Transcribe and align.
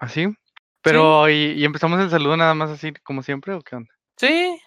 ¿Así? 0.00 0.28
Pero, 0.82 1.28
¿y, 1.28 1.52
¿y 1.52 1.64
empezamos 1.64 2.00
el 2.00 2.08
saludo 2.08 2.36
nada 2.38 2.54
más 2.54 2.70
así 2.70 2.92
como 3.04 3.22
siempre 3.22 3.52
o 3.54 3.60
qué 3.60 3.76
onda? 3.76 3.92
Sí. 4.16 4.60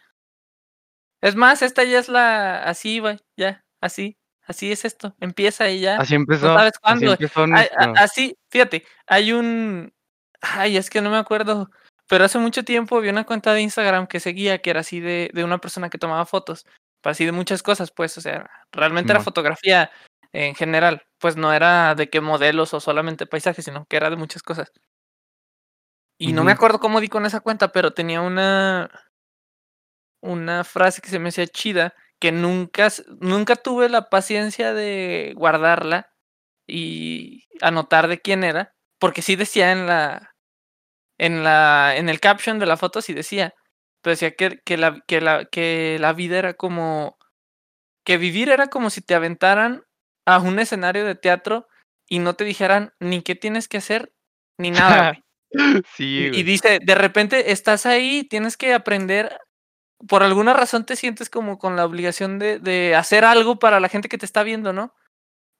Es 1.21 1.35
más, 1.35 1.61
esta 1.61 1.83
ya 1.85 1.99
es 1.99 2.09
la 2.09 2.63
así, 2.63 2.99
güey, 2.99 3.17
ya, 3.37 3.63
así, 3.81 4.17
así 4.45 4.71
es 4.73 4.83
esto, 4.83 5.15
empieza 5.21 5.69
y 5.69 5.79
ya. 5.79 5.95
Así 5.97 6.15
No 6.15 6.21
empezó, 6.21 6.47
sabes 6.47 6.73
así 6.73 6.79
cuándo. 6.81 7.11
empezó 7.13 7.41
A 7.41 7.43
a 7.43 7.47
nuestro 7.47 7.93
así, 7.95 8.37
fíjate, 8.51 8.85
hay 9.07 9.31
un 9.31 9.93
ay, 10.41 10.75
es 10.75 10.89
que 10.89 11.01
no 11.01 11.09
me 11.09 11.15
acuerdo, 11.17 11.69
pero 12.09 12.25
hace 12.25 12.39
mucho 12.39 12.63
tiempo 12.65 12.99
vi 12.99 13.07
una 13.07 13.23
cuenta 13.23 13.53
de 13.53 13.61
Instagram 13.61 14.07
que 14.07 14.19
seguía, 14.19 14.57
que 14.59 14.69
era 14.71 14.81
así 14.81 14.99
de 14.99 15.29
de 15.33 15.43
una 15.45 15.59
persona 15.59 15.89
que 15.89 15.97
tomaba 15.97 16.25
fotos, 16.25 16.65
pues, 17.01 17.15
así 17.15 17.25
de 17.25 17.31
muchas 17.31 17.63
cosas, 17.63 17.91
pues, 17.91 18.17
o 18.17 18.21
sea, 18.21 18.49
realmente 18.73 19.13
era 19.13 19.21
fotografía 19.21 19.91
en 20.33 20.55
general, 20.55 21.03
pues, 21.19 21.37
no 21.37 21.53
era 21.53 21.95
de 21.95 22.09
qué 22.09 22.19
modelos 22.19 22.73
o 22.73 22.81
solamente 22.81 23.25
paisajes, 23.27 23.63
sino 23.63 23.85
que 23.89 23.95
era 23.95 24.09
de 24.09 24.17
muchas 24.17 24.43
cosas. 24.43 24.73
Y 26.25 26.31
no 26.31 26.45
me 26.45 26.53
acuerdo 26.53 26.79
cómo 26.79 27.01
di 27.01 27.09
con 27.09 27.25
esa 27.25 27.41
cuenta, 27.41 27.71
pero 27.71 27.93
tenía 27.93 28.21
una 28.21 28.89
una 30.21 30.63
frase 30.63 31.01
que 31.01 31.09
se 31.09 31.19
me 31.19 31.29
hacía 31.29 31.47
chida, 31.47 31.93
que 32.19 32.31
nunca 32.31 32.87
nunca 33.19 33.57
tuve 33.57 33.89
la 33.89 34.09
paciencia 34.09 34.73
de 34.73 35.33
guardarla 35.35 36.13
y 36.65 37.45
anotar 37.61 38.07
de 38.07 38.21
quién 38.21 38.45
era, 38.45 38.73
porque 38.99 39.21
sí 39.21 39.35
decía 39.35 39.73
en 39.73 39.85
la 39.85 40.33
en 41.17 41.43
la 41.43 41.95
en 41.97 42.07
el 42.07 42.21
caption 42.21 42.57
de 42.57 42.67
la 42.67 42.77
foto 42.77 43.01
sí 43.01 43.13
decía, 43.13 43.53
pero 44.01 44.13
decía 44.13 44.31
que 44.35 44.61
que 44.63 44.77
la 44.77 45.01
que 45.05 45.19
la 45.19 45.45
que 45.45 45.97
la 45.99 46.13
vida 46.13 46.39
era 46.39 46.53
como 46.53 47.17
que 48.05 48.17
vivir 48.17 48.49
era 48.49 48.67
como 48.67 48.89
si 48.89 49.01
te 49.01 49.13
aventaran 49.15 49.83
a 50.25 50.39
un 50.39 50.59
escenario 50.59 51.05
de 51.05 51.15
teatro 51.15 51.67
y 52.07 52.19
no 52.19 52.35
te 52.35 52.45
dijeran 52.45 52.93
ni 53.01 53.21
qué 53.23 53.35
tienes 53.35 53.67
que 53.67 53.77
hacer, 53.77 54.13
ni 54.57 54.71
nada. 54.71 55.13
Sí, 55.95 56.29
Y 56.33 56.43
dice, 56.43 56.79
de 56.83 56.95
repente 56.95 57.51
estás 57.51 57.85
ahí, 57.85 58.23
tienes 58.23 58.57
que 58.57 58.73
aprender, 58.73 59.37
por 60.07 60.23
alguna 60.23 60.53
razón 60.53 60.85
te 60.85 60.95
sientes 60.97 61.29
como 61.29 61.59
con 61.59 61.75
la 61.77 61.85
obligación 61.85 62.39
de 62.39 62.59
de 62.59 62.95
hacer 62.95 63.25
algo 63.25 63.59
para 63.59 63.79
la 63.81 63.89
gente 63.89 64.09
que 64.09 64.17
te 64.19 64.25
está 64.27 64.43
viendo, 64.43 64.73
¿no? 64.73 64.93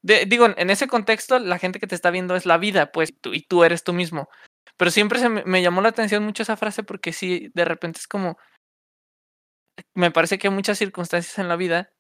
De 0.04 0.26
digo, 0.28 0.48
en 0.58 0.70
ese 0.72 0.88
contexto, 0.88 1.40
la 1.40 1.60
gente 1.60 1.80
que 1.80 1.88
te 1.88 1.96
está 1.96 2.12
viendo 2.12 2.36
es 2.36 2.46
la 2.48 2.58
vida, 2.60 2.92
pues, 2.94 3.14
tú 3.22 3.34
y 3.34 3.42
tú 3.44 3.64
eres 3.66 3.84
tú 3.84 3.94
mismo. 3.94 4.30
Pero 4.78 4.92
siempre 4.92 5.20
se 5.20 5.30
me 5.30 5.44
me 5.46 5.62
llamó 5.64 5.82
la 5.82 5.90
atención 5.90 6.24
mucho 6.26 6.44
esa 6.44 6.58
frase 6.58 6.84
porque 6.84 7.14
sí, 7.14 7.52
de 7.56 7.66
repente 7.66 8.00
es 8.00 8.08
como 8.08 8.38
me 9.96 10.12
parece 10.12 10.38
que 10.38 10.48
hay 10.48 10.54
muchas 10.54 10.78
circunstancias 10.78 11.38
en 11.40 11.48
la 11.48 11.56
vida, 11.56 11.92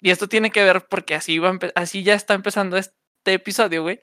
y 0.00 0.10
esto 0.10 0.28
tiene 0.28 0.50
que 0.52 0.64
ver 0.64 0.86
porque 0.90 1.14
así 1.16 1.38
va 1.38 1.58
así 1.76 2.02
ya 2.04 2.14
está 2.14 2.34
empezando 2.34 2.76
este 2.78 2.94
episodio, 3.26 3.82
güey, 3.82 4.00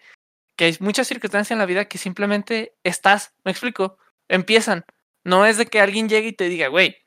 que 0.55 0.65
hay 0.65 0.77
muchas 0.79 1.07
circunstancias 1.07 1.51
en 1.51 1.59
la 1.59 1.65
vida 1.65 1.85
que 1.85 1.97
simplemente 1.97 2.75
estás, 2.83 3.33
¿me 3.43 3.51
explico? 3.51 3.97
Empiezan. 4.27 4.85
No 5.23 5.45
es 5.45 5.57
de 5.57 5.65
que 5.65 5.81
alguien 5.81 6.09
llegue 6.09 6.29
y 6.29 6.33
te 6.33 6.49
diga: 6.49 6.67
"Güey, 6.67 6.97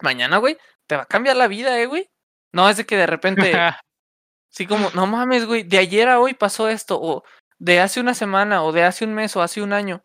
mañana, 0.00 0.38
güey, 0.38 0.58
te 0.86 0.96
va 0.96 1.02
a 1.02 1.06
cambiar 1.06 1.36
la 1.36 1.48
vida, 1.48 1.78
¿eh, 1.80 1.86
güey?". 1.86 2.10
No 2.52 2.68
es 2.68 2.76
de 2.76 2.86
que 2.86 2.96
de 2.96 3.06
repente, 3.06 3.52
así 4.52 4.66
como: 4.66 4.90
"No 4.94 5.06
mames, 5.06 5.46
güey, 5.46 5.62
de 5.64 5.78
ayer 5.78 6.08
a 6.08 6.20
hoy 6.20 6.34
pasó 6.34 6.68
esto", 6.68 6.98
o 7.00 7.24
de 7.58 7.80
hace 7.80 8.00
una 8.00 8.14
semana, 8.14 8.64
o 8.64 8.72
de 8.72 8.84
hace 8.84 9.04
un 9.04 9.14
mes, 9.14 9.36
o 9.36 9.42
hace 9.42 9.62
un 9.62 9.72
año. 9.72 10.02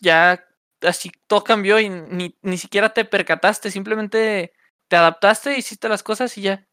Ya 0.00 0.44
así 0.82 1.12
todo 1.26 1.44
cambió 1.44 1.78
y 1.80 1.88
ni 1.88 2.36
ni 2.42 2.58
siquiera 2.58 2.92
te 2.92 3.04
percataste, 3.04 3.70
simplemente 3.70 4.52
te 4.88 4.96
adaptaste, 4.96 5.56
hiciste 5.56 5.88
las 5.88 6.02
cosas 6.02 6.36
y 6.36 6.42
ya. 6.42 6.66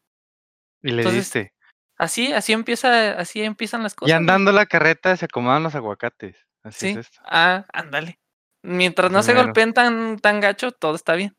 Y 0.82 0.90
le 0.92 1.02
Entonces, 1.02 1.24
diste. 1.24 1.54
Así 2.00 2.32
así 2.32 2.52
empieza 2.52 3.12
así 3.12 3.42
empiezan 3.42 3.82
las 3.84 3.94
Y 3.94 3.96
cosas, 3.96 4.22
güey. 4.24 4.34
andando 4.34 4.52
la 4.52 4.66
carreta 4.66 5.16
se 5.16 5.26
acomodan 5.26 5.62
los 5.62 5.74
aguacates, 5.76 6.36
así 6.64 6.86
es 6.86 6.96
esto. 6.96 7.20
ah, 7.26 7.66
ándale. 7.72 8.18
Mientras 8.62 9.10
no 9.10 9.22
se 9.22 9.34
golpeen 9.34 9.72
tan 9.74 10.18
tan 10.18 10.40
gacho, 10.40 10.72
todo 10.72 10.94
está 10.96 11.14
bien. 11.14 11.36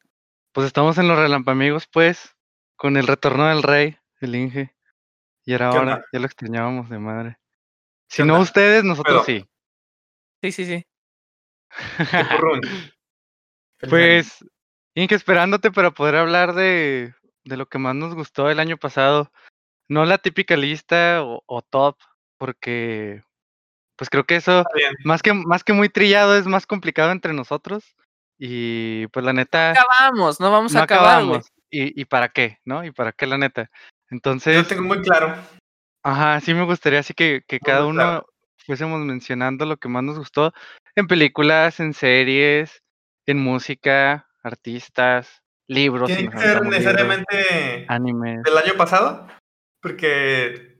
Pues, 0.54 0.68
estamos 0.68 0.98
en 0.98 1.08
los 1.08 1.18
relampamigos, 1.18 1.88
pues, 1.88 2.36
con 2.76 2.98
el 2.98 3.08
retorno 3.08 3.48
del 3.48 3.64
rey, 3.64 3.98
el 4.20 4.36
Inge. 4.36 4.76
Y 5.46 5.54
era 5.54 5.70
¿Qué 5.70 5.78
hora, 5.80 5.96
onda? 5.96 6.06
ya 6.14 6.20
lo 6.20 6.26
extrañábamos 6.28 6.90
de 6.90 7.00
madre. 7.00 7.38
¿Qué 8.14 8.18
Si 8.18 8.24
no 8.24 8.34
onda? 8.36 8.44
ustedes, 8.44 8.84
nosotros 8.84 9.24
Pero 9.26 9.40
sí. 9.40 9.48
Sí, 10.44 10.52
sí, 10.52 10.66
sí. 10.66 10.86
Pues, 13.90 14.46
Inge, 14.96 15.16
esperándote 15.16 15.72
para 15.72 15.92
poder 15.92 16.16
hablar 16.16 16.54
de 16.54 17.14
de 17.44 17.58
lo 17.58 17.68
que 17.68 17.80
más 17.80 17.96
nos 17.96 18.14
gustó 18.14 18.48
del 18.48 18.60
año 18.60 18.78
pasado. 18.78 19.32
No 19.92 20.06
la 20.06 20.20
típica 20.20 20.56
lista 20.56 21.22
o 21.22 21.44
o 21.46 21.62
top, 21.62 21.98
porque, 22.38 23.24
pues, 23.98 24.10
creo 24.10 24.24
que 24.24 24.38
eso, 24.38 24.64
más 25.04 25.22
que 25.22 25.34
más 25.34 25.66
que 25.66 25.74
muy 25.74 25.90
trillado, 25.90 26.38
es 26.38 26.48
más 26.48 26.66
complicado 26.66 27.12
entre 27.12 27.34
nosotros. 27.34 27.98
Y, 28.40 29.08
pues, 29.08 29.26
la 29.26 29.34
neta 29.34 29.72
Acabamos, 29.72 30.40
no 30.40 30.50
vamos 30.50 30.74
no 30.74 30.80
a 30.80 30.84
acabar, 30.84 31.18
acabamos. 31.18 31.52
¿Y 31.70 32.00
y 32.02 32.06
para 32.06 32.30
qué, 32.30 32.60
no? 32.64 32.86
¿Y 32.86 32.92
para 32.92 33.12
qué, 33.12 33.28
la 33.28 33.38
neta? 33.38 33.64
Yo 33.64 34.16
Entonces 34.16 34.66
tengo 34.66 34.84
muy 34.84 35.02
claro. 35.02 35.36
Ajá, 36.04 36.40
sí 36.40 36.54
me 36.54 36.64
gustaría 36.64 37.00
así 37.00 37.14
que 37.14 37.44
que 37.46 37.60
cada 37.60 37.80
claro. 37.80 37.90
uno 37.90 38.26
fuésemos 38.66 39.02
mencionando 39.02 39.66
lo 39.66 39.76
que 39.76 39.90
más 39.90 40.04
nos 40.04 40.18
gustó 40.18 40.54
en 40.96 41.08
películas, 41.08 41.82
en 41.82 41.94
series, 41.94 42.82
en 43.26 43.40
música, 43.40 44.30
artistas, 44.42 45.42
libros, 45.68 46.08
¿Tiene 46.08 46.30
que 46.32 46.38
ser 46.38 46.62
libros, 46.62 46.70
necesariamente 46.72 47.86
animes. 47.90 48.42
del 48.44 48.58
año 48.58 48.74
pasado? 48.78 49.28
Porque 49.84 50.78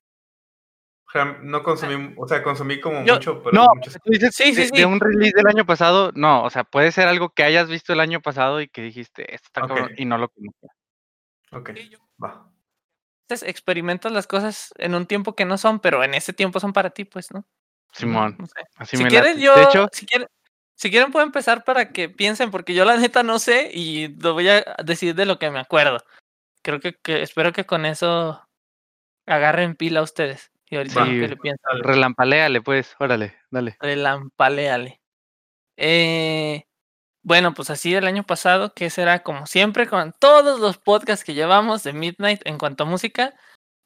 no 1.42 1.62
consumí, 1.62 2.14
o 2.16 2.26
sea, 2.28 2.42
consumí 2.42 2.80
como 2.80 3.02
Yo 3.04 3.14
mucho, 3.14 3.42
pero 3.42 3.58
No, 3.58 3.66
tú 4.04 4.10
dices 4.10 4.32
Sí, 4.34 4.54
de 4.54 4.64
sí, 4.64 4.70
de 4.72 4.84
sí. 4.84 4.86
un 4.86 5.00
release 5.00 5.32
del 5.36 5.46
año 5.46 5.66
pasado, 5.66 6.10
no, 6.14 6.42
o 6.44 6.50
sea, 6.50 6.64
puede 6.64 6.92
ser 6.92 7.08
algo 7.08 7.30
que 7.30 7.42
hayas 7.44 7.68
visto 7.68 7.92
el 7.92 8.00
año 8.00 8.20
pasado 8.20 8.60
y 8.60 8.68
que 8.68 8.82
dijiste: 8.82 9.34
"Esto 9.34 9.46
está 9.48 9.62
cabrón", 9.62 9.88
Okey. 9.88 9.96
y 9.96 10.04
no 10.06 10.18
lo 10.18 10.28
conocía. 10.30 10.68
Okey, 11.52 11.90
va. 12.18 12.52
Entonces, 13.28 13.48
experimentas 13.48 14.12
las 14.12 14.26
cosas 14.26 14.72
en 14.78 14.94
un 14.94 15.06
tiempo 15.06 15.34
que 15.34 15.44
no 15.44 15.56
son, 15.58 15.80
pero 15.80 16.02
en 16.04 16.14
ese 16.14 16.32
tiempo 16.32 16.60
son 16.60 16.72
para 16.72 16.90
ti, 16.90 17.04
pues, 17.04 17.30
¿no? 17.32 17.46
Simón, 17.94 18.38
No 18.38 18.46
sé. 18.46 18.54
así 18.76 18.96
Si 18.96 19.06
me 19.06 19.10
quieres, 19.10 19.36
late. 19.36 19.40
yo 19.40 19.52
De 19.54 19.62
hecho 19.62 19.88
si 19.92 20.06
quieren 20.06 20.28
si 20.76 20.90
quieren 20.90 21.12
puedo 21.12 21.24
empezar 21.26 21.64
para 21.64 21.92
que 21.92 22.08
piensen, 22.08 22.50
porque 22.50 22.74
yo 22.74 22.84
la 22.84 22.96
neta 22.96 23.22
no 23.22 23.38
sé 23.38 23.70
y 23.74 24.08
lo 24.20 24.34
voy 24.34 24.48
a 24.48 24.64
decir 24.84 25.14
de 25.14 25.26
lo 25.26 25.38
que 25.38 25.50
me 25.50 25.60
acuerdo. 25.60 25.98
Creo 26.62 26.80
que 26.80 26.94
que 27.02 27.22
espero 27.22 27.52
que 27.52 27.66
con 27.66 27.86
eso 27.86 28.42
agarren 29.26 29.76
pila 29.76 30.02
ustedes. 30.02 30.50
Y 30.66 30.76
ahorita 30.76 31.04
que 31.04 31.28
le 31.28 31.36
pienso. 31.36 31.62
Relampaléale, 31.82 32.62
pues, 32.62 32.96
órale, 32.98 33.36
dale. 33.50 33.76
Relampaléale. 33.78 35.02
Eh, 35.76 36.64
bueno, 37.22 37.54
pues 37.54 37.70
así 37.70 37.92
del 37.92 38.06
año 38.06 38.24
pasado, 38.24 38.74
que 38.74 38.90
será 38.90 39.22
como 39.22 39.46
siempre 39.46 39.86
con 39.86 40.12
todos 40.18 40.60
los 40.60 40.78
podcasts 40.78 41.24
que 41.24 41.34
llevamos 41.34 41.82
de 41.82 41.92
Midnight 41.92 42.42
en 42.46 42.58
cuanto 42.58 42.84
a 42.84 42.86
música, 42.86 43.34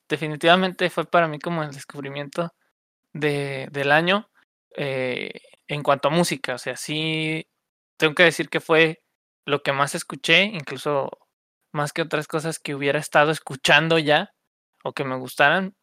definitivamente 0.08 0.90
fue 0.90 1.04
para 1.06 1.28
mí 1.28 1.38
como 1.38 1.62
el 1.62 1.72
descubrimiento 1.72 2.54
de 3.12 3.68
del 3.72 3.92
año, 3.92 4.30
eh, 4.76 5.32
en 5.68 5.82
cuanto 5.82 6.08
a 6.08 6.12
música, 6.12 6.54
o 6.54 6.58
sea, 6.58 6.76
sí 6.76 7.48
tengo 7.98 8.14
que 8.14 8.24
decir 8.24 8.48
que 8.48 8.60
fue 8.60 9.02
lo 9.46 9.62
que 9.62 9.72
más 9.72 9.94
escuché, 9.94 10.44
incluso 10.44 11.10
más 11.72 11.92
que 11.92 12.02
otras 12.02 12.28
cosas 12.28 12.58
que 12.58 12.74
hubiera 12.74 12.98
estado 12.98 13.30
escuchando 13.32 13.98
ya, 13.98 14.32
o 14.86 14.92
que 14.94 15.04
me 15.04 15.16
gustaran, 15.18 15.74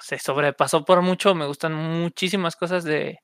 se 0.00 0.18
sobrepasó 0.18 0.84
por 0.84 1.02
mucho, 1.02 1.34
me 1.34 1.46
gustan 1.46 1.74
muchísimas 1.74 2.56
cosas 2.56 2.84
de 2.84 3.20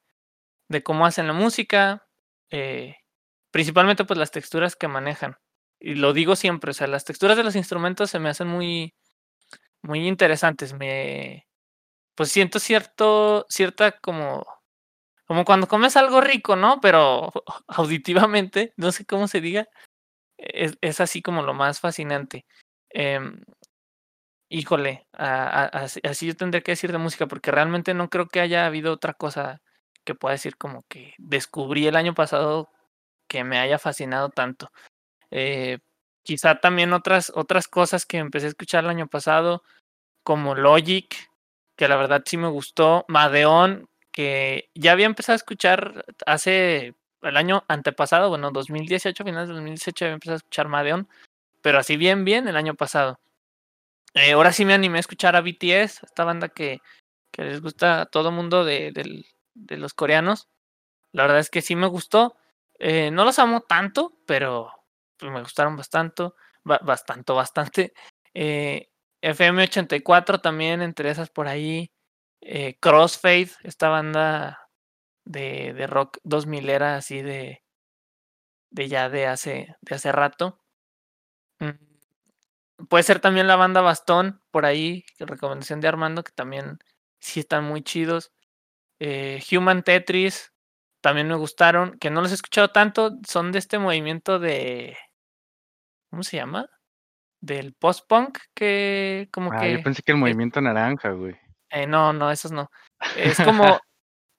de 0.68 0.82
cómo 0.84 1.06
hacen 1.06 1.26
la 1.28 1.34
música, 1.34 2.06
eh, 2.50 2.96
principalmente, 3.52 4.04
pues, 4.06 4.18
las 4.18 4.30
texturas 4.32 4.76
que 4.76 4.88
manejan. 4.88 5.36
Y 5.80 5.96
lo 5.96 6.12
digo 6.14 6.36
siempre, 6.36 6.72
o 6.72 6.74
sea, 6.74 6.86
las 6.88 7.04
texturas 7.06 7.36
de 7.38 7.44
los 7.44 7.56
instrumentos 7.56 8.10
se 8.10 8.20
me 8.20 8.30
hacen 8.30 8.48
muy 8.48 8.94
muy 9.82 10.06
interesantes, 10.08 10.74
me 10.74 11.46
pues, 12.16 12.30
siento 12.32 12.58
cierto 12.60 13.46
cierta 13.50 13.92
como 14.00 14.46
como 15.26 15.44
cuando 15.46 15.68
comes 15.68 15.96
algo 15.96 16.20
rico, 16.22 16.56
¿no? 16.56 16.80
Pero 16.82 17.30
auditivamente, 17.68 18.74
no 18.76 18.92
sé 18.92 19.06
cómo 19.06 19.28
se 19.28 19.40
diga, 19.42 19.68
es 20.38 20.78
es 20.82 21.00
así 21.00 21.22
como 21.22 21.42
lo 21.42 21.54
más 21.54 21.80
fascinante. 21.80 22.46
Em, 22.90 23.42
híjole, 24.50 25.06
a 25.14 25.66
así 26.04 26.26
yo 26.26 26.36
tendría 26.36 26.62
que 26.62 26.72
decir 26.72 26.92
de 26.92 26.98
música, 26.98 27.26
porque 27.26 27.50
realmente 27.52 27.94
no 27.94 28.10
creo 28.10 28.28
que 28.28 28.40
haya 28.40 28.66
habido 28.66 28.92
otra 28.92 29.14
cosa 29.14 29.62
que 30.04 30.14
pueda 30.14 30.34
decir 30.34 30.56
como 30.56 30.84
que 30.88 31.14
descubrí 31.18 31.86
el 31.86 31.96
año 31.96 32.14
pasado 32.14 32.68
que 33.28 33.44
me 33.44 33.58
haya 33.60 33.78
fascinado 33.78 34.30
tanto. 34.30 34.70
Eh, 35.30 35.78
quizá 36.24 36.60
también 36.60 36.92
otras 36.94 37.32
otras 37.34 37.68
cosas 37.68 38.06
que 38.06 38.18
empecé 38.18 38.46
a 38.46 38.50
escuchar 38.50 38.84
el 38.84 38.90
año 38.90 39.08
pasado, 39.08 39.62
como 40.24 40.54
Logic, 40.56 41.16
que 41.76 41.88
la 41.88 41.96
verdad 41.96 42.22
sí 42.26 42.36
me 42.38 42.48
gustó, 42.48 43.04
Madeon, 43.08 43.88
que 44.12 44.70
ya 44.74 44.92
había 44.92 45.06
empezado 45.06 45.34
a 45.34 45.38
escuchar 45.38 46.04
hace 46.26 46.94
el 47.22 47.36
año 47.36 47.64
antepasado, 47.68 48.30
bueno, 48.30 48.50
2018, 48.52 49.24
finales 49.24 49.48
de 49.48 49.54
2018 49.54 50.04
había 50.06 50.14
empezado 50.14 50.36
a 50.36 50.38
escuchar 50.38 50.68
Madeon, 50.68 51.08
pero 51.62 51.78
así 51.78 51.96
bien, 51.96 52.24
bien 52.24 52.48
el 52.48 52.56
año 52.56 52.74
pasado. 52.74 53.20
Eh, 54.14 54.32
ahora 54.32 54.52
sí 54.52 54.64
me 54.64 54.74
animé 54.74 54.98
a 54.98 55.00
escuchar 55.00 55.36
a 55.36 55.40
BTS, 55.40 56.00
esta 56.04 56.24
banda 56.24 56.48
que 56.48 56.78
que 57.32 57.44
les 57.44 57.62
gusta 57.62 58.02
a 58.02 58.06
todo 58.06 58.32
mundo 58.32 58.64
de 58.64 58.92
de 59.54 59.76
los 59.78 59.94
coreanos. 59.94 60.48
La 61.12 61.24
verdad 61.24 61.40
es 61.40 61.50
que 61.50 61.62
sí 61.62 61.76
me 61.76 61.88
gustó. 61.88 62.36
Eh, 62.78 63.10
no 63.12 63.24
los 63.24 63.38
amo 63.40 63.62
tanto, 63.62 64.18
pero 64.26 64.70
pues, 65.18 65.32
me 65.32 65.40
gustaron 65.42 65.76
bastante, 65.76 66.30
bastante, 66.64 67.32
bastante. 67.34 67.94
Eh, 68.34 68.88
FM84 69.22 70.40
también, 70.40 70.82
entre 70.82 71.10
esas 71.10 71.30
por 71.30 71.48
ahí. 71.48 71.92
Eh, 72.42 72.76
Crossfade, 72.80 73.50
esta 73.64 73.88
banda 73.90 74.60
de, 75.26 75.74
de 75.74 75.86
rock 75.88 76.18
2000 76.24 76.70
era 76.70 76.96
así 76.96 77.22
de, 77.22 77.62
de 78.70 78.88
ya 78.88 79.08
de 79.08 79.26
hace, 79.26 79.76
de 79.80 79.94
hace 79.94 80.12
rato. 80.12 80.59
Puede 82.88 83.02
ser 83.02 83.20
también 83.20 83.46
la 83.46 83.56
banda 83.56 83.80
Bastón, 83.80 84.40
por 84.50 84.64
ahí, 84.64 85.04
recomendación 85.18 85.80
de 85.80 85.88
Armando, 85.88 86.24
que 86.24 86.32
también 86.32 86.78
sí 87.20 87.40
están 87.40 87.64
muy 87.64 87.82
chidos. 87.82 88.32
Eh, 88.98 89.42
Human 89.52 89.82
Tetris, 89.82 90.52
también 91.00 91.28
me 91.28 91.34
gustaron, 91.34 91.98
que 91.98 92.10
no 92.10 92.20
los 92.20 92.30
he 92.30 92.34
escuchado 92.34 92.68
tanto, 92.68 93.18
son 93.26 93.52
de 93.52 93.58
este 93.58 93.78
movimiento 93.78 94.38
de... 94.38 94.96
¿Cómo 96.10 96.22
se 96.22 96.36
llama? 96.36 96.68
Del 97.40 97.72
post-punk, 97.72 98.38
que 98.54 99.28
como 99.32 99.52
Ah, 99.52 99.60
que... 99.60 99.72
yo 99.72 99.82
pensé 99.82 100.02
que 100.02 100.12
el 100.12 100.18
movimiento 100.18 100.60
naranja, 100.60 101.10
güey. 101.10 101.36
Eh, 101.70 101.86
no, 101.86 102.12
no, 102.12 102.30
esos 102.30 102.52
no. 102.52 102.70
Es 103.16 103.38
como, 103.44 103.80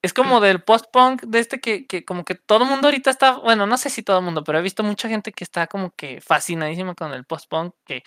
es 0.02 0.12
como 0.12 0.40
del 0.40 0.62
post-punk, 0.62 1.22
de 1.22 1.38
este 1.38 1.60
que, 1.60 1.86
que 1.86 2.04
como 2.04 2.24
que 2.24 2.34
todo 2.34 2.62
el 2.64 2.70
mundo 2.70 2.88
ahorita 2.88 3.10
está, 3.10 3.38
bueno, 3.38 3.66
no 3.66 3.76
sé 3.78 3.90
si 3.90 4.02
todo 4.02 4.18
el 4.18 4.24
mundo, 4.24 4.44
pero 4.44 4.58
he 4.58 4.62
visto 4.62 4.82
mucha 4.82 5.08
gente 5.08 5.32
que 5.32 5.44
está 5.44 5.66
como 5.66 5.90
que 5.92 6.20
fascinadísima 6.20 6.94
con 6.94 7.12
el 7.12 7.24
post-punk, 7.24 7.74
que 7.84 8.04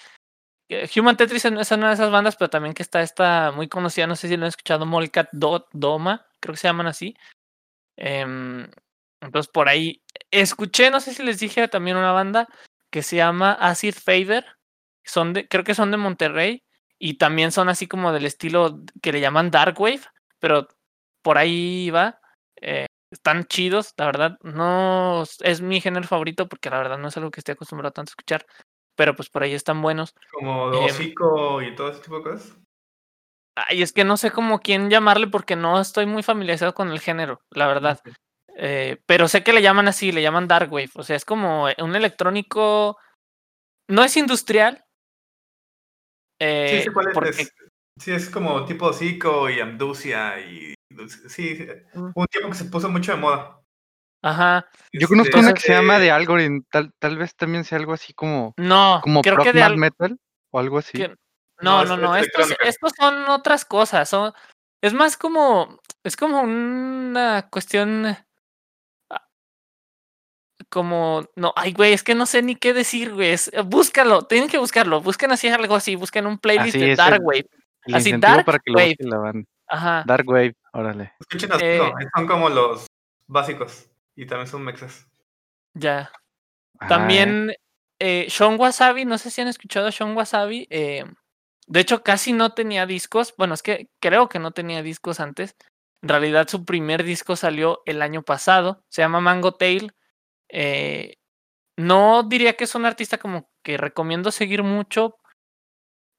Human 0.96 1.16
Tetris 1.18 1.46
es 1.46 1.72
una 1.72 1.88
de 1.90 1.94
esas 1.94 2.12
bandas, 2.12 2.36
pero 2.38 2.50
también 2.50 2.74
que 2.74 2.82
está 2.84 3.02
esta 3.02 3.52
muy 3.52 3.68
conocida, 3.68 4.08
no 4.08 4.16
sé 4.16 4.28
si 4.28 4.36
lo 4.38 4.44
han 4.46 4.50
escuchado, 4.50 4.86
Molcat 4.86 5.30
Do- 5.32 5.68
Doma, 5.74 6.26
creo 6.40 6.54
que 6.54 6.60
se 6.60 6.68
llaman 6.68 6.88
así. 6.88 7.16
Em, 7.98 8.68
entonces 9.22 9.52
por 9.52 9.70
ahí 9.70 10.04
escuché, 10.32 10.92
no 10.92 11.00
sé 11.00 11.14
si 11.14 11.24
les 11.24 11.40
dije 11.40 11.68
también 11.68 11.98
una 11.98 12.12
banda 12.12 12.48
que 12.92 13.04
se 13.04 13.18
llama 13.18 13.54
Acid 13.54 13.96
Fader, 13.96 14.46
son 15.04 15.34
de, 15.34 15.48
creo 15.48 15.64
que 15.64 15.76
son 15.76 15.92
de 15.92 15.98
Monterrey 15.98 16.64
y 17.00 17.18
también 17.18 17.52
son 17.52 17.70
así 17.70 17.88
como 17.88 18.12
del 18.14 18.26
estilo 18.26 18.82
que 19.02 19.12
le 19.12 19.22
llaman 19.22 19.52
Dark 19.52 19.80
Wave, 19.80 20.02
pero 20.40 20.68
por 21.22 21.38
ahí 21.38 21.90
va. 21.92 22.20
eh, 22.62 22.88
están 23.12 23.46
chidos, 23.46 23.94
la 23.98 24.06
verdad. 24.08 24.38
No 24.44 25.24
es 25.42 25.62
mi 25.62 25.80
género 25.82 26.08
favorito 26.08 26.48
porque 26.50 26.70
la 26.70 26.78
verdad 26.80 26.98
no 26.98 27.08
es 27.10 27.18
algo 27.18 27.32
que 27.32 27.40
esté 27.40 27.54
acostumbrado 27.54 27.94
tanto 27.94 28.10
a 28.10 28.14
escuchar, 28.14 28.46
pero 28.96 29.16
pues 29.16 29.30
por 29.30 29.44
ahí 29.44 29.54
están 29.54 29.82
buenos. 29.82 30.16
Como 30.32 30.72
hocico 30.86 31.62
y 31.62 31.76
todo 31.76 31.90
ese 31.90 32.02
tipo 32.02 32.18
de 32.18 32.24
cosas. 32.24 32.58
Ay, 33.58 33.82
es 33.82 33.94
que 33.94 34.04
no 34.04 34.18
sé 34.18 34.32
cómo 34.32 34.60
quién 34.60 34.90
llamarle 34.90 35.28
porque 35.28 35.56
no 35.56 35.80
estoy 35.80 36.06
muy 36.06 36.24
familiarizado 36.24 36.74
con 36.74 36.92
el 36.92 37.00
género, 37.00 37.42
la 37.52 37.68
verdad. 37.68 38.02
Eh, 38.58 39.02
pero 39.06 39.28
sé 39.28 39.44
que 39.44 39.54
le 39.54 39.62
llaman 39.62 39.88
así, 39.88 40.12
le 40.12 40.22
llaman 40.22 40.48
Dark 40.48 40.72
Wave. 40.72 40.92
O 40.96 41.04
sea, 41.04 41.16
es 41.16 41.26
como 41.26 41.68
un 41.78 41.96
electrónico. 41.96 42.98
No 43.90 44.04
es 44.04 44.18
industrial. 44.18 44.84
Sí, 46.42 46.46
eh, 46.48 46.82
sé 46.84 46.92
cuál 46.92 47.08
es, 47.08 47.14
porque 47.14 47.30
es- 47.30 47.54
Sí, 47.98 48.12
es 48.12 48.30
como 48.30 48.66
tipo 48.66 48.88
hocico 48.88 49.50
y 49.50 49.62
amducia 49.62 50.38
y... 50.42 50.74
Sí, 51.08 51.30
sí, 51.30 51.68
un 52.14 52.26
tiempo 52.28 52.50
que 52.50 52.56
se 52.56 52.66
puso 52.66 52.90
mucho 52.90 53.14
de 53.14 53.18
moda. 53.18 53.62
Ajá. 54.26 54.66
Yo 54.92 55.08
conozco 55.08 55.38
Este, 55.38 55.40
una 55.40 55.54
que 55.54 55.60
se 55.62 55.74
llama 55.74 55.98
eh, 55.98 56.00
The 56.02 56.12
Algorithm, 56.12 56.62
tal, 56.72 56.92
tal 56.98 57.18
vez 57.18 57.36
también 57.36 57.64
sea 57.64 57.78
algo 57.78 57.94
así 57.94 58.12
como, 58.14 58.54
No, 58.58 59.00
como 59.04 59.22
creo 59.22 59.38
que 59.38 59.54
de 59.54 59.62
al- 59.62 59.78
metal 59.78 60.18
o 60.52 60.60
algo 60.60 60.80
así. 60.80 60.98
que- 60.98 61.16
No, 61.62 61.86
No, 61.86 61.96
no, 61.96 62.16
es 62.16 62.28
no. 62.34 62.42
Estos, 62.42 62.58
estos 62.62 62.92
son 63.00 63.30
otras 63.30 63.66
cosas. 63.66 64.10
Son, 64.10 64.34
es 64.82 64.94
más 64.94 65.16
como. 65.16 65.80
Es 66.04 66.18
como 66.18 66.42
una 66.42 67.48
cuestión. 67.52 68.18
ah, 69.12 69.28
Como. 70.70 71.26
No, 71.36 71.54
ay, 71.56 71.72
güey, 71.74 71.94
es 71.94 72.04
que 72.04 72.16
no 72.16 72.26
sé 72.26 72.42
ni 72.42 72.56
qué 72.56 72.74
decir, 72.74 73.14
güey. 73.14 73.30
es- 73.32 73.52
búscalo, 73.66 74.24
tienen 74.24 74.50
que 74.50 74.58
buscarlo. 74.58 75.02
Busquen 75.02 75.32
así 75.32 75.48
algo 75.48 75.76
así. 75.76 75.96
Busquen 75.96 76.26
un 76.28 76.38
playlist 76.40 76.76
Así 76.76 76.86
de 76.86 76.96
Dark 76.96 77.16
el- 77.18 77.22
Wave. 77.22 77.48
El 77.86 77.96
así, 77.96 78.12
Dark 78.18 78.46
para 78.46 78.60
que 78.60 78.72
lo 78.72 78.78
Wave. 78.78 78.88
busque 78.90 79.04
la 79.08 79.18
banda. 79.20 79.48
Ajá. 79.68 80.04
Dark 80.08 80.28
Wave, 80.28 80.56
órale. 80.74 81.14
Escuchen 81.20 81.50
Eh, 81.62 81.80
son 82.16 82.28
como 82.28 82.50
los 82.50 82.88
básicos. 83.28 83.88
Y 84.16 84.26
también 84.26 84.48
son 84.48 84.64
mexas. 84.64 85.08
Ya. 85.74 86.12
Ajá, 86.80 86.86
¿eh? 86.86 86.88
También 86.90 87.54
eh, 88.00 88.28
Sean 88.30 88.60
Wasabi, 88.60 89.06
no 89.06 89.18
sé 89.18 89.32
si 89.32 89.42
han 89.42 89.48
escuchado 89.48 89.88
a 89.88 89.92
Sean 89.92 90.16
Wasabi. 90.16 90.68
eh, 90.70 91.06
de 91.68 91.80
hecho, 91.80 92.04
casi 92.04 92.34
no 92.34 92.54
tenía 92.54 92.86
discos. 92.86 93.34
Bueno, 93.38 93.54
es 93.56 93.64
que 93.64 93.90
creo 94.00 94.30
que 94.30 94.40
no 94.40 94.52
tenía 94.52 94.84
discos 94.84 95.20
antes. 95.20 95.56
En 96.02 96.10
realidad, 96.10 96.48
su 96.48 96.66
primer 96.66 97.04
disco 97.04 97.36
salió 97.36 97.82
el 97.86 98.02
año 98.02 98.22
pasado. 98.24 98.84
Se 98.90 99.02
llama 99.02 99.20
Mango 99.22 99.54
Tail. 99.56 99.94
eh, 100.50 101.16
no 101.78 102.24
diría 102.24 102.56
que 102.56 102.66
es 102.66 102.76
un 102.76 102.86
artista 102.86 103.18
como 103.18 103.50
que 103.64 103.78
recomiendo 103.78 104.32
seguir 104.32 104.64
mucho. 104.64 105.18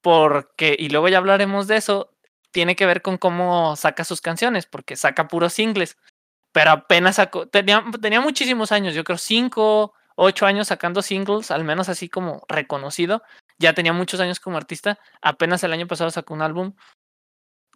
Porque, 0.03 0.77
y 0.79 0.89
luego 0.89 1.09
ya 1.09 1.19
hablaremos 1.19 1.67
de 1.67 1.77
eso, 1.77 2.13
tiene 2.53 2.77
que 2.77 2.87
ver 2.87 3.03
con 3.03 3.19
cómo 3.19 3.77
saca 3.77 4.05
sus 4.05 4.21
canciones, 4.21 4.67
porque 4.67 4.97
saca 4.97 5.29
puros 5.29 5.53
singles. 5.53 5.97
Pero 6.57 6.71
apenas 6.71 7.17
sacó, 7.17 7.47
tenía, 7.47 7.85
tenía 8.01 8.23
muchísimos 8.23 8.73
años, 8.73 8.95
yo 8.95 9.05
creo 9.05 9.19
cinco, 9.19 9.93
ocho 10.15 10.47
años 10.47 10.69
sacando 10.69 11.03
singles, 11.03 11.51
al 11.51 11.65
menos 11.65 11.91
así 11.91 12.09
como 12.09 12.47
reconocido. 12.49 13.23
Ya 13.59 13.75
tenía 13.75 13.93
muchos 13.93 14.21
años 14.21 14.41
como 14.41 14.57
artista. 14.57 14.99
Apenas 15.21 15.63
el 15.65 15.75
año 15.75 15.87
pasado 15.87 16.11
sacó 16.11 16.33
un 16.33 16.41
álbum. 16.41 16.73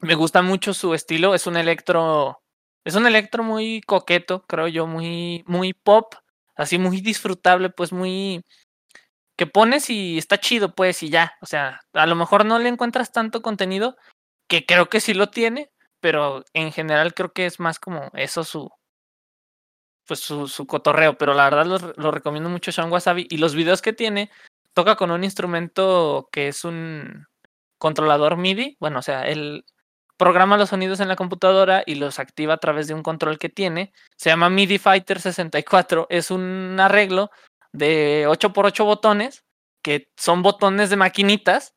Me 0.01 0.15
gusta 0.15 0.41
mucho 0.41 0.73
su 0.73 0.95
estilo. 0.95 1.35
Es 1.35 1.47
un 1.47 1.59
electro. 1.59 2.43
Es 2.83 2.95
un 2.95 3.07
electro 3.07 3.43
muy 3.45 3.83
coqueto, 3.83 4.47
creo 4.47 4.67
yo, 4.67 4.87
muy, 4.87 5.45
muy 5.47 5.75
pop. 5.75 6.15
Así 6.57 6.79
muy 6.79 7.03
disfrutable, 7.03 7.69
pues 7.69 7.93
muy. 7.93 8.47
Que 9.37 9.47
pones 9.47 9.91
y 9.91 10.17
está 10.17 10.39
chido, 10.39 10.75
pues, 10.75 11.03
y 11.03 11.11
ya. 11.11 11.35
O 11.43 11.47
sea, 11.47 11.81
a 11.93 12.07
lo 12.07 12.15
mejor 12.15 12.47
no 12.47 12.59
le 12.59 12.71
encuentras 12.71 13.13
tanto 13.13 13.43
contenido, 13.43 13.99
que 14.49 14.65
creo 14.65 14.89
que 14.89 15.01
sí 15.01 15.13
lo 15.13 15.29
tiene, 15.29 15.71
pero 16.01 16.45
en 16.55 16.73
general 16.73 17.15
creo 17.15 17.33
que 17.33 17.47
es 17.47 17.61
más 17.61 17.79
como 17.79 18.11
eso 18.15 18.45
su, 18.45 18.71
pues 20.07 20.21
su, 20.21 20.49
su 20.49 20.67
cotorreo, 20.67 21.17
pero 21.17 21.35
la 21.35 21.45
verdad 21.45 21.67
lo, 21.67 21.79
lo 21.97 22.11
recomiendo 22.11 22.51
mucho 22.51 22.73
Sean 22.73 22.91
Wasabi 22.91 23.27
y 23.31 23.39
los 23.39 23.55
videos 23.55 23.83
que 23.83 23.93
tiene 23.93 24.31
toca 24.75 24.97
con 24.97 25.11
un 25.11 25.25
instrumento 25.25 26.29
que 26.33 26.49
es 26.49 26.65
un 26.65 27.27
controlador 27.79 28.37
MIDI, 28.37 28.77
bueno, 28.81 28.99
o 28.99 29.03
sea, 29.03 29.23
él 29.23 29.65
programa 30.21 30.59
los 30.59 30.69
sonidos 30.69 31.01
en 31.01 31.09
la 31.09 31.17
computadora 31.17 31.83
y 31.87 31.95
los 31.95 32.19
activa 32.19 32.55
a 32.55 32.59
través 32.59 32.87
de 32.87 32.95
un 32.95 33.03
control 33.03 33.39
que 33.39 33.49
tiene, 33.49 33.93
se 34.17 34.29
llama 34.29 34.51
MIDI 34.51 34.79
Fighter 34.79 35.19
64, 35.19 36.07
es 36.11 36.31
un 36.31 36.79
arreglo 36.79 37.31
de 37.73 38.27
8x8 38.29 38.85
botones 38.85 39.45
que 39.83 40.11
son 40.19 40.43
botones 40.43 40.91
de 40.91 40.97
maquinitas 40.97 41.75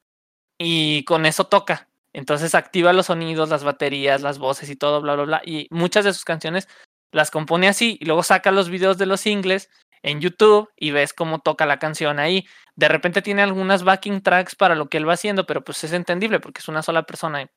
y 0.57 1.05
con 1.05 1.25
eso 1.25 1.45
toca. 1.45 1.87
Entonces 2.13 2.55
activa 2.55 2.93
los 2.93 3.07
sonidos, 3.07 3.49
las 3.49 3.63
baterías, 3.63 4.21
las 4.21 4.37
voces 4.37 4.69
y 4.69 4.75
todo, 4.75 5.01
bla, 5.01 5.15
bla, 5.15 5.23
bla. 5.25 5.41
Y 5.45 5.67
muchas 5.71 6.05
de 6.05 6.13
sus 6.13 6.25
canciones 6.25 6.67
las 7.11 7.31
compone 7.31 7.67
así 7.67 7.97
y 7.99 8.05
luego 8.05 8.23
saca 8.23 8.51
los 8.51 8.69
videos 8.69 8.97
de 8.97 9.05
los 9.07 9.21
singles 9.21 9.69
en 10.03 10.21
YouTube 10.21 10.69
y 10.75 10.91
ves 10.91 11.13
cómo 11.13 11.39
toca 11.39 11.65
la 11.65 11.79
canción 11.79 12.19
ahí. 12.19 12.45
De 12.75 12.87
repente 12.87 13.21
tiene 13.21 13.41
algunas 13.41 13.83
backing 13.83 14.21
tracks 14.21 14.55
para 14.55 14.75
lo 14.75 14.89
que 14.89 14.97
él 14.97 15.07
va 15.07 15.13
haciendo, 15.13 15.45
pero 15.45 15.63
pues 15.63 15.83
es 15.83 15.93
entendible 15.93 16.39
porque 16.39 16.59
es 16.59 16.67
una 16.67 16.83
sola 16.83 17.03
persona. 17.03 17.47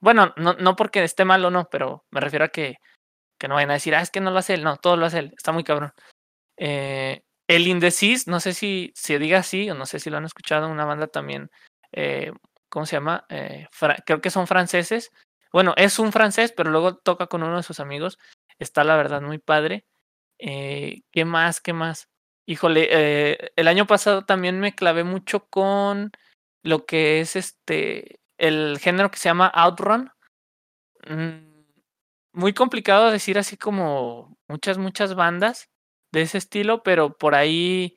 Bueno, 0.00 0.32
no, 0.36 0.54
no 0.54 0.76
porque 0.76 1.04
esté 1.04 1.24
mal 1.24 1.44
o 1.44 1.50
no, 1.50 1.68
pero 1.70 2.04
me 2.10 2.20
refiero 2.20 2.44
a 2.44 2.48
que, 2.48 2.76
que 3.38 3.48
no 3.48 3.54
vayan 3.56 3.70
a 3.70 3.74
decir, 3.74 3.94
ah, 3.94 4.02
es 4.02 4.10
que 4.10 4.20
no 4.20 4.30
lo 4.30 4.38
hace 4.38 4.54
él. 4.54 4.64
No, 4.64 4.76
todo 4.76 4.96
lo 4.96 5.06
hace 5.06 5.20
él. 5.20 5.32
Está 5.36 5.52
muy 5.52 5.64
cabrón. 5.64 5.92
Eh, 6.58 7.22
el 7.48 7.66
Indecis, 7.66 8.28
no 8.28 8.38
sé 8.40 8.54
si 8.54 8.92
se 8.94 9.18
diga 9.18 9.38
así 9.40 9.70
o 9.70 9.74
no 9.74 9.86
sé 9.86 9.98
si 9.98 10.10
lo 10.10 10.18
han 10.18 10.24
escuchado, 10.24 10.68
una 10.68 10.84
banda 10.84 11.08
también, 11.08 11.50
eh, 11.92 12.32
¿cómo 12.70 12.86
se 12.86 12.96
llama? 12.96 13.26
Eh, 13.28 13.68
creo 14.06 14.20
que 14.20 14.30
son 14.30 14.46
franceses. 14.46 15.10
Bueno, 15.52 15.74
es 15.76 15.98
un 15.98 16.12
francés, 16.12 16.52
pero 16.56 16.70
luego 16.70 16.96
toca 16.96 17.26
con 17.26 17.42
uno 17.42 17.56
de 17.58 17.62
sus 17.62 17.80
amigos. 17.80 18.18
Está 18.58 18.84
la 18.84 18.96
verdad 18.96 19.20
muy 19.22 19.38
padre. 19.38 19.84
Eh, 20.38 21.02
¿Qué 21.12 21.24
más? 21.24 21.60
¿Qué 21.60 21.72
más? 21.72 22.08
Híjole, 22.46 22.88
eh, 22.90 23.52
el 23.56 23.68
año 23.68 23.86
pasado 23.86 24.24
también 24.24 24.60
me 24.60 24.74
clavé 24.74 25.04
mucho 25.04 25.46
con 25.48 26.12
lo 26.62 26.86
que 26.86 27.20
es 27.20 27.36
este, 27.36 28.20
el 28.38 28.78
género 28.80 29.10
que 29.10 29.18
se 29.18 29.28
llama 29.28 29.48
Outrun. 29.48 30.10
Mm, 31.08 31.64
muy 32.32 32.52
complicado 32.54 33.10
decir 33.10 33.38
así 33.38 33.56
como 33.56 34.36
muchas, 34.48 34.78
muchas 34.78 35.14
bandas 35.14 35.68
de 36.12 36.22
ese 36.22 36.38
estilo, 36.38 36.82
pero 36.82 37.16
por 37.16 37.34
ahí, 37.34 37.96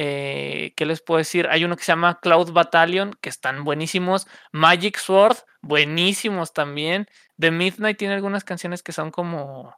eh, 0.00 0.74
¿qué 0.76 0.86
les 0.86 1.02
puedo 1.02 1.18
decir? 1.18 1.48
Hay 1.50 1.64
uno 1.64 1.76
que 1.76 1.82
se 1.82 1.90
llama 1.90 2.20
Cloud 2.20 2.52
Battalion, 2.52 3.18
que 3.20 3.28
están 3.28 3.64
buenísimos. 3.64 4.28
Magic 4.52 4.96
Sword, 4.96 5.38
buenísimos 5.60 6.52
también. 6.52 7.08
The 7.36 7.50
Midnight 7.50 7.98
tiene 7.98 8.14
algunas 8.14 8.44
canciones 8.44 8.84
que 8.84 8.92
son 8.92 9.10
como, 9.10 9.76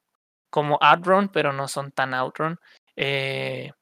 como 0.50 0.78
Outrun, 0.82 1.30
pero 1.30 1.54
no 1.54 1.68
son 1.68 1.90
tan 1.90 2.12
Outrun. 2.12 2.60
Eh, 2.96 3.72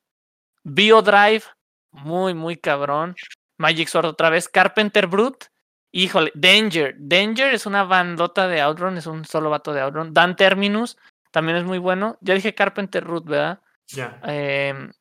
Biodrive, 0.63 1.43
muy, 1.91 2.35
muy 2.35 2.57
cabrón. 2.57 3.17
Magic 3.57 3.89
Sword 3.89 4.07
otra 4.07 4.31
vez. 4.31 4.49
Carpenter 4.49 5.09
Brute. 5.09 5.47
Híjole, 5.91 6.31
Danger. 6.37 6.95
Danger 6.99 7.53
es 7.53 7.67
una 7.67 7.83
bandota 7.83 8.47
de 8.47 8.61
Outrun, 8.61 8.97
es 8.97 9.07
un 9.09 9.25
solo 9.25 9.51
vato 9.51 9.73
de 9.73 9.81
Outrun. 9.81 10.15
Dan 10.15 10.37
Terminus 10.37 10.97
también 11.33 11.59
es 11.59 11.65
muy 11.65 11.79
bueno. 11.79 12.17
Ya 12.21 12.35
dije 12.35 12.55
Carpenter 12.55 13.03
Root, 13.03 13.25
¿verdad? 13.25 13.61
Ya. 13.89 14.21
Em, 14.23 14.93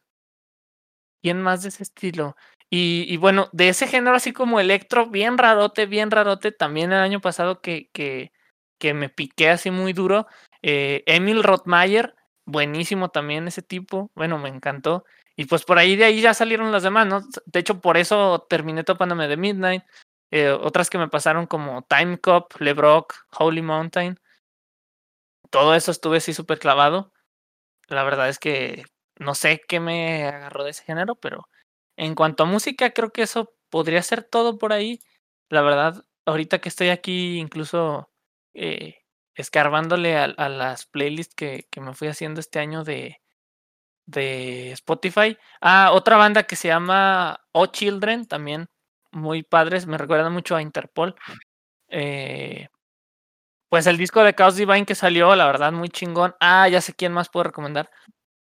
¿Quién 1.22 1.42
más 1.42 1.64
de 1.64 1.70
ese 1.70 1.84
estilo? 1.84 2.36
Y, 2.70 3.16
bueno, 3.18 3.50
de 3.54 3.70
ese 3.70 3.88
género 3.88 4.18
así 4.18 4.34
como 4.34 4.60
electro, 4.60 5.08
bien 5.08 5.38
rarote, 5.38 5.86
bien 5.86 6.12
rarote, 6.12 6.52
también 6.52 6.92
el 6.92 7.00
año 7.00 7.22
pasado 7.22 7.62
que, 7.62 7.90
que, 7.94 8.34
que 8.78 8.94
me 8.94 9.10
piqué 9.10 9.50
así 9.50 9.72
muy 9.72 9.94
duro. 9.94 10.28
Eh, 10.62 11.04
Emil 11.06 11.44
Rothmayer, 11.44 12.16
buenísimo 12.46 13.10
también 13.10 13.48
ese 13.48 13.62
tipo, 13.62 14.12
bueno, 14.16 14.38
me 14.38 14.50
encantó. 14.50 15.06
Y 15.38 15.46
pues 15.46 15.64
por 15.64 15.78
ahí 15.78 15.96
de 15.96 16.06
ahí 16.06 16.20
ya 16.20 16.34
salieron 16.34 16.72
las 16.72 16.84
demás, 16.84 17.08
¿no? 17.08 17.22
De 17.46 17.60
hecho, 17.60 17.80
por 17.80 17.96
eso 17.96 18.46
terminé 18.50 18.84
topándome 18.84 19.28
de 19.28 19.38
Midnight. 19.38 19.84
Eh, 20.32 20.50
otras 20.50 20.90
que 20.90 20.98
me 20.98 21.08
pasaron 21.08 21.46
como 21.48 21.84
Time 21.84 22.20
Cop, 22.20 22.54
LeBrock, 22.60 23.14
Holy 23.38 23.62
Mountain. 23.62 24.20
Todo 25.50 25.76
eso 25.76 25.92
estuve 25.92 26.18
así 26.18 26.34
súper 26.34 26.60
clavado. 26.60 27.14
La 27.88 28.04
verdad 28.04 28.30
es 28.30 28.40
que 28.40 28.84
no 29.20 29.36
sé 29.36 29.62
qué 29.68 29.80
me 29.80 30.26
agarró 30.26 30.64
de 30.64 30.72
ese 30.72 30.84
género, 30.84 31.16
pero 31.16 31.50
en 31.98 32.16
cuanto 32.16 32.44
a 32.44 32.46
música, 32.48 32.92
creo 32.92 33.12
que 33.12 33.24
eso 33.24 33.54
podría 33.70 34.02
ser 34.04 34.24
todo 34.24 34.58
por 34.58 34.74
ahí. 34.74 35.00
La 35.50 35.62
verdad, 35.62 36.06
ahorita 36.26 36.60
que 36.60 36.70
estoy 36.70 36.90
aquí, 36.90 37.40
incluso 37.40 38.12
eh, 38.54 39.00
escarbándole 39.36 40.18
a, 40.18 40.50
las 40.50 40.86
playlists 40.88 41.36
que, 41.36 41.68
que, 41.72 41.82
me 41.82 41.94
fui 41.94 42.08
haciendo 42.08 42.40
este 42.40 42.60
año 42.60 42.84
de, 42.84 43.22
de 44.06 44.72
Spotify. 44.74 45.38
Ah, 45.62 45.92
otra 45.94 46.18
banda 46.18 46.44
que 46.44 46.56
se 46.56 46.70
llama 46.70 47.42
O 47.52 47.68
Children, 47.68 48.28
también 48.28 48.70
muy 49.12 49.44
padres, 49.44 49.88
me 49.88 49.98
recuerda 49.98 50.30
mucho 50.30 50.56
a 50.56 50.62
Interpol. 50.62 51.16
Eh, 51.90 52.68
pues 53.70 53.88
el 53.88 53.98
disco 53.98 54.24
de 54.24 54.34
Chaos 54.34 54.56
Divine 54.56 54.86
que 54.86 54.96
salió, 54.96 55.36
la 55.36 55.46
verdad, 55.46 55.72
muy 55.74 55.90
chingón. 55.90 56.36
Ah, 56.40 56.68
ya 56.70 56.82
sé 56.82 56.94
quién 56.94 57.12
más 57.14 57.30
puedo 57.30 57.46
recomendar. 57.46 57.90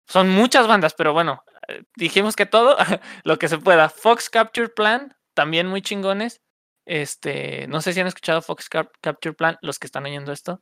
Son 0.08 0.30
muchas 0.30 0.68
bandas, 0.68 0.94
pero 0.94 1.14
bueno, 1.14 1.44
eh, 1.68 1.84
dijimos 1.96 2.36
que 2.36 2.46
todo, 2.46 2.78
lo 3.24 3.38
que 3.40 3.48
se 3.48 3.58
pueda. 3.58 3.90
Fox 3.90 4.30
Capture 4.30 4.70
Plan, 4.70 5.16
también 5.34 5.68
muy 5.68 5.82
chingones. 5.82 6.42
Este, 6.86 7.68
no 7.68 7.82
sé 7.82 7.94
si 7.94 8.02
han 8.02 8.08
escuchado 8.08 8.42
Fox 8.42 8.70
Capture 8.70 9.34
Plan, 9.34 9.58
los 9.62 9.80
que 9.80 9.88
están 9.88 10.06
oyendo 10.06 10.32
esto. 10.32 10.62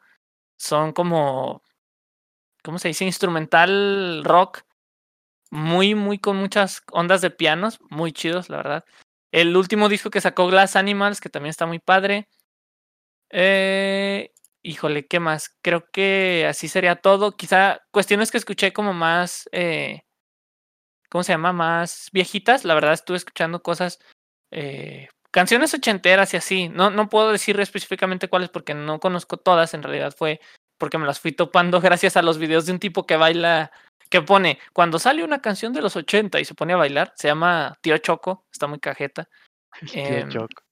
Son 0.58 0.94
como, 0.94 1.64
¿cómo 2.64 2.80
se 2.80 2.90
dice? 2.90 3.06
Instrumental 3.06 4.24
rock. 4.24 4.62
Muy, 5.52 5.96
muy 5.96 6.20
con 6.20 6.38
muchas 6.38 6.84
ondas 6.92 7.22
de 7.22 7.32
pianos. 7.32 7.80
Muy 7.90 8.14
chidos, 8.14 8.50
la 8.50 8.58
verdad. 8.58 8.86
El 9.32 9.56
último 9.58 9.90
disco 9.90 10.10
que 10.10 10.22
sacó 10.22 10.48
Glass 10.48 10.76
Animals, 10.76 11.22
que 11.22 11.30
también 11.30 11.52
está 11.52 11.66
muy 11.66 11.80
padre. 11.80 12.30
Eh, 13.30 14.32
híjole, 14.64 15.08
¿qué 15.08 15.20
más? 15.20 15.56
Creo 15.62 15.90
que 15.92 16.46
así 16.48 16.68
sería 16.68 16.96
todo. 16.96 17.34
Quizá 17.34 17.82
cuestiones 17.92 18.32
que 18.32 18.38
escuché 18.38 18.74
como 18.74 18.94
más, 18.94 19.50
eh, 19.52 20.04
¿cómo 21.10 21.24
se 21.24 21.34
llama? 21.34 21.54
Más 21.54 22.10
viejitas. 22.14 22.66
La 22.66 22.74
verdad 22.74 22.94
estuve 22.94 23.18
escuchando 23.18 23.62
cosas, 23.62 24.00
eh, 24.52 25.10
canciones 25.32 25.74
ochenteras 25.74 26.34
y 26.34 26.38
así. 26.38 26.70
No, 26.70 26.90
no 26.90 27.10
puedo 27.10 27.32
decir 27.32 27.60
específicamente 27.60 28.28
cuáles 28.28 28.50
porque 28.50 28.74
no 28.74 29.00
conozco 29.00 29.38
todas. 29.38 29.74
En 29.74 29.84
realidad 29.84 30.14
fue 30.18 30.40
porque 30.78 30.98
me 30.98 31.06
las 31.06 31.20
fui 31.20 31.32
topando 31.32 31.82
gracias 31.82 32.18
a 32.18 32.22
los 32.22 32.38
videos 32.38 32.66
de 32.66 32.74
un 32.74 32.80
tipo 32.80 33.06
que 33.06 33.18
baila, 33.18 33.72
que 34.10 34.22
pone, 34.22 34.60
cuando 34.74 35.00
sale 35.00 35.24
una 35.24 35.42
canción 35.42 35.74
de 35.74 35.82
los 35.82 35.96
80 35.96 36.40
y 36.40 36.46
se 36.46 36.56
pone 36.56 36.74
a 36.74 36.78
bailar, 36.78 37.14
se 37.16 37.28
llama 37.28 37.78
Tío 37.82 37.98
Choco, 38.00 38.46
está 38.52 38.68
muy 38.68 38.80
cajeta. 38.80 39.30
Tío 39.92 40.04
eh, 40.04 40.26
Choco. 40.30 40.64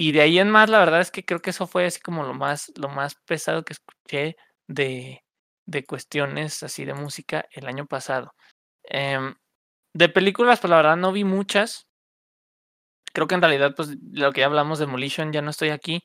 Y 0.00 0.12
de 0.12 0.20
ahí 0.20 0.38
en 0.38 0.48
más, 0.48 0.70
la 0.70 0.78
verdad 0.78 1.00
es 1.00 1.10
que 1.10 1.24
creo 1.24 1.40
que 1.40 1.50
eso 1.50 1.66
fue 1.66 1.84
así 1.84 2.00
como 2.00 2.22
lo 2.22 2.32
más, 2.32 2.72
lo 2.76 2.88
más 2.88 3.16
pesado 3.26 3.64
que 3.64 3.72
escuché 3.72 4.36
de, 4.68 5.24
de 5.66 5.84
cuestiones 5.84 6.62
así 6.62 6.84
de 6.84 6.94
música 6.94 7.48
el 7.50 7.66
año 7.66 7.84
pasado. 7.84 8.32
Eh, 8.84 9.18
de 9.94 10.08
películas, 10.08 10.60
pues 10.60 10.70
la 10.70 10.76
verdad 10.76 10.96
no 10.96 11.10
vi 11.10 11.24
muchas. 11.24 11.88
Creo 13.12 13.26
que 13.26 13.34
en 13.34 13.42
realidad, 13.42 13.74
pues 13.76 13.96
lo 14.12 14.30
que 14.32 14.40
ya 14.42 14.46
hablamos 14.46 14.78
de 14.78 14.86
Demolition, 14.86 15.32
ya 15.32 15.42
no 15.42 15.50
estoy 15.50 15.70
aquí. 15.70 16.04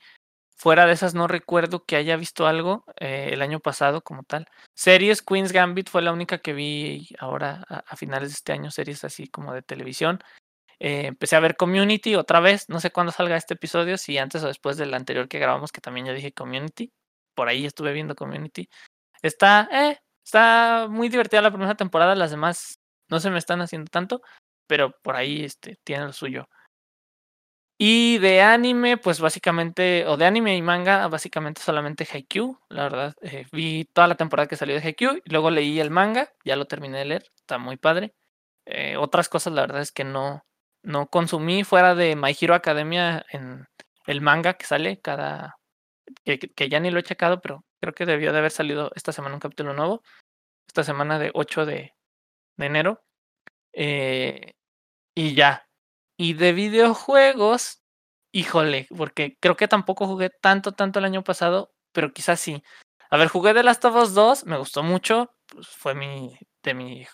Fuera 0.57 0.87
de 0.87 0.93
esas, 0.93 1.13
no 1.13 1.27
recuerdo 1.27 1.85
que 1.85 1.95
haya 1.95 2.17
visto 2.17 2.47
algo 2.47 2.85
eh, 2.99 3.29
el 3.33 3.43
año 3.43 3.59
pasado 3.59 4.01
como 4.03 4.23
tal. 4.23 4.47
Series, 4.75 5.21
Queen's 5.21 5.51
Gambit 5.51 5.89
fue 5.89 6.01
la 6.01 6.13
única 6.13 6.39
que 6.39 6.53
vi 6.53 7.09
ahora 7.19 7.63
a 7.69 7.95
finales 7.95 8.29
de 8.29 8.33
este 8.35 8.53
año, 8.53 8.71
series 8.71 9.03
así 9.03 9.27
como 9.27 9.53
de 9.53 9.61
televisión. 9.61 10.19
Eh, 10.79 11.07
empecé 11.07 11.35
a 11.35 11.39
ver 11.39 11.55
Community 11.55 12.15
otra 12.15 12.39
vez. 12.39 12.69
No 12.69 12.79
sé 12.79 12.91
cuándo 12.91 13.11
salga 13.11 13.37
este 13.37 13.55
episodio, 13.55 13.97
si 13.97 14.17
antes 14.17 14.43
o 14.43 14.47
después 14.47 14.77
del 14.77 14.93
anterior 14.93 15.27
que 15.27 15.39
grabamos, 15.39 15.71
que 15.71 15.81
también 15.81 16.07
ya 16.07 16.13
dije 16.13 16.33
Community. 16.33 16.91
Por 17.35 17.47
ahí 17.47 17.65
estuve 17.65 17.93
viendo 17.93 18.15
Community. 18.15 18.69
Está, 19.21 19.69
eh, 19.71 19.99
está 20.23 20.87
muy 20.89 21.09
divertida 21.09 21.41
la 21.41 21.51
primera 21.51 21.75
temporada. 21.75 22.15
Las 22.15 22.31
demás 22.31 22.79
no 23.09 23.19
se 23.19 23.29
me 23.31 23.39
están 23.39 23.61
haciendo 23.61 23.89
tanto, 23.89 24.21
pero 24.67 24.91
por 25.01 25.15
ahí 25.15 25.43
este, 25.45 25.77
tiene 25.83 26.05
lo 26.05 26.13
suyo. 26.13 26.47
Y 27.77 28.19
de 28.19 28.41
anime, 28.41 28.97
pues 28.97 29.19
básicamente, 29.19 30.05
o 30.07 30.15
de 30.15 30.25
anime 30.25 30.55
y 30.55 30.61
manga, 30.61 31.07
básicamente 31.07 31.61
solamente 31.61 32.07
Haikyuu. 32.11 32.57
La 32.69 32.83
verdad, 32.83 33.13
eh, 33.21 33.45
vi 33.51 33.85
toda 33.93 34.07
la 34.07 34.15
temporada 34.15 34.47
que 34.47 34.55
salió 34.55 34.75
de 34.75 34.81
Haikyuu 34.81 35.17
y 35.25 35.29
luego 35.29 35.49
leí 35.49 35.79
el 35.79 35.89
manga, 35.89 36.29
ya 36.45 36.55
lo 36.55 36.65
terminé 36.65 36.99
de 36.99 37.05
leer, 37.05 37.23
está 37.35 37.57
muy 37.57 37.77
padre. 37.77 38.13
Eh, 38.65 38.95
otras 38.97 39.27
cosas, 39.29 39.53
la 39.53 39.61
verdad 39.61 39.81
es 39.81 39.91
que 39.91 40.03
no, 40.05 40.45
no 40.83 41.07
consumí 41.07 41.63
fuera 41.63 41.95
de 41.95 42.15
My 42.15 42.35
Hero 42.39 42.55
Academia 42.55 43.25
en 43.31 43.65
el 44.05 44.21
manga 44.21 44.55
que 44.55 44.65
sale 44.65 44.99
cada. 44.99 45.57
Que, 46.25 46.69
ya 46.69 46.79
ni 46.79 46.91
lo 46.91 46.99
he 46.99 47.03
checado, 47.03 47.41
pero 47.41 47.65
creo 47.81 47.93
que 47.93 48.05
debió 48.05 48.33
de 48.33 48.39
haber 48.39 48.51
salido 48.51 48.91
esta 48.95 49.11
semana 49.11 49.35
un 49.35 49.39
capítulo 49.39 49.73
nuevo. 49.73 50.03
Esta 50.67 50.83
semana 50.83 51.19
de 51.19 51.31
8 51.33 51.65
de, 51.65 51.93
de 52.57 52.65
enero. 52.65 53.03
Eh, 53.73 54.53
y 55.15 55.35
ya. 55.35 55.67
Y 56.17 56.33
de 56.33 56.53
videojuegos, 56.53 57.81
híjole, 58.31 58.87
porque 58.95 59.37
creo 59.39 59.55
que 59.55 59.67
tampoco 59.67 60.07
jugué 60.07 60.29
tanto, 60.29 60.73
tanto 60.73 60.99
el 60.99 61.05
año 61.05 61.23
pasado, 61.23 61.73
pero 61.91 62.13
quizás 62.13 62.39
sí. 62.39 62.63
A 63.09 63.17
ver, 63.17 63.27
jugué 63.29 63.53
The 63.53 63.63
Last 63.63 63.85
of 63.85 63.95
Us 63.95 64.13
2, 64.13 64.45
me 64.45 64.57
gustó 64.57 64.83
mucho. 64.83 65.33
Pues 65.47 65.67
fue 65.67 65.95
mi, 65.95 66.37
de 66.63 66.73
mi 66.73 67.05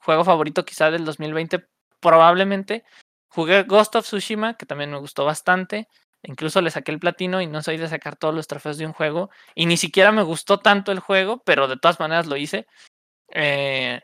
juego 0.00 0.24
favorito 0.24 0.64
quizá 0.64 0.90
del 0.90 1.04
2020, 1.04 1.66
probablemente. 2.00 2.84
Jugué 3.30 3.62
Ghost 3.62 3.96
of 3.96 4.04
Tsushima, 4.04 4.54
que 4.54 4.66
también 4.66 4.90
me 4.90 4.98
gustó 4.98 5.24
bastante. 5.24 5.88
Incluso 6.22 6.60
le 6.60 6.70
saqué 6.70 6.92
el 6.92 6.98
platino 6.98 7.40
y 7.40 7.46
no 7.46 7.62
soy 7.62 7.78
de 7.78 7.88
sacar 7.88 8.16
todos 8.16 8.34
los 8.34 8.46
trofeos 8.46 8.76
de 8.76 8.84
un 8.84 8.92
juego. 8.92 9.30
Y 9.54 9.64
ni 9.66 9.76
siquiera 9.78 10.12
me 10.12 10.22
gustó 10.22 10.58
tanto 10.58 10.92
el 10.92 11.00
juego, 11.00 11.42
pero 11.46 11.66
de 11.66 11.78
todas 11.78 11.98
maneras 11.98 12.26
lo 12.26 12.36
hice. 12.36 12.66
Eh, 13.30 14.02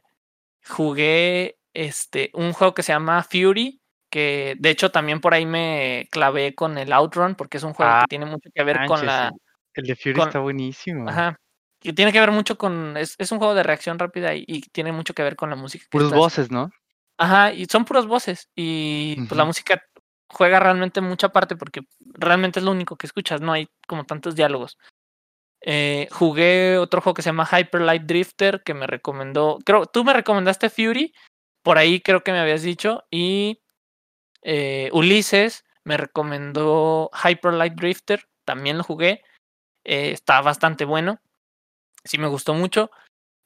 jugué 0.66 1.58
este, 1.74 2.30
un 2.34 2.52
juego 2.52 2.72
que 2.72 2.82
se 2.82 2.92
llama 2.92 3.22
Fury, 3.22 3.80
que 4.10 4.56
de 4.58 4.70
hecho 4.70 4.90
también 4.90 5.20
por 5.20 5.34
ahí 5.34 5.44
me 5.44 6.08
clavé 6.10 6.54
con 6.54 6.78
el 6.78 6.92
Outrun, 6.92 7.34
porque 7.34 7.58
es 7.58 7.64
un 7.64 7.74
juego 7.74 7.92
Ah, 7.92 8.00
que 8.02 8.08
tiene 8.08 8.26
mucho 8.26 8.48
que 8.54 8.64
ver 8.64 8.86
con 8.86 9.04
la... 9.04 9.30
El 9.74 9.84
de 9.84 9.96
Fury 9.96 10.14
con- 10.14 10.28
está 10.28 10.38
buenísimo. 10.38 11.08
Ajá. 11.08 11.36
Que 11.80 11.92
tiene 11.92 12.12
que 12.12 12.20
ver 12.20 12.30
mucho 12.30 12.56
con... 12.56 12.96
Es, 12.96 13.14
es 13.18 13.30
un 13.30 13.38
juego 13.38 13.54
de 13.54 13.62
reacción 13.62 13.98
rápida 13.98 14.34
y, 14.34 14.44
y 14.46 14.62
tiene 14.62 14.92
mucho 14.92 15.12
que 15.12 15.22
ver 15.22 15.36
con 15.36 15.50
la 15.50 15.56
música. 15.56 15.84
Puros 15.90 16.12
voces, 16.12 16.50
¿no? 16.50 16.70
Ajá, 17.18 17.52
y 17.52 17.66
son 17.66 17.84
puras 17.84 18.06
voces. 18.06 18.48
Y 18.54 19.16
pues 19.28 19.36
la 19.36 19.44
música 19.44 19.82
juega 20.28 20.60
realmente 20.60 21.00
mucha 21.00 21.30
parte 21.30 21.56
porque 21.56 21.82
realmente 22.00 22.58
es 22.58 22.64
lo 22.64 22.72
único 22.72 22.96
que 22.96 23.06
escuchas, 23.06 23.40
no 23.40 23.52
hay 23.52 23.68
como 23.86 24.04
tantos 24.04 24.34
diálogos. 24.34 24.78
Eh, 25.62 26.08
jugué 26.12 26.78
otro 26.78 27.00
juego 27.00 27.14
que 27.14 27.22
se 27.22 27.30
llama 27.30 27.48
Hyper 27.50 27.80
Light 27.80 28.02
Drifter 28.02 28.62
que 28.62 28.74
me 28.74 28.86
recomendó. 28.86 29.58
Creo, 29.64 29.86
tú 29.86 30.04
me 30.04 30.12
recomendaste 30.12 30.70
Fury, 30.70 31.14
por 31.62 31.78
ahí 31.78 32.00
creo 32.00 32.22
que 32.22 32.32
me 32.32 32.38
habías 32.40 32.62
dicho. 32.62 33.04
Y 33.10 33.62
eh, 34.42 34.90
Ulises 34.92 35.64
me 35.84 35.96
recomendó 35.96 37.10
Hyper 37.24 37.54
Light 37.54 37.74
Drifter, 37.74 38.28
también 38.44 38.78
lo 38.78 38.84
jugué. 38.84 39.22
eh, 39.84 40.10
está 40.12 40.40
bastante 40.42 40.84
bueno. 40.84 41.20
Sí 42.04 42.18
me 42.18 42.28
gustó 42.28 42.54
mucho. 42.54 42.90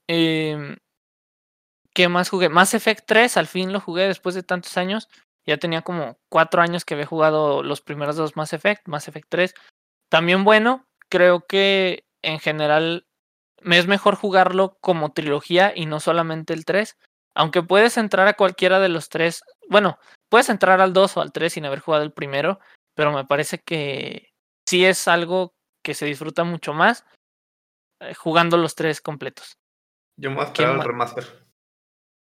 Em, 0.08 0.76
¿Qué 1.94 2.08
más 2.08 2.28
jugué? 2.30 2.48
Mass 2.48 2.74
Effect 2.74 3.04
3, 3.06 3.36
al 3.36 3.46
fin 3.46 3.72
lo 3.72 3.80
jugué 3.80 4.06
después 4.06 4.34
de 4.34 4.42
tantos 4.42 4.76
años. 4.76 5.08
Ya 5.46 5.56
tenía 5.56 5.82
como 5.82 6.18
cuatro 6.28 6.62
años 6.62 6.84
que 6.84 6.94
había 6.94 7.06
jugado 7.06 7.62
los 7.62 7.80
primeros 7.80 8.16
dos 8.16 8.36
Mass 8.36 8.52
Effect, 8.52 8.86
Mass 8.86 9.08
Effect 9.08 9.26
3. 9.28 9.54
También 10.08 10.44
bueno, 10.44 10.86
creo 11.08 11.46
que 11.46 12.04
en 12.22 12.38
general 12.38 13.06
me 13.62 13.78
es 13.78 13.86
mejor 13.86 14.14
jugarlo 14.14 14.76
como 14.80 15.12
trilogía 15.12 15.72
y 15.74 15.86
no 15.86 16.00
solamente 16.00 16.52
el 16.54 16.64
3. 16.64 16.96
Aunque 17.34 17.62
puedes 17.62 17.96
entrar 17.96 18.26
a 18.26 18.34
cualquiera 18.34 18.80
de 18.80 18.88
los 18.88 19.08
tres. 19.08 19.42
Bueno, 19.68 19.98
puedes 20.28 20.48
entrar 20.48 20.80
al 20.80 20.92
2 20.92 21.16
o 21.16 21.20
al 21.20 21.32
3 21.32 21.52
sin 21.52 21.64
haber 21.64 21.80
jugado 21.80 22.02
el 22.04 22.12
primero, 22.12 22.58
pero 22.94 23.12
me 23.12 23.24
parece 23.24 23.58
que 23.58 24.30
sí 24.68 24.84
es 24.84 25.06
algo 25.08 25.54
que 25.84 25.94
se 25.94 26.06
disfruta 26.06 26.44
mucho 26.44 26.74
más 26.74 27.04
eh, 28.00 28.14
jugando 28.14 28.56
los 28.56 28.74
tres 28.74 29.00
completos. 29.00 29.56
Yo 30.16 30.30
me 30.30 30.36
voy 30.36 30.44
a 30.46 30.52
¿Quién 30.52 30.68
esperar 30.68 30.72
el 30.72 30.78
ma- 30.78 30.84
remaster. 30.84 31.49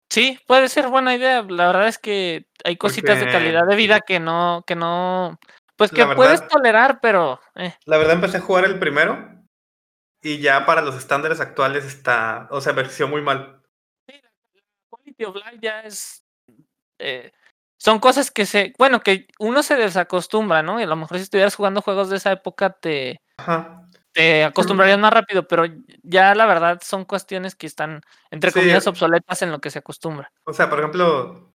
Sí, 0.10 0.40
puede 0.48 0.70
ser 0.70 0.88
buena 0.88 1.16
idea. 1.16 1.44
La 1.44 1.68
verdad 1.68 1.88
es 1.88 1.98
que 2.00 2.48
hay 2.64 2.78
cositas 2.78 3.20
de 3.20 3.30
calidad 3.30 3.66
de 3.68 3.76
vida 3.76 4.02
que 4.02 4.20
no, 4.20 4.64
que 4.66 4.76
no, 4.76 5.40
pues 5.76 5.92
que 5.92 6.06
puedes 6.08 6.48
tolerar, 6.48 7.00
pero 7.02 7.40
eh, 7.56 7.76
La 7.86 7.98
verdad 7.98 8.16
empecé 8.16 8.38
a 8.38 8.42
jugar 8.42 8.66
el 8.66 8.80
primero 8.80 9.18
Y 10.22 10.40
ya 10.40 10.66
para 10.66 10.82
los 10.82 10.96
estándares 10.96 11.40
actuales 11.40 11.86
está, 11.86 12.48
o 12.52 12.60
sea, 12.60 12.72
envejeció 12.72 13.08
muy 13.08 13.22
mal. 13.22 13.62
Sí, 14.08 14.20
la 14.22 14.30
quality 14.90 15.24
of 15.26 15.36
life 15.36 15.60
ya 15.62 15.82
es. 15.82 16.26
eh, 17.00 17.32
son 17.78 18.00
cosas 18.00 18.32
que 18.32 18.46
se. 18.46 18.74
Bueno, 18.78 19.00
que 19.02 19.28
uno 19.40 19.64
se 19.64 19.76
desacostumbra, 19.76 20.64
¿no? 20.64 20.80
Y 20.80 20.84
a 20.84 20.88
lo 20.88 20.98
mejor 20.98 21.18
si 21.18 21.24
estuvieras 21.24 21.56
jugando 21.56 21.82
juegos 21.82 22.10
de 22.10 22.18
esa 22.18 22.32
época 22.32 22.72
te, 22.72 23.22
Ajá. 23.38 23.89
Te 24.20 24.44
acostumbrarías 24.44 25.00
más 25.00 25.14
rápido, 25.14 25.48
pero 25.48 25.64
ya 26.04 26.36
la 26.36 26.46
verdad 26.46 26.82
son 26.84 27.06
cuestiones 27.06 27.56
que 27.56 27.68
están, 27.68 28.02
entre 28.32 28.52
Sí. 28.52 28.60
comillas, 28.60 28.86
obsoletas 28.88 29.42
en 29.42 29.52
lo 29.52 29.60
que 29.60 29.70
se 29.70 29.80
acostumbra. 29.80 30.32
O 30.44 30.52
sea, 30.54 30.70
por 30.70 30.80
ejemplo, 30.80 31.54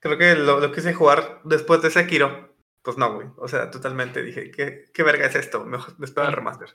creo 0.00 0.16
que 0.16 0.34
lo, 0.34 0.60
lo 0.60 0.72
quise 0.72 0.94
jugar 0.94 1.40
después 1.44 1.82
de 1.82 1.90
Sekiro. 1.90 2.56
Pues 2.82 2.96
no, 2.96 3.14
güey. 3.14 3.28
O 3.36 3.48
sea, 3.48 3.70
totalmente 3.70 4.22
dije, 4.22 4.50
¿qué, 4.50 4.84
qué 4.94 5.02
verga 5.02 5.26
es 5.26 5.34
esto? 5.34 5.64
Mejor 5.64 5.98
me 5.98 6.06
espero 6.06 6.26
el 6.26 6.32
Sí. 6.32 6.36
remaster. 6.36 6.68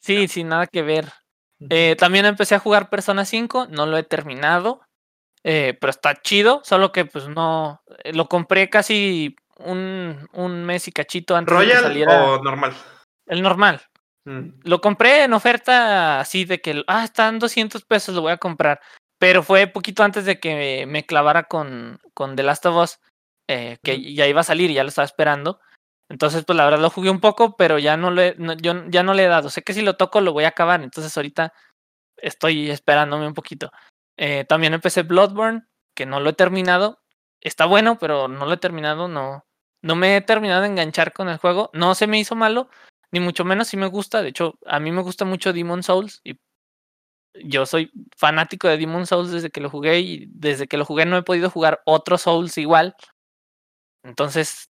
Sí, 0.00 0.28
sin 0.28 0.48
nada 0.48 0.66
que 0.66 0.82
ver. 0.82 1.12
Eh, 1.70 1.96
también 1.98 2.26
empecé 2.26 2.54
a 2.54 2.58
jugar 2.58 2.90
Persona 2.90 3.24
5, 3.24 3.66
no 3.70 3.86
lo 3.86 3.96
he 3.96 4.02
terminado, 4.02 4.80
eh, 5.42 5.76
pero 5.80 5.90
está 5.90 6.14
chido, 6.22 6.60
solo 6.64 6.90
que 6.92 7.04
pues 7.06 7.28
no, 7.28 7.82
eh, 8.02 8.12
lo 8.12 8.28
compré 8.28 8.68
casi 8.68 9.36
un, 9.58 10.28
un 10.32 10.64
mes 10.64 10.88
y 10.88 10.92
cachito 10.92 11.36
antes 11.36 11.52
de 11.56 11.64
que 11.64 11.66
¿Royal 11.70 11.82
saliera 11.84 12.24
o 12.24 12.42
normal? 12.42 12.74
El 13.26 13.42
normal. 13.42 13.82
Mm. 14.26 14.60
Lo 14.64 14.80
compré 14.80 15.24
en 15.24 15.32
oferta 15.34 16.20
así 16.20 16.44
de 16.44 16.60
que, 16.60 16.82
ah, 16.86 17.04
están 17.04 17.38
200 17.38 17.84
pesos, 17.84 18.14
lo 18.14 18.22
voy 18.22 18.32
a 18.32 18.38
comprar. 18.38 18.80
Pero 19.18 19.42
fue 19.42 19.66
poquito 19.66 20.02
antes 20.02 20.24
de 20.24 20.40
que 20.40 20.86
me 20.86 21.06
clavara 21.06 21.44
con, 21.44 22.00
con 22.14 22.36
The 22.36 22.42
Last 22.42 22.66
of 22.66 22.76
Us, 22.76 22.98
eh, 23.48 23.78
que 23.82 24.14
ya 24.14 24.26
iba 24.26 24.40
a 24.40 24.44
salir 24.44 24.70
y 24.70 24.74
ya 24.74 24.82
lo 24.82 24.88
estaba 24.88 25.06
esperando. 25.06 25.60
Entonces, 26.10 26.44
pues 26.44 26.56
la 26.56 26.64
verdad 26.64 26.80
lo 26.80 26.90
jugué 26.90 27.10
un 27.10 27.20
poco, 27.20 27.56
pero 27.56 27.78
ya 27.78 27.96
no 27.96 28.10
le, 28.10 28.34
no- 28.38 28.54
yo 28.54 28.74
ya 28.88 29.02
no 29.02 29.14
le 29.14 29.24
he 29.24 29.28
dado. 29.28 29.50
Sé 29.50 29.62
que 29.62 29.72
si 29.74 29.82
lo 29.82 29.96
toco 29.96 30.20
lo 30.20 30.32
voy 30.32 30.44
a 30.44 30.48
acabar, 30.48 30.82
entonces 30.82 31.16
ahorita 31.16 31.52
estoy 32.16 32.70
esperándome 32.70 33.26
un 33.26 33.34
poquito. 33.34 33.70
Eh, 34.16 34.44
también 34.48 34.74
empecé 34.74 35.02
Bloodborne, 35.02 35.64
que 35.94 36.06
no 36.06 36.20
lo 36.20 36.30
he 36.30 36.34
terminado. 36.34 37.00
Está 37.40 37.66
bueno, 37.66 37.98
pero 37.98 38.28
no 38.28 38.46
lo 38.46 38.54
he 38.54 38.56
terminado, 38.58 39.08
no, 39.08 39.44
no 39.82 39.96
me 39.96 40.16
he 40.16 40.20
terminado 40.22 40.62
de 40.62 40.68
enganchar 40.68 41.12
con 41.12 41.28
el 41.28 41.38
juego. 41.38 41.70
No 41.72 41.94
se 41.94 42.06
me 42.06 42.18
hizo 42.18 42.34
malo, 42.34 42.68
ni 43.14 43.20
mucho 43.20 43.44
menos 43.44 43.68
si 43.68 43.76
me 43.76 43.86
gusta. 43.86 44.22
De 44.22 44.30
hecho, 44.30 44.58
a 44.66 44.80
mí 44.80 44.90
me 44.90 45.00
gusta 45.00 45.24
mucho 45.24 45.52
Demon 45.52 45.84
Souls 45.84 46.20
y 46.24 46.36
yo 47.44 47.64
soy 47.64 47.92
fanático 48.16 48.66
de 48.66 48.76
Demon 48.76 49.06
Souls 49.06 49.30
desde 49.30 49.50
que 49.50 49.60
lo 49.60 49.70
jugué 49.70 50.00
y 50.00 50.26
desde 50.30 50.66
que 50.66 50.76
lo 50.76 50.84
jugué 50.84 51.06
no 51.06 51.16
he 51.16 51.22
podido 51.22 51.48
jugar 51.48 51.80
otro 51.86 52.18
Souls 52.18 52.58
igual. 52.58 52.96
Entonces, 54.02 54.68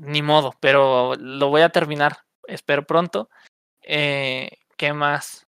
ni 0.00 0.22
modo, 0.22 0.54
pero 0.60 1.14
lo 1.16 1.48
voy 1.50 1.60
a 1.60 1.68
terminar, 1.68 2.24
espero 2.44 2.86
pronto. 2.86 3.28
Eh, 3.82 4.50
¿Qué 4.78 4.94
más? 4.94 5.46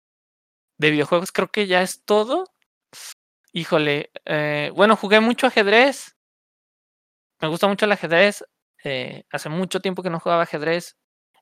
De 0.77 0.91
videojuegos 0.91 1.34
creo 1.34 1.50
que 1.51 1.67
ya 1.67 1.81
es 1.81 2.05
todo. 2.05 2.45
Híjole, 3.51 4.10
eh, 4.24 4.72
bueno, 4.74 4.95
jugué 4.95 5.19
mucho 5.19 5.48
ajedrez. 5.48 6.15
Me 7.41 7.50
gusta 7.50 7.67
mucho 7.67 7.86
el 7.86 7.91
ajedrez. 7.91 8.45
eh, 8.86 9.25
hace 9.31 9.50
mucho 9.50 9.81
tiempo 9.81 10.01
que 10.01 10.10
no 10.10 10.22
jugaba 10.22 10.43
ajedrez. 10.43 10.95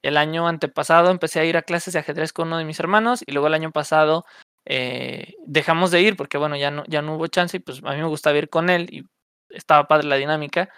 El 0.04 0.18
año 0.18 0.48
antepasado 0.48 1.12
empecé 1.12 1.40
a 1.42 1.46
ir 1.46 1.58
a 1.58 1.64
clases 1.64 1.94
de 1.96 2.00
ajedrez 2.02 2.34
con 2.34 2.50
uno 2.50 2.60
de 2.60 2.66
mis 2.66 2.80
hermanos 2.80 3.24
y 3.28 3.32
luego 3.34 3.48
el 3.48 3.56
año 3.56 3.72
pasado 3.72 4.26
eh, 4.66 5.36
dejamos 5.48 5.92
de 5.92 6.02
ir 6.02 6.18
porque 6.18 6.38
bueno, 6.38 6.58
ya 6.58 6.72
no, 6.72 6.84
ya 6.88 7.02
no 7.02 7.16
hubo 7.16 7.28
chance 7.28 7.58
y 7.58 7.62
pues 7.62 7.82
a 7.84 7.92
mí 7.94 7.98
me 7.98 8.08
gustaba 8.08 8.38
ir 8.38 8.50
con 8.50 8.70
él 8.70 8.90
y 8.92 9.06
estaba 9.50 9.88
padre 9.88 10.08
la 10.08 10.18
dinámica. 10.18 10.70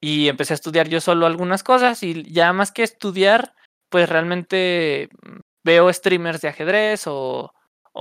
Y 0.00 0.28
empecé 0.28 0.52
a 0.54 0.56
estudiar 0.56 0.88
yo 0.88 1.00
solo 1.00 1.26
algunas 1.26 1.62
cosas 1.62 2.02
y 2.02 2.24
ya 2.30 2.52
más 2.52 2.72
que 2.72 2.82
estudiar, 2.82 3.54
pues 3.88 4.08
realmente 4.08 5.08
veo 5.64 5.90
streamers 5.92 6.40
de 6.42 6.48
ajedrez 6.48 7.04
o, 7.06 7.52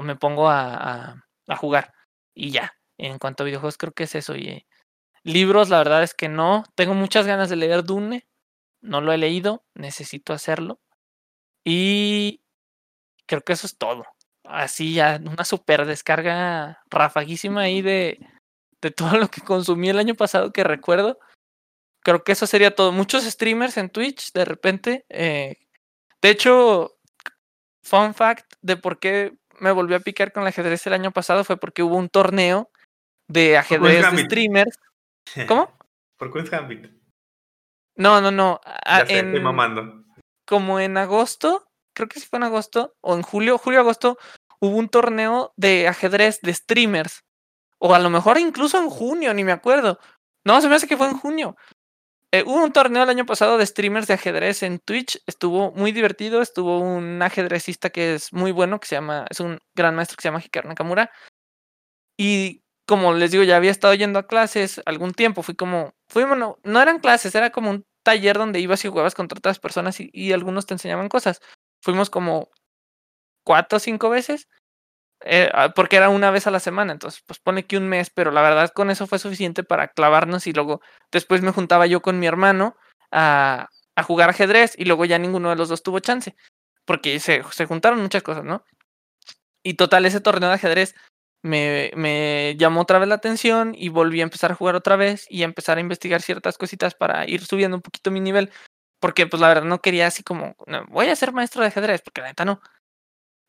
me 0.01 0.15
pongo 0.15 0.49
a, 0.49 0.73
a- 0.75 1.15
a 1.47 1.55
jugar. 1.57 1.93
Y 2.35 2.51
ya, 2.51 2.73
en 2.97 3.19
cuanto 3.19 3.43
a 3.43 3.45
videojuegos 3.45 3.77
creo 3.77 3.93
que 3.93 4.03
es 4.05 4.15
eso. 4.15 4.35
Y 4.35 4.47
eh, 4.49 4.65
libros, 5.23 5.69
la 5.69 5.79
verdad 5.79 6.03
es 6.03 6.13
que 6.15 6.29
no. 6.29 6.63
Tengo 6.75 6.93
muchas 6.95 7.27
ganas 7.27 7.49
de 7.49 7.57
leer 7.57 7.83
Dune. 7.85 8.27
No 8.83 9.01
lo 9.01 9.11
he 9.13 9.17
leído, 9.17 9.63
necesito 9.73 10.33
hacerlo. 10.33 10.79
Y 11.65 12.41
creo 13.25 13.41
que 13.41 13.53
eso 13.53 13.65
es 13.65 13.77
todo. 13.77 14.05
Así 14.43 14.93
ya, 14.93 15.19
una 15.25 15.45
super 15.45 15.85
descarga 15.85 16.83
rafaguísima 16.89 17.61
ahí 17.61 17.81
de, 17.81 18.19
de 18.81 18.91
todo 18.91 19.17
lo 19.17 19.29
que 19.29 19.41
consumí 19.41 19.89
el 19.89 19.99
año 19.99 20.15
pasado 20.15 20.51
que 20.51 20.63
recuerdo. 20.63 21.17
Creo 22.01 22.23
que 22.23 22.33
eso 22.33 22.45
sería 22.45 22.75
todo. 22.75 22.91
Muchos 22.91 23.23
streamers 23.23 23.77
en 23.77 23.89
Twitch, 23.89 24.33
de 24.33 24.45
repente. 24.45 25.05
eh, 25.09 25.57
de 26.21 26.29
hecho, 26.29 26.97
fun 27.83 28.13
fact 28.13 28.53
de 28.61 28.77
por 28.77 28.99
qué 28.99 29.37
me 29.59 29.71
volví 29.71 29.93
a 29.93 29.99
picar 29.99 30.31
con 30.31 30.43
el 30.43 30.47
ajedrez 30.47 30.87
el 30.87 30.93
año 30.93 31.11
pasado 31.11 31.43
fue 31.43 31.57
porque 31.57 31.83
hubo 31.83 31.97
un 31.97 32.07
torneo 32.07 32.71
de 33.27 33.57
ajedrez 33.57 34.09
de 34.09 34.23
streamers. 34.23 34.79
¿Cómo? 35.47 35.77
Por 36.17 36.31
Queen's 36.31 36.49
Gambit. 36.49 37.02
No, 37.95 38.21
no, 38.21 38.31
no. 38.31 38.59
Ya 38.85 39.05
sé, 39.05 39.19
estoy 39.19 39.37
en- 39.37 39.43
mamando. 39.43 40.03
como 40.45 40.79
en 40.79 40.97
agosto, 40.97 41.67
creo 41.95 42.07
que 42.09 42.19
sí 42.19 42.27
fue 42.27 42.37
en 42.37 42.43
agosto, 42.43 42.95
o 43.01 43.15
en 43.15 43.21
julio, 43.21 43.57
julio-agosto, 43.57 44.17
hubo 44.59 44.77
un 44.77 44.89
torneo 44.89 45.53
de 45.57 45.87
ajedrez 45.87 46.39
de 46.41 46.53
streamers. 46.53 47.23
O 47.79 47.93
a 47.93 47.99
lo 47.99 48.09
mejor 48.09 48.37
incluso 48.37 48.77
en 48.81 48.89
junio, 48.89 49.33
ni 49.33 49.43
me 49.43 49.51
acuerdo. 49.51 49.99
No, 50.45 50.59
se 50.61 50.69
me 50.69 50.75
hace 50.75 50.87
que 50.87 50.97
fue 50.97 51.07
en 51.07 51.17
junio. 51.17 51.55
Eh, 52.31 52.43
hubo 52.47 52.63
un 52.63 52.71
torneo 52.73 53.03
el 53.03 53.09
año 53.09 53.25
pasado 53.25 53.57
de 53.57 53.65
streamers 53.65 54.07
de 54.07 54.15
ajedrez 54.15 54.63
en 54.63 54.79
Twitch. 54.79 55.21
Estuvo 55.27 55.71
muy 55.73 55.91
divertido. 55.91 56.41
Estuvo 56.41 56.79
un 56.79 57.21
ajedrecista 57.21 57.89
que 57.91 58.15
es 58.15 58.33
muy 58.33 58.51
bueno, 58.51 58.79
que 58.79 58.87
se 58.87 58.95
llama, 58.95 59.25
es 59.29 59.39
un 59.39 59.59
gran 59.75 59.95
maestro 59.95 60.15
que 60.17 60.23
se 60.23 60.27
llama 60.29 60.41
Hikaru 60.43 60.67
Nakamura. 60.69 61.11
Y 62.17 62.63
como 62.87 63.13
les 63.13 63.31
digo, 63.31 63.43
ya 63.43 63.55
había 63.57 63.71
estado 63.71 63.93
yendo 63.93 64.19
a 64.19 64.27
clases 64.27 64.81
algún 64.85 65.13
tiempo. 65.13 65.43
Fui 65.43 65.55
como, 65.55 65.93
fui, 66.13 66.23
bueno, 66.25 66.59
no 66.63 66.81
eran 66.81 66.99
clases, 66.99 67.35
era 67.35 67.49
como 67.51 67.71
un 67.71 67.85
taller 68.03 68.37
donde 68.37 68.59
ibas 68.59 68.85
y 68.85 68.89
jugabas 68.89 69.15
contra 69.15 69.39
otras 69.39 69.59
personas 69.59 69.99
y, 69.99 70.09
y 70.13 70.31
algunos 70.33 70.65
te 70.65 70.75
enseñaban 70.75 71.09
cosas. 71.09 71.41
Fuimos 71.81 72.09
como 72.09 72.49
cuatro 73.43 73.77
o 73.77 73.79
cinco 73.79 74.09
veces, 74.09 74.47
eh, 75.25 75.49
ah, 75.53 75.73
porque 75.75 75.97
era 75.97 76.09
una 76.09 76.31
vez 76.31 76.47
a 76.47 76.51
la 76.51 76.59
semana, 76.59 76.93
entonces 76.93 77.23
pues 77.25 77.39
pone 77.39 77.65
que 77.65 77.77
un 77.77 77.87
mes, 77.87 78.09
pero 78.09 78.31
la 78.31 78.41
verdad 78.41 78.71
con 78.73 78.91
eso 78.91 79.07
fue 79.07 79.19
suficiente 79.19 79.63
para 79.63 79.89
clavarnos 79.89 80.47
y 80.47 80.53
luego 80.53 80.81
después 81.11 81.41
me 81.41 81.51
juntaba 81.51 81.87
yo 81.87 82.01
con 82.01 82.19
mi 82.19 82.27
hermano 82.27 82.75
a, 83.11 83.69
a 83.95 84.03
jugar 84.03 84.29
ajedrez 84.29 84.75
y 84.77 84.85
luego 84.85 85.05
ya 85.05 85.19
ninguno 85.19 85.49
de 85.49 85.55
los 85.55 85.69
dos 85.69 85.83
tuvo 85.83 85.99
chance, 85.99 86.35
porque 86.85 87.19
se, 87.19 87.43
se 87.51 87.65
juntaron 87.65 88.01
muchas 88.01 88.23
cosas, 88.23 88.43
¿no? 88.43 88.63
Y 89.63 89.75
total, 89.75 90.05
ese 90.05 90.21
torneo 90.21 90.49
de 90.49 90.55
ajedrez 90.55 90.95
me, 91.43 92.55
llamó 92.57 92.81
otra 92.81 92.99
vez 92.99 93.09
la 93.09 93.15
atención 93.15 93.75
y 93.77 93.89
volví 93.89 94.21
a 94.21 94.23
empezar 94.23 94.51
a 94.51 94.55
jugar 94.55 94.75
otra 94.75 94.95
vez 94.95 95.27
y 95.29 95.43
a 95.43 95.45
empezar 95.45 95.77
a 95.77 95.81
investigar 95.81 96.21
ciertas 96.21 96.57
cositas 96.57 96.95
para 96.95 97.27
ir 97.29 97.45
subiendo 97.45 97.77
un 97.77 97.81
poquito 97.83 98.11
mi 98.11 98.21
nivel. 98.21 98.51
Porque, 98.99 99.27
pues, 99.27 99.41
la 99.41 99.49
verdad 99.49 99.63
no 99.65 99.81
quería 99.81 100.07
así 100.07 100.23
como, 100.23 100.55
"No, 100.67 100.85
voy 100.87 101.07
a 101.09 101.15
ser 101.15 101.33
maestro 101.33 101.61
de 101.61 101.67
ajedrez, 101.67 102.01
porque 102.01 102.21
la 102.21 102.27
neta 102.27 102.45
no. 102.45 102.61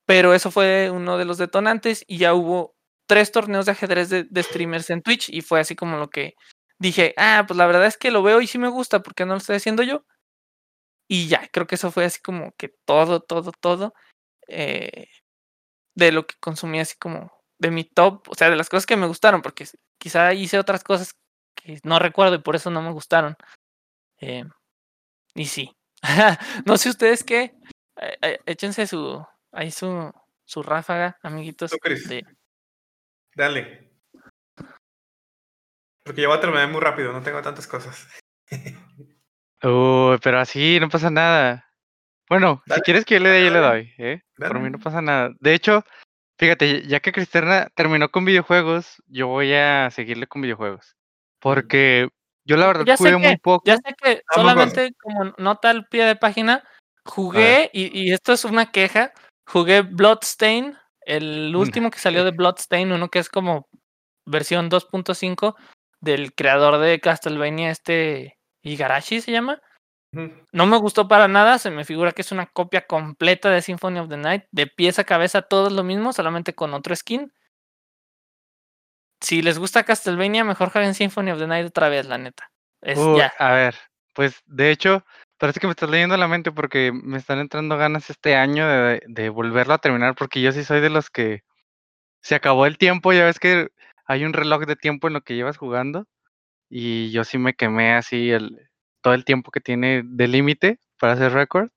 Pero 0.06 0.34
eso 0.34 0.50
fue 0.50 0.90
uno 0.90 1.18
de 1.18 1.24
los 1.24 1.38
detonantes 1.38 2.04
y 2.08 2.18
ya 2.18 2.34
hubo 2.34 2.74
tres 3.08 3.32
torneos 3.32 3.66
de 3.66 3.72
ajedrez 3.72 4.10
de, 4.10 4.24
de 4.24 4.42
streamers 4.42 4.90
en 4.90 5.02
Twitch 5.02 5.28
y 5.30 5.42
fue 5.42 5.60
así 5.60 5.76
como 5.76 5.96
lo 5.98 6.10
que 6.10 6.34
dije, 6.78 7.14
ah, 7.16 7.44
pues 7.46 7.56
la 7.58 7.66
verdad 7.66 7.86
es 7.86 7.96
que 7.98 8.10
lo 8.10 8.22
veo 8.22 8.40
y 8.40 8.46
sí 8.46 8.58
me 8.58 8.68
gusta, 8.68 9.02
porque 9.02 9.24
no 9.26 9.34
lo 9.34 9.38
estoy 9.38 9.56
haciendo 9.56 9.82
yo? 9.82 10.04
Y 11.08 11.28
ya, 11.28 11.48
creo 11.52 11.66
que 11.66 11.74
eso 11.76 11.90
fue 11.92 12.04
así 12.04 12.20
como 12.20 12.52
que 12.56 12.68
todo, 12.86 13.20
todo, 13.20 13.52
todo 13.52 13.94
eh, 14.48 15.08
de 15.96 16.12
lo 16.12 16.26
que 16.26 16.36
consumí 16.40 16.80
así 16.80 16.96
como 16.98 17.32
de 17.58 17.70
mi 17.70 17.84
top, 17.84 18.28
o 18.28 18.34
sea, 18.34 18.50
de 18.50 18.56
las 18.56 18.68
cosas 18.68 18.86
que 18.86 18.96
me 18.96 19.06
gustaron, 19.06 19.42
porque 19.42 19.66
quizá 19.98 20.32
hice 20.34 20.58
otras 20.58 20.82
cosas 20.84 21.14
que 21.54 21.78
no 21.84 21.98
recuerdo 21.98 22.34
y 22.36 22.38
por 22.42 22.56
eso 22.56 22.70
no 22.70 22.82
me 22.82 22.90
gustaron. 22.92 23.36
Eh, 24.20 24.44
y 25.34 25.46
sí, 25.46 25.74
no 26.66 26.76
sé 26.76 26.90
ustedes 26.90 27.24
qué, 27.24 27.54
eh, 28.00 28.18
eh, 28.22 28.38
échense 28.46 28.86
su, 28.86 29.24
ahí 29.52 29.70
su, 29.70 30.12
su 30.44 30.62
ráfaga, 30.62 31.18
amiguitos. 31.22 31.70
De- 32.08 32.24
Dale. 33.36 33.90
Porque 36.04 36.20
yo 36.22 36.28
voy 36.28 36.36
a 36.38 36.40
terminar 36.40 36.68
muy 36.68 36.80
rápido, 36.80 37.12
no 37.12 37.22
tengo 37.22 37.40
tantas 37.42 37.66
cosas. 37.66 38.08
Uy, 39.62 40.18
pero 40.22 40.38
así 40.38 40.78
no 40.78 40.88
pasa 40.88 41.10
nada. 41.10 41.66
Bueno, 42.28 42.62
si 42.66 42.80
quieres 42.82 43.04
que 43.04 43.14
yo 43.14 43.20
le 43.20 43.30
dé, 43.30 43.44
yo 43.44 43.50
le 43.50 43.58
doy, 43.60 43.94
¿eh? 43.98 44.22
Por 44.36 44.58
mí 44.60 44.70
no 44.70 44.78
pasa 44.78 45.00
nada. 45.00 45.30
De 45.40 45.54
hecho, 45.54 45.84
fíjate, 46.38 46.86
ya 46.86 47.00
que 47.00 47.12
Cristiana 47.12 47.68
terminó 47.74 48.10
con 48.10 48.24
videojuegos, 48.24 49.02
yo 49.06 49.28
voy 49.28 49.52
a 49.52 49.90
seguirle 49.90 50.26
con 50.26 50.42
videojuegos. 50.42 50.96
Porque 51.40 52.08
yo 52.44 52.56
la 52.56 52.66
verdad 52.66 52.84
Ya 52.84 52.96
sé 52.96 53.12
jugué 53.12 53.16
muy 53.16 53.36
poco. 53.38 53.64
ya 53.66 53.76
sé 53.76 53.94
que 54.02 54.22
solamente 54.34 54.92
como 55.02 55.32
nota 55.38 55.70
al 55.70 55.86
pie 55.86 56.04
de 56.04 56.16
página, 56.16 56.62
jugué, 57.04 57.70
y, 57.72 57.98
y 57.98 58.12
esto 58.12 58.32
es 58.32 58.44
una 58.44 58.70
queja, 58.70 59.12
jugué 59.46 59.82
Bloodstain, 59.82 60.76
el 61.06 61.48
Una 61.50 61.58
último 61.58 61.90
que 61.90 61.98
salió 61.98 62.24
de 62.24 62.30
Bloodstain, 62.30 62.92
uno 62.92 63.08
que 63.08 63.18
es 63.18 63.28
como 63.28 63.68
versión 64.26 64.70
2.5 64.70 65.54
del 66.00 66.34
creador 66.34 66.78
de 66.78 67.00
Castlevania, 67.00 67.70
este 67.70 68.38
Igarashi 68.62 69.20
se 69.20 69.32
llama. 69.32 69.60
No 70.52 70.66
me 70.66 70.76
gustó 70.76 71.08
para 71.08 71.28
nada, 71.28 71.58
se 71.58 71.70
me 71.70 71.84
figura 71.84 72.12
que 72.12 72.22
es 72.22 72.32
una 72.32 72.46
copia 72.46 72.86
completa 72.86 73.50
de 73.50 73.62
Symphony 73.62 73.98
of 73.98 74.08
the 74.08 74.16
Night, 74.16 74.44
de 74.50 74.66
pies 74.66 74.98
a 74.98 75.04
cabeza 75.04 75.42
todo 75.42 75.68
es 75.68 75.72
lo 75.72 75.82
mismo, 75.84 76.12
solamente 76.12 76.54
con 76.54 76.74
otro 76.74 76.94
skin. 76.94 77.32
Si 79.20 79.42
les 79.42 79.58
gusta 79.58 79.84
Castlevania, 79.84 80.44
mejor 80.44 80.70
jueguen 80.70 80.94
Symphony 80.94 81.30
of 81.30 81.38
the 81.38 81.46
Night 81.46 81.66
otra 81.66 81.88
vez, 81.88 82.06
la 82.06 82.18
neta. 82.18 82.50
Es 82.80 82.98
ya. 83.16 83.32
a 83.38 83.52
ver, 83.52 83.74
pues 84.12 84.42
de 84.46 84.70
hecho, 84.70 85.04
parece 85.38 85.60
que 85.60 85.66
me 85.66 85.72
estás 85.72 85.88
leyendo 85.88 86.16
la 86.16 86.28
mente 86.28 86.52
porque 86.52 86.92
me 86.92 87.18
están 87.18 87.38
entrando 87.38 87.76
ganas 87.76 88.10
este 88.10 88.36
año 88.36 88.68
de, 88.68 89.02
de 89.06 89.28
volverlo 89.30 89.74
a 89.74 89.78
terminar 89.78 90.14
porque 90.14 90.42
yo 90.42 90.52
sí 90.52 90.64
soy 90.64 90.80
de 90.80 90.90
los 90.90 91.10
que 91.10 91.42
se 92.20 92.34
acabó 92.34 92.66
el 92.66 92.78
tiempo, 92.78 93.12
ya 93.12 93.24
ves 93.24 93.38
que 93.38 93.68
hay 94.06 94.24
un 94.24 94.32
reloj 94.32 94.64
de 94.66 94.76
tiempo 94.76 95.06
en 95.06 95.14
lo 95.14 95.22
que 95.22 95.34
llevas 95.34 95.56
jugando 95.56 96.06
y 96.68 97.10
yo 97.10 97.24
sí 97.24 97.38
me 97.38 97.54
quemé 97.54 97.94
así 97.94 98.30
el, 98.30 98.68
todo 99.04 99.14
el 99.14 99.26
tiempo 99.26 99.50
que 99.50 99.60
tiene 99.60 100.02
de 100.02 100.26
límite 100.26 100.80
para 100.98 101.12
hacer 101.12 101.32
récord 101.32 101.68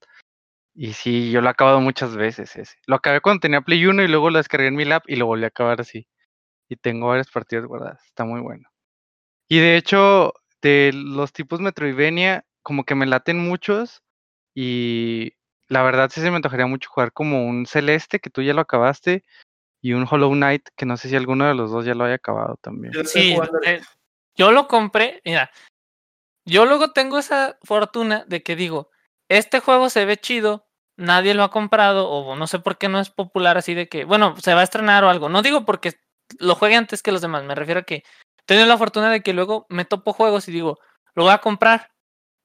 y 0.80 0.94
sí, 0.94 1.32
yo 1.32 1.42
lo 1.42 1.48
he 1.48 1.50
acabado 1.50 1.82
muchas 1.82 2.16
veces 2.16 2.56
ese. 2.56 2.78
Lo 2.86 2.96
acabé 2.96 3.20
cuando 3.20 3.42
tenía 3.42 3.62
Play 3.62 3.84
1 3.88 4.04
y 4.04 4.08
luego 4.08 4.30
lo 4.30 4.38
descargué 4.38 4.68
en 4.68 4.76
mi 4.76 4.86
lap 4.86 5.04
y 5.08 5.16
lo 5.16 5.26
volví 5.26 5.44
a 5.44 5.48
acabar 5.48 5.82
así. 5.82 6.08
Y 6.70 6.76
tengo 6.76 7.08
varias 7.08 7.32
partidas 7.32 7.66
guardadas, 7.66 8.00
está 8.06 8.26
muy 8.26 8.42
bueno. 8.42 8.70
Y 9.50 9.58
de 9.58 9.76
hecho, 9.76 10.34
de 10.62 10.92
los 10.94 11.34
tipos 11.34 11.62
Metroidvania, 11.62 12.46
como 12.62 12.84
que 12.84 12.94
me 12.94 13.08
laten 13.08 13.40
muchos. 13.40 14.04
Y 14.54 15.34
la 15.68 15.82
verdad 15.82 16.12
sí 16.14 16.22
se 16.22 16.30
me 16.30 16.36
antojaría 16.36 16.68
mucho 16.68 16.92
jugar 16.92 17.12
como 17.12 17.48
un 17.48 17.66
Celeste, 17.66 18.20
que 18.20 18.30
tú 18.30 18.44
ya 18.44 18.54
lo 18.54 18.62
acabaste, 18.62 19.26
y 19.82 19.94
un 19.94 20.06
Hollow 20.08 20.32
Knight, 20.34 20.70
que 20.76 20.86
no 20.86 20.96
sé 20.96 21.10
si 21.10 21.16
alguno 21.16 21.48
de 21.48 21.56
los 21.56 21.72
dos 21.72 21.86
ya 21.86 21.96
lo 21.96 22.04
haya 22.04 22.16
acabado 22.16 22.58
también. 22.62 22.94
Yo 22.94 23.00
lo 23.00 23.06
estoy 23.08 23.22
Sí, 23.24 23.36
eh, 23.66 23.82
yo 24.36 24.52
lo 24.52 24.68
compré, 24.68 25.22
mira, 25.26 25.50
yo 26.48 26.66
luego 26.66 26.92
tengo 26.92 27.20
esa 27.20 27.58
fortuna 27.64 28.24
de 28.28 28.42
que 28.42 28.56
digo, 28.56 28.90
este 29.30 29.60
juego 29.60 29.90
se 29.90 30.06
ve 30.06 30.18
chido, 30.18 30.68
nadie 30.96 31.34
lo 31.34 31.44
ha 31.44 31.52
comprado, 31.52 32.10
o 32.10 32.36
no 32.36 32.48
sé 32.48 32.60
por 32.60 32.78
qué 32.78 32.90
no 32.90 33.00
es 33.00 33.10
popular 33.10 33.58
así 33.58 33.74
de 33.74 33.88
que, 33.88 34.06
bueno, 34.06 34.36
se 34.42 34.54
va 34.54 34.62
a 34.62 34.64
estrenar 34.64 35.04
o 35.04 35.10
algo. 35.10 35.30
No 35.30 35.42
digo 35.42 35.66
porque 35.66 35.94
lo 36.40 36.56
juegue 36.56 36.76
antes 36.76 37.04
que 37.04 37.12
los 37.12 37.22
demás, 37.22 37.44
me 37.44 37.56
refiero 37.56 37.82
a 37.82 37.84
que 37.84 38.04
tengo 38.46 38.66
la 38.66 38.78
fortuna 38.78 39.12
de 39.12 39.22
que 39.22 39.34
luego 39.34 39.66
me 39.70 39.86
topo 39.86 40.14
juegos 40.14 40.48
y 40.48 40.52
digo, 40.52 40.80
lo 41.14 41.24
voy 41.24 41.34
a 41.34 41.40
comprar. 41.40 41.92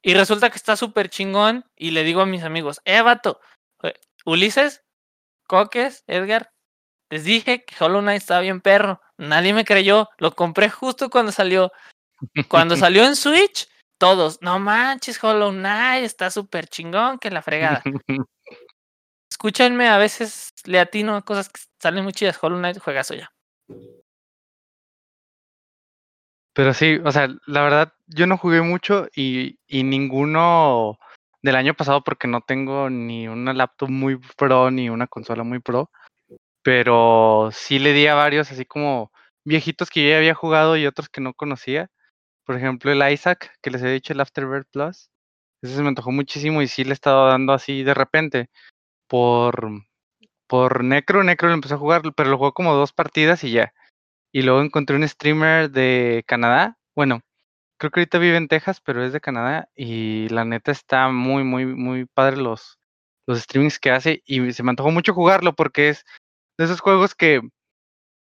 Y 0.03 0.15
resulta 0.15 0.51
que 0.51 0.57
está 0.57 0.77
súper 0.77 1.09
chingón 1.09 1.65
y 1.77 1.93
le 1.93 2.03
digo 2.03 2.21
a 2.21 2.27
mis 2.27 2.43
amigos, 2.43 2.81
eh, 2.85 3.03
vato, 3.03 3.41
eh, 3.85 3.95
Ulises, 4.27 4.83
Coques, 5.47 6.03
Edgar, 6.09 6.53
les 7.13 7.25
dije 7.25 7.63
que 7.67 7.75
Hollow 7.79 8.01
Knight 8.01 8.23
estaba 8.23 8.41
bien 8.41 8.63
perro. 8.63 9.03
Nadie 9.19 9.53
me 9.53 9.67
creyó. 9.67 10.09
Lo 10.17 10.35
compré 10.35 10.71
justo 10.71 11.11
cuando 11.11 11.31
salió. 11.31 11.71
Cuando 12.49 12.75
salió 12.79 13.05
en 13.05 13.17
Switch, 13.17 13.69
todos, 14.03 14.43
no 14.43 14.59
manches, 14.59 15.23
Hollow 15.23 15.53
Knight 15.53 16.03
está 16.03 16.29
súper 16.29 16.67
chingón 16.67 17.21
que 17.21 17.31
la 17.31 17.41
fregada. 17.41 17.85
Escúchenme, 19.31 19.87
a 19.89 19.97
veces 19.97 20.53
le 20.65 20.81
atino 20.81 21.15
a 21.15 21.23
cosas 21.23 21.49
que 21.49 21.61
salen 21.79 22.03
muy 22.03 22.13
chidas. 22.13 22.37
Hollow 22.43 22.59
Knight 22.59 22.81
juega 22.81 23.03
ya. 23.03 23.33
Pero 26.53 26.75
sí, 26.75 27.01
o 27.05 27.13
sea, 27.13 27.29
la 27.47 27.63
verdad, 27.63 27.93
yo 28.09 28.27
no 28.27 28.37
jugué 28.37 28.61
mucho 28.61 29.07
y, 29.15 29.61
y 29.69 29.85
ninguno 29.85 30.99
del 31.41 31.55
año 31.55 31.75
pasado 31.75 32.03
porque 32.03 32.27
no 32.27 32.41
tengo 32.41 32.91
ni 32.91 33.29
una 33.29 33.53
laptop 33.53 33.89
muy 33.89 34.19
pro 34.37 34.73
ni 34.73 34.91
una 34.91 35.07
consola 35.07 35.45
muy 35.45 35.61
pro. 35.61 35.93
Pero 36.65 37.51
sí 37.53 37.79
le 37.79 37.93
di 37.93 38.09
a 38.09 38.17
varios 38.17 38.51
así 38.51 38.65
como 38.65 39.13
viejitos 39.45 39.91
que 39.91 40.03
yo 40.03 40.11
ya 40.11 40.17
había 40.17 40.35
jugado 40.35 40.77
y 40.77 40.87
otros 40.87 41.09
que 41.09 41.21
no 41.21 41.35
conocía. 41.35 41.89
Por 42.45 42.57
ejemplo, 42.57 42.91
el 42.91 43.13
Isaac, 43.13 43.53
que 43.63 43.71
les 43.71 43.83
he 43.83 43.89
dicho, 43.89 44.13
el 44.13 44.21
Afterbirth 44.21 44.69
Plus. 44.71 45.11
Ese 45.63 45.77
se 45.77 45.83
me 45.83 45.89
antojó 45.89 46.11
muchísimo 46.11 46.61
y 46.63 46.69
sí 46.69 46.85
le 46.85 46.91
he 46.91 46.93
estado 46.95 47.29
dando 47.29 47.53
así 47.53 47.85
de 47.85 47.95
repente. 47.95 48.51
Por, 49.09 49.71
por 50.49 50.85
Necro, 50.85 51.23
Necro 51.23 51.49
lo 51.49 51.55
empezó 51.55 51.77
a 51.77 51.79
jugar, 51.79 52.03
pero 52.17 52.31
lo 52.31 52.39
jugó 52.39 52.53
como 52.53 52.75
dos 52.75 52.93
partidas 52.93 53.45
y 53.45 53.53
ya. 53.53 53.73
Y 54.33 54.43
luego 54.43 54.63
encontré 54.63 54.97
un 54.97 55.07
streamer 55.09 55.71
de 55.71 56.25
Canadá. 56.27 56.79
Bueno, 56.97 57.21
creo 57.79 57.91
que 57.91 58.01
ahorita 58.01 58.19
vive 58.19 58.37
en 58.37 58.49
Texas, 58.49 58.81
pero 58.81 59.05
es 59.05 59.13
de 59.13 59.21
Canadá. 59.21 59.69
Y 59.77 60.29
la 60.31 60.45
neta 60.45 60.73
está 60.73 61.09
muy, 61.11 61.45
muy, 61.45 61.67
muy 61.67 62.07
padre 62.07 62.39
los, 62.39 62.79
los 63.27 63.41
streamings 63.41 63.79
que 63.79 63.91
hace. 63.91 64.23
Y 64.27 64.53
se 64.53 64.63
me 64.63 64.71
antojó 64.71 64.91
mucho 64.91 65.15
jugarlo 65.15 65.55
porque 65.55 65.91
es 65.91 66.05
de 66.59 66.65
esos 66.65 66.81
juegos 66.81 67.15
que 67.15 67.41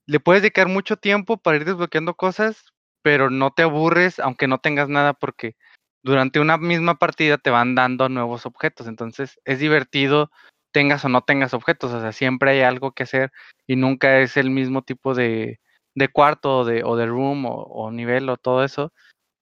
le 0.06 0.20
puedes 0.20 0.42
dedicar 0.42 0.68
mucho 0.68 0.96
tiempo 0.96 1.36
para 1.36 1.56
ir 1.56 1.64
desbloqueando 1.64 2.14
cosas, 2.14 2.73
pero 3.04 3.28
no 3.28 3.52
te 3.52 3.62
aburres 3.64 4.18
aunque 4.18 4.48
no 4.48 4.58
tengas 4.58 4.88
nada 4.88 5.12
porque 5.12 5.56
durante 6.02 6.40
una 6.40 6.56
misma 6.56 6.94
partida 6.96 7.36
te 7.36 7.50
van 7.50 7.74
dando 7.74 8.08
nuevos 8.08 8.46
objetos. 8.46 8.86
Entonces 8.86 9.38
es 9.44 9.58
divertido 9.58 10.30
tengas 10.72 11.04
o 11.04 11.10
no 11.10 11.22
tengas 11.22 11.52
objetos. 11.52 11.92
O 11.92 12.00
sea, 12.00 12.12
siempre 12.12 12.52
hay 12.52 12.62
algo 12.62 12.92
que 12.92 13.04
hacer 13.04 13.30
y 13.66 13.76
nunca 13.76 14.20
es 14.20 14.38
el 14.38 14.50
mismo 14.50 14.82
tipo 14.82 15.14
de, 15.14 15.60
de 15.94 16.08
cuarto 16.08 16.60
o 16.60 16.64
de, 16.64 16.82
o 16.82 16.96
de 16.96 17.06
room 17.06 17.44
o, 17.44 17.62
o 17.64 17.90
nivel 17.90 18.28
o 18.30 18.38
todo 18.38 18.64
eso. 18.64 18.92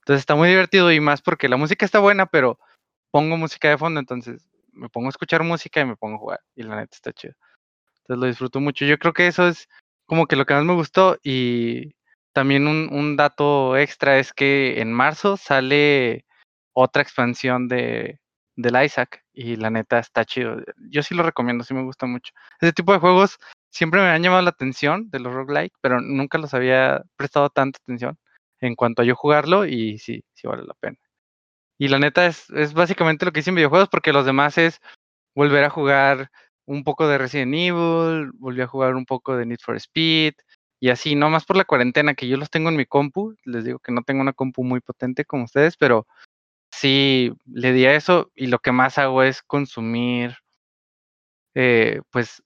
Entonces 0.01 0.23
está 0.23 0.35
muy 0.35 0.49
divertido 0.49 0.91
y 0.91 0.99
más 0.99 1.23
porque 1.23 1.49
la 1.49 1.57
música 1.57 1.87
está 1.87 2.01
buena, 2.01 2.27
pero 2.27 2.59
pongo 3.13 3.37
música 3.37 3.69
de 3.71 3.79
fondo, 3.79 4.01
entonces 4.01 4.49
me 4.73 4.89
pongo 4.89 5.07
a 5.07 5.11
escuchar 5.11 5.45
música 5.45 5.81
y 5.81 5.85
me 5.87 5.97
pongo 5.97 6.17
a 6.17 6.19
jugar. 6.19 6.41
Y 6.57 6.65
la 6.65 6.77
neta 6.77 6.97
está 6.97 7.13
chido. 7.13 7.35
Entonces 8.01 8.21
lo 8.21 8.27
disfruto 8.27 8.61
mucho. 8.61 8.85
Yo 8.87 8.99
creo 8.99 9.13
que 9.13 9.29
eso 9.29 9.47
es 9.47 9.69
como 10.07 10.27
que 10.27 10.37
lo 10.37 10.47
que 10.47 10.55
más 10.55 10.65
me 10.65 10.75
gustó. 10.75 11.19
Y 11.23 11.95
también 12.33 12.67
un, 12.67 13.17
dato 13.17 13.77
extra 13.77 14.19
es 14.19 14.33
que 14.33 14.81
en 14.81 14.93
marzo 14.93 15.37
sale 15.37 16.25
otra 16.73 17.03
expansión 17.03 17.69
de 17.69 18.19
del 18.57 18.85
Isaac 18.85 19.25
y 19.33 19.57
la 19.57 19.71
neta 19.71 19.99
está 19.99 20.25
chido. 20.25 20.59
Yo 20.91 21.03
sí 21.03 21.15
lo 21.15 21.23
recomiendo, 21.23 21.65
sí 21.65 21.75
me 21.75 21.85
gusta 21.85 22.07
mucho. 22.07 22.33
Ese 22.61 22.73
tipo 22.73 22.93
de 22.93 22.99
juegos 22.99 23.39
siempre 23.71 24.01
me 24.01 24.09
han 24.09 24.23
llamado 24.23 24.43
la 24.43 24.51
atención 24.51 25.11
de 25.11 25.21
los 25.21 25.33
roguelike, 25.33 25.75
pero 25.81 26.01
nunca 26.01 26.39
los 26.39 26.55
había 26.55 27.03
prestado 27.17 27.49
tanta 27.51 27.79
atención 27.83 28.19
en 28.61 28.75
cuanto 28.77 29.03
a 29.03 29.05
yo 29.05 29.17
jugarlo 29.17 29.67
y 29.67 29.99
sí, 29.99 30.25
sí 30.35 30.47
vale 30.47 30.65
la 30.65 30.75
pena. 30.75 30.99
Y 31.79 31.89
la 31.89 31.99
neta 31.99 32.27
es, 32.27 32.51
es 32.51 32.75
básicamente 32.75 33.25
lo 33.25 33.33
que 33.33 33.41
hice 33.41 33.51
en 33.51 33.57
videojuegos 33.57 33.89
porque 33.89 34.13
los 34.13 34.27
demás 34.27 34.59
es 34.59 34.81
volver 35.35 35.65
a 35.65 35.71
jugar 35.71 36.31
un 36.67 36.85
poco 36.85 37.09
de 37.09 37.19
Resident 37.19 37.55
Evil, 37.55 38.33
volví 38.35 38.63
a 38.63 38.67
jugar 38.67 38.95
un 38.95 39.07
poco 39.07 39.37
de 39.37 39.47
Need 39.47 39.61
for 39.61 39.77
Speed 39.77 40.35
y 40.83 40.91
así, 40.91 41.15
no 41.15 41.31
más 41.31 41.45
por 41.45 41.57
la 41.57 41.65
cuarentena 41.65 42.15
que 42.15 42.27
yo 42.27 42.37
los 42.37 42.51
tengo 42.51 42.69
en 42.69 42.75
mi 42.75 42.87
compu, 42.87 43.37
les 43.45 43.65
digo 43.65 43.79
que 43.79 43.93
no 43.93 44.03
tengo 44.03 44.21
una 44.21 44.33
compu 44.33 44.65
muy 44.65 44.81
potente 44.81 45.25
como 45.25 45.45
ustedes, 45.45 45.77
pero 45.77 46.09
sí 46.73 47.33
le 47.47 47.73
di 47.73 47.87
a 47.87 47.95
eso 47.95 48.33
y 48.35 48.49
lo 48.49 48.59
que 48.59 48.73
más 48.73 48.99
hago 48.99 49.23
es 49.23 49.43
consumir, 49.45 50.39
eh, 51.55 52.01
pues, 52.11 52.43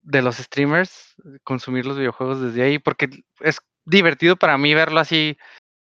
de 0.00 0.22
los 0.22 0.36
streamers, 0.36 1.16
consumir 1.44 1.84
los 1.84 1.98
videojuegos 1.98 2.40
desde 2.40 2.62
ahí, 2.62 2.78
porque 2.78 3.10
es 3.40 3.58
divertido 3.84 4.36
para 4.36 4.56
mí 4.56 4.72
verlo 4.72 4.98
así, 4.98 5.36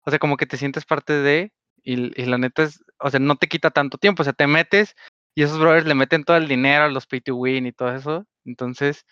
o 0.07 0.11
sea, 0.11 0.19
como 0.19 0.39
que 0.39 0.47
te 0.47 0.57
sientes 0.57 0.87
parte 0.87 1.13
de, 1.13 1.53
y, 1.83 2.19
y 2.19 2.25
la 2.25 2.39
neta 2.39 2.63
es, 2.63 2.83
o 3.01 3.11
sea, 3.11 3.21
no 3.21 3.37
te 3.37 3.49
quita 3.49 3.71
tanto 3.71 3.99
tiempo, 3.99 4.23
o 4.23 4.25
sea, 4.25 4.33
te 4.33 4.47
metes 4.47 4.95
y 5.35 5.43
esos 5.43 5.59
brothers 5.61 5.87
le 5.87 5.95
meten 5.95 6.25
todo 6.25 6.39
el 6.39 6.49
dinero 6.49 6.85
a 6.85 6.89
los 6.89 7.07
pay 7.07 7.21
to 7.21 7.37
win 7.37 7.67
y 7.67 7.73
todo 7.73 7.95
eso, 7.95 8.27
entonces 8.47 9.05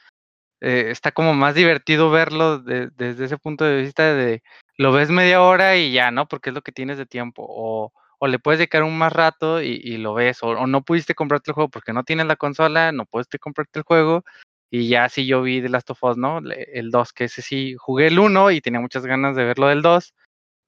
eh, 0.61 0.87
está 0.91 1.13
como 1.13 1.35
más 1.35 1.55
divertido 1.55 2.11
verlo 2.11 2.59
de- 2.59 2.91
desde 2.97 3.25
ese 3.27 3.39
punto 3.39 3.65
de 3.65 3.83
vista 3.83 4.15
de 4.15 4.43
lo 4.77 4.93
ves 4.93 5.11
media 5.11 5.43
hora 5.43 5.77
y 5.77 5.93
ya, 5.93 6.11
¿no? 6.11 6.27
Porque 6.29 6.51
es 6.51 6.55
lo 6.55 6.63
que 6.63 6.73
tienes 6.73 6.99
de 6.99 7.07
tiempo, 7.07 7.45
o, 7.49 7.93
o 8.19 8.27
le 8.29 8.39
puedes 8.39 8.59
dedicar 8.59 8.83
un 8.83 8.97
más 8.99 9.13
rato 9.13 9.63
y, 9.63 9.81
y 9.83 9.99
lo 9.99 10.15
ves, 10.15 10.43
o, 10.43 10.67
no 10.67 10.83
pudiste 10.83 11.15
comprarte 11.15 11.51
el 11.51 11.55
juego 11.55 11.71
porque 11.71 11.93
no 11.93 12.05
tienes 12.05 12.27
la 12.27 12.37
consola, 12.37 12.93
no 12.93 13.07
pudiste 13.07 13.39
comprarte 13.39 13.79
el 13.81 13.85
juego, 13.85 14.25
y 14.71 14.89
ya 14.89 15.09
sí 15.09 15.27
yo 15.27 15.43
vi 15.43 15.61
The 15.63 15.69
Last 15.71 15.91
of 15.91 16.03
Us, 16.05 16.17
¿no? 16.17 16.41
Le- 16.41 16.65
El 16.79 16.91
2, 16.91 17.13
que 17.13 17.25
ese 17.25 17.43
sí, 17.43 17.75
jugué 17.79 18.07
el 18.09 18.19
1 18.19 18.51
y 18.51 18.61
tenía 18.61 18.81
muchas 18.81 19.05
ganas 19.07 19.37
de 19.37 19.45
verlo 19.45 19.69
del 19.69 19.83
2, 19.83 20.15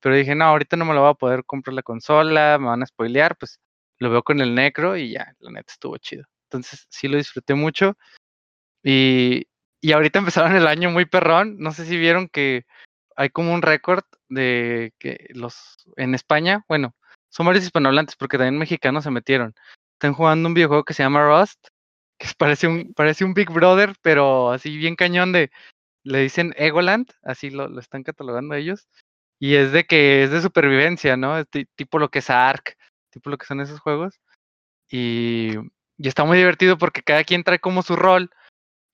pero 0.00 0.16
dije, 0.16 0.35
no, 0.35 0.46
ahorita 0.46 0.76
no 0.76 0.85
me 0.85 0.94
lo 0.94 1.02
voy 1.02 1.11
a 1.11 1.14
poder 1.14 1.44
comprar 1.44 1.74
la 1.74 1.83
consola, 1.83 2.59
me 2.61 2.66
van 2.68 2.83
a 2.83 2.87
spoilear, 2.87 3.37
pues 3.38 3.61
lo 3.98 4.11
veo 4.11 4.22
con 4.22 4.40
el 4.40 4.55
Necro 4.55 4.96
y 4.96 5.12
ya, 5.12 5.33
la 5.40 5.50
neta 5.52 5.72
estuvo 5.72 5.96
chido. 5.98 6.24
Entonces 6.50 6.87
sí 6.90 7.09
lo 7.09 7.16
disfruté 7.18 7.55
mucho. 7.55 7.96
Y, 8.85 9.46
y 9.83 9.92
ahorita 9.92 10.21
empezaron 10.21 10.57
el 10.57 10.66
año 10.66 10.90
muy 10.90 11.05
perrón. 11.05 11.57
No 11.59 11.73
sé 11.73 11.85
si 11.85 11.99
vieron 11.99 12.29
que 12.29 12.64
hay 13.16 13.31
como 13.31 13.53
un 13.53 13.62
récord 13.62 14.05
de 14.29 14.95
que 14.99 15.27
los 15.35 15.77
en 15.97 16.14
España, 16.14 16.64
bueno, 16.68 16.95
son 17.31 17.47
varios 17.47 17.64
hispanohablantes 17.64 18.16
porque 18.16 18.38
también 18.38 18.59
mexicanos 18.59 19.05
se 19.05 19.11
metieron. 19.11 19.55
Están 19.95 20.14
jugando 20.14 20.49
un 20.49 20.55
videojuego 20.55 20.85
que 20.85 20.95
se 20.95 21.03
llama 21.03 21.27
Rust, 21.27 21.66
que 22.18 22.29
parece 22.38 22.68
un, 22.68 22.95
parece 22.95 23.25
un 23.25 23.35
Big 23.35 23.51
Brother, 23.51 23.95
pero 24.03 24.53
así 24.53 24.77
bien 24.77 24.97
cañón 24.97 25.33
de, 25.33 25.51
le 26.05 26.21
dicen 26.21 26.55
Egoland, 26.57 27.11
así 27.25 27.51
lo, 27.51 27.68
lo 27.68 27.81
están 27.81 28.05
catalogando 28.05 28.55
ellos. 28.55 28.88
Y 29.40 29.57
es 29.57 29.73
de 29.73 29.85
que 29.85 30.23
es 30.25 30.31
de 30.31 30.40
supervivencia, 30.42 31.16
¿no? 31.16 31.38
Es 31.38 31.49
ti- 31.51 31.66
tipo 31.75 31.99
lo 31.99 32.11
que 32.11 32.21
es 32.21 32.31
Ark, 32.31 32.77
tipo 33.11 33.31
lo 33.31 33.38
que 33.38 33.47
son 33.47 33.61
esos 33.61 33.81
juegos. 33.81 34.21
Y, 34.90 35.57
y 35.99 36.09
está 36.09 36.25
muy 36.25 36.38
divertido 36.38 36.79
porque 36.79 37.03
cada 37.03 37.25
quien 37.25 37.45
trae 37.45 37.59
como 37.59 37.83
su 37.83 37.97
rol. 37.97 38.31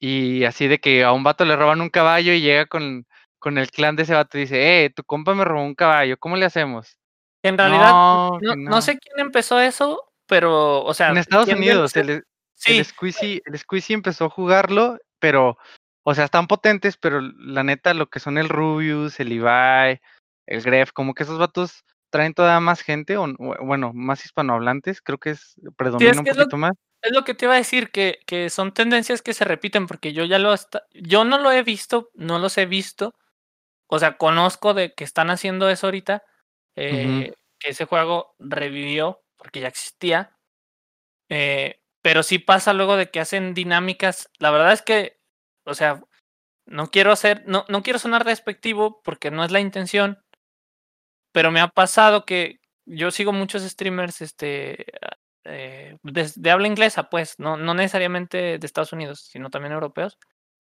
Y 0.00 0.44
así 0.44 0.68
de 0.68 0.78
que 0.78 1.04
a 1.04 1.12
un 1.12 1.24
vato 1.24 1.44
le 1.44 1.56
roban 1.56 1.80
un 1.80 1.90
caballo 1.90 2.32
y 2.32 2.40
llega 2.40 2.66
con, 2.66 3.06
con 3.38 3.58
el 3.58 3.70
clan 3.70 3.96
de 3.96 4.04
ese 4.04 4.14
vato 4.14 4.38
y 4.38 4.42
dice, 4.42 4.84
eh, 4.84 4.90
tu 4.90 5.02
compa 5.04 5.34
me 5.34 5.44
robó 5.44 5.64
un 5.64 5.74
caballo, 5.74 6.16
¿cómo 6.18 6.37
le 6.37 6.44
hacemos? 6.46 6.98
En 7.42 7.58
realidad, 7.58 7.90
No, 7.92 8.38
no, 8.40 8.54
no 8.56 8.70
no. 8.70 8.82
sé 8.82 8.98
quién 8.98 9.18
empezó 9.24 9.61
eso, 9.61 10.02
pero, 10.26 10.82
o 10.84 10.94
sea. 10.94 11.11
En 11.11 11.18
Estados 11.18 11.46
¿quién 11.46 11.56
de 11.61 11.62
Unidos, 11.66 11.96
los- 11.96 12.08
el, 12.08 12.24
Sí, 12.54 12.76
el 12.76 12.84
Squeezy, 12.84 13.40
el 13.44 13.56
Squeezy 13.56 13.94
empezó 13.94 14.24
a 14.24 14.30
jugarlo, 14.30 14.98
pero, 15.20 15.56
o 16.02 16.14
sea, 16.14 16.24
están 16.24 16.48
potentes, 16.48 16.96
pero 16.96 17.20
la 17.20 17.62
neta, 17.62 17.94
lo 17.94 18.08
que 18.08 18.18
son 18.18 18.37
el 18.37 18.48
Rubius, 18.48 19.20
el 19.20 19.32
Ibai, 19.32 20.00
el 20.46 20.62
Gref, 20.62 20.90
como 20.90 21.14
que 21.14 21.22
esos 21.22 21.38
vatos 21.38 21.84
traen 22.11 22.34
todavía 22.34 22.58
más 22.58 22.80
gente, 22.80 23.16
o, 23.16 23.28
bueno, 23.62 23.92
más 23.94 24.24
hispanohablantes, 24.24 25.00
creo 25.02 25.18
que 25.18 25.30
es, 25.30 25.54
predomina 25.76 26.20
un 26.20 26.26
es 26.26 26.37
poquito 26.37 26.56
más. 26.56 26.72
Es 27.02 27.12
lo 27.12 27.24
que 27.24 27.34
te 27.34 27.46
iba 27.46 27.54
a 27.54 27.58
decir, 27.58 27.90
que, 27.90 28.20
que 28.26 28.50
son 28.50 28.72
tendencias 28.74 29.22
que 29.22 29.34
se 29.34 29.44
repiten, 29.44 29.87
porque 29.87 30.12
yo 30.12 30.24
ya 30.24 30.38
lo 30.38 30.50
hasta, 30.52 30.84
yo 30.92 31.24
no 31.24 31.38
lo 31.38 31.52
he 31.52 31.62
visto, 31.62 32.11
no 32.14 32.38
los 32.38 32.58
he 32.58 32.66
visto. 32.66 33.14
O 33.88 33.98
sea, 33.98 34.16
conozco 34.18 34.74
de 34.74 34.94
que 34.94 35.04
están 35.04 35.30
haciendo 35.30 35.70
eso 35.70 35.87
ahorita. 35.88 36.24
eh, 36.76 37.32
Que 37.61 37.70
ese 37.70 37.87
juego 37.87 38.34
revivió 38.40 39.22
porque 39.38 39.61
ya 39.61 39.68
existía. 39.68 40.37
eh, 41.28 41.80
pero 42.02 42.22
sí 42.22 42.38
pasa 42.38 42.72
luego 42.72 42.96
de 42.96 43.11
que 43.11 43.20
hacen 43.20 43.54
dinámicas. 43.54 44.30
La 44.38 44.50
verdad 44.50 44.72
es 44.72 44.82
que, 44.82 45.18
o 45.64 45.74
sea, 45.74 46.02
no 46.66 46.90
quiero 46.90 47.12
hacer, 47.12 47.44
no, 47.46 47.64
no 47.68 47.82
quiero 47.84 47.98
sonar 48.00 48.24
despectivo 48.24 49.02
porque 49.04 49.30
no 49.32 49.44
es 49.44 49.52
la 49.52 49.61
intención. 49.61 50.20
Pero 51.32 51.50
me 51.50 51.61
ha 51.61 51.68
pasado 51.68 52.24
que 52.24 52.61
yo 52.87 53.11
sigo 53.11 53.32
muchos 53.32 53.62
streamers, 53.62 54.20
este, 54.22 54.87
eh, 55.44 55.96
de, 56.03 56.31
de 56.35 56.51
habla 56.51 56.66
inglesa, 56.66 57.11
pues, 57.11 57.38
no, 57.38 57.57
no 57.57 57.74
necesariamente 57.74 58.59
de 58.59 58.66
Estados 58.66 58.92
Unidos, 58.92 59.29
sino 59.31 59.51
también 59.51 59.72
europeos. 59.72 60.18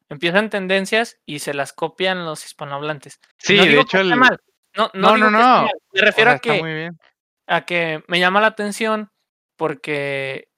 Empiezan 0.08 0.48
tendencias 0.50 1.18
y 1.26 1.40
se 1.40 1.52
las 1.52 1.72
copian 1.72 2.24
los 2.24 2.44
hispanohablantes. 2.44 3.20
Sí, 3.36 3.56
no 3.56 3.64
de 3.64 3.80
hecho, 3.80 3.98
el, 3.98 4.16
mal. 4.16 4.40
No, 4.74 4.90
no, 4.94 5.16
No, 5.16 5.30
no. 5.30 5.68
Me 5.92 6.00
refiero 6.00 6.30
a 6.30 6.38
que 6.38 6.90
a 7.48 7.64
que 7.64 8.04
me 8.06 8.20
llama 8.20 8.40
la 8.40 8.48
atención 8.48 9.10
porque 9.56 10.48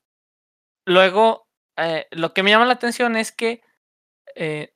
luego 0.84 1.48
eh, 1.76 2.06
lo 2.10 2.34
que 2.34 2.42
me 2.42 2.50
llama 2.50 2.66
la 2.66 2.74
atención 2.74 3.16
es 3.16 3.32
que 3.32 3.62
eh, 4.34 4.74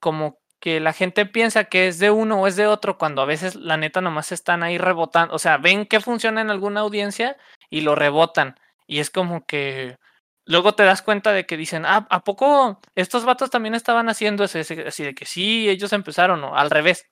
como 0.00 0.38
que 0.60 0.80
la 0.80 0.92
gente 0.92 1.26
piensa 1.26 1.64
que 1.64 1.88
es 1.88 1.98
de 1.98 2.10
uno 2.10 2.40
o 2.40 2.46
es 2.46 2.56
de 2.56 2.66
otro 2.66 2.98
cuando 2.98 3.22
a 3.22 3.26
veces 3.26 3.54
la 3.56 3.78
neta 3.78 4.02
nomás 4.02 4.30
están 4.32 4.62
ahí 4.62 4.76
rebotando, 4.78 5.34
o 5.34 5.38
sea, 5.38 5.56
ven 5.56 5.86
que 5.86 6.00
funciona 6.00 6.42
en 6.42 6.50
alguna 6.50 6.80
audiencia 6.80 7.38
y 7.70 7.82
lo 7.82 7.94
rebotan 7.94 8.56
y 8.86 8.98
es 8.98 9.10
como 9.10 9.46
que 9.46 9.96
luego 10.44 10.74
te 10.74 10.82
das 10.82 11.00
cuenta 11.02 11.32
de 11.32 11.46
que 11.46 11.56
dicen, 11.56 11.86
ah, 11.86 12.06
¿a 12.10 12.24
poco 12.24 12.80
estos 12.96 13.24
vatos 13.24 13.50
también 13.50 13.74
estaban 13.74 14.08
haciendo 14.08 14.44
eso? 14.44 14.58
Así 14.58 15.04
de 15.04 15.14
que 15.14 15.24
sí, 15.24 15.68
ellos 15.68 15.92
empezaron 15.92 16.42
o 16.44 16.56
al 16.56 16.70
revés. 16.70 17.06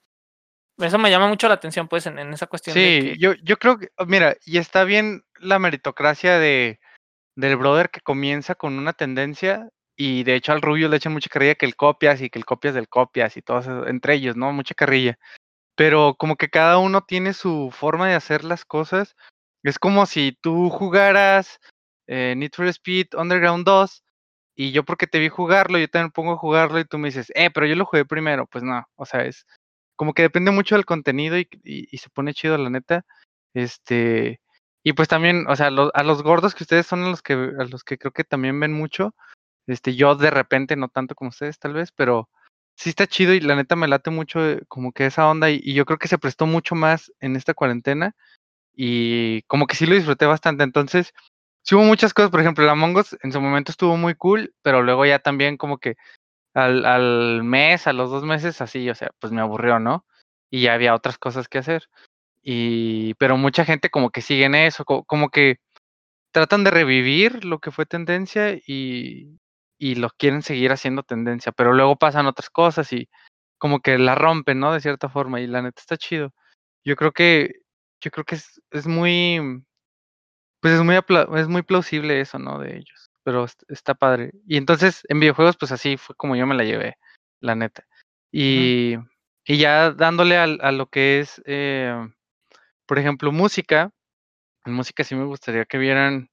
Eso 0.76 0.98
me 0.98 1.10
llama 1.10 1.28
mucho 1.28 1.48
la 1.48 1.54
atención, 1.54 1.88
pues, 1.88 2.06
en, 2.06 2.18
en 2.18 2.32
esa 2.32 2.46
cuestión 2.46 2.74
de 2.74 2.80
Sí, 2.80 3.08
que 3.12 3.18
yo, 3.18 3.34
yo 3.42 3.56
creo 3.58 3.78
que, 3.78 3.88
mira, 4.06 4.36
y 4.44 4.58
está 4.58 4.84
bien 4.84 5.24
la 5.38 5.58
meritocracia 5.58 6.38
de, 6.38 6.80
del 7.36 7.56
brother 7.56 7.90
que 7.90 8.00
comienza 8.00 8.56
con 8.56 8.78
una 8.78 8.92
tendencia 8.92 9.68
y 9.96 10.24
de 10.24 10.34
hecho 10.36 10.52
al 10.52 10.62
Rubio 10.62 10.88
le 10.88 10.96
echan 10.96 11.12
mucha 11.12 11.28
carrilla 11.30 11.56
que 11.56 11.66
el 11.66 11.76
copias 11.76 12.20
y 12.20 12.30
que 12.30 12.38
el 12.38 12.44
copias 12.44 12.74
del 12.74 12.88
copias 12.88 13.36
y 13.36 13.42
todo 13.42 13.60
eso, 13.60 13.86
entre 13.86 14.14
ellos, 14.14 14.36
¿no? 14.36 14.52
Mucha 14.52 14.74
carrilla. 14.74 15.18
Pero 15.76 16.16
como 16.18 16.36
que 16.36 16.50
cada 16.50 16.78
uno 16.78 17.02
tiene 17.02 17.34
su 17.34 17.70
forma 17.72 18.08
de 18.08 18.14
hacer 18.14 18.44
las 18.44 18.64
cosas. 18.64 19.16
Es 19.62 19.78
como 19.78 20.06
si 20.06 20.36
tú 20.40 20.70
jugaras 20.70 21.58
eh, 22.06 22.34
Need 22.36 22.52
for 22.54 22.66
Speed 22.68 23.08
Underground 23.16 23.64
2 23.66 24.04
y 24.54 24.72
yo 24.72 24.84
porque 24.84 25.06
te 25.06 25.18
vi 25.18 25.28
jugarlo, 25.28 25.78
yo 25.78 25.88
también 25.88 26.10
pongo 26.12 26.32
a 26.32 26.36
jugarlo 26.38 26.78
y 26.80 26.84
tú 26.84 26.98
me 26.98 27.08
dices, 27.08 27.30
eh, 27.34 27.50
pero 27.50 27.66
yo 27.66 27.76
lo 27.76 27.84
jugué 27.86 28.04
primero. 28.04 28.46
Pues 28.46 28.64
no, 28.64 28.84
o 28.96 29.06
sea, 29.06 29.24
es 29.24 29.46
como 29.96 30.14
que 30.14 30.22
depende 30.22 30.50
mucho 30.50 30.74
del 30.76 30.84
contenido 30.86 31.38
y, 31.38 31.48
y- 31.64 31.98
se 31.98 32.10
pone 32.10 32.34
chido, 32.34 32.58
la 32.58 32.70
neta. 32.70 33.04
Este, 33.54 34.40
y 34.84 34.92
pues 34.94 35.08
también, 35.08 35.46
o 35.48 35.56
sea, 35.56 35.68
a 35.68 36.02
los 36.04 36.22
gordos 36.22 36.54
que 36.54 36.64
ustedes 36.64 36.86
son 36.86 37.04
a 37.04 37.10
los 37.10 37.22
que, 37.22 37.34
a 37.34 37.64
los 37.64 37.84
que 37.84 37.98
creo 37.98 38.12
que 38.12 38.24
también 38.24 38.58
ven 38.60 38.72
mucho. 38.72 39.14
Este, 39.66 39.94
yo 39.96 40.14
de 40.16 40.30
repente, 40.30 40.76
no 40.76 40.88
tanto 40.88 41.14
como 41.14 41.30
ustedes, 41.30 41.58
tal 41.58 41.74
vez, 41.74 41.92
pero 41.92 42.28
sí 42.76 42.90
está 42.90 43.06
chido 43.06 43.34
y 43.34 43.40
la 43.40 43.56
neta 43.56 43.76
me 43.76 43.88
late 43.88 44.10
mucho 44.10 44.44
eh, 44.46 44.62
como 44.68 44.92
que 44.92 45.06
esa 45.06 45.28
onda 45.28 45.50
y 45.50 45.74
yo 45.74 45.84
creo 45.86 45.98
que 45.98 46.08
se 46.08 46.18
prestó 46.18 46.46
mucho 46.46 46.74
más 46.74 47.12
en 47.20 47.36
esta 47.36 47.54
cuarentena 47.54 48.14
y 48.78 49.42
como 49.44 49.66
que 49.66 49.76
sí 49.76 49.86
lo 49.86 49.96
disfruté 49.96 50.26
bastante. 50.26 50.64
Entonces, 50.64 51.12
sí 51.64 51.74
hubo 51.76 51.84
muchas 51.84 52.14
cosas, 52.14 52.30
por 52.32 52.40
ejemplo, 52.40 52.64
el 52.64 52.70
Among 52.70 52.96
en 53.24 53.32
su 53.32 53.40
momento 53.42 53.72
estuvo 53.72 53.96
muy 53.98 54.14
cool, 54.14 54.54
pero 54.62 54.82
luego 54.84 55.04
ya 55.06 55.18
también 55.20 55.56
como 55.58 55.78
que 55.78 55.96
al, 56.54 57.42
mes, 57.44 57.86
a 57.88 57.92
los 57.94 58.10
dos 58.10 58.24
meses, 58.24 58.60
así, 58.62 58.88
o 58.90 58.94
sea, 58.96 59.10
pues 59.20 59.32
me 59.32 59.40
aburrió, 59.42 59.78
¿no? 59.80 60.06
Y 60.50 60.62
ya 60.62 60.74
había 60.74 60.94
otras 60.94 61.18
cosas 61.18 61.48
que 61.48 61.58
hacer. 61.58 61.88
Y, 62.42 63.14
pero 63.16 63.36
mucha 63.38 63.64
gente 63.66 63.90
como 63.90 64.10
que 64.10 64.22
sigue 64.22 64.46
en 64.46 64.54
eso, 64.56 64.84
co- 64.86 65.04
como 65.04 65.30
que 65.30 65.58
tratan 66.32 66.64
de 66.64 66.70
revivir 66.70 67.44
lo 67.44 67.58
que 67.60 67.70
fue 67.70 67.86
tendencia 67.86 68.52
y, 68.66 69.38
y 69.78 69.94
lo 69.96 70.10
quieren 70.10 70.42
seguir 70.42 70.72
haciendo 70.72 71.02
tendencia, 71.02 71.52
pero 71.52 71.72
luego 71.72 71.96
pasan 71.96 72.26
otras 72.26 72.50
cosas 72.50 72.92
y 72.92 73.08
como 73.58 73.80
que 73.80 73.98
la 73.98 74.14
rompen, 74.14 74.60
¿no? 74.60 74.72
De 74.72 74.80
cierta 74.80 75.08
forma, 75.08 75.40
y 75.40 75.46
la 75.46 75.62
neta 75.62 75.80
está 75.80 75.96
chido. 75.96 76.32
Yo 76.84 76.96
creo 76.96 77.12
que, 77.12 77.52
yo 78.00 78.10
creo 78.10 78.24
que 78.24 78.36
es, 78.36 78.60
es 78.70 78.86
muy, 78.86 79.62
pues 80.60 80.74
es 80.74 80.82
muy, 80.82 80.96
es 81.36 81.48
muy 81.48 81.62
plausible 81.62 82.20
eso, 82.20 82.38
¿no? 82.38 82.58
De 82.58 82.76
ellos, 82.78 83.10
pero 83.22 83.44
est- 83.44 83.62
está 83.68 83.94
padre. 83.94 84.32
Y 84.46 84.56
entonces 84.56 85.02
en 85.08 85.20
videojuegos, 85.20 85.56
pues 85.56 85.72
así 85.72 85.96
fue 85.96 86.14
como 86.16 86.36
yo 86.36 86.46
me 86.46 86.54
la 86.54 86.64
llevé, 86.64 86.96
la 87.40 87.54
neta. 87.54 87.84
Y, 88.32 88.96
y 89.44 89.58
ya 89.58 89.92
dándole 89.92 90.36
al- 90.36 90.58
a, 90.62 90.72
lo 90.72 90.86
que 90.88 91.20
es, 91.20 91.40
eh, 91.46 91.94
por 92.86 92.98
ejemplo, 92.98 93.32
música, 93.32 93.90
en 94.64 94.72
música 94.74 95.04
sí 95.04 95.14
me 95.14 95.24
gustaría 95.24 95.64
que 95.64 95.78
vieran, 95.78 96.30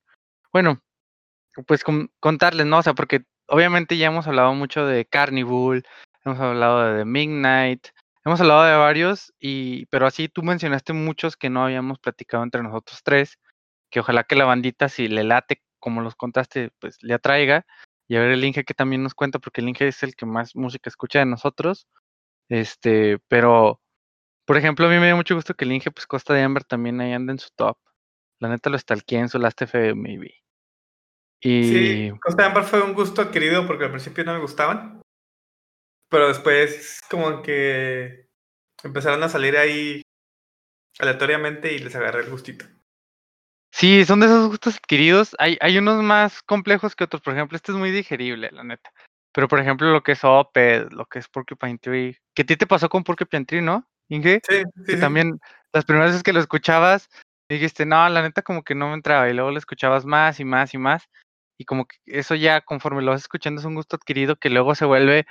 bueno, 0.52 0.82
pues 1.68 1.84
con- 1.84 2.12
contarles, 2.20 2.66
¿no? 2.66 2.80
O 2.80 2.84
sea, 2.84 2.94
porque 2.94 3.24
obviamente 3.48 3.98
ya 3.98 4.08
hemos 4.08 4.28
hablado 4.28 4.54
mucho 4.54 4.86
de 4.86 5.06
Carnival, 5.06 5.84
hemos 6.26 6.40
hablado 6.40 6.84
de 6.94 7.00
The 7.00 7.06
Midnight, 7.06 7.88
hemos 8.26 8.42
hablado 8.42 8.64
de 8.64 8.76
varios, 8.76 9.34
y, 9.40 9.86
pero 9.88 10.08
así 10.08 10.28
tú 10.28 10.42
mencionaste 10.44 10.94
muchos 10.94 11.38
que 11.38 11.50
no 11.50 11.64
habíamos 11.64 12.00
platicado 12.00 12.44
entre 12.44 12.64
nosotros 12.64 13.02
tres, 13.04 13.40
que 13.92 14.00
ojalá 14.00 14.24
que 14.24 14.36
la 14.36 14.46
bandita, 14.46 14.90
si 14.90 15.08
le 15.08 15.24
late, 15.24 15.62
como 15.80 16.02
los 16.02 16.16
contaste, 16.16 16.72
pues 16.80 16.98
le 17.02 17.14
atraiga, 17.14 17.66
y 18.08 18.16
a 18.16 18.20
ver 18.20 18.32
el 18.32 18.44
Inge 18.44 18.64
que 18.64 18.74
también 18.74 19.04
nos 19.04 19.14
cuenta, 19.14 19.40
porque 19.40 19.62
el 19.62 19.70
Inge 19.70 19.88
es 19.88 20.04
el 20.04 20.16
que 20.16 20.26
más 20.26 20.56
música 20.56 20.90
escucha 20.90 21.20
de 21.20 21.26
nosotros, 21.26 21.88
este, 22.50 23.20
pero, 23.28 23.80
por 24.46 24.58
ejemplo, 24.58 24.88
a 24.88 24.90
mí 24.90 24.98
me 24.98 25.06
dio 25.06 25.16
mucho 25.16 25.36
gusto 25.36 25.54
que 25.54 25.66
el 25.66 25.72
Inge, 25.72 25.92
pues 25.92 26.08
Costa 26.08 26.34
de 26.34 26.42
Amber 26.42 26.64
también 26.64 27.00
ahí 27.02 27.14
anda 27.14 27.32
en 27.32 27.40
su 27.40 27.50
top. 27.56 27.78
La 28.40 28.50
neta 28.50 28.70
lo 28.70 28.78
stalkeé 28.78 29.20
en 29.20 29.30
su 29.30 29.40
Last 29.40 29.62
FM, 29.62 30.02
maybe. 30.02 30.36
Y 31.40 31.64
Sí, 31.64 32.12
Costa 32.22 32.44
de 32.44 32.50
Ámbar 32.50 32.64
fue 32.64 32.82
un 32.82 32.94
gusto 32.94 33.22
adquirido 33.22 33.66
porque 33.68 33.86
al 33.86 33.92
principio 33.92 34.24
no 34.24 34.34
me 34.34 34.40
gustaban. 34.40 35.02
Pero 36.16 36.30
después 36.30 37.02
como 37.10 37.42
que 37.42 38.30
empezaron 38.86 39.22
a 39.24 39.28
salir 39.28 39.58
ahí 39.58 40.02
aleatoriamente 40.98 41.74
y 41.74 41.80
les 41.80 41.94
agarré 41.94 42.22
el 42.22 42.30
gustito. 42.30 42.64
sí, 43.70 44.06
son 44.06 44.22
de 44.22 44.28
esos 44.28 44.48
gustos 44.48 44.78
adquiridos. 44.78 45.36
Hay, 45.40 45.58
hay 45.60 45.78
unos 45.78 46.02
más 46.02 46.42
complejos 46.42 46.96
que 46.96 47.04
otros. 47.04 47.22
Por 47.22 47.34
ejemplo, 47.34 47.58
este 47.58 47.74
es 47.74 47.78
muy 47.78 47.92
digerible, 47.92 48.50
la 48.54 48.64
neta. 48.64 48.94
Pero, 49.34 49.50
por 49.50 49.60
ejemplo, 49.60 49.92
lo 49.92 50.04
que 50.04 50.14
es 50.14 50.24
Oped, 50.24 50.88
lo 50.92 51.06
que 51.06 51.20
es 51.20 51.28
Porcupine 51.28 51.80
Tree, 51.80 52.18
que 52.34 52.44
a 52.44 52.46
ti 52.46 52.56
te 52.56 52.66
pasó 52.66 52.88
con 52.88 53.04
Porcupine 53.04 53.44
Tree, 53.44 53.62
¿no, 53.62 53.86
Inge? 54.08 54.40
Sí, 54.48 54.60
sí, 54.60 54.84
que 54.86 54.94
sí. 54.94 55.00
también 55.02 55.42
las 55.74 55.84
primeras 55.84 56.12
veces 56.12 56.24
que 56.24 56.32
lo 56.32 56.40
escuchabas, 56.40 57.10
dijiste, 57.50 57.86
no, 57.86 58.08
la 58.08 58.22
neta 58.22 58.42
como 58.42 58.64
que 58.64 58.74
no 58.74 58.88
me 58.88 58.94
entraba, 58.94 59.30
y 59.30 59.34
luego 59.34 59.52
lo 59.52 59.58
escuchabas 59.58 60.06
más 60.06 60.40
y 60.40 60.46
más 60.46 60.74
y 60.74 60.78
más, 60.78 61.10
y 61.58 61.66
como 61.66 61.86
que 61.86 61.98
eso 62.06 62.36
ya 62.36 62.62
conforme 62.62 63.02
lo 63.02 63.12
vas 63.12 63.24
escuchando 63.24 63.60
es 63.60 63.66
un 63.66 63.76
gusto 63.76 63.98
adquirido 63.98 64.38
que 64.38 64.50
luego 64.50 64.76
se 64.76 64.86
vuelve 64.86 65.26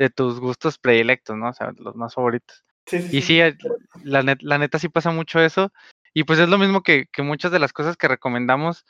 de 0.00 0.08
tus 0.08 0.40
gustos 0.40 0.78
predilectos, 0.78 1.36
¿no? 1.36 1.50
O 1.50 1.52
sea, 1.52 1.72
los 1.76 1.94
más 1.94 2.14
favoritos. 2.14 2.64
Sí, 2.86 3.02
sí, 3.02 3.18
Y 3.18 3.20
sí, 3.22 3.38
eh, 3.40 3.54
la, 4.02 4.22
net- 4.22 4.40
la 4.40 4.56
neta 4.56 4.78
sí 4.78 4.88
pasa 4.88 5.10
mucho 5.10 5.40
eso, 5.40 5.72
y 6.14 6.24
pues 6.24 6.38
es 6.38 6.48
lo 6.48 6.56
mismo 6.56 6.82
que, 6.82 7.04
que 7.12 7.22
muchas 7.22 7.52
de 7.52 7.58
las 7.58 7.74
cosas 7.74 7.98
que 7.98 8.08
recomendamos 8.08 8.86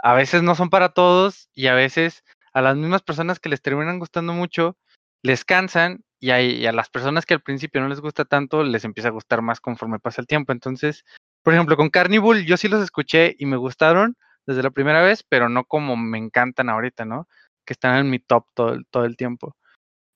a 0.00 0.14
veces 0.14 0.42
no 0.42 0.56
son 0.56 0.68
para 0.68 0.88
todos, 0.88 1.48
y 1.54 1.68
a 1.68 1.74
veces 1.74 2.24
a 2.52 2.60
las 2.60 2.76
mismas 2.76 3.02
personas 3.02 3.38
que 3.38 3.48
les 3.48 3.62
terminan 3.62 4.00
gustando 4.00 4.32
mucho, 4.32 4.76
les 5.22 5.44
cansan 5.44 6.02
y, 6.18 6.30
hay- 6.30 6.56
y 6.56 6.66
a 6.66 6.72
las 6.72 6.90
personas 6.90 7.24
que 7.24 7.34
al 7.34 7.40
principio 7.40 7.80
no 7.80 7.88
les 7.88 8.00
gusta 8.00 8.24
tanto, 8.24 8.64
les 8.64 8.84
empieza 8.84 9.10
a 9.10 9.12
gustar 9.12 9.42
más 9.42 9.60
conforme 9.60 10.00
pasa 10.00 10.20
el 10.20 10.26
tiempo. 10.26 10.50
Entonces, 10.50 11.04
por 11.44 11.54
ejemplo, 11.54 11.76
con 11.76 11.88
Carnival 11.90 12.44
yo 12.46 12.56
sí 12.56 12.66
los 12.66 12.82
escuché 12.82 13.36
y 13.38 13.46
me 13.46 13.56
gustaron 13.56 14.16
desde 14.44 14.64
la 14.64 14.70
primera 14.70 15.02
vez, 15.02 15.22
pero 15.28 15.48
no 15.48 15.62
como 15.64 15.96
me 15.96 16.18
encantan 16.18 16.68
ahorita, 16.68 17.04
¿no? 17.04 17.28
Que 17.64 17.74
están 17.74 17.96
en 17.98 18.10
mi 18.10 18.18
top 18.18 18.44
todo, 18.54 18.76
todo 18.90 19.04
el 19.04 19.16
tiempo. 19.16 19.54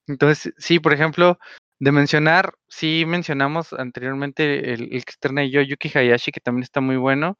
Entonces, 0.07 0.53
sí, 0.57 0.79
por 0.79 0.93
ejemplo, 0.93 1.39
de 1.79 1.91
mencionar, 1.91 2.53
sí 2.67 3.05
mencionamos 3.07 3.73
anteriormente 3.73 4.73
el, 4.73 4.93
el 4.93 5.05
que 5.05 5.11
estrena 5.11 5.45
yo, 5.45 5.61
Yuki 5.61 5.91
Hayashi, 5.97 6.31
que 6.31 6.39
también 6.41 6.63
está 6.63 6.81
muy 6.81 6.97
bueno. 6.97 7.37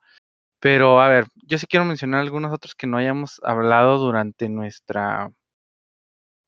Pero 0.64 1.02
a 1.02 1.10
ver, 1.10 1.28
yo 1.46 1.58
sí 1.58 1.68
quiero 1.68 1.86
mencionar 1.86 2.22
algunos 2.22 2.54
otros 2.54 2.74
que 2.74 2.88
no 2.88 2.98
hayamos 2.98 3.42
hablado 3.44 3.98
durante 3.98 4.48
nuestra, 4.48 5.30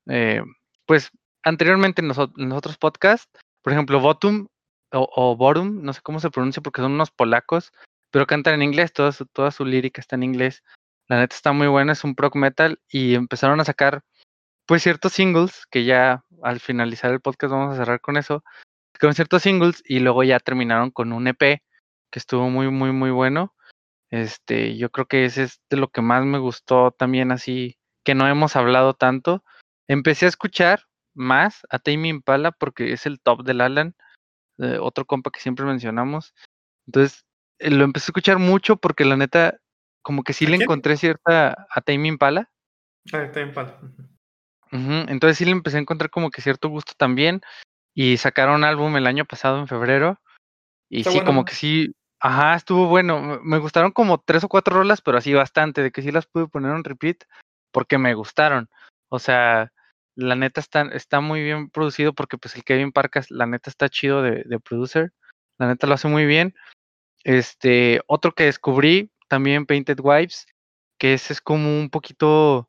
eh, 0.08 0.42
pues 0.86 1.10
anteriormente 1.42 2.00
en 2.00 2.08
los, 2.08 2.18
otros 2.18 2.78
podcasts. 2.78 3.28
Por 3.62 3.74
ejemplo, 3.74 4.00
Botum 4.00 4.46
o, 4.92 5.08
o 5.14 5.36
Borum, 5.36 5.82
no 5.82 5.92
sé 5.92 6.00
cómo 6.02 6.20
se 6.20 6.30
pronuncia 6.30 6.62
porque 6.62 6.80
son 6.80 6.92
unos 6.92 7.10
polacos, 7.10 7.72
pero 8.10 8.26
cantan 8.26 8.54
en 8.54 8.62
inglés, 8.62 8.92
toda 8.94 9.12
su, 9.12 9.26
toda 9.26 9.50
su 9.50 9.66
lírica 9.66 10.00
está 10.00 10.16
en 10.16 10.22
inglés. 10.22 10.62
La 11.08 11.18
neta 11.18 11.36
está 11.36 11.52
muy 11.52 11.66
buena, 11.66 11.92
es 11.92 12.02
un 12.02 12.14
prog 12.14 12.36
metal 12.36 12.80
y 12.88 13.14
empezaron 13.16 13.60
a 13.60 13.64
sacar 13.64 14.02
pues 14.66 14.82
ciertos 14.82 15.12
singles 15.12 15.66
que 15.70 15.84
ya 15.84 16.24
al 16.42 16.60
finalizar 16.60 17.12
el 17.12 17.20
podcast 17.20 17.52
vamos 17.52 17.74
a 17.74 17.78
cerrar 17.78 18.00
con 18.00 18.16
eso, 18.16 18.44
con 19.00 19.14
ciertos 19.14 19.42
singles 19.42 19.82
y 19.84 20.00
luego 20.00 20.24
ya 20.24 20.40
terminaron 20.40 20.90
con 20.90 21.12
un 21.12 21.28
EP 21.28 21.38
que 21.38 22.18
estuvo 22.18 22.50
muy 22.50 22.70
muy 22.70 22.92
muy 22.92 23.10
bueno. 23.10 23.54
Este, 24.10 24.76
yo 24.76 24.90
creo 24.90 25.06
que 25.06 25.24
ese 25.24 25.44
es 25.44 25.60
de 25.70 25.76
lo 25.76 25.88
que 25.88 26.00
más 26.00 26.24
me 26.24 26.38
gustó 26.38 26.92
también 26.92 27.32
así 27.32 27.78
que 28.04 28.14
no 28.14 28.28
hemos 28.28 28.56
hablado 28.56 28.94
tanto. 28.94 29.42
Empecé 29.88 30.26
a 30.26 30.28
escuchar 30.28 30.82
más 31.14 31.66
a 31.70 31.78
Tame 31.78 32.08
Impala 32.08 32.52
porque 32.52 32.92
es 32.92 33.06
el 33.06 33.20
top 33.20 33.42
del 33.42 33.60
Alan, 33.60 33.96
eh, 34.58 34.78
otro 34.80 35.04
compa 35.06 35.30
que 35.30 35.40
siempre 35.40 35.64
mencionamos. 35.64 36.34
Entonces, 36.86 37.24
eh, 37.58 37.70
lo 37.70 37.84
empecé 37.84 38.04
a 38.04 38.10
escuchar 38.10 38.38
mucho 38.38 38.76
porque 38.76 39.04
la 39.04 39.16
neta 39.16 39.58
como 40.02 40.22
que 40.22 40.32
sí 40.32 40.46
¿A 40.46 40.50
le 40.50 40.56
quién? 40.56 40.62
encontré 40.62 40.96
cierta 40.96 41.66
a 41.68 41.80
Tame 41.80 42.08
Impala. 42.08 42.50
Ah, 43.12 43.30
Tame 43.32 43.48
Impala. 43.48 43.80
Entonces 44.70 45.38
sí 45.38 45.44
le 45.44 45.52
empecé 45.52 45.76
a 45.76 45.80
encontrar 45.80 46.10
como 46.10 46.30
que 46.30 46.42
cierto 46.42 46.68
gusto 46.68 46.92
también. 46.96 47.40
Y 47.94 48.18
sacaron 48.18 48.64
álbum 48.64 48.96
el 48.96 49.06
año 49.06 49.24
pasado 49.24 49.58
en 49.58 49.68
febrero. 49.68 50.20
Y 50.88 50.98
Está 50.98 51.10
sí, 51.10 51.16
bueno. 51.18 51.26
como 51.26 51.44
que 51.44 51.54
sí, 51.54 51.94
ajá, 52.20 52.54
estuvo 52.54 52.86
bueno. 52.88 53.40
Me- 53.42 53.58
gustaron 53.58 53.92
como 53.92 54.18
tres 54.18 54.44
o 54.44 54.48
cuatro 54.48 54.76
rolas, 54.76 55.00
pero 55.00 55.18
así 55.18 55.32
bastante, 55.32 55.82
de 55.82 55.90
que 55.90 56.02
sí 56.02 56.12
las 56.12 56.26
pude 56.26 56.48
poner 56.48 56.74
en 56.74 56.84
repeat 56.84 57.24
porque 57.72 57.98
me 57.98 58.14
gustaron. 58.14 58.68
O 59.08 59.18
sea, 59.18 59.72
la 60.14 60.34
neta 60.34 60.60
está, 60.60 60.82
está 60.92 61.20
muy 61.20 61.42
bien 61.42 61.70
producido 61.70 62.12
porque 62.12 62.38
pues 62.38 62.56
el 62.56 62.64
Kevin 62.64 62.92
Parkas, 62.92 63.30
la 63.30 63.46
neta 63.46 63.70
está 63.70 63.88
chido 63.88 64.22
de, 64.22 64.42
de 64.44 64.60
producer. 64.60 65.12
La 65.58 65.68
neta 65.68 65.86
lo 65.86 65.94
hace 65.94 66.08
muy 66.08 66.26
bien. 66.26 66.54
Este, 67.24 68.00
otro 68.06 68.32
que 68.32 68.44
descubrí, 68.44 69.10
también 69.28 69.66
Painted 69.66 69.98
Wives, 70.00 70.46
que 70.98 71.14
ese 71.14 71.32
es 71.32 71.40
como 71.40 71.80
un 71.80 71.90
poquito 71.90 72.68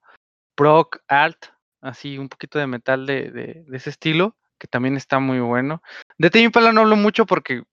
prog 0.56 0.90
art, 1.08 1.46
así 1.82 2.18
un 2.18 2.30
poquito 2.30 2.60
de 2.60 2.68
metal 2.68 3.06
de, 3.06 3.32
de- 3.32 3.66
ese 3.74 3.90
estilo, 3.90 4.36
que 4.60 4.68
también 4.68 4.98
está 4.98 5.20
muy 5.20 5.40
bueno. 5.40 5.82
De 6.18 6.30
Tame 6.30 6.46
Impala 6.46 6.72
no 6.74 6.82
hablo 6.82 6.96
mucho 6.96 7.26
porque 7.26 7.64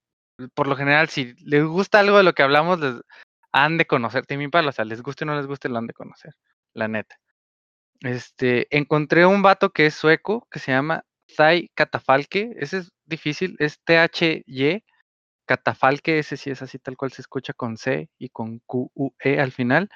por 0.55 0.67
lo 0.67 0.77
general 0.77 1.09
si 1.09 1.35
les 1.45 1.65
gusta 1.65 2.01
algo 2.01 2.17
de 2.19 2.25
lo 2.25 2.33
que 2.35 2.43
hablamos, 2.43 2.81
les 2.81 2.95
han 3.53 3.79
de 3.79 3.87
conocer 3.87 4.27
Tame 4.27 4.45
Impala, 4.45 4.71
o 4.71 4.73
sea, 4.73 4.85
les 4.85 5.03
guste 5.03 5.25
o 5.25 5.27
no 5.27 5.37
les 5.37 5.47
guste, 5.47 5.69
lo 5.69 5.79
han 5.79 5.87
de 5.87 5.95
conocer, 5.95 6.35
la 6.75 6.89
neta. 6.89 7.17
Este, 8.01 8.67
encontré 8.77 9.25
un 9.27 9.43
vato 9.43 9.71
que 9.71 9.87
es 9.87 9.95
sueco, 9.95 10.47
que 10.51 10.59
se 10.59 10.73
llama 10.73 11.05
Thai 11.37 11.71
Catafalque, 11.75 12.53
ese 12.59 12.79
es 12.79 12.93
difícil, 13.07 13.57
es 13.61 13.81
T-H-Y, 13.85 14.85
Catafalque, 15.47 16.19
ese 16.19 16.37
sí 16.37 16.51
es 16.51 16.63
así 16.63 16.79
tal 16.79 16.97
cual 16.97 17.13
se 17.13 17.23
escucha 17.23 17.53
con 17.53 17.77
C 17.77 18.09
y 18.19 18.29
con 18.31 18.61
Q-U-E 18.67 19.41
al 19.41 19.53
final. 19.53 19.89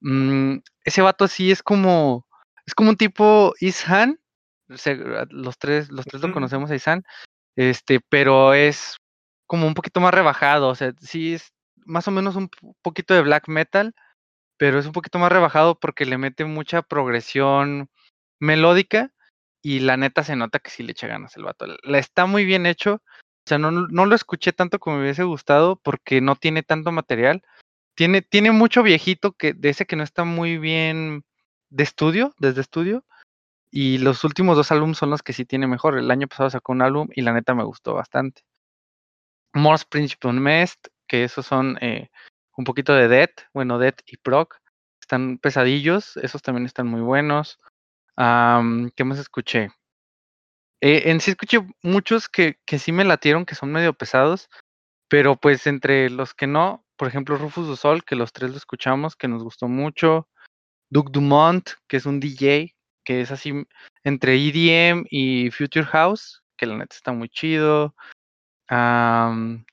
Mm, 0.00 0.58
ese 0.84 1.02
vato 1.02 1.28
sí 1.28 1.50
es 1.50 1.62
como, 1.62 2.26
es 2.66 2.74
como 2.74 2.90
un 2.90 2.96
tipo 2.96 3.54
Ishan, 3.60 4.20
se- 4.74 4.96
los 5.30 5.58
tres, 5.58 5.90
los 5.90 6.06
tres 6.06 6.22
lo 6.22 6.32
conocemos 6.32 6.70
a 6.70 6.74
Ishan, 6.76 7.04
este, 7.56 8.00
pero 8.08 8.54
es 8.54 8.96
como 9.46 9.66
un 9.66 9.74
poquito 9.74 10.00
más 10.00 10.14
rebajado, 10.14 10.68
o 10.68 10.74
sea, 10.74 10.92
sí 11.00 11.34
es 11.34 11.52
más 11.84 12.08
o 12.08 12.10
menos 12.12 12.36
un 12.36 12.48
po- 12.48 12.76
poquito 12.82 13.14
de 13.14 13.22
black 13.22 13.48
metal, 13.48 13.94
pero 14.58 14.78
es 14.78 14.86
un 14.86 14.92
poquito 14.92 15.18
más 15.18 15.32
rebajado 15.32 15.78
porque 15.78 16.06
le 16.06 16.18
mete 16.18 16.44
mucha 16.44 16.82
progresión 16.82 17.88
melódica 18.40 19.12
y 19.62 19.80
la 19.80 19.96
neta 19.96 20.24
se 20.24 20.36
nota 20.36 20.58
que 20.58 20.70
sí 20.70 20.82
le 20.82 20.92
echa 20.92 21.06
ganas 21.06 21.36
el 21.36 21.44
vato. 21.44 21.66
La 21.84 21.98
está 21.98 22.26
muy 22.26 22.44
bien 22.44 22.66
hecho, 22.66 22.94
o 22.96 23.02
sea, 23.48 23.58
no, 23.58 23.70
no 23.72 24.06
lo 24.06 24.14
escuché 24.14 24.52
tanto 24.52 24.78
como 24.78 24.96
me 24.96 25.02
hubiese 25.04 25.24
gustado 25.24 25.76
porque 25.76 26.20
no 26.20 26.36
tiene 26.36 26.62
tanto 26.62 26.92
material. 26.92 27.42
Tiene, 27.96 28.22
tiene 28.22 28.52
mucho 28.52 28.82
viejito 28.82 29.32
que 29.32 29.54
de 29.54 29.70
ese 29.70 29.86
que 29.86 29.96
no 29.96 30.04
está 30.04 30.24
muy 30.24 30.58
bien 30.58 31.24
de 31.72 31.82
estudio, 31.82 32.34
desde 32.38 32.60
estudio. 32.60 33.04
Y 33.70 33.98
los 33.98 34.24
últimos 34.24 34.56
dos 34.56 34.70
álbumes 34.70 34.98
son 34.98 35.10
los 35.10 35.22
que 35.22 35.32
sí 35.32 35.44
tiene 35.44 35.66
mejor. 35.66 35.98
El 35.98 36.10
año 36.10 36.28
pasado 36.28 36.50
sacó 36.50 36.72
un 36.72 36.82
álbum 36.82 37.08
y 37.14 37.22
la 37.22 37.32
neta 37.32 37.54
me 37.54 37.64
gustó 37.64 37.94
bastante. 37.94 38.42
Morse 39.54 39.86
Principal 39.88 40.34
Mest, 40.34 40.88
que 41.08 41.24
esos 41.24 41.46
son 41.46 41.78
eh, 41.80 42.10
un 42.56 42.64
poquito 42.64 42.94
de 42.94 43.08
Death, 43.08 43.48
bueno, 43.54 43.78
Death 43.78 44.00
y 44.06 44.18
Proc. 44.18 44.58
Están 45.00 45.38
pesadillos, 45.38 46.16
esos 46.18 46.42
también 46.42 46.66
están 46.66 46.86
muy 46.86 47.00
buenos. 47.00 47.58
Am, 48.16 48.90
¿Qué 48.94 49.04
más 49.04 49.18
escuché? 49.18 49.70
Eh, 50.82 51.10
en 51.10 51.20
sí 51.20 51.30
escuché 51.30 51.60
muchos 51.82 52.28
que, 52.28 52.58
que 52.66 52.78
sí 52.78 52.92
me 52.92 53.04
latieron, 53.04 53.46
que 53.46 53.54
son 53.54 53.72
medio 53.72 53.94
pesados, 53.94 54.50
pero 55.08 55.36
pues 55.36 55.66
entre 55.66 56.10
los 56.10 56.34
que 56.34 56.46
no, 56.46 56.84
por 56.96 57.08
ejemplo, 57.08 57.36
Rufus 57.36 57.66
du 57.66 57.76
Sol, 57.76 58.04
que 58.04 58.16
los 58.16 58.32
tres 58.32 58.50
lo 58.50 58.56
escuchamos, 58.56 59.16
que 59.16 59.28
nos 59.28 59.42
gustó 59.42 59.68
mucho. 59.68 60.28
Duke 60.92 61.10
Dumont, 61.10 61.70
que 61.88 61.96
es 61.96 62.04
un 62.04 62.20
DJ, 62.20 62.76
que 63.02 63.22
es 63.22 63.30
así 63.30 63.66
entre 64.04 64.34
EDM 64.34 65.06
y 65.08 65.50
Future 65.50 65.86
House, 65.86 66.42
que 66.58 66.66
la 66.66 66.76
neta 66.76 66.94
está 66.94 67.12
muy 67.12 67.30
chido. 67.30 67.94
Am, 68.68 69.64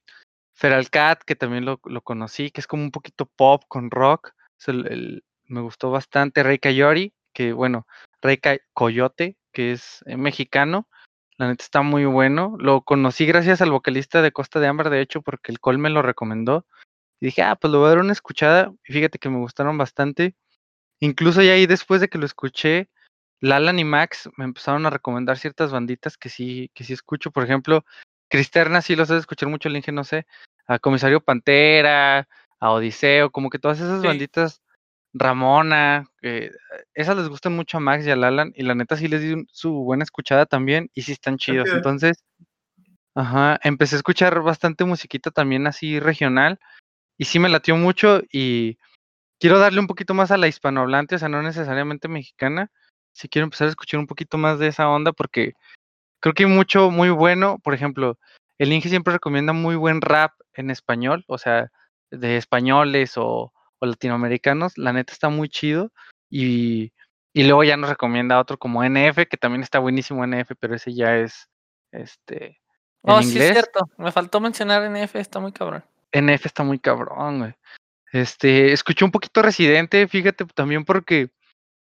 Feral 0.54 0.90
Cat, 0.90 1.24
que 1.26 1.36
también 1.36 1.66
lo, 1.66 1.82
lo 1.84 2.02
conocí, 2.02 2.52
que 2.52 2.62
es 2.62 2.68
como 2.68 2.84
un 2.84 2.92
poquito 2.92 3.26
pop 3.26 3.64
con 3.68 3.92
rock. 3.92 4.32
me 5.48 5.62
gustó 5.62 5.92
bastante. 5.92 6.42
Rey 6.42 6.58
Coyote, 6.58 7.14
que 7.34 7.52
bueno, 7.52 7.86
Rey 8.22 8.40
Coyote, 8.74 9.36
que 9.52 9.74
es 9.74 10.02
eh, 10.06 10.16
mexicano. 10.16 10.88
La 11.38 11.50
neta 11.50 11.66
está 11.66 11.82
muy 11.82 12.06
bueno. 12.06 12.56
Lo 12.60 12.84
conocí 12.84 13.26
gracias 13.26 13.62
al 13.62 13.72
vocalista 13.72 14.22
de 14.22 14.32
Costa 14.32 14.62
de 14.62 14.68
Ámbar, 14.68 14.90
de 14.90 15.02
hecho, 15.02 15.22
porque 15.22 15.52
el 15.52 15.60
Col 15.60 15.80
me 15.80 15.90
lo 15.90 16.02
recomendó. 16.02 16.66
Y 17.20 17.26
dije, 17.26 17.42
ah, 17.42 17.58
pues 17.58 17.72
le 17.72 17.78
voy 17.78 17.88
a 17.88 17.90
dar 17.90 18.00
una 18.00 18.14
escuchada. 18.14 18.72
Y 18.88 18.94
fíjate 18.94 19.20
que 19.20 19.30
me 19.30 19.40
gustaron 19.40 19.78
bastante. 19.78 20.36
Incluso 21.00 21.42
ya 21.42 21.54
ahí 21.54 21.66
después 21.66 22.02
de 22.02 22.10
que 22.10 22.18
lo 22.18 22.26
escuché, 22.26 22.90
Lalan 23.42 23.80
y 23.80 23.86
Max 23.86 24.30
me 24.38 24.46
empezaron 24.46 24.86
a 24.86 24.90
recomendar 24.90 25.38
ciertas 25.38 25.72
banditas 25.72 26.18
que 26.18 26.30
sí, 26.30 26.70
que 26.74 26.84
sí 26.84 26.94
escucho. 26.94 27.32
Por 27.32 27.44
ejemplo, 27.44 27.86
Cristerna 28.30 28.82
sí 28.82 28.96
los 28.96 29.10
he 29.10 29.14
de 29.14 29.20
escuchar 29.20 29.50
mucho, 29.50 29.70
dije, 29.70 29.92
no 29.92 30.04
sé, 30.04 30.26
a 30.68 30.78
Comisario 30.80 31.22
Pantera, 31.22 32.28
a 32.60 32.72
Odiseo, 32.72 33.32
como 33.32 33.50
que 33.50 33.60
todas 33.60 33.80
esas 33.80 34.02
Sí. 34.02 34.08
banditas, 34.08 34.62
Ramona, 35.14 36.06
eh, 36.22 36.52
esas 36.94 37.18
les 37.18 37.30
gustan 37.30 37.56
mucho 37.56 37.78
a 37.78 37.80
Max 37.80 38.06
y 38.06 38.12
a 38.12 38.16
Lalan, 38.16 38.52
y 38.56 38.64
la 38.64 38.76
neta 38.76 38.96
sí 38.98 39.08
les 39.08 39.22
di 39.22 39.34
un- 39.34 39.48
su 39.52 39.72
buena 39.74 40.04
escuchada 40.04 40.46
también, 40.46 40.92
y 40.94 41.02
sí 41.04 41.14
están 41.14 41.38
chidos. 41.38 41.70
Entonces, 41.74 42.24
ajá, 43.16 43.60
empecé 43.64 43.96
a 43.96 43.98
escuchar 43.98 44.42
bastante 44.42 44.86
musiquita 44.86 45.32
también 45.32 45.66
así 45.66 46.00
regional, 46.00 46.60
y 47.18 47.26
sí 47.26 47.40
me 47.40 47.50
latió 47.50 47.76
mucho, 47.76 48.22
y 48.32 48.78
quiero 49.40 49.60
darle 49.60 49.80
un 49.80 49.88
poquito 49.88 50.14
más 50.14 50.32
a 50.32 50.38
la 50.38 50.48
hispanohablante, 50.48 51.16
o 51.16 51.20
sea, 51.20 51.30
no 51.30 51.42
necesariamente 51.42 52.08
mexicana. 52.08 52.72
Sí 53.14 53.28
quiero 53.28 53.46
empezar 53.46 53.68
a 53.68 53.72
escuchar 53.72 54.00
un 54.00 54.08
poquito 54.08 54.38
más 54.38 54.60
de 54.60 54.68
esa 54.68 54.90
onda 54.90 55.12
porque 55.12 55.54
creo 56.20 56.34
que 56.34 56.44
hay 56.44 56.50
mucho 56.50 56.92
muy 56.92 57.10
bueno. 57.10 57.58
Por 57.60 57.74
ejemplo, 57.74 58.18
el 58.58 58.72
Inge 58.72 58.90
siempre 58.90 59.14
recomienda 59.14 59.54
muy 59.54 59.76
buen 59.76 60.02
rap 60.02 60.34
en 60.54 60.70
español, 60.70 61.26
o 61.28 61.38
sea, 61.38 61.72
de 62.12 62.38
españoles 62.38 63.18
o, 63.18 63.54
o 63.80 63.86
latinoamericanos. 63.86 64.78
La 64.78 64.94
neta 64.94 65.14
está 65.14 65.30
muy 65.30 65.50
chido. 65.50 65.92
Y, 66.30 66.92
y 67.34 67.44
luego 67.44 67.64
ya 67.64 67.78
nos 67.78 67.90
recomienda 67.90 68.40
otro 68.40 68.58
como 68.58 68.84
NF, 68.84 69.28
que 69.30 69.38
también 69.38 69.64
está 69.64 69.80
buenísimo 69.80 70.26
NF, 70.26 70.52
pero 70.60 70.76
ese 70.76 70.94
ya 70.94 71.18
es 71.18 71.50
este 71.92 72.60
en 73.04 73.14
Oh, 73.14 73.22
sí, 73.22 73.40
es 73.40 73.54
cierto. 73.54 73.90
Me 73.98 74.12
faltó 74.12 74.40
mencionar 74.40 74.84
NF, 74.84 75.16
está 75.16 75.40
muy 75.40 75.52
cabrón. 75.52 75.84
NF 76.12 76.46
está 76.46 76.64
muy 76.64 76.80
cabrón, 76.80 77.40
güey. 77.40 77.56
Este, 78.12 78.74
escuché 78.74 79.06
un 79.06 79.12
poquito 79.12 79.42
Residente, 79.42 80.08
fíjate, 80.08 80.46
también 80.46 80.86
porque 80.86 81.30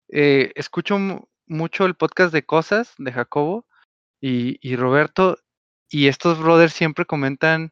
eh, 0.10 0.52
escucho 0.56 0.98
mu- 0.98 1.26
mucho 1.46 1.86
el 1.86 1.96
podcast 1.96 2.34
de 2.34 2.46
Cosas 2.46 2.94
de 2.98 3.12
Jacobo 3.12 3.66
y, 4.20 4.58
y 4.68 4.76
Roberto, 4.76 5.38
y 5.90 6.08
estos 6.08 6.40
brothers 6.40 6.74
siempre 6.74 7.06
comentan, 7.06 7.72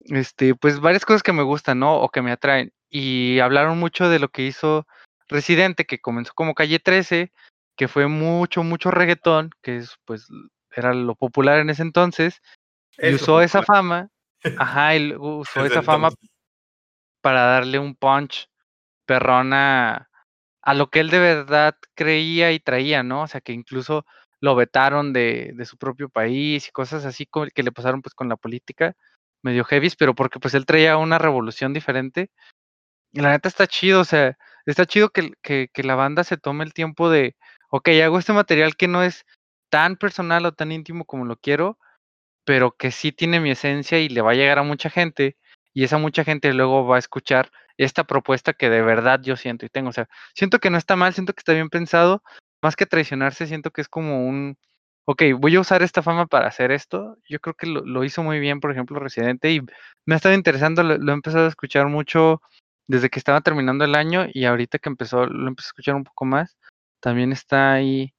este, 0.00 0.54
pues 0.54 0.80
varias 0.80 1.04
cosas 1.04 1.22
que 1.22 1.32
me 1.32 1.42
gustan, 1.42 1.78
¿no? 1.78 1.96
O 1.96 2.08
que 2.08 2.22
me 2.22 2.32
atraen. 2.32 2.72
Y 2.90 3.38
hablaron 3.40 3.78
mucho 3.78 4.08
de 4.08 4.18
lo 4.18 4.28
que 4.28 4.42
hizo 4.42 4.86
Residente, 5.28 5.84
que 5.84 6.00
comenzó 6.00 6.32
como 6.34 6.54
Calle 6.54 6.78
13, 6.78 7.32
que 7.76 7.88
fue 7.88 8.06
mucho, 8.06 8.62
mucho 8.62 8.90
reggaetón, 8.90 9.50
que 9.62 9.78
es, 9.78 9.96
pues, 10.04 10.28
era 10.70 10.92
lo 10.94 11.14
popular 11.14 11.58
en 11.58 11.70
ese 11.70 11.82
entonces, 11.82 12.40
y 12.98 13.14
usó 13.14 13.40
esa 13.42 13.60
fama, 13.66 14.08
ajá, 14.58 14.96
y 14.96 15.14
usó 15.16 15.60
esa 15.66 15.82
fama 15.82 16.08
entonces. 16.08 16.33
Para 17.24 17.40
darle 17.46 17.78
un 17.78 17.94
punch 17.94 18.50
perrona 19.06 20.10
a 20.60 20.74
lo 20.74 20.90
que 20.90 21.00
él 21.00 21.08
de 21.08 21.18
verdad 21.18 21.74
creía 21.94 22.52
y 22.52 22.60
traía, 22.60 23.02
¿no? 23.02 23.22
O 23.22 23.26
sea, 23.26 23.40
que 23.40 23.54
incluso 23.54 24.04
lo 24.40 24.54
vetaron 24.54 25.14
de, 25.14 25.52
de 25.54 25.64
su 25.64 25.78
propio 25.78 26.10
país 26.10 26.68
y 26.68 26.70
cosas 26.70 27.06
así 27.06 27.26
que 27.54 27.62
le 27.62 27.72
pasaron 27.72 28.02
pues 28.02 28.14
con 28.14 28.28
la 28.28 28.36
política 28.36 28.94
medio 29.42 29.64
heavies, 29.64 29.96
pero 29.96 30.14
porque 30.14 30.38
pues 30.38 30.52
él 30.52 30.66
traía 30.66 30.98
una 30.98 31.16
revolución 31.18 31.72
diferente. 31.72 32.30
Y 33.12 33.20
la 33.22 33.30
neta 33.30 33.48
está 33.48 33.66
chido, 33.66 34.02
o 34.02 34.04
sea, 34.04 34.36
está 34.66 34.84
chido 34.84 35.08
que, 35.08 35.32
que, 35.42 35.70
que 35.72 35.82
la 35.82 35.94
banda 35.94 36.24
se 36.24 36.36
tome 36.36 36.64
el 36.64 36.74
tiempo 36.74 37.08
de, 37.08 37.36
ok, 37.70 37.88
hago 38.04 38.18
este 38.18 38.34
material 38.34 38.76
que 38.76 38.88
no 38.88 39.02
es 39.02 39.24
tan 39.70 39.96
personal 39.96 40.44
o 40.44 40.52
tan 40.52 40.72
íntimo 40.72 41.06
como 41.06 41.24
lo 41.24 41.36
quiero, 41.38 41.78
pero 42.44 42.72
que 42.76 42.90
sí 42.90 43.12
tiene 43.12 43.40
mi 43.40 43.50
esencia 43.52 43.98
y 43.98 44.10
le 44.10 44.20
va 44.20 44.32
a 44.32 44.34
llegar 44.34 44.58
a 44.58 44.62
mucha 44.62 44.90
gente, 44.90 45.38
y 45.74 45.84
esa 45.84 45.98
mucha 45.98 46.24
gente 46.24 46.54
luego 46.54 46.86
va 46.86 46.96
a 46.96 47.00
escuchar 47.00 47.50
esta 47.76 48.04
propuesta 48.04 48.52
que 48.52 48.70
de 48.70 48.82
verdad 48.82 49.20
yo 49.22 49.36
siento 49.36 49.66
y 49.66 49.68
tengo. 49.68 49.90
O 49.90 49.92
sea, 49.92 50.08
siento 50.34 50.60
que 50.60 50.70
no 50.70 50.78
está 50.78 50.96
mal, 50.96 51.12
siento 51.14 51.32
que 51.34 51.40
está 51.40 51.52
bien 51.52 51.68
pensado. 51.68 52.22
Más 52.62 52.76
que 52.76 52.86
traicionarse, 52.86 53.46
siento 53.46 53.70
que 53.72 53.80
es 53.80 53.88
como 53.88 54.26
un, 54.26 54.56
ok, 55.04 55.22
voy 55.38 55.56
a 55.56 55.60
usar 55.60 55.82
esta 55.82 56.02
fama 56.02 56.26
para 56.26 56.46
hacer 56.48 56.70
esto. 56.70 57.18
Yo 57.28 57.40
creo 57.40 57.54
que 57.54 57.66
lo, 57.66 57.84
lo 57.84 58.04
hizo 58.04 58.22
muy 58.22 58.38
bien, 58.40 58.60
por 58.60 58.70
ejemplo, 58.70 58.98
Residente, 59.00 59.52
y 59.52 59.60
me 60.06 60.14
ha 60.14 60.16
estado 60.16 60.34
interesando, 60.34 60.82
lo, 60.82 61.12
he 61.12 61.14
empezado 61.14 61.46
a 61.46 61.48
escuchar 61.48 61.88
mucho 61.88 62.40
desde 62.86 63.10
que 63.10 63.18
estaba 63.18 63.40
terminando 63.40 63.84
el 63.84 63.94
año 63.96 64.26
y 64.32 64.44
ahorita 64.44 64.78
que 64.78 64.88
empezó, 64.88 65.26
lo 65.26 65.48
empecé 65.48 65.66
a 65.66 65.70
escuchar 65.70 65.94
un 65.96 66.04
poco 66.04 66.24
más. 66.24 66.56
También 67.00 67.32
está 67.32 67.72
ahí 67.74 68.14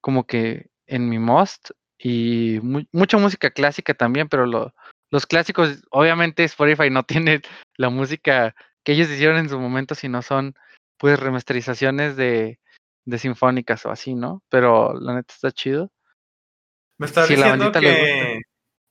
como 0.00 0.26
que 0.26 0.70
en 0.86 1.08
mi 1.08 1.18
most 1.18 1.70
y 1.98 2.60
mu 2.62 2.82
mucha 2.92 3.18
música 3.18 3.50
clásica 3.50 3.94
también, 3.94 4.28
pero 4.28 4.46
lo, 4.46 4.74
los 5.14 5.26
clásicos, 5.26 5.80
obviamente 5.90 6.42
Spotify 6.42 6.90
no 6.90 7.04
tiene 7.22 7.40
la 7.76 7.88
música 7.88 8.54
que 8.82 8.92
ellos 8.92 9.08
hicieron 9.08 9.38
en 9.38 9.48
su 9.48 9.60
momento, 9.60 9.94
sino 9.94 10.20
son 10.22 10.54
pues 10.98 11.18
remasterizaciones 11.20 12.16
de, 12.16 12.58
de 13.04 13.18
sinfónicas 13.18 13.86
o 13.86 13.90
así, 13.92 14.14
¿no? 14.14 14.42
Pero 14.48 14.92
la 14.98 15.14
neta 15.14 15.32
está 15.32 15.52
chido. 15.52 15.92
Me 16.98 17.06
está 17.06 17.26
si 17.26 17.36
diciendo 17.36 17.70
que, 17.72 18.40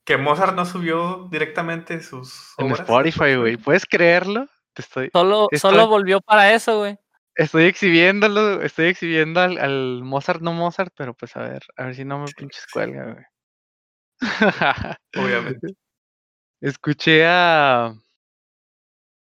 que 0.04 0.16
Mozart 0.16 0.54
no 0.54 0.64
subió 0.64 1.28
directamente 1.30 2.00
sus 2.00 2.54
en 2.58 2.70
Spotify, 2.72 3.36
güey. 3.36 3.56
¿Puedes 3.58 3.84
creerlo? 3.84 4.48
Te 4.72 4.82
estoy, 4.82 5.10
solo, 5.12 5.48
estoy, 5.50 5.70
solo 5.70 5.88
volvió 5.88 6.20
para 6.20 6.52
eso, 6.54 6.78
güey. 6.78 6.98
Estoy 7.36 7.64
exhibiéndolo, 7.64 8.62
estoy 8.62 8.86
exhibiendo 8.86 9.40
al, 9.40 9.58
al, 9.58 10.02
Mozart 10.02 10.40
no 10.40 10.52
Mozart, 10.52 10.92
pero 10.96 11.14
pues 11.14 11.36
a 11.36 11.42
ver, 11.42 11.62
a 11.76 11.84
ver 11.84 11.94
si 11.94 12.04
no 12.04 12.18
me 12.18 12.26
pinches 12.32 12.66
cuelga, 12.72 13.12
güey. 13.12 13.24
Obviamente. 15.16 15.83
Escuché 16.64 17.26
a. 17.26 17.94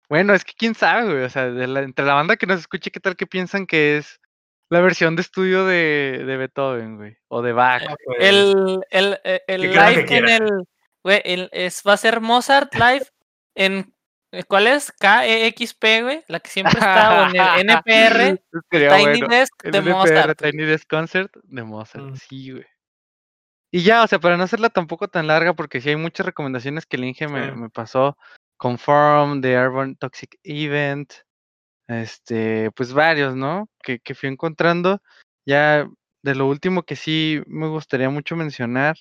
Bueno, 0.08 0.34
es 0.34 0.46
que 0.46 0.54
quién 0.58 0.76
sabe, 0.76 1.12
güey. 1.12 1.24
O 1.26 1.30
sea, 1.30 1.52
de 1.52 1.68
la, 1.68 1.82
entre 1.82 2.06
la 2.06 2.14
banda 2.14 2.38
que 2.38 2.48
nos 2.48 2.62
escuche, 2.62 2.90
¿qué 2.90 3.02
tal 3.02 3.18
que 3.18 3.28
piensan 3.28 3.68
que 3.68 3.98
es 3.98 4.22
la 4.70 4.80
versión 4.80 5.18
de 5.18 5.24
estudio 5.24 5.66
de, 5.66 6.24
de 6.26 6.38
Beethoven, 6.38 6.96
güey? 6.96 7.18
O 7.28 7.42
de 7.42 7.52
Bach. 7.52 7.84
Ah, 7.86 7.96
pues, 8.06 8.18
el, 8.22 8.80
el, 8.92 9.20
el, 9.26 9.42
el 9.48 9.62
live 9.62 10.06
en 10.08 10.30
el. 10.30 10.50
Güey, 11.04 11.22
el, 11.26 11.50
es, 11.52 11.84
va 11.86 11.94
a 11.94 11.98
ser 11.98 12.22
Mozart 12.22 12.74
live 12.76 13.06
en. 13.56 13.94
¿Cuál 14.48 14.68
es? 14.68 14.94
KEXP, 14.94 15.84
güey. 16.02 16.24
La 16.30 16.40
que 16.40 16.50
siempre 16.50 16.80
está, 16.80 17.24
o 17.24 17.30
en 17.30 17.36
el 17.36 17.70
NPR. 17.70 18.42
Tiny 18.72 18.88
bueno. 18.88 19.28
Desk 19.28 19.64
de 19.64 19.82
Mozart. 19.82 20.30
NPR, 20.30 20.50
Tiny 20.50 20.64
Desk 20.64 20.90
Concert 20.90 21.36
de 21.44 21.64
Mozart. 21.64 22.06
Mm. 22.06 22.16
Sí, 22.16 22.52
güey. 22.52 22.66
Y 23.76 23.82
ya, 23.82 24.04
o 24.04 24.08
sea, 24.08 24.20
para 24.20 24.38
no 24.38 24.44
hacerla 24.44 24.70
tampoco 24.70 25.08
tan 25.08 25.26
larga, 25.26 25.56
porque 25.56 25.82
sí 25.82 25.90
hay 25.90 25.96
muchas 25.96 26.28
recomendaciones 26.28 26.86
que 26.86 26.96
el 26.96 27.06
Inge 27.06 27.28
me, 27.28 27.50
sí. 27.50 27.56
me 27.56 27.72
pasó. 27.72 28.16
Conform, 28.56 29.42
The 29.42 29.58
Urban 29.58 29.96
Toxic 29.96 30.38
Event, 30.44 31.12
este, 31.88 32.70
pues 32.76 32.94
varios, 32.94 33.36
¿no? 33.36 33.68
Que, 33.82 34.00
que 34.00 34.14
fui 34.14 34.30
encontrando. 34.30 35.02
Ya 35.48 35.90
de 36.22 36.36
lo 36.36 36.48
último 36.48 36.84
que 36.84 36.96
sí 36.96 37.42
me 37.48 37.68
gustaría 37.68 38.12
mucho 38.12 38.36
mencionar, 38.36 38.96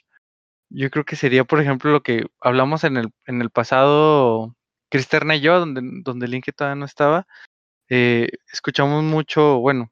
yo 0.70 0.89
creo 0.89 1.05
que 1.05 1.16
sería, 1.16 1.45
por 1.45 1.61
ejemplo, 1.61 1.91
lo 1.93 2.03
que 2.03 2.25
hablamos 2.41 2.85
en 2.85 2.97
el, 2.97 3.11
en 3.27 3.43
el 3.43 3.51
pasado, 3.51 4.57
Cristerna 4.91 5.37
y 5.37 5.43
yo, 5.43 5.61
donde, 5.61 5.83
donde 6.03 6.25
el 6.25 6.35
Inge 6.35 6.53
todavía 6.53 6.77
no 6.77 6.87
estaba. 6.87 7.27
Eh, 7.91 8.31
escuchamos 8.51 9.05
mucho, 9.05 9.59
bueno, 9.59 9.91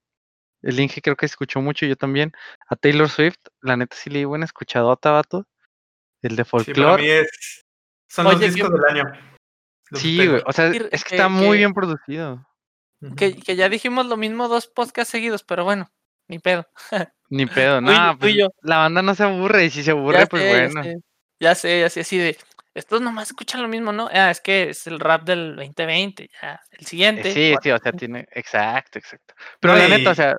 el 0.63 0.79
Inge 0.79 1.03
creo 1.03 1.17
que 1.17 1.27
escuchó 1.27 1.61
mucho, 1.61 1.87
yo 1.87 1.97
también, 1.97 2.33
a 2.69 2.77
Taylor 2.77 3.09
Swift. 3.09 3.39
La 3.63 3.77
neta 3.77 3.97
sí 3.97 4.11
le 4.11 4.21
di 4.21 4.25
buena 4.25 4.45
escuchadota, 4.45 5.11
vato. 5.11 5.47
El 6.23 6.37
de 6.37 6.45
folclore. 6.45 6.75
Sí, 6.75 6.83
para 6.83 6.97
mí 6.97 7.09
es... 7.09 7.65
Son 8.09 8.27
Oye, 8.27 8.47
los 8.47 8.55
discos 8.55 8.73
del 8.73 8.85
año. 8.85 9.13
Sí, 9.93 10.27
güey. 10.27 10.43
O 10.47 10.53
sea, 10.53 10.69
es 10.69 11.05
que 11.05 11.15
está 11.15 11.29
muy 11.29 11.59
bien 11.59 11.73
producido. 11.73 12.47
Que, 13.17 13.35
que, 13.37 13.57
ya 13.57 13.69
dijimos 13.69 14.07
lo 14.07 14.17
mismo 14.17 14.49
dos 14.49 14.67
podcasts 14.67 15.11
seguidos, 15.11 15.43
pero 15.43 15.65
bueno, 15.65 15.91
ni 16.29 16.39
pedo. 16.39 16.69
Ni 17.31 17.47
pedo, 17.47 17.81
no. 17.81 18.19
Pues, 18.19 18.35
la 18.63 18.79
banda 18.79 19.03
no 19.03 19.15
se 19.15 19.23
aburre 19.23 19.65
y 19.65 19.71
si 19.71 19.85
se 19.85 19.93
aburre, 19.93 20.19
ya 20.19 20.27
pues 20.27 20.43
sé, 20.43 20.49
bueno. 20.49 20.83
Ya 20.83 20.85
sé, 20.85 21.01
ya 21.39 21.55
sé, 21.55 21.81
ya 21.81 21.91
sé, 21.91 22.01
así 22.01 22.19
de. 22.19 22.37
Estos 22.75 23.01
nomás 23.01 23.29
escuchan 23.29 23.63
lo 23.63 23.69
mismo, 23.69 23.93
¿no? 23.93 24.09
Ah, 24.13 24.31
es 24.31 24.41
que 24.41 24.71
es 24.71 24.87
el 24.89 24.99
rap 24.99 25.23
del 25.23 25.55
2020, 25.57 26.29
ya. 26.43 26.61
El 26.73 26.87
siguiente. 26.87 27.33
Sí, 27.33 27.55
sí, 27.63 27.71
o 27.71 27.79
sea, 27.79 27.93
tiene. 27.93 28.27
Exacto, 28.33 28.99
exacto. 28.99 29.35
Pero 29.61 29.77
la 29.77 29.89
neta, 29.89 30.11
o 30.11 30.15
sea. 30.15 30.37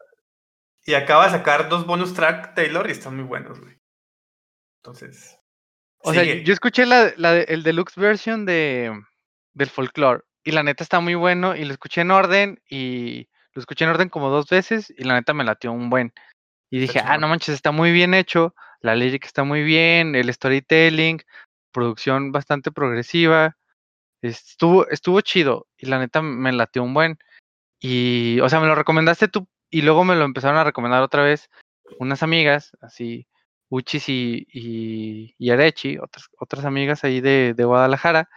Y 0.86 0.94
acaba 0.94 1.26
de 1.26 1.32
sacar 1.32 1.70
dos 1.70 1.86
bonus 1.86 2.14
track 2.14 2.56
Taylor 2.56 2.88
y 2.88 2.92
están 2.92 3.16
muy 3.16 3.26
buenos, 3.26 3.60
güey. 3.60 3.78
Entonces. 4.84 5.38
O 6.00 6.12
sigue. 6.12 6.26
sea, 6.26 6.44
yo 6.44 6.54
escuché 6.54 6.86
la, 6.86 7.14
la, 7.18 7.38
el 7.38 7.64
deluxe 7.64 7.96
version 7.96 8.46
de 8.46 8.92
del 9.54 9.70
folclore. 9.70 10.24
Y 10.44 10.52
la 10.52 10.64
neta 10.64 10.84
está 10.84 11.00
muy 11.00 11.16
bueno 11.16 11.56
y 11.56 11.66
lo 11.66 11.74
escuché 11.74 12.02
en 12.02 12.12
orden 12.12 12.60
y 12.68 13.30
lo 13.54 13.60
escuché 13.60 13.86
en 13.86 13.92
orden 13.92 14.10
como 14.10 14.30
dos 14.30 14.50
veces 14.50 14.92
y 14.98 15.04
la 15.04 15.14
neta 15.14 15.34
me 15.34 15.44
latió 15.44 15.72
un 15.72 15.90
buen. 15.90 16.14
Y 16.72 16.80
dije, 16.80 17.00
ah, 17.00 17.18
no 17.18 17.28
manches, 17.28 17.54
está 17.54 17.72
muy 17.72 17.92
bien 17.92 18.14
hecho, 18.14 18.56
la 18.80 18.96
lírica 18.96 19.28
está 19.28 19.44
muy 19.44 19.62
bien, 19.62 20.16
el 20.16 20.34
storytelling, 20.34 21.22
producción 21.72 22.32
bastante 22.32 22.72
progresiva, 22.72 23.58
estuvo, 24.22 24.88
estuvo 24.90 25.22
chido 25.22 25.68
y 25.78 25.88
la 25.88 26.00
neta 26.00 26.22
me 26.22 26.52
latió 26.54 26.82
un 26.82 26.94
buen. 26.94 27.20
Y, 27.80 28.40
o 28.40 28.50
sea, 28.50 28.60
me 28.60 28.68
lo 28.68 28.76
recomendaste 28.76 29.28
tú 29.28 29.48
y 29.72 29.82
luego 29.82 30.04
me 30.04 30.16
lo 30.16 30.26
empezaron 30.26 30.58
a 30.58 30.64
recomendar 30.64 31.02
otra 31.02 31.24
vez 31.24 31.50
unas 31.98 32.22
amigas, 32.22 32.78
así, 32.82 33.28
Uchis 33.70 34.10
y, 34.10 34.46
y, 34.52 35.34
y 35.38 35.50
Arechi, 35.50 35.98
otras, 35.98 36.28
otras 36.38 36.66
amigas 36.66 37.04
ahí 37.04 37.22
de, 37.22 37.54
de 37.56 37.64
Guadalajara, 37.64 38.30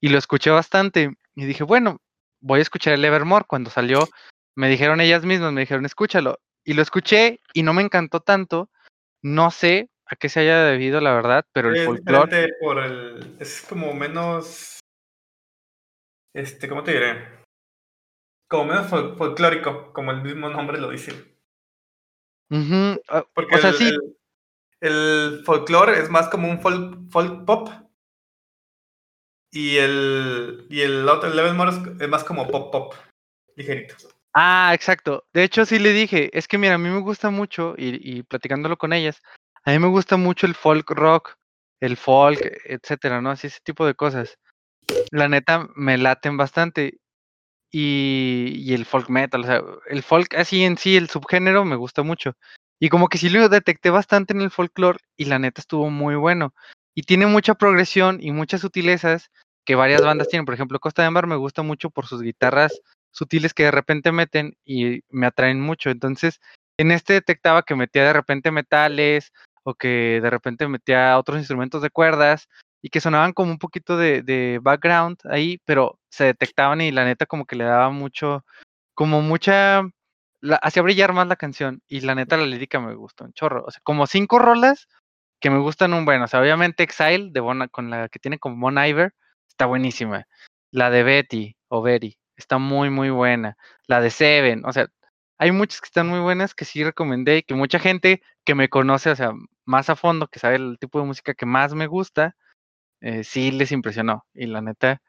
y 0.00 0.10
lo 0.10 0.18
escuché 0.18 0.50
bastante 0.50 1.16
y 1.34 1.44
dije, 1.46 1.64
bueno, 1.64 2.00
voy 2.40 2.58
a 2.58 2.62
escuchar 2.62 2.92
el 2.92 3.04
Evermore. 3.04 3.46
Cuando 3.48 3.70
salió, 3.70 4.06
me 4.54 4.68
dijeron 4.68 5.00
ellas 5.00 5.24
mismas, 5.24 5.52
me 5.52 5.62
dijeron, 5.62 5.86
escúchalo. 5.86 6.38
Y 6.62 6.74
lo 6.74 6.82
escuché 6.82 7.40
y 7.54 7.62
no 7.62 7.72
me 7.72 7.82
encantó 7.82 8.20
tanto. 8.20 8.70
No 9.22 9.50
sé 9.50 9.88
a 10.06 10.16
qué 10.16 10.28
se 10.28 10.40
haya 10.40 10.64
debido, 10.64 11.00
la 11.00 11.14
verdad, 11.14 11.46
pero 11.52 11.70
el 11.70 11.84
folclore... 11.86 12.50
Es 13.40 13.62
como 13.62 13.94
menos... 13.94 14.78
Este, 16.34 16.68
¿cómo 16.68 16.82
te 16.82 16.92
diré? 16.92 17.43
Como 18.54 18.66
menos 18.66 18.86
fol 18.86 19.16
folclórico, 19.16 19.92
como 19.92 20.12
el 20.12 20.22
mismo 20.22 20.48
nombre 20.48 20.78
lo 20.78 20.90
dice. 20.90 21.10
Uh 22.50 22.56
-huh. 22.56 23.26
Porque 23.34 23.56
o 23.56 23.58
sea, 23.58 23.70
el, 23.70 23.76
sí. 23.76 23.88
el, 23.88 24.16
el 24.88 25.42
folclore 25.44 25.98
es 25.98 26.08
más 26.08 26.28
como 26.28 26.48
un 26.48 26.60
folk, 26.60 27.10
folk 27.10 27.44
pop 27.44 27.68
y 29.50 29.78
el, 29.78 30.68
y 30.70 30.82
el 30.82 31.08
otro, 31.08 31.28
el 31.28 31.34
Level 31.34 31.54
More 31.54 31.72
es 31.98 32.08
más 32.08 32.22
como 32.22 32.46
pop 32.46 32.70
pop, 32.70 32.94
ligerito. 33.56 33.96
Ah, 34.34 34.70
exacto. 34.72 35.24
De 35.32 35.42
hecho, 35.42 35.64
sí 35.64 35.80
le 35.80 35.92
dije, 35.92 36.30
es 36.32 36.46
que 36.46 36.56
mira, 36.56 36.74
a 36.74 36.78
mí 36.78 36.90
me 36.90 37.00
gusta 37.00 37.30
mucho, 37.30 37.74
y, 37.76 38.18
y 38.18 38.22
platicándolo 38.22 38.76
con 38.76 38.92
ellas, 38.92 39.20
a 39.64 39.72
mí 39.72 39.80
me 39.80 39.88
gusta 39.88 40.16
mucho 40.16 40.46
el 40.46 40.54
folk 40.54 40.88
rock, 40.90 41.34
el 41.80 41.96
folk, 41.96 42.40
etcétera, 42.66 43.20
¿no? 43.20 43.30
Así 43.30 43.48
ese 43.48 43.58
tipo 43.64 43.84
de 43.84 43.96
cosas. 43.96 44.38
La 45.10 45.28
neta, 45.28 45.68
me 45.74 45.98
laten 45.98 46.36
bastante. 46.36 47.00
Y, 47.76 48.72
el 48.72 48.84
folk 48.84 49.08
metal, 49.08 49.40
o 49.40 49.46
sea, 49.46 49.60
el 49.88 50.04
folk 50.04 50.32
así 50.36 50.62
en 50.62 50.78
sí, 50.78 50.96
el 50.96 51.08
subgénero, 51.08 51.64
me 51.64 51.74
gusta 51.74 52.04
mucho. 52.04 52.36
Y 52.78 52.88
como 52.88 53.08
que 53.08 53.18
sí 53.18 53.28
lo 53.28 53.48
detecté 53.48 53.90
bastante 53.90 54.32
en 54.32 54.42
el 54.42 54.52
folclore, 54.52 55.00
y 55.16 55.24
la 55.24 55.40
neta 55.40 55.60
estuvo 55.60 55.90
muy 55.90 56.14
bueno. 56.14 56.54
Y 56.94 57.02
tiene 57.02 57.26
mucha 57.26 57.54
progresión 57.54 58.18
y 58.20 58.30
muchas 58.30 58.60
sutilezas 58.60 59.32
que 59.64 59.74
varias 59.74 60.02
bandas 60.02 60.28
tienen. 60.28 60.44
Por 60.44 60.54
ejemplo, 60.54 60.78
Costa 60.78 61.02
de 61.02 61.10
Mar 61.10 61.26
me 61.26 61.34
gusta 61.34 61.62
mucho 61.62 61.90
por 61.90 62.06
sus 62.06 62.22
guitarras 62.22 62.80
sutiles 63.10 63.54
que 63.54 63.64
de 63.64 63.72
repente 63.72 64.12
meten 64.12 64.56
y 64.64 65.00
me 65.08 65.26
atraen 65.26 65.60
mucho. 65.60 65.90
Entonces, 65.90 66.40
en 66.78 66.92
este 66.92 67.14
detectaba 67.14 67.64
que 67.64 67.74
metía 67.74 68.04
de 68.04 68.12
repente 68.12 68.52
metales 68.52 69.32
o 69.64 69.74
que 69.74 70.20
de 70.22 70.30
repente 70.30 70.68
metía 70.68 71.18
otros 71.18 71.38
instrumentos 71.38 71.82
de 71.82 71.90
cuerdas 71.90 72.48
y 72.84 72.90
que 72.90 73.00
sonaban 73.00 73.32
como 73.32 73.50
un 73.50 73.58
poquito 73.58 73.96
de, 73.96 74.60
background 74.62 75.16
ahí, 75.30 75.58
pero 75.64 75.98
se 76.10 76.24
detectaban 76.24 76.82
y 76.82 76.92
la 76.92 77.06
neta 77.06 77.24
como 77.24 77.46
que 77.46 77.56
le 77.56 77.64
daba 77.64 77.88
mucho, 77.88 78.44
como 78.92 79.22
mucha, 79.22 79.84
hacía 80.60 80.82
brillar 80.82 81.14
más 81.14 81.26
la 81.26 81.36
canción 81.36 81.80
y 81.88 82.02
la 82.02 82.14
neta 82.14 82.36
la 82.36 82.44
lírica 82.44 82.80
me 82.80 82.94
gustó 82.94 83.24
un 83.24 83.32
chorro. 83.32 83.64
O 83.66 83.70
sea, 83.70 83.80
como 83.84 84.06
cinco 84.06 84.38
rolas 84.38 84.86
que 85.40 85.48
me 85.48 85.60
gustan 85.60 85.94
un 85.94 86.04
buen. 86.04 86.20
O 86.20 86.28
sea, 86.28 86.42
obviamente 86.42 86.82
Exile 86.82 87.30
de 87.32 87.40
Bon, 87.40 87.66
con 87.68 87.88
la 87.88 88.10
que 88.10 88.18
tiene 88.18 88.38
como 88.38 88.60
Bon 88.60 88.76
Iver 88.76 89.14
está 89.48 89.64
buenísima. 89.64 90.26
La 90.70 90.90
de 90.90 91.04
Betty 91.04 91.56
o 91.68 91.80
Betty 91.80 92.18
está 92.36 92.58
muy, 92.58 92.90
muy 92.90 93.08
buena. 93.08 93.56
La 93.86 94.02
de 94.02 94.10
Seven, 94.10 94.62
o 94.66 94.72
sea, 94.74 94.88
hay 95.38 95.52
muchas 95.52 95.80
que 95.80 95.86
están 95.86 96.08
muy 96.08 96.20
buenas 96.20 96.54
que 96.54 96.66
sí 96.66 96.84
recomendé 96.84 97.38
y 97.38 97.42
que 97.44 97.54
mucha 97.54 97.78
gente 97.78 98.20
que 98.44 98.54
me 98.54 98.68
conoce, 98.68 99.10
o 99.10 99.16
sea, 99.16 99.32
más 99.64 99.88
a 99.88 99.96
fondo, 99.96 100.28
que 100.28 100.38
sabe 100.38 100.56
el 100.56 100.76
tipo 100.78 101.00
de 101.00 101.06
música 101.06 101.32
que 101.32 101.46
más 101.46 101.72
me 101.72 101.86
gusta, 101.86 102.36
eh, 103.04 103.22
sí 103.22 103.50
les 103.50 103.70
impresionó. 103.70 104.24
Y 104.32 104.46
la 104.46 104.62
neta, 104.62 105.02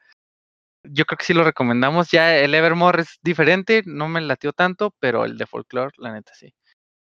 yo 0.84 1.06
creo 1.06 1.16
que 1.16 1.24
sí 1.24 1.32
lo 1.32 1.44
recomendamos. 1.44 2.10
Ya 2.10 2.36
el 2.36 2.54
Evermore 2.54 3.02
es 3.02 3.18
diferente, 3.22 3.82
no 3.86 4.06
me 4.08 4.20
latió 4.20 4.52
tanto, 4.52 4.94
pero 5.00 5.24
el 5.24 5.38
de 5.38 5.46
Folklore, 5.46 5.92
la 5.96 6.12
neta 6.12 6.32
sí. 6.34 6.52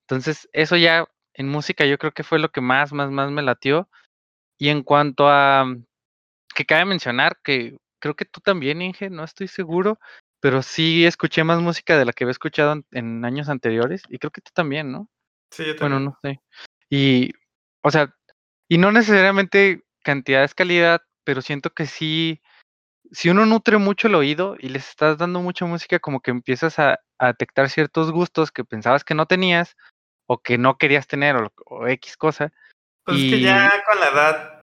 Entonces, 0.08 0.48
eso 0.54 0.78
ya 0.78 1.06
en 1.34 1.50
música 1.50 1.86
yo 1.86 1.98
creo 1.98 2.14
que 2.14 2.24
fue 2.24 2.40
lo 2.40 2.50
que 2.50 2.62
más, 2.62 2.94
más, 2.94 3.12
más 3.12 3.30
me 3.32 3.42
latió. 3.42 3.90
Y 4.58 4.70
en 4.70 4.82
cuanto 4.82 5.28
a 5.30 5.66
que 6.56 6.66
cabe 6.66 6.86
mencionar 6.86 7.38
que 7.44 7.78
creo 8.00 8.16
que 8.16 8.26
tú 8.26 8.40
también, 8.40 8.82
Inge, 8.82 9.10
no 9.10 9.26
estoy 9.26 9.50
seguro, 9.50 10.00
pero 10.40 10.62
sí 10.62 11.06
escuché 11.06 11.44
más 11.44 11.60
música 11.62 11.98
de 11.98 12.06
la 12.06 12.14
que 12.14 12.24
había 12.24 12.32
escuchado 12.32 12.72
en- 12.74 12.86
en 12.92 13.26
años 13.26 13.50
anteriores, 13.50 14.04
y 14.10 14.20
creo 14.20 14.32
que 14.32 14.42
tú 14.42 14.52
también, 14.54 14.92
¿no? 14.92 15.10
Sí, 15.52 15.66
yo 15.66 15.76
Bueno, 15.76 15.98
también. 15.98 16.06
no 16.06 16.18
sé. 16.22 16.42
Y, 16.90 17.34
o 17.84 17.92
sea, 17.92 18.14
y 18.70 18.78
no 18.78 18.92
necesariamente 18.92 19.84
cantidad 20.08 20.46
es 20.46 20.56
calidad, 20.56 21.02
pero 21.26 21.42
siento 21.42 21.72
que 21.72 21.86
sí, 21.86 22.42
si 23.12 23.30
uno 23.30 23.46
nutre 23.46 23.78
mucho 23.78 24.08
el 24.08 24.16
oído 24.16 24.56
y 24.58 24.70
les 24.70 24.88
estás 24.88 25.18
dando 25.18 25.42
mucha 25.42 25.66
música, 25.66 26.00
como 26.00 26.22
que 26.22 26.32
empiezas 26.32 26.80
a, 26.80 26.98
a 27.20 27.28
detectar 27.28 27.70
ciertos 27.70 28.12
gustos 28.12 28.50
que 28.50 28.64
pensabas 28.64 29.04
que 29.04 29.16
no 29.16 29.26
tenías 29.26 29.76
o 30.26 30.38
que 30.38 30.58
no 30.58 30.78
querías 30.78 31.08
tener 31.08 31.36
o, 31.36 31.52
o 31.66 31.88
X 31.88 32.16
cosa. 32.16 32.54
Pues 33.04 33.18
es 33.18 33.24
que 33.32 33.42
ya 33.42 33.68
Y, 33.68 33.82
con 33.86 34.00
la 34.00 34.08
edad. 34.08 34.62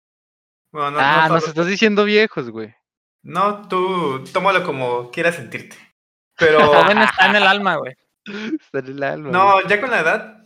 Bueno, 0.71 0.91
no, 0.91 0.97
no 0.97 1.03
ah, 1.03 1.27
nos 1.27 1.47
estás 1.47 1.65
diciendo 1.65 2.05
viejos, 2.05 2.51
güey. 2.51 2.75
No, 3.23 3.67
tú 3.67 4.23
tómalo 4.31 4.63
como 4.63 5.09
quieras 5.09 5.37
sentirte. 5.37 5.75
Pero 6.37 6.67
Joven 6.67 6.99
está 6.99 7.29
en 7.29 7.35
el 7.35 7.47
alma, 7.47 7.77
güey. 7.77 7.95
Está 8.25 8.79
en 8.79 8.87
el 8.87 9.03
alma, 9.03 9.29
güey. 9.29 9.33
no, 9.33 9.67
ya 9.67 9.81
con 9.81 9.89
la 9.89 10.01
edad 10.01 10.43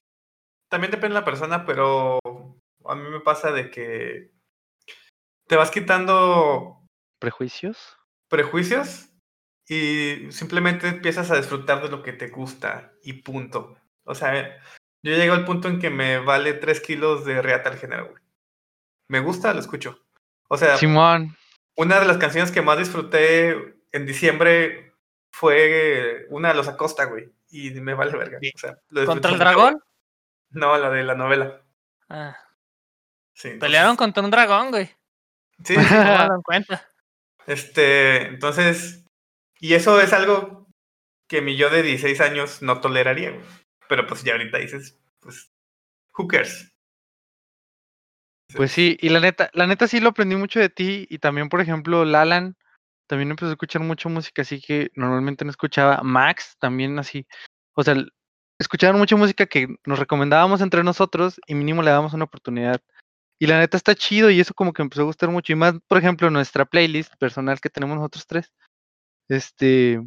también 0.70 0.92
depende 0.92 1.16
de 1.16 1.20
la 1.20 1.26
persona, 1.26 1.66
pero 1.66 2.20
a 2.86 2.96
mí 2.96 3.10
me 3.10 3.20
pasa 3.22 3.52
de 3.52 3.70
que 3.70 4.35
te 5.48 5.56
vas 5.56 5.72
quitando 5.72 6.82
¿Prejuicios? 7.20 7.98
prejuicios 8.28 9.10
y 9.68 10.28
simplemente 10.32 10.88
empiezas 10.88 11.32
a 11.32 11.38
disfrutar 11.38 11.82
de 11.82 11.90
lo 11.90 12.04
que 12.04 12.14
te 12.14 12.30
gusta 12.30 12.92
y 13.04 13.14
punto. 13.14 13.78
O 14.04 14.14
sea, 14.16 14.34
yo 15.04 15.16
llego 15.16 15.34
al 15.34 15.46
punto 15.46 15.68
en 15.68 15.80
que 15.80 15.90
me 15.90 16.20
vale 16.20 16.54
3 16.54 16.80
kilos 16.82 17.26
de 17.26 17.42
reata 17.42 17.70
al 17.70 17.78
género, 17.78 18.10
güey. 18.10 18.24
Me 19.08 19.20
gusta, 19.20 19.54
lo 19.54 19.60
escucho. 19.60 20.06
O 20.50 20.58
sea, 20.58 20.78
Simón, 20.78 21.36
una 21.76 22.00
de 22.00 22.06
las 22.08 22.18
canciones 22.18 22.52
que 22.52 22.62
más 22.62 22.78
disfruté 22.78 23.76
en 23.92 24.06
diciembre 24.06 24.94
fue 25.32 26.26
una 26.30 26.50
de 26.50 26.56
los 26.56 26.68
Acosta, 26.68 27.06
güey. 27.06 27.32
Y 27.50 27.72
me 27.72 27.94
vale 27.94 28.16
verga. 28.18 28.38
O 28.38 28.58
sea, 28.60 28.78
lo 28.90 29.06
¿Contra 29.06 29.32
el 29.32 29.40
dragón? 29.40 29.82
No, 30.50 30.78
la 30.78 30.90
de 30.90 31.04
la 31.04 31.16
novela. 31.16 31.62
Ah, 32.10 32.36
Sí, 33.34 33.50
entonces- 33.50 33.60
pelearon 33.68 33.96
contra 33.98 34.24
un 34.24 34.32
dragón, 34.32 34.72
güey. 34.72 34.90
Sí, 35.64 35.76
sí, 35.76 35.84
Tómalo 35.84 36.36
en 36.36 36.42
cuenta. 36.42 36.88
Este, 37.48 38.28
entonces, 38.28 39.06
y 39.60 39.74
eso 39.74 40.02
es 40.02 40.14
algo 40.14 40.68
que 41.28 41.42
mi 41.42 41.56
yo 41.56 41.70
de 41.70 41.82
16 41.82 42.22
años 42.22 42.62
no 42.62 42.82
toleraría, 42.82 43.32
güey. 43.32 43.44
Pero 43.88 44.06
pues 44.08 44.24
ya 44.24 44.34
ahorita 44.34 44.58
dices, 44.58 45.00
pues, 45.20 45.52
who 46.18 46.28
cares? 46.28 46.72
Pues 48.56 48.72
sí, 48.72 48.98
y 49.02 49.10
la 49.10 49.20
neta, 49.20 49.50
la 49.54 49.68
neta 49.68 49.88
sí 49.88 50.00
lo 50.00 50.10
aprendí 50.10 50.36
mucho 50.36 50.60
de 50.60 50.70
ti 50.70 51.08
y 51.10 51.20
también, 51.20 51.50
por 51.50 51.62
ejemplo, 51.62 52.06
Lalan 52.06 52.56
también 53.08 53.32
empezó 53.32 53.48
a 53.48 53.54
escuchar 53.54 53.82
mucho 53.82 54.10
música, 54.10 54.44
así 54.44 54.62
que 54.62 54.92
normalmente 54.96 55.46
no 55.46 55.52
escuchaba. 55.52 56.02
Max 56.04 56.56
también 56.60 56.98
así, 57.00 57.28
o 57.74 57.84
sea, 57.84 57.96
escuchaban 58.60 58.98
mucha 58.98 59.16
música 59.16 59.46
que 59.46 59.68
nos 59.86 60.00
recomendábamos 60.00 60.62
entre 60.62 60.84
nosotros 60.84 61.40
y 61.48 61.56
mínimo 61.56 61.82
le 61.82 61.92
dábamos 61.92 62.14
una 62.14 62.26
oportunidad. 62.26 62.82
Y 63.40 63.48
la 63.48 63.60
neta 63.60 63.78
está 63.78 63.96
chido 63.96 64.30
y 64.30 64.40
eso 64.40 64.54
como 64.54 64.74
que 64.74 64.82
empezó 64.82 65.02
a 65.02 65.06
gustar 65.06 65.30
mucho. 65.30 65.52
Y 65.54 65.56
más, 65.56 65.76
por 65.88 65.98
ejemplo, 65.98 66.30
nuestra 66.30 66.66
playlist 66.66 67.14
personal 67.18 67.60
que 67.60 67.70
tenemos 67.70 67.98
nosotros 67.98 68.28
tres, 68.28 68.54
este, 69.28 70.02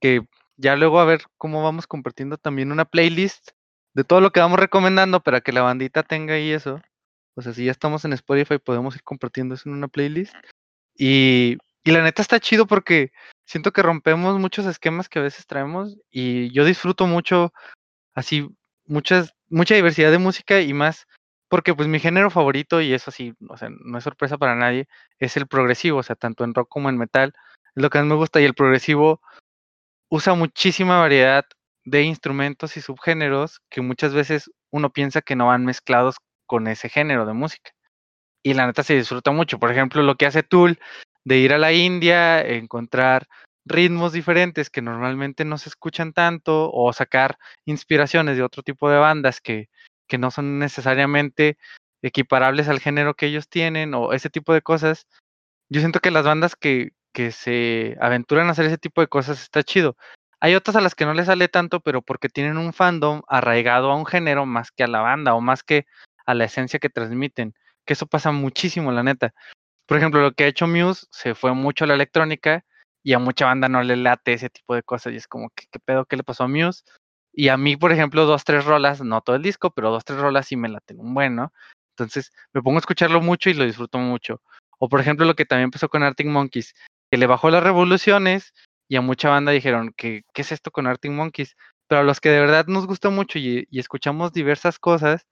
que 0.00 0.22
ya 0.56 0.76
luego 0.76 1.00
a 1.00 1.04
ver 1.04 1.22
cómo 1.36 1.62
vamos 1.62 1.86
compartiendo 1.86 2.38
también 2.38 2.72
una 2.72 2.84
playlist 2.84 3.50
de 3.94 4.04
todo 4.04 4.20
lo 4.20 4.30
que 4.30 4.40
vamos 4.40 4.58
recomendando 4.58 5.20
para 5.22 5.40
que 5.40 5.52
la 5.52 5.62
bandita 5.62 6.02
tenga 6.02 6.38
y 6.38 6.52
eso. 6.52 6.80
O 7.34 7.42
sea, 7.42 7.52
si 7.52 7.64
ya 7.64 7.70
estamos 7.70 8.04
en 8.04 8.12
Spotify, 8.14 8.58
podemos 8.58 8.94
ir 8.94 9.02
compartiendo 9.02 9.54
eso 9.54 9.68
en 9.68 9.74
una 9.74 9.88
playlist. 9.88 10.34
Y, 10.96 11.58
y 11.84 11.90
la 11.90 12.02
neta 12.02 12.22
está 12.22 12.40
chido 12.40 12.66
porque 12.66 13.12
siento 13.46 13.72
que 13.72 13.82
rompemos 13.82 14.38
muchos 14.38 14.66
esquemas 14.66 15.08
que 15.08 15.18
a 15.18 15.22
veces 15.22 15.46
traemos 15.46 15.96
y 16.10 16.52
yo 16.52 16.64
disfruto 16.64 17.06
mucho 17.06 17.52
así 18.14 18.48
muchas 18.86 19.34
mucha 19.48 19.74
diversidad 19.74 20.10
de 20.10 20.18
música 20.18 20.60
y 20.60 20.72
más 20.74 21.06
porque 21.50 21.74
pues 21.74 21.88
mi 21.88 21.98
género 21.98 22.30
favorito 22.30 22.80
y 22.80 22.94
eso 22.94 23.10
sí, 23.10 23.34
no 23.40 23.98
es 23.98 24.04
sorpresa 24.04 24.38
para 24.38 24.54
nadie, 24.54 24.88
es 25.18 25.36
el 25.36 25.48
progresivo, 25.48 25.98
o 25.98 26.02
sea, 26.02 26.14
tanto 26.14 26.44
en 26.44 26.54
rock 26.54 26.68
como 26.68 26.88
en 26.88 26.96
metal, 26.96 27.34
es 27.74 27.82
lo 27.82 27.90
que 27.90 27.98
más 27.98 28.06
me 28.06 28.14
gusta 28.14 28.40
y 28.40 28.44
el 28.44 28.54
progresivo 28.54 29.20
usa 30.08 30.34
muchísima 30.34 31.00
variedad 31.00 31.44
de 31.84 32.04
instrumentos 32.04 32.76
y 32.76 32.80
subgéneros 32.80 33.60
que 33.68 33.80
muchas 33.80 34.14
veces 34.14 34.50
uno 34.70 34.90
piensa 34.90 35.22
que 35.22 35.34
no 35.34 35.48
van 35.48 35.64
mezclados 35.64 36.16
con 36.46 36.68
ese 36.68 36.88
género 36.88 37.26
de 37.26 37.32
música. 37.32 37.72
Y 38.44 38.54
la 38.54 38.66
neta 38.66 38.82
se 38.84 38.94
disfruta 38.94 39.32
mucho. 39.32 39.58
Por 39.58 39.72
ejemplo, 39.72 40.02
lo 40.02 40.16
que 40.16 40.26
hace 40.26 40.42
Tool 40.42 40.78
de 41.24 41.38
ir 41.38 41.52
a 41.52 41.58
la 41.58 41.72
India, 41.72 42.40
encontrar 42.40 43.26
ritmos 43.64 44.12
diferentes 44.12 44.70
que 44.70 44.82
normalmente 44.82 45.44
no 45.44 45.58
se 45.58 45.68
escuchan 45.68 46.12
tanto 46.12 46.70
o 46.72 46.92
sacar 46.92 47.36
inspiraciones 47.66 48.36
de 48.36 48.42
otro 48.42 48.62
tipo 48.62 48.88
de 48.88 48.98
bandas 48.98 49.40
que, 49.40 49.68
que 50.10 50.18
no 50.18 50.30
son 50.30 50.58
necesariamente 50.58 51.56
equiparables 52.02 52.68
al 52.68 52.80
género 52.80 53.14
que 53.14 53.26
ellos 53.26 53.48
tienen 53.48 53.94
o 53.94 54.12
ese 54.12 54.28
tipo 54.28 54.52
de 54.52 54.60
cosas. 54.60 55.06
Yo 55.70 55.80
siento 55.80 56.00
que 56.00 56.10
las 56.10 56.24
bandas 56.24 56.56
que, 56.56 56.90
que 57.14 57.30
se 57.30 57.96
aventuran 58.00 58.48
a 58.48 58.50
hacer 58.50 58.66
ese 58.66 58.76
tipo 58.76 59.00
de 59.00 59.06
cosas 59.06 59.40
está 59.40 59.62
chido. 59.62 59.96
Hay 60.40 60.54
otras 60.54 60.74
a 60.76 60.80
las 60.80 60.94
que 60.94 61.04
no 61.04 61.14
les 61.14 61.26
sale 61.26 61.48
tanto, 61.48 61.80
pero 61.80 62.02
porque 62.02 62.28
tienen 62.28 62.58
un 62.58 62.72
fandom 62.72 63.22
arraigado 63.28 63.90
a 63.90 63.96
un 63.96 64.06
género 64.06 64.46
más 64.46 64.72
que 64.72 64.82
a 64.82 64.88
la 64.88 65.00
banda 65.00 65.34
o 65.34 65.40
más 65.40 65.62
que 65.62 65.86
a 66.26 66.34
la 66.34 66.44
esencia 66.44 66.80
que 66.80 66.90
transmiten. 66.90 67.54
Que 67.86 67.92
eso 67.92 68.06
pasa 68.06 68.32
muchísimo, 68.32 68.90
la 68.90 69.04
neta. 69.04 69.32
Por 69.86 69.98
ejemplo, 69.98 70.20
lo 70.22 70.32
que 70.32 70.44
ha 70.44 70.48
hecho 70.48 70.66
Muse 70.66 71.06
se 71.12 71.34
fue 71.34 71.54
mucho 71.54 71.84
a 71.84 71.88
la 71.88 71.94
electrónica 71.94 72.64
y 73.02 73.12
a 73.12 73.18
mucha 73.18 73.46
banda 73.46 73.68
no 73.68 73.82
le 73.82 73.96
late 73.96 74.32
ese 74.32 74.50
tipo 74.50 74.74
de 74.74 74.82
cosas 74.82 75.12
y 75.12 75.16
es 75.16 75.28
como, 75.28 75.50
¿qué, 75.50 75.66
qué 75.70 75.78
pedo? 75.78 76.04
¿Qué 76.06 76.16
le 76.16 76.24
pasó 76.24 76.44
a 76.44 76.48
Muse? 76.48 76.82
Y 77.32 77.48
a 77.48 77.56
mí, 77.56 77.76
por 77.76 77.92
ejemplo, 77.92 78.26
dos, 78.26 78.44
tres 78.44 78.64
rolas, 78.64 79.00
no 79.02 79.20
todo 79.20 79.36
el 79.36 79.42
disco, 79.42 79.70
pero 79.70 79.90
dos, 79.90 80.04
tres 80.04 80.18
rolas 80.18 80.46
sí 80.46 80.56
me 80.56 80.68
laten 80.68 81.00
un 81.00 81.14
buen, 81.14 81.36
¿no? 81.36 81.52
Entonces 81.96 82.32
me 82.52 82.62
pongo 82.62 82.78
a 82.78 82.80
escucharlo 82.80 83.20
mucho 83.20 83.50
y 83.50 83.54
lo 83.54 83.64
disfruto 83.64 83.98
mucho. 83.98 84.40
O 84.78 84.88
por 84.88 85.00
ejemplo, 85.00 85.26
lo 85.26 85.34
que 85.34 85.44
también 85.44 85.64
empezó 85.64 85.88
con 85.88 86.02
Arctic 86.02 86.26
Monkeys, 86.26 86.74
que 87.10 87.18
le 87.18 87.26
bajó 87.26 87.50
las 87.50 87.62
revoluciones 87.62 88.54
y 88.88 88.96
a 88.96 89.00
mucha 89.00 89.28
banda 89.28 89.52
dijeron, 89.52 89.92
que, 89.96 90.22
¿qué 90.32 90.42
es 90.42 90.52
esto 90.52 90.70
con 90.70 90.86
Arctic 90.86 91.12
Monkeys? 91.12 91.56
Pero 91.86 92.00
a 92.00 92.04
los 92.04 92.20
que 92.20 92.30
de 92.30 92.40
verdad 92.40 92.66
nos 92.66 92.86
gusta 92.86 93.10
mucho 93.10 93.38
y, 93.38 93.66
y 93.70 93.78
escuchamos 93.78 94.32
diversas 94.32 94.78
cosas, 94.78 95.26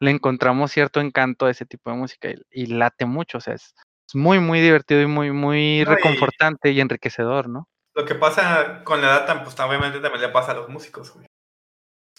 le 0.00 0.10
encontramos 0.10 0.70
cierto 0.72 1.00
encanto 1.00 1.46
a 1.46 1.50
ese 1.50 1.64
tipo 1.64 1.90
de 1.90 1.96
música 1.96 2.28
y, 2.30 2.36
y 2.50 2.66
late 2.66 3.06
mucho, 3.06 3.38
o 3.38 3.40
sea, 3.40 3.54
es, 3.54 3.74
es 4.08 4.14
muy, 4.14 4.40
muy 4.40 4.60
divertido 4.60 5.00
y 5.00 5.06
muy, 5.06 5.30
muy 5.32 5.84
No, 5.84 5.92
y- 5.92 5.94
reconfortante 5.94 6.70
y 6.72 6.80
enriquecedor, 6.80 7.48
¿no? 7.48 7.68
Lo 7.94 8.04
que 8.04 8.14
pasa 8.14 8.82
con 8.84 9.00
la 9.00 9.08
edad, 9.08 9.44
pues 9.44 9.58
obviamente 9.60 10.00
también 10.00 10.22
le 10.22 10.28
pasa 10.30 10.52
a 10.52 10.54
los 10.54 10.68
músicos, 10.68 11.12
güey. 11.12 11.26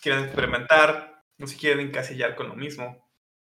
Quieren 0.04 0.26
experimentar, 0.26 1.24
no 1.38 1.48
se 1.48 1.56
quieren 1.56 1.88
encasillar 1.88 2.36
con 2.36 2.50
lo 2.50 2.56
mismo. 2.56 3.10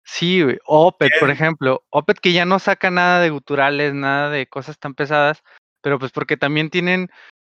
Sí, 0.04 0.44
güey. 0.44 0.60
Opet, 0.68 1.12
por 1.20 1.30
Bien. 1.30 1.36
ejemplo. 1.36 1.84
Opet 1.90 2.20
que 2.20 2.34
ya 2.34 2.46
no 2.46 2.60
saca 2.60 2.92
nada 2.92 3.20
de 3.20 3.32
guturales, 3.32 3.96
nada 3.96 4.30
de 4.30 4.46
cosas 4.46 4.78
tan 4.78 4.94
pesadas, 4.94 5.42
pero 5.82 5.98
pues 5.98 6.12
porque 6.12 6.38
también 6.38 6.70
tienen 6.70 7.10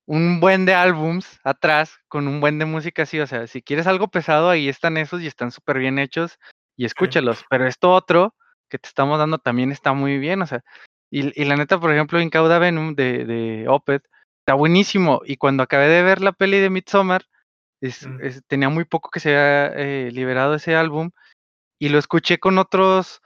un 0.05 0.39
buen 0.39 0.65
de 0.65 0.73
álbums 0.73 1.37
atrás 1.43 1.99
con 2.07 2.29
un 2.29 2.39
buen 2.39 2.59
de 2.59 2.65
música 2.65 3.03
así. 3.03 3.19
O 3.19 3.27
sea, 3.27 3.45
si 3.47 3.61
quieres 3.61 3.87
algo 3.87 4.07
pesado, 4.07 4.49
ahí 4.49 4.69
están 4.69 4.95
esos 4.95 5.21
y 5.21 5.27
están 5.27 5.51
súper 5.51 5.79
bien 5.79 5.99
hechos 5.99 6.39
y 6.77 6.85
escúchalos. 6.85 7.43
Pero 7.49 7.67
esto 7.67 7.91
otro 7.91 8.35
que 8.69 8.79
te 8.79 8.87
estamos 8.87 9.19
dando 9.19 9.37
también 9.37 9.73
está 9.73 9.91
muy 9.91 10.17
bien. 10.17 10.41
O 10.41 10.47
sea, 10.47 10.61
y, 11.11 11.41
y 11.41 11.43
la 11.43 11.57
neta, 11.57 11.77
por 11.77 11.91
ejemplo, 11.91 12.21
Incauda 12.21 12.57
Venom 12.57 12.95
de, 12.95 13.25
de 13.25 13.67
Opet 13.67 14.03
está 14.39 14.53
buenísimo. 14.53 15.21
Y 15.25 15.35
cuando 15.35 15.63
acabé 15.63 15.89
de 15.89 16.03
ver 16.03 16.21
la 16.21 16.31
peli 16.31 16.59
de 16.59 16.69
Midsommar, 16.69 17.25
es- 17.81 18.07
Mm. 18.07 18.21
es- 18.21 18.43
tenía 18.47 18.69
muy 18.69 18.85
poco 18.85 19.09
que 19.09 19.19
se 19.19 19.29
había 19.29 19.67
eh, 19.75 20.11
liberado 20.11 20.55
ese 20.55 20.75
álbum 20.75 21.11
y 21.79 21.89
lo 21.89 21.99
escuché 21.99 22.39
con 22.39 22.57
otros, 22.57 23.21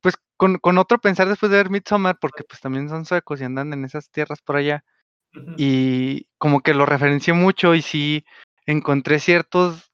pues 0.00 0.16
con, 0.36 0.58
con 0.58 0.78
otro 0.78 0.98
pensar 0.98 1.28
después 1.28 1.50
de 1.50 1.58
ver 1.58 1.70
Midsommar, 1.70 2.18
porque 2.20 2.44
pues 2.44 2.60
también 2.60 2.88
son 2.88 3.04
suecos 3.04 3.40
y 3.40 3.44
andan 3.44 3.72
en 3.72 3.84
esas 3.84 4.10
tierras 4.10 4.42
por 4.42 4.56
allá, 4.56 4.84
y 5.56 6.26
como 6.38 6.60
que 6.60 6.74
lo 6.74 6.84
referencié 6.86 7.32
mucho 7.32 7.74
y 7.74 7.82
sí 7.82 8.24
encontré 8.66 9.20
ciertos, 9.20 9.92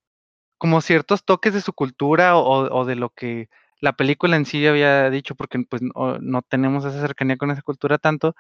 como 0.59 0.81
ciertos 0.81 1.25
toques 1.25 1.55
de 1.55 1.61
su 1.61 1.73
cultura 1.73 2.37
o, 2.37 2.75
o 2.75 2.85
de 2.85 2.97
lo 2.97 3.11
que 3.11 3.49
la 3.81 3.93
película 3.93 4.37
en 4.37 4.47
sí 4.47 4.67
había 4.67 5.11
dicho, 5.11 5.35
porque 5.35 5.59
pues 5.69 5.83
no, 5.83 6.19
no 6.19 6.43
tenemos 6.43 6.85
esa 6.85 7.01
cercanía 7.01 7.37
con 7.37 7.51
esa 7.51 7.63
cultura 7.63 7.99
tanto, 7.99 8.35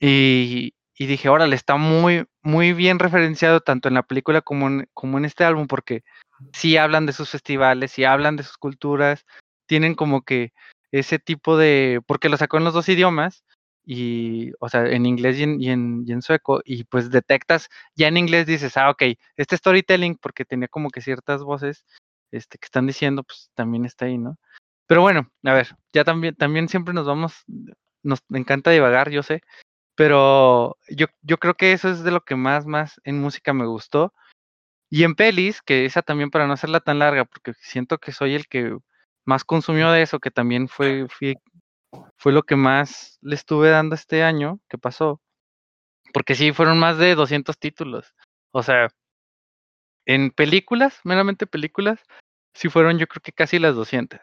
y, 0.00 0.74
y 1.00 1.06
dije, 1.06 1.30
órale, 1.30 1.56
está 1.56 1.76
muy, 1.76 2.26
muy 2.42 2.74
bien 2.74 2.98
referenciado 2.98 3.60
tanto 3.60 3.88
en 3.88 3.94
la 3.94 4.02
película 4.02 4.42
como 4.42 4.66
en, 4.66 4.86
como 4.92 5.16
en 5.16 5.24
este 5.24 5.44
álbum, 5.44 5.66
porque 5.66 6.04
sí 6.52 6.76
hablan 6.76 7.06
de 7.06 7.14
sus 7.14 7.30
festivales, 7.30 7.92
sí 7.92 8.04
hablan 8.04 8.36
de 8.36 8.42
sus 8.42 8.58
culturas, 8.58 9.24
tienen 9.64 9.94
como 9.94 10.20
que 10.20 10.52
ese 10.92 11.18
tipo 11.18 11.56
de, 11.56 12.02
porque 12.06 12.28
lo 12.28 12.36
sacó 12.36 12.58
en 12.58 12.64
los 12.64 12.74
dos 12.74 12.86
idiomas, 12.90 13.44
y, 13.82 14.52
o 14.60 14.68
sea, 14.68 14.84
en 14.84 15.06
inglés 15.06 15.38
y 15.38 15.44
en, 15.44 15.58
y 15.58 15.70
en, 15.70 16.04
y 16.06 16.12
en 16.12 16.20
sueco, 16.20 16.60
y 16.66 16.84
pues 16.84 17.10
detectas, 17.10 17.70
ya 17.96 18.08
en 18.08 18.18
inglés 18.18 18.44
dices, 18.44 18.76
ah, 18.76 18.90
ok, 18.90 19.04
este 19.38 19.56
storytelling, 19.56 20.16
porque 20.16 20.44
tenía 20.44 20.68
como 20.68 20.90
que 20.90 21.00
ciertas 21.00 21.42
voces 21.42 21.86
este, 22.30 22.58
que 22.58 22.66
están 22.66 22.86
diciendo, 22.86 23.22
pues 23.22 23.50
también 23.54 23.86
está 23.86 24.04
ahí, 24.04 24.18
¿no? 24.18 24.36
Pero 24.86 25.00
bueno, 25.00 25.30
a 25.44 25.54
ver, 25.54 25.74
ya 25.94 26.04
también, 26.04 26.34
también 26.34 26.68
siempre 26.68 26.92
nos 26.92 27.06
vamos, 27.06 27.42
nos 28.02 28.18
encanta 28.34 28.70
divagar, 28.70 29.08
yo 29.08 29.22
sé, 29.22 29.40
Pero 30.00 30.78
yo, 30.88 31.08
yo 31.20 31.36
creo 31.36 31.52
que 31.56 31.72
eso 31.72 31.90
es 31.90 32.02
de 32.02 32.10
lo 32.10 32.22
que 32.24 32.34
más, 32.34 32.64
más 32.64 32.98
en 33.04 33.20
música 33.20 33.52
me 33.52 33.66
gustó. 33.66 34.14
Y 34.90 35.04
en 35.04 35.14
pelis, 35.14 35.62
que 35.62 35.84
esa 35.86 36.02
también 36.02 36.30
para 36.30 36.46
no 36.46 36.54
hacerla 36.54 36.80
tan 36.80 37.00
larga, 37.00 37.26
porque 37.26 37.52
siento 37.60 37.98
que 37.98 38.12
soy 38.12 38.34
el 38.34 38.48
que 38.48 38.78
más 39.26 39.44
consumió 39.44 39.90
de 39.92 40.02
eso, 40.02 40.20
que 40.20 40.30
también 40.30 40.68
fue, 40.68 41.06
fui- 41.10 41.36
fue 42.18 42.32
lo 42.32 42.44
que 42.44 42.56
más 42.56 43.18
le 43.22 43.34
estuve 43.36 43.70
dando 43.70 43.94
este 43.96 44.22
año 44.24 44.60
que 44.68 44.78
pasó. 44.78 45.20
Porque 46.14 46.34
sí, 46.36 46.52
fueron 46.52 46.78
más 46.80 46.98
de 46.98 47.14
200 47.16 47.58
títulos. 47.58 48.14
O 48.52 48.62
sea, 48.62 48.88
en 50.04 50.30
películas, 50.30 51.00
meramente 51.04 51.46
películas, 51.46 52.00
sí 52.54 52.68
fueron 52.68 52.98
yo 52.98 53.06
creo 53.06 53.22
que 53.22 53.32
casi 53.32 53.58
las 53.58 53.74
200. 53.74 54.20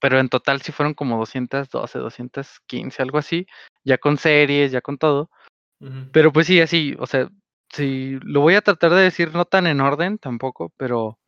Pero 0.00 0.20
en 0.20 0.28
total 0.28 0.62
sí 0.62 0.72
fueron 0.72 0.94
como 0.94 1.18
212, 1.18 1.98
215, 1.98 3.02
algo 3.02 3.18
así, 3.18 3.46
ya 3.84 3.98
con 3.98 4.16
series, 4.18 4.72
ya 4.72 4.80
con 4.80 4.98
todo. 4.98 5.30
Pero 6.12 6.32
pues 6.32 6.46
sí, 6.46 6.60
así, 6.60 6.94
o 6.98 7.06
sea, 7.06 7.28
sí, 7.72 8.18
lo 8.22 8.40
voy 8.40 8.54
a 8.54 8.60
tratar 8.62 8.92
de 8.92 9.02
decir 9.02 9.34
no 9.34 9.44
tan 9.44 9.66
en 9.66 9.80
orden 9.80 10.18
tampoco, 10.18 10.72
pero 10.76 11.18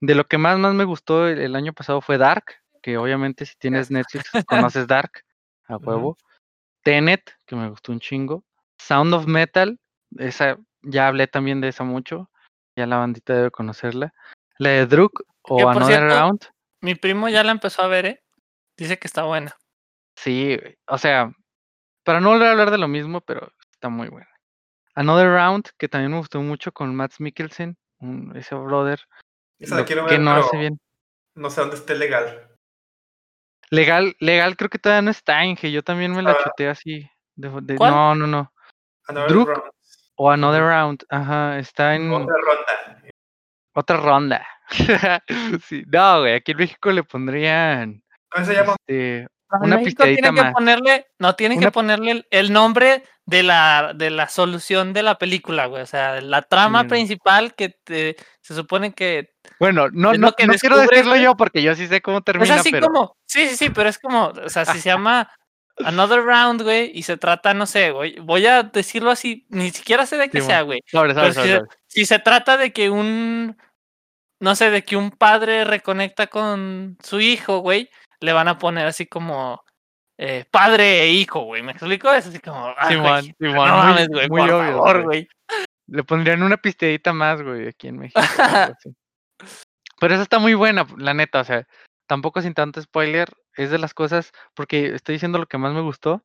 de 0.00 0.14
lo 0.14 0.26
que 0.28 0.38
más, 0.38 0.58
más 0.58 0.74
me 0.74 0.84
gustó 0.84 1.26
el, 1.26 1.40
el 1.40 1.56
año 1.56 1.72
pasado 1.72 2.00
fue 2.00 2.16
Dark, 2.16 2.44
que 2.82 2.96
obviamente 2.96 3.44
si 3.46 3.56
tienes 3.58 3.90
Netflix 3.90 4.30
conoces 4.46 4.86
Dark, 4.86 5.24
a 5.66 5.76
huevo. 5.76 6.16
Tenet, 6.82 7.36
que 7.46 7.56
me 7.56 7.68
gustó 7.68 7.92
un 7.92 8.00
chingo. 8.00 8.44
Sound 8.78 9.12
of 9.14 9.26
Metal, 9.26 9.78
esa, 10.18 10.58
ya 10.82 11.08
hablé 11.08 11.26
también 11.26 11.60
de 11.60 11.68
esa 11.68 11.84
mucho, 11.84 12.30
ya 12.76 12.86
la 12.86 12.96
bandita 12.96 13.34
debe 13.34 13.50
conocerla. 13.50 14.14
La 14.58 14.70
de 14.70 14.86
Druk 14.86 15.22
o 15.42 15.68
Another 15.68 15.86
cierto, 15.86 16.14
Round, 16.14 16.40
Mi 16.80 16.94
primo 16.94 17.28
ya 17.28 17.44
la 17.44 17.52
empezó 17.52 17.82
a 17.82 17.88
ver, 17.88 18.06
¿eh? 18.06 18.22
Dice 18.76 18.98
que 18.98 19.06
está 19.06 19.24
buena. 19.24 19.56
sí, 20.16 20.58
o 20.86 20.98
sea, 20.98 21.32
para 22.04 22.20
no 22.20 22.30
volver 22.30 22.48
a 22.48 22.50
hablar 22.52 22.70
de 22.70 22.78
lo 22.78 22.88
mismo, 22.88 23.20
pero 23.20 23.50
está 23.72 23.88
muy 23.88 24.08
buena. 24.08 24.28
Another 24.94 25.28
Round, 25.28 25.70
que 25.78 25.88
también 25.88 26.10
me 26.12 26.18
gustó 26.18 26.40
mucho 26.42 26.72
con 26.72 26.94
Matt 26.94 27.14
Mikkelsen, 27.20 27.76
un- 28.00 28.36
ese 28.36 28.54
brother, 28.54 29.00
Esa 29.58 29.74
la 29.76 29.80
lo 29.82 29.86
quiero 29.86 30.06
que 30.06 30.12
ver, 30.14 30.20
no 30.20 30.32
pero 30.34 30.46
hace 30.46 30.56
bien. 30.58 30.80
no 31.36 31.48
sé 31.50 31.60
dónde 31.60 31.76
esté 31.76 31.94
legal. 31.94 32.48
Legal, 33.70 34.16
legal 34.18 34.56
creo 34.56 34.68
que 34.68 34.78
todavía 34.78 35.02
no 35.02 35.10
está, 35.10 35.44
Inge, 35.44 35.70
yo 35.70 35.82
también 35.82 36.12
me 36.12 36.22
la 36.22 36.32
Ah. 36.32 36.38
chuté 36.42 36.68
así. 36.68 37.08
de- 37.36 37.48
de- 37.62 37.76
¿Cuál? 37.76 37.90
no, 37.92 38.14
no, 38.14 38.26
no. 38.26 38.52
Another 39.06 39.28
Druk 39.30 39.48
round. 39.48 39.72
o 40.16 40.30
Another. 40.30 40.62
Round, 40.62 41.04
ajá, 41.08 41.58
está 41.58 41.94
en 41.94 42.12
Otra 42.12 42.34
ronda. 42.44 43.02
otra 43.74 43.96
ronda. 43.96 44.46
sí, 45.68 45.82
no, 45.86 46.20
güey, 46.20 46.34
aquí 46.34 46.52
en 46.52 46.58
México 46.58 46.90
le 46.92 47.02
pondrían 47.04 48.02
¿Cómo 48.30 48.46
se 48.46 48.54
llama? 48.54 48.76
este, 48.86 49.18
En 49.20 49.28
una 49.62 49.76
México 49.78 50.04
tienen 50.04 50.34
que 50.34 50.42
más. 50.42 50.52
ponerle, 50.52 51.06
no, 51.18 51.34
tienen 51.34 51.58
Una- 51.58 51.66
que 51.66 51.72
ponerle 51.72 52.26
el, 52.30 52.52
nombre 52.52 53.02
de 53.26 53.42
la, 53.42 53.92
de 53.94 54.10
la 54.10 54.28
solución 54.28 54.92
de 54.92 55.02
la 55.02 55.18
película, 55.18 55.66
güey. 55.66 55.82
O 55.82 55.86
sea, 55.86 56.20
la 56.20 56.42
trama 56.42 56.82
Sí. 56.82 56.88
principal 56.88 57.54
que 57.54 57.70
te, 57.84 58.16
se 58.40 58.54
supone 58.54 58.92
que 58.92 59.30
Bueno, 59.58 59.88
no, 59.92 60.12
Es 60.12 60.18
no, 60.20 60.32
que 60.32 60.46
no 60.46 60.54
quiero 60.54 60.76
decirlo 60.78 61.10
güey. 61.12 61.22
yo 61.22 61.36
porque 61.36 61.62
yo 61.62 61.74
sí 61.74 61.86
sé 61.88 62.00
cómo 62.00 62.18
es 62.18 62.24
termina, 62.24 62.54
así 62.56 62.70
pero 62.70 62.86
como, 62.86 63.16
sí, 63.26 63.48
sí, 63.48 63.56
sí, 63.56 63.70
pero 63.70 63.88
es 63.88 63.98
como, 63.98 64.26
o 64.28 64.48
sea, 64.48 64.64
si 64.64 64.78
se 64.78 64.88
llama 64.90 65.28
Another 65.84 66.22
Round, 66.22 66.62
güey, 66.62 66.90
y 66.94 67.02
se 67.02 67.16
trata, 67.16 67.54
no 67.54 67.66
sé, 67.66 67.90
güey, 67.90 68.18
voy 68.20 68.46
a 68.46 68.62
decirlo 68.64 69.10
así, 69.10 69.46
ni 69.48 69.70
siquiera 69.70 70.06
sé 70.06 70.16
de 70.18 70.28
qué 70.28 70.42
sea, 70.42 70.62
güey. 70.62 70.80
sobre, 70.86 71.14
si, 71.14 71.32
sobre. 71.32 71.62
si 71.86 72.04
se 72.04 72.18
trata 72.18 72.56
de 72.56 72.72
que 72.72 72.90
un, 72.90 73.56
no 74.40 74.54
sé, 74.56 74.70
de 74.70 74.82
que 74.84 74.96
un 74.96 75.10
padre 75.10 75.64
reconecta 75.64 76.26
con 76.26 76.96
su 77.02 77.20
hijo, 77.20 77.58
güey, 77.58 77.90
le 78.20 78.32
van 78.32 78.48
a 78.48 78.58
poner 78.58 78.86
así 78.86 79.06
como 79.06 79.62
eh, 80.18 80.44
padre 80.50 81.02
e 81.02 81.10
hijo, 81.12 81.40
güey. 81.44 81.62
¿Me 81.62 81.72
explico? 81.72 82.12
Es 82.12 82.26
así 82.26 82.40
como, 82.40 82.66
ah, 82.76 82.88
Simón, 82.88 83.34
no 83.38 83.48
muy- 83.50 83.54
mames, 83.54 84.08
güey, 84.08 84.28
muy 84.28 84.40
por 84.40 84.50
obvio, 84.50 84.72
favor, 84.72 85.02
güey. 85.04 85.28
Le 85.86 86.04
pondrían 86.04 86.42
una 86.42 86.56
pisteadita 86.56 87.12
más, 87.12 87.42
güey, 87.42 87.68
aquí 87.68 87.88
en 87.88 87.98
México. 87.98 88.20
Pero 90.00 90.14
esa 90.14 90.22
está 90.22 90.38
muy 90.38 90.54
buena, 90.54 90.86
la 90.96 91.14
neta, 91.14 91.40
o 91.40 91.44
sea, 91.44 91.66
tampoco 92.06 92.40
sin 92.40 92.54
tanto 92.54 92.80
spoiler, 92.80 93.28
es 93.54 93.70
de 93.70 93.78
las 93.78 93.92
cosas, 93.92 94.32
porque 94.54 94.94
estoy 94.94 95.14
diciendo 95.14 95.38
lo 95.38 95.46
que 95.46 95.58
más 95.58 95.72
me 95.74 95.82
gustó. 95.82 96.24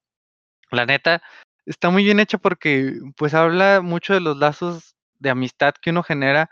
La 0.71 0.85
neta, 0.85 1.21
está 1.65 1.89
muy 1.89 2.03
bien 2.03 2.19
hecha 2.19 2.37
porque 2.37 2.93
pues 3.17 3.33
habla 3.33 3.81
mucho 3.81 4.13
de 4.13 4.21
los 4.21 4.37
lazos 4.37 4.95
de 5.19 5.29
amistad 5.29 5.73
que 5.81 5.89
uno 5.89 6.03
genera 6.03 6.49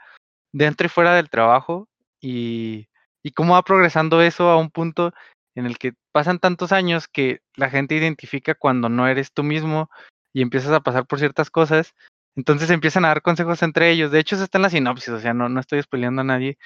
dentro 0.53 0.85
y 0.85 0.89
fuera 0.89 1.15
del 1.15 1.29
trabajo 1.29 1.89
y, 2.21 2.87
y 3.21 3.31
cómo 3.31 3.53
va 3.53 3.63
progresando 3.63 4.21
eso 4.21 4.49
a 4.49 4.57
un 4.57 4.69
punto 4.69 5.13
en 5.55 5.65
el 5.65 5.77
que 5.77 5.93
pasan 6.11 6.39
tantos 6.39 6.71
años 6.71 7.07
que 7.07 7.41
la 7.55 7.69
gente 7.69 7.95
identifica 7.95 8.55
cuando 8.55 8.89
no 8.89 9.07
eres 9.07 9.31
tú 9.33 9.43
mismo 9.43 9.89
y 10.33 10.41
empiezas 10.41 10.71
a 10.71 10.81
pasar 10.81 11.05
por 11.05 11.19
ciertas 11.19 11.49
cosas. 11.49 11.93
Entonces 12.35 12.69
empiezan 12.69 13.05
a 13.05 13.09
dar 13.09 13.21
consejos 13.21 13.61
entre 13.61 13.91
ellos. 13.91 14.11
De 14.11 14.19
hecho, 14.19 14.35
está 14.35 14.57
en 14.57 14.63
la 14.63 14.69
sinopsis, 14.69 15.09
o 15.09 15.19
sea, 15.19 15.33
no, 15.33 15.49
no 15.49 15.59
estoy 15.59 15.81
spoileando 15.81 16.21
a 16.21 16.25
nadie, 16.25 16.57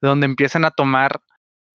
donde 0.00 0.26
empiezan 0.26 0.64
a 0.64 0.70
tomar, 0.70 1.20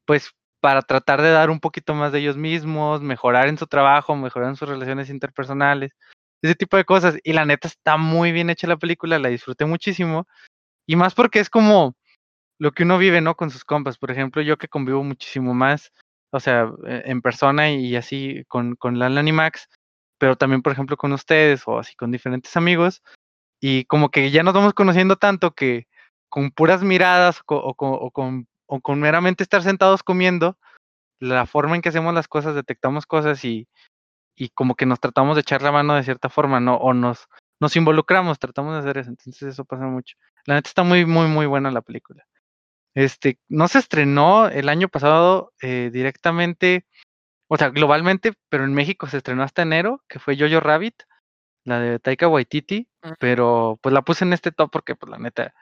pues, 0.05 0.32
para 0.61 0.82
tratar 0.84 1.22
de 1.22 1.32
dar 1.32 1.49
un 1.49 1.59
poquito 1.59 1.93
más 1.95 2.11
de 2.11 2.19
ellos 2.19 2.38
mismos, 2.38 3.01
mejorar 3.01 3.47
en 3.47 3.57
su 3.57 3.67
trabajo, 3.67 4.15
mejorar 4.15 4.49
en 4.49 4.55
sus 4.55 4.69
relaciones 4.69 5.09
interpersonales, 5.09 5.91
ese 6.41 6.55
tipo 6.55 6.78
de 6.78 6.86
cosas. 6.86 7.17
Y 7.24 7.34
la 7.34 7.45
neta 7.45 7.67
está 7.67 7.97
muy 7.97 8.32
bien 8.32 8.49
hecha 8.49 8.67
la 8.67 8.78
película, 8.78 9.19
la 9.19 9.30
disfruté 9.30 9.65
muchísimo. 9.65 10.28
Y 10.91 10.97
más 10.97 11.15
porque 11.15 11.39
es 11.39 11.49
como 11.49 11.95
lo 12.59 12.73
que 12.73 12.83
uno 12.83 12.97
vive, 12.97 13.21
¿no? 13.21 13.35
Con 13.35 13.49
sus 13.49 13.63
compas. 13.63 13.97
Por 13.97 14.11
ejemplo, 14.11 14.41
yo 14.41 14.57
que 14.57 14.67
convivo 14.67 15.05
muchísimo 15.05 15.53
más, 15.53 15.93
o 16.33 16.41
sea, 16.41 16.69
e- 16.85 17.03
en 17.05 17.21
persona 17.21 17.71
y 17.71 17.95
así 17.95 18.43
con, 18.49 18.75
con 18.75 18.99
la 18.99 19.05
Alan 19.05 19.25
y 19.25 19.31
Max, 19.31 19.69
pero 20.19 20.35
también, 20.35 20.61
por 20.61 20.73
ejemplo, 20.73 20.97
con 20.97 21.13
ustedes 21.13 21.63
o 21.65 21.79
así 21.79 21.95
con 21.95 22.11
diferentes 22.11 22.57
amigos. 22.57 23.03
Y 23.61 23.85
como 23.85 24.09
que 24.09 24.31
ya 24.31 24.43
nos 24.43 24.53
vamos 24.53 24.73
conociendo 24.73 25.15
tanto 25.15 25.51
que 25.51 25.87
con 26.27 26.51
puras 26.51 26.83
miradas 26.83 27.39
o, 27.47 27.73
co- 27.73 27.87
o 27.93 28.11
con, 28.11 28.49
o 28.65 28.81
con 28.81 28.99
meramente 28.99 29.43
estar 29.43 29.63
sentados 29.63 30.03
comiendo, 30.03 30.57
la 31.21 31.45
forma 31.45 31.77
en 31.77 31.81
que 31.81 31.87
hacemos 31.89 32.13
las 32.13 32.27
cosas, 32.27 32.53
detectamos 32.53 33.05
cosas 33.05 33.45
y, 33.45 33.69
y 34.35 34.49
como 34.49 34.75
que 34.75 34.85
nos 34.85 34.99
tratamos 34.99 35.37
de 35.37 35.41
echar 35.41 35.61
la 35.61 35.71
mano 35.71 35.95
de 35.95 36.03
cierta 36.03 36.27
forma, 36.27 36.59
¿no? 36.59 36.75
O 36.75 36.93
nos, 36.93 37.27
nos 37.62 37.76
involucramos, 37.78 38.39
tratamos 38.39 38.74
de 38.74 38.80
hacer 38.80 38.97
eso. 38.97 39.09
Entonces 39.12 39.43
eso 39.43 39.64
pasa 39.64 39.86
mucho. 39.86 40.18
La 40.45 40.55
neta 40.55 40.68
está 40.68 40.84
muy, 40.84 41.05
muy, 41.05 41.28
muy 41.28 41.45
buena 41.45 41.72
la 41.72 41.82
película. 41.82 42.26
Este, 42.93 43.39
no 43.47 43.70
se 43.70 43.80
estrenó 43.80 44.47
el 44.49 44.68
año 44.68 44.89
pasado 44.89 45.53
eh, 45.62 45.89
directamente, 45.93 46.86
o 47.47 47.55
sea, 47.55 47.70
globalmente, 47.70 48.34
pero 48.49 48.66
en 48.66 48.74
México 48.74 49.07
se 49.07 49.18
estrenó 49.18 49.43
hasta 49.43 49.62
enero, 49.62 50.03
que 50.09 50.20
fue 50.20 50.38
Jojo 50.38 50.59
Rabbit, 50.59 51.03
la 51.64 51.80
de 51.80 51.99
Taika 51.99 52.28
Waititi, 52.28 52.89
Ujú. 53.03 53.14
pero 53.20 53.80
pues 53.82 53.93
la 53.93 54.01
puse 54.01 54.26
en 54.26 54.34
este 54.34 54.51
top 54.51 54.72
porque 54.72 54.95
pues 54.95 55.09
la 55.09 55.20
neta, 55.20 55.53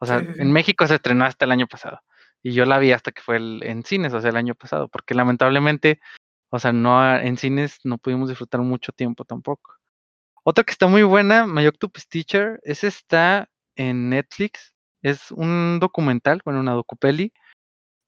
o 0.00 0.06
sea, 0.06 0.18
Sí, 0.20 0.26
sí, 0.26 0.32
sí. 0.34 0.42
en 0.42 0.52
México 0.52 0.86
se 0.86 0.94
estrenó 0.96 1.24
hasta 1.24 1.44
el 1.44 1.52
año 1.52 1.66
pasado 1.68 2.00
y 2.42 2.52
yo 2.54 2.64
la 2.64 2.78
vi 2.78 2.90
hasta 2.92 3.12
que 3.12 3.22
fue 3.22 3.36
el- 3.36 3.62
en 3.62 3.84
cines, 3.84 4.12
o 4.14 4.20
sea, 4.20 4.30
el 4.30 4.36
año 4.36 4.54
pasado, 4.54 4.88
porque 4.88 5.14
lamentablemente, 5.14 6.00
o 6.50 6.58
sea, 6.58 6.72
no 6.72 7.16
en 7.16 7.36
cines 7.36 7.78
no 7.84 7.98
pudimos 7.98 8.28
disfrutar 8.30 8.60
mucho 8.62 8.90
tiempo 8.92 9.24
tampoco. 9.24 9.74
Otra 10.44 10.64
que 10.64 10.72
está 10.72 10.88
muy 10.88 11.04
buena, 11.04 11.46
My 11.46 11.66
Octopus 11.66 12.08
Teacher, 12.08 12.58
ese 12.64 12.88
está 12.88 13.48
en 13.76 14.10
Netflix, 14.10 14.74
es 15.00 15.30
un 15.30 15.78
documental, 15.80 16.42
bueno, 16.44 16.60
una 16.60 16.72
docupeli 16.72 17.32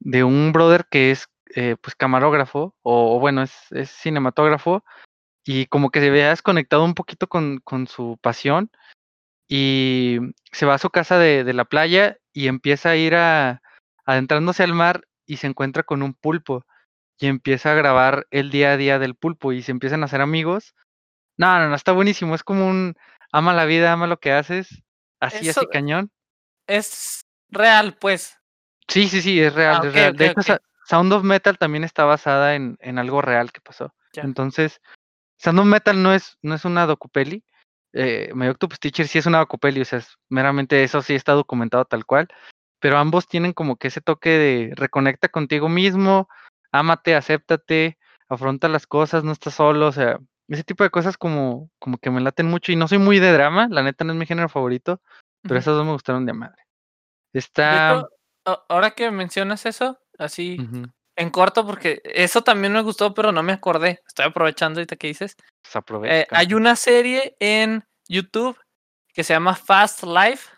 de 0.01 0.25
un 0.25 0.53
brother 0.53 0.87
que 0.91 1.13
es 1.13 1.27
eh, 1.55 1.77
pues 1.81 1.95
camarógrafo 1.95 2.75
o, 2.83 3.21
bueno, 3.21 3.43
es, 3.43 3.55
es 3.71 3.91
cinematógrafo 3.91 4.85
y 5.45 5.67
como 5.67 5.91
que 5.91 6.01
se 6.01 6.11
vea 6.11 6.31
desconectado 6.31 6.85
un 6.85 6.95
poquito 6.95 7.29
con, 7.29 7.59
con 7.59 7.87
su 7.87 8.19
pasión 8.21 8.71
y 9.49 10.19
se 10.53 10.67
va 10.67 10.75
a 10.75 10.79
su 10.79 10.91
casa 10.91 11.19
de, 11.19 11.45
de 11.45 11.53
la 11.53 11.67
playa 11.67 12.19
y 12.33 12.49
empieza 12.49 12.91
a 12.91 12.97
ir 12.97 13.15
a 13.15 13.63
adentrándose 14.07 14.63
al 14.65 14.75
mar 14.75 15.07
y 15.27 15.37
se 15.37 15.47
encuentra 15.47 15.85
con 15.85 16.03
un 16.03 16.15
pulpo 16.15 16.65
y 17.19 17.27
empieza 17.29 17.73
a 17.73 17.75
grabar 17.75 18.27
el 18.31 18.51
día 18.51 18.73
a 18.73 18.77
día 18.77 18.99
del 18.99 19.15
pulpo 19.15 19.53
y 19.53 19.63
se 19.63 19.71
empiezan 19.73 20.03
a 20.03 20.07
hacer 20.07 20.21
amigos. 20.21 20.75
No, 21.37 21.59
no, 21.59 21.69
no, 21.69 21.75
está 21.75 21.93
buenísimo, 21.93 22.35
es 22.35 22.43
como 22.43 22.69
un 22.69 22.95
ama 23.33 23.53
la 23.53 23.65
vida, 23.65 23.93
ama 23.93 24.07
lo 24.07 24.19
que 24.19 24.33
haces, 24.33 24.83
así, 25.21 25.49
Eso- 25.49 25.61
así 25.61 25.69
cañón. 25.71 26.11
Es 26.67 27.25
real, 27.51 27.97
pues. 27.99 28.39
Sí, 28.89 29.09
sí, 29.09 29.23
sí, 29.23 29.41
es 29.41 29.55
real, 29.55 29.81
Ah, 29.83 29.87
es 29.87 29.95
real. 29.95 30.17
De 30.17 30.27
hecho, 30.27 30.59
Sound 30.87 31.13
of 31.13 31.25
Metal 31.25 31.57
también 31.59 31.85
está 31.85 32.05
basada 32.05 32.55
en, 32.55 32.77
en 32.81 32.99
algo 32.99 33.23
real 33.23 33.51
que 33.51 33.61
pasó. 33.61 33.95
Ya. 34.13 34.23
Entonces, 34.23 34.81
Sound 35.39 35.59
of 35.61 35.67
Metal 35.67 36.03
no 36.03 36.13
es, 36.15 36.39
no 36.43 36.55
es 36.55 36.65
una 36.65 36.87
docupeli. 36.87 37.43
Eh, 37.93 38.31
My 38.35 38.49
Octopus 38.49 38.81
Teacher 38.81 39.07
sí 39.09 39.19
es 39.19 39.27
una 39.27 39.39
docupeli, 39.39 39.81
o 39.81 39.85
sea, 39.85 40.01
es 40.01 40.17
meramente 40.29 40.83
eso 40.83 41.01
sí 41.01 41.15
está 41.15 41.33
documentado 41.33 41.85
tal 41.85 42.05
cual. 42.05 42.29
Pero 42.81 42.99
ambos 42.99 43.27
tienen 43.27 43.53
como 43.53 43.77
que 43.77 43.89
ese 43.89 44.01
toque 44.01 44.31
de 44.31 44.73
reconecta 44.75 45.29
contigo 45.29 45.69
mismo, 45.69 46.29
ámate, 46.73 47.15
acéptate, 47.15 47.99
afronta 48.29 48.69
las 48.69 48.87
cosas, 48.87 49.25
no 49.25 49.33
estás 49.33 49.55
solo, 49.55 49.87
o 49.89 49.93
sea, 49.93 50.19
ese 50.49 50.65
tipo 50.65 50.85
de 50.85 50.91
cosas 50.91 51.17
como, 51.17 51.71
como 51.79 51.99
que 51.99 52.11
me 52.11 52.21
laten 52.21 52.47
mucho. 52.47 52.73
Y 52.73 52.77
no 52.77 52.89
soy 52.89 52.99
muy 52.99 53.19
de 53.19 53.33
drama, 53.33 53.69
la 53.71 53.83
neta 53.83 54.05
no 54.05 54.13
es 54.13 54.19
mi 54.19 54.27
género 54.27 54.49
favorito, 54.49 55.01
pero 55.43 55.59
esas 55.59 55.75
dos 55.75 55.85
me 55.85 55.93
gustaron 55.93 56.27
de 56.27 56.33
madre. 56.33 56.63
Está. 57.33 57.99
hecho, 58.47 58.65
ahora 58.69 58.93
que 58.93 59.11
mencionas 59.11 59.67
eso, 59.67 59.99
así 60.19 60.59
en 61.17 61.31
corto 61.31 61.67
porque 61.67 62.01
eso 62.05 62.43
también 62.43 62.73
me 62.73 62.83
gustó, 62.83 63.15
pero 63.15 63.33
no 63.33 63.43
me 63.43 63.53
acordé. 63.53 64.03
Estoy 64.07 64.27
aprovechando 64.27 64.81
ahorita 64.81 64.97
que 64.97 65.09
dices. 65.09 65.37
Pues 65.63 65.77
aprovecha. 65.77 66.21
Eh, 66.21 66.27
hay 66.31 66.55
una 66.55 66.77
serie 66.77 67.37
en 67.41 67.85
YouTube 68.09 68.59
que 69.13 69.23
se 69.23 69.33
llama 69.33 69.55
Fast 69.55 70.03
Life, 70.03 70.51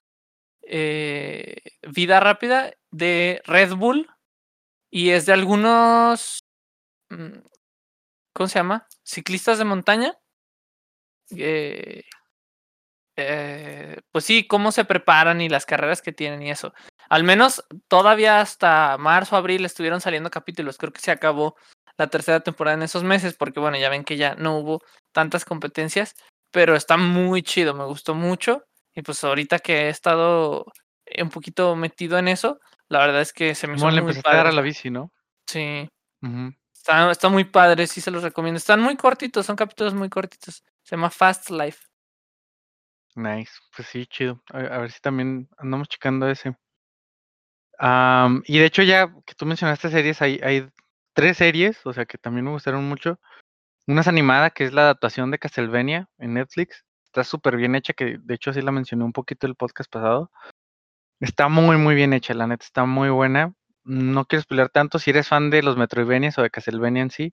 eh, 0.63 1.57
Vida 1.89 2.21
Rápida, 2.21 2.73
de 2.91 3.43
Red 3.45 3.75
Bull. 3.75 4.09
Y 4.91 5.11
es 5.11 5.27
de 5.27 5.35
algunos, 5.35 6.41
mm, 7.11 7.39
¿cómo 8.37 8.49
se 8.49 8.59
llama? 8.59 8.87
Ciclistas 9.03 9.57
de 9.57 9.65
montaña. 9.65 10.19
Eh, 11.31 12.03
eh, 13.17 13.97
pues 14.13 14.25
sí, 14.27 14.47
cómo 14.47 14.73
se 14.73 14.85
preparan 14.85 15.41
y 15.41 15.49
las 15.49 15.65
carreras 15.65 16.03
que 16.03 16.13
tienen 16.13 16.43
y 16.43 16.51
eso. 16.51 16.75
Al 17.09 17.25
menos 17.25 17.65
todavía 17.89 18.41
hasta 18.41 18.99
marzo, 18.99 19.37
abril 19.37 19.65
estuvieron 19.65 20.03
saliendo 20.03 20.31
capítulos. 20.31 20.77
Creo 20.77 20.93
que 20.93 21.01
se 21.01 21.11
acabó 21.11 21.57
la 21.97 22.09
tercera 22.09 22.41
temporada 22.41 22.77
en 22.77 22.83
esos 22.83 23.05
meses, 23.05 23.35
porque 23.35 23.59
bueno, 23.59 23.79
ya 23.79 23.89
ven 23.89 24.05
que 24.05 24.19
ya 24.19 24.35
no 24.35 24.59
hubo 24.59 24.83
tantas 25.13 25.47
competencias, 25.47 26.15
pero 26.51 26.77
está 26.77 26.99
muy 26.99 27.43
chido, 27.43 27.73
me 27.73 27.87
gustó 27.87 28.15
mucho. 28.15 28.65
Y 28.95 29.01
pues 29.01 29.25
ahorita 29.25 29.61
que 29.61 29.87
he 29.87 29.89
estado 29.89 30.67
un 31.19 31.31
poquito 31.31 31.75
metido 31.75 32.19
en 32.19 32.29
eso, 32.29 32.61
la 32.89 32.99
verdad 32.99 33.23
es 33.23 33.33
que 33.33 33.55
se 33.55 33.67
me 33.67 33.77
hizo 33.77 33.81
¿Cómo 33.81 33.93
le 33.97 34.03
muy 34.03 34.11
empezaste 34.11 34.29
a 34.29 34.33
dar 34.33 34.41
a 34.41 34.43
padre. 34.45 34.57
la 34.57 34.63
bici, 34.63 34.91
no? 34.91 35.11
Sí, 35.47 35.89
Ujú. 36.23 36.53
Está, 36.87 37.11
está 37.11 37.29
muy 37.29 37.45
padre, 37.45 37.87
sí 37.87 38.01
se 38.01 38.11
los 38.11 38.23
recomiendo. 38.23 38.59
Están 38.59 38.81
muy 38.81 38.97
cortitos, 38.97 39.45
son 39.45 39.57
capítulos 39.57 39.95
muy 39.95 40.09
cortitos. 40.09 40.65
Se 40.83 40.97
llama 40.97 41.11
Fast 41.11 41.51
Life. 41.51 41.85
Nice. 43.17 43.53
Pues 43.75 43.89
sí, 43.89 44.07
chido. 44.07 44.43
A, 44.51 44.79
ver 44.79 44.93
si 44.93 45.01
también 45.01 45.49
andamos 45.59 45.89
checando 45.89 46.29
ese. 46.29 46.57
Y 48.45 48.59
de 48.59 48.65
hecho, 48.65 48.83
ya 48.83 49.13
que 49.27 49.35
tú 49.35 49.47
mencionaste 49.47 49.91
series, 49.91 50.23
hay, 50.23 50.41
hay 50.43 50.69
tres 51.13 51.39
series, 51.39 51.85
o 51.85 51.93
sea 51.93 52.07
que 52.07 52.19
también 52.19 52.45
me 52.45 52.53
gustaron 52.53 52.89
mucho. 52.89 53.19
Una 53.87 54.01
es 54.03 54.09
animada, 54.09 54.51
que 54.51 54.65
es 54.65 54.73
la 54.73 54.83
adaptación 54.83 55.31
de 55.31 55.39
Castlevania 55.39 56.09
en 56.19 56.35
Netflix. 56.35 56.85
Está 57.05 57.25
súper 57.25 57.57
bien 57.57 57.75
hecha, 57.75 57.95
que 57.95 58.19
de 58.21 58.35
hecho 58.35 58.51
así 58.51 58.63
la 58.63 58.73
mencioné 58.73 59.05
un 59.05 59.13
poquito 59.13 59.47
el 59.47 59.57
podcast 59.57 59.91
pasado. 59.91 60.31
Está 61.21 61.49
muy, 61.49 61.79
muy 61.79 61.95
bien 61.95 62.13
hecha, 62.13 62.35
la 62.35 62.47
neta, 62.47 62.65
está 62.65 62.85
muy 62.85 63.09
buena. 63.09 63.55
No 63.87 64.25
quiero 64.27 64.43
spoiler 64.43 64.69
tanto, 64.69 64.99
si 64.99 65.11
eres 65.11 65.29
fan 65.29 65.51
de 65.51 65.63
los 65.63 65.77
Metroidvanias 65.77 66.37
o 66.39 66.43
de 66.43 66.51
Castlevania 66.51 67.03
en 67.03 67.11
sí, 67.11 67.33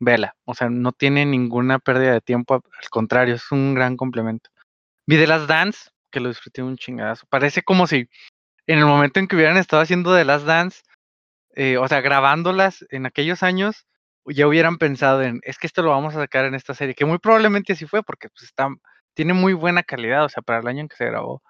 vela. 0.00 0.34
O 0.44 0.54
sea, 0.54 0.70
no 0.70 0.92
tiene 0.92 1.26
ninguna 1.26 1.78
pérdida 1.78 2.12
de 2.12 2.20
tiempo, 2.22 2.54
al 2.54 2.90
contrario, 2.90 3.34
es 3.34 3.52
un 3.52 3.74
gran 3.74 3.96
complemento. 3.96 4.50
Vi 5.06 5.16
The 5.16 5.26
Last 5.26 5.48
Dance, 5.48 5.90
que 6.10 6.20
lo 6.20 6.28
disfruté 6.30 6.62
un 6.62 6.76
chingadazo. 6.78 7.26
Parece 7.28 7.62
como 7.62 7.86
si 7.86 8.08
en 8.66 8.78
el 8.78 8.86
momento 8.86 9.20
en 9.20 9.28
que 9.28 9.36
hubieran 9.36 9.58
estado 9.58 9.82
haciendo 9.82 10.16
The 10.16 10.24
Last 10.24 10.46
Dance, 10.46 10.82
eh, 11.54 11.78
o 11.78 11.88
sea, 11.88 12.00
grabándolas 12.00 12.84
en 12.90 13.06
aquellos 13.06 13.42
años, 13.42 13.86
ya 14.26 14.48
hubieran 14.48 14.78
pensado 14.78 15.22
en, 15.22 15.40
es 15.44 15.58
que 15.58 15.66
esto 15.66 15.82
lo 15.82 15.90
vamos 15.90 16.14
a 16.16 16.20
sacar 16.20 16.44
en 16.46 16.54
esta 16.54 16.74
serie, 16.74 16.94
que 16.94 17.04
muy 17.04 17.18
probablemente 17.18 17.74
así 17.74 17.86
fue, 17.86 18.02
porque 18.02 18.28
pues 18.28 18.44
está, 18.44 18.68
tiene 19.14 19.34
muy 19.34 19.52
buena 19.52 19.82
calidad, 19.82 20.24
o 20.24 20.28
sea, 20.28 20.42
para 20.42 20.60
el 20.60 20.68
año 20.68 20.80
en 20.80 20.88
que 20.88 20.96
se 20.96 21.06
grabó. 21.06 21.42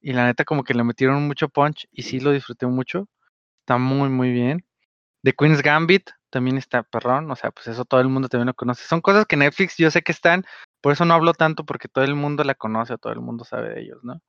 Y 0.00 0.12
la 0.12 0.26
neta 0.26 0.44
como 0.44 0.64
que 0.64 0.74
le 0.74 0.84
metieron 0.84 1.26
mucho 1.26 1.48
punch 1.48 1.88
y 1.90 2.02
sí 2.02 2.20
lo 2.20 2.32
disfruté 2.32 2.66
mucho. 2.66 3.08
Está 3.68 3.76
muy, 3.76 4.08
muy 4.08 4.30
bien. 4.32 4.64
The 5.22 5.34
Queen's 5.34 5.60
Gambit 5.60 6.08
también 6.30 6.56
está 6.56 6.84
perrón, 6.84 7.30
o 7.30 7.36
sea, 7.36 7.50
pues 7.50 7.66
eso 7.68 7.84
todo 7.84 8.00
el 8.00 8.08
mundo 8.08 8.30
también 8.30 8.46
lo 8.46 8.54
conoce. 8.54 8.82
Son 8.84 9.02
cosas 9.02 9.26
que 9.26 9.36
Netflix 9.36 9.76
yo 9.76 9.90
sé 9.90 10.00
que 10.00 10.12
están, 10.12 10.46
por 10.80 10.94
eso 10.94 11.04
no 11.04 11.12
hablo 11.12 11.34
tanto 11.34 11.66
porque 11.66 11.86
todo 11.86 12.02
el 12.02 12.14
mundo 12.14 12.44
la 12.44 12.54
conoce 12.54 12.94
o 12.94 12.98
todo 12.98 13.12
el 13.12 13.20
mundo 13.20 13.44
sabe 13.44 13.74
de 13.74 13.82
ellos, 13.82 13.98
¿no? 14.02 14.22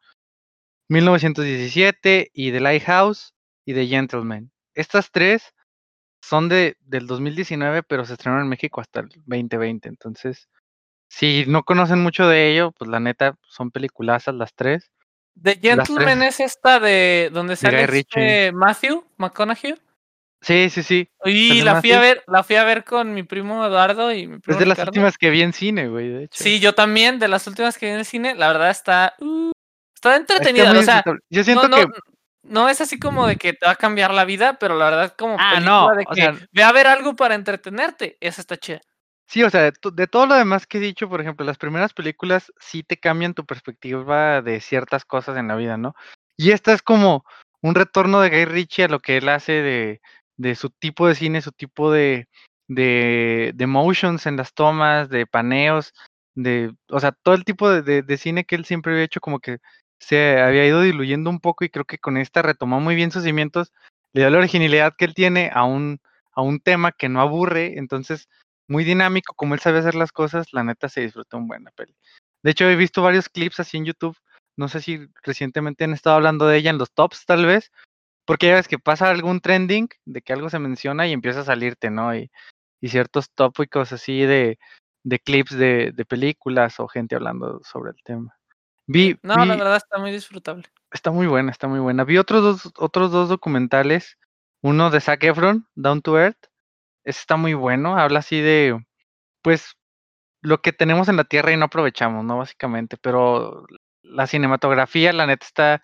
1917 0.89 2.31
y 2.33 2.51
The 2.51 2.59
Lighthouse 2.59 3.33
y 3.65 3.73
The 3.73 3.87
Gentleman. 3.87 4.51
Estas 4.75 5.09
tres 5.09 5.53
son 6.21 6.49
de, 6.49 6.75
del 6.81 7.07
2019, 7.07 7.83
pero 7.83 8.03
se 8.03 8.15
estrenaron 8.15 8.43
en 8.43 8.49
México 8.49 8.81
hasta 8.81 8.99
el 8.99 9.07
2020. 9.25 9.87
Entonces, 9.87 10.49
si 11.09 11.45
no 11.47 11.63
conocen 11.63 11.99
mucho 11.99 12.27
de 12.27 12.51
ello, 12.51 12.73
pues 12.73 12.89
la 12.89 12.99
neta 12.99 13.37
son 13.43 13.71
peliculazas 13.71 14.35
las 14.35 14.53
tres. 14.53 14.91
The 15.41 15.59
Gentleman 15.61 16.23
es 16.23 16.39
esta 16.39 16.79
de 16.79 17.29
donde 17.31 17.55
sale 17.55 17.83
este 17.83 18.51
Matthew 18.51 19.05
McConaughey. 19.17 19.75
Sí, 20.41 20.69
sí, 20.69 20.83
sí. 20.83 21.09
Y 21.25 21.49
¿Sale 21.49 21.63
la 21.63 21.81
fui 21.81 21.91
a 21.91 21.99
ver, 21.99 22.23
la 22.27 22.43
fui 22.43 22.55
a 22.55 22.63
ver 22.63 22.83
con 22.85 23.13
mi 23.13 23.23
primo 23.23 23.65
Eduardo 23.65 24.11
y 24.13 24.25
mi 24.27 24.39
primo 24.39 24.57
Es 24.57 24.59
de 24.59 24.65
las 24.65 24.79
últimas 24.79 25.17
que 25.17 25.29
vi 25.29 25.41
en 25.41 25.51
cine, 25.51 25.89
güey, 25.89 26.09
de 26.09 26.23
hecho. 26.23 26.41
Sí, 26.43 26.59
yo 26.61 26.73
también, 26.73 27.19
de 27.19 27.27
las 27.27 27.45
últimas 27.47 27.77
que 27.77 27.87
vi 27.87 27.91
en 27.91 27.99
el 27.99 28.05
cine, 28.05 28.35
la 28.35 28.47
verdad 28.47 28.69
está, 28.69 29.15
uh, 29.19 29.51
está 29.93 30.15
entretenida. 30.15 30.71
O 30.71 30.81
sea, 30.81 31.03
yo 31.29 31.43
siento 31.43 31.67
no, 31.67 31.75
que 31.75 31.87
no 32.43 32.69
es 32.69 32.79
así 32.79 32.97
como 32.97 33.27
de 33.27 33.35
que 33.35 33.51
te 33.51 33.65
va 33.65 33.73
a 33.73 33.75
cambiar 33.75 34.13
la 34.13 34.23
vida, 34.23 34.57
pero 34.59 34.77
la 34.77 34.85
verdad 34.85 35.13
como 35.17 35.35
Ah, 35.37 35.51
película 35.55 35.71
no, 35.71 35.95
de 35.95 36.05
o 36.07 36.13
que 36.13 36.21
sea- 36.21 36.35
ve 36.53 36.63
a 36.63 36.71
ver 36.71 36.87
algo 36.87 37.15
para 37.17 37.35
entretenerte, 37.35 38.17
esa 38.21 38.39
está 38.39 38.55
chida. 38.55 38.79
Sí, 39.29 39.43
o 39.43 39.49
sea, 39.51 39.61
de, 39.61 39.73
de 39.93 40.07
todo 40.07 40.25
lo 40.25 40.33
demás 40.33 40.65
que 40.65 40.79
he 40.79 40.81
dicho, 40.81 41.07
por 41.07 41.21
ejemplo, 41.21 41.45
las 41.45 41.59
primeras 41.59 41.93
películas 41.93 42.51
sí 42.59 42.81
te 42.81 42.97
cambian 42.97 43.35
tu 43.35 43.45
perspectiva 43.45 44.41
de 44.41 44.59
ciertas 44.59 45.05
cosas 45.05 45.37
en 45.37 45.47
la 45.47 45.55
vida, 45.55 45.77
¿no? 45.77 45.93
Y 46.35 46.49
esta 46.49 46.73
es 46.73 46.81
como 46.81 47.23
un 47.61 47.75
retorno 47.75 48.21
de 48.21 48.29
Guy 48.31 48.45
Ritchie 48.45 48.85
a 48.85 48.87
lo 48.87 48.99
que 48.99 49.17
él 49.17 49.29
hace 49.29 49.51
de, 49.51 50.01
de 50.35 50.55
su 50.55 50.71
tipo 50.71 51.07
de 51.07 51.13
cine, 51.13 51.43
su 51.43 51.51
tipo 51.51 51.91
de, 51.91 52.27
de, 52.67 53.51
de 53.53 53.67
motions 53.67 54.25
en 54.25 54.35
las 54.35 54.55
tomas, 54.55 55.09
de 55.09 55.27
paneos, 55.27 55.93
de, 56.33 56.73
o 56.89 56.99
sea, 56.99 57.11
todo 57.11 57.35
el 57.35 57.43
tipo 57.45 57.69
de, 57.69 58.17
cine 58.17 58.45
que 58.45 58.55
él 58.55 58.65
siempre 58.65 58.93
había 58.93 59.05
hecho 59.05 59.21
como 59.21 59.39
que 59.39 59.59
se 59.99 60.41
había 60.41 60.65
ido 60.65 60.81
diluyendo 60.81 61.29
un 61.29 61.39
poco 61.39 61.63
y 61.63 61.69
creo 61.69 61.85
que 61.85 61.99
con 61.99 62.17
esta 62.17 62.41
retomó 62.41 62.79
muy 62.79 62.95
bien 62.95 63.11
sus 63.11 63.23
cimientos, 63.23 63.73
le 64.11 64.21
dio 64.21 64.31
la 64.31 64.39
originalidad 64.39 64.95
que 64.97 65.05
él 65.05 65.13
tiene 65.13 65.51
a 65.53 65.65
un, 65.65 65.99
a 66.31 66.41
un 66.41 66.59
tema 66.59 66.91
que 66.91 67.09
no 67.09 67.21
aburre, 67.21 67.77
entonces 67.77 68.27
muy 68.69 68.85
dinámico, 68.85 69.33
como 69.33 69.53
él 69.53 69.59
sabe 69.59 69.79
hacer 69.79 69.95
las 69.95 70.11
cosas, 70.11 70.47
la 70.53 70.63
neta 70.63 70.87
se 70.87 71.01
disfruta 71.01 71.37
un 71.37 71.47
buena 71.47 71.71
peli. 71.71 71.95
De 72.43 72.51
hecho, 72.51 72.65
he 72.69 72.75
visto 72.75 73.01
varios 73.01 73.27
clips 73.27 73.59
así 73.59 73.77
en 73.77 73.85
YouTube, 73.85 74.15
no 74.55 74.69
sé 74.69 74.81
si 74.81 75.07
recientemente 75.23 75.83
han 75.83 75.93
estado 75.93 76.15
hablando 76.15 76.47
de 76.47 76.57
ella 76.57 76.69
en 76.69 76.77
los 76.77 76.93
tops 76.93 77.25
tal 77.25 77.45
vez, 77.45 77.71
porque 78.25 78.47
ya 78.47 78.55
ves 78.55 78.67
que 78.67 78.79
pasa 78.79 79.09
algún 79.09 79.41
trending 79.41 79.89
de 80.05 80.21
que 80.21 80.33
algo 80.33 80.49
se 80.49 80.59
menciona 80.59 81.07
y 81.07 81.13
empieza 81.13 81.41
a 81.41 81.45
salirte, 81.45 81.89
¿no? 81.89 82.15
Y, 82.15 82.31
y 82.79 82.89
ciertos 82.89 83.31
tópicos 83.31 83.91
así 83.91 84.21
de, 84.21 84.59
de 85.03 85.19
clips 85.19 85.57
de, 85.57 85.91
de 85.93 86.05
películas 86.05 86.79
o 86.79 86.87
gente 86.87 87.15
hablando 87.15 87.61
sobre 87.63 87.91
el 87.91 88.03
tema. 88.03 88.37
Vi, 88.85 89.17
No, 89.21 89.45
la 89.45 89.55
verdad 89.55 89.77
está 89.77 89.97
muy 89.97 90.11
disfrutable. 90.11 90.65
Está 90.91 91.11
muy 91.11 91.27
buena, 91.27 91.51
está 91.51 91.67
muy 91.67 91.79
buena. 91.79 92.03
Vi 92.03 92.17
otros 92.17 92.41
dos, 92.41 92.73
otros 92.77 93.11
dos 93.11 93.29
documentales. 93.29 94.17
Uno 94.61 94.89
de 94.89 94.99
Zac 94.99 95.23
Efron, 95.23 95.67
Down 95.75 96.01
to 96.01 96.19
Earth. 96.19 96.48
Está 97.09 97.37
muy 97.37 97.53
bueno. 97.53 97.97
Habla 97.97 98.19
así 98.19 98.39
de, 98.41 98.79
pues, 99.41 99.75
lo 100.41 100.61
que 100.61 100.73
tenemos 100.73 101.09
en 101.09 101.17
la 101.17 101.25
Tierra 101.25 101.53
y 101.53 101.57
no 101.57 101.65
aprovechamos, 101.65 102.25
¿no? 102.25 102.37
Básicamente. 102.39 102.97
Pero 103.01 103.65
la 104.03 104.27
cinematografía, 104.27 105.13
la 105.13 105.27
neta, 105.27 105.45
está 105.45 105.83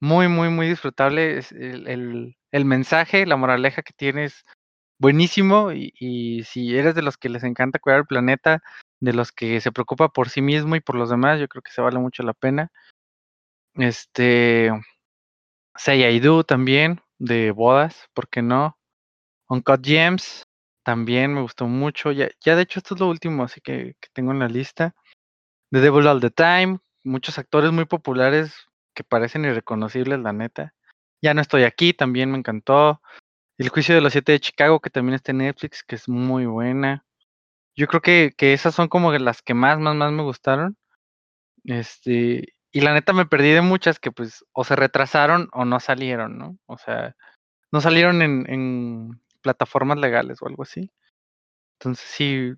muy, 0.00 0.28
muy, 0.28 0.50
muy 0.50 0.68
disfrutable. 0.68 1.40
El, 1.52 1.88
el- 2.52 2.64
mensaje, 2.66 3.26
la 3.26 3.36
moraleja 3.36 3.82
que 3.82 3.92
tiene 3.94 4.24
es 4.26 4.44
buenísimo. 5.00 5.72
Y, 5.72 5.92
si 6.44 6.76
eres 6.78 6.94
de 6.94 7.02
los 7.02 7.16
que 7.18 7.28
les 7.30 7.44
encanta 7.44 7.78
cuidar 7.80 8.00
el 8.00 8.06
planeta, 8.06 8.62
de 9.00 9.12
los 9.14 9.32
que 9.32 9.60
se 9.60 9.72
preocupa 9.72 10.08
por 10.10 10.28
sí 10.30 10.42
mismo 10.42 10.76
y 10.76 10.80
por 10.80 10.96
los 10.96 11.10
demás, 11.10 11.40
yo 11.40 11.48
creo 11.48 11.62
que 11.62 11.72
se 11.72 11.82
vale 11.82 11.98
mucho 11.98 12.22
la 12.24 12.34
pena. 12.34 12.70
Este, 13.74 14.70
Say 15.76 16.20
también, 16.46 17.00
de 17.18 17.52
bodas, 17.52 18.08
¿por 18.12 18.28
qué 18.28 18.42
no? 18.42 18.76
Uncut 19.48 19.84
Gems, 19.84 20.44
también 20.88 21.34
me 21.34 21.42
gustó 21.42 21.66
mucho. 21.66 22.12
Ya, 22.12 22.30
ya 22.40 22.56
de 22.56 22.62
hecho 22.62 22.78
esto 22.78 22.94
es 22.94 23.00
lo 23.02 23.10
último, 23.10 23.44
así 23.44 23.60
que, 23.60 23.94
que 24.00 24.08
tengo 24.14 24.32
en 24.32 24.38
la 24.38 24.48
lista. 24.48 24.94
The 25.70 25.82
Devil 25.82 26.06
All 26.06 26.22
the 26.22 26.30
Time, 26.30 26.78
muchos 27.04 27.38
actores 27.38 27.72
muy 27.72 27.84
populares 27.84 28.54
que 28.94 29.04
parecen 29.04 29.44
irreconocibles, 29.44 30.18
la 30.20 30.32
neta. 30.32 30.72
Ya 31.20 31.34
no 31.34 31.42
estoy 31.42 31.64
aquí, 31.64 31.92
también 31.92 32.30
me 32.30 32.38
encantó. 32.38 33.02
El 33.58 33.68
juicio 33.68 33.94
de 33.94 34.00
los 34.00 34.12
siete 34.12 34.32
de 34.32 34.40
Chicago, 34.40 34.80
que 34.80 34.88
también 34.88 35.16
está 35.16 35.32
en 35.32 35.38
Netflix, 35.38 35.84
que 35.84 35.94
es 35.94 36.08
muy 36.08 36.46
buena. 36.46 37.04
Yo 37.76 37.86
creo 37.86 38.00
que, 38.00 38.32
que 38.34 38.54
esas 38.54 38.74
son 38.74 38.88
como 38.88 39.12
las 39.12 39.42
que 39.42 39.52
más, 39.52 39.78
más, 39.78 39.94
más 39.94 40.10
me 40.10 40.22
gustaron. 40.22 40.78
Este, 41.64 42.54
y 42.72 42.80
la 42.80 42.94
neta 42.94 43.12
me 43.12 43.26
perdí 43.26 43.50
de 43.50 43.60
muchas 43.60 44.00
que 44.00 44.10
pues 44.10 44.42
o 44.54 44.64
se 44.64 44.74
retrasaron 44.74 45.50
o 45.52 45.66
no 45.66 45.80
salieron, 45.80 46.38
¿no? 46.38 46.56
O 46.64 46.78
sea, 46.78 47.14
no 47.72 47.82
salieron 47.82 48.22
en 48.22 49.20
plataformas 49.42 49.98
legales 49.98 50.42
o 50.42 50.46
algo 50.46 50.62
así. 50.62 50.90
Entonces 51.80 52.06
sí, 52.08 52.52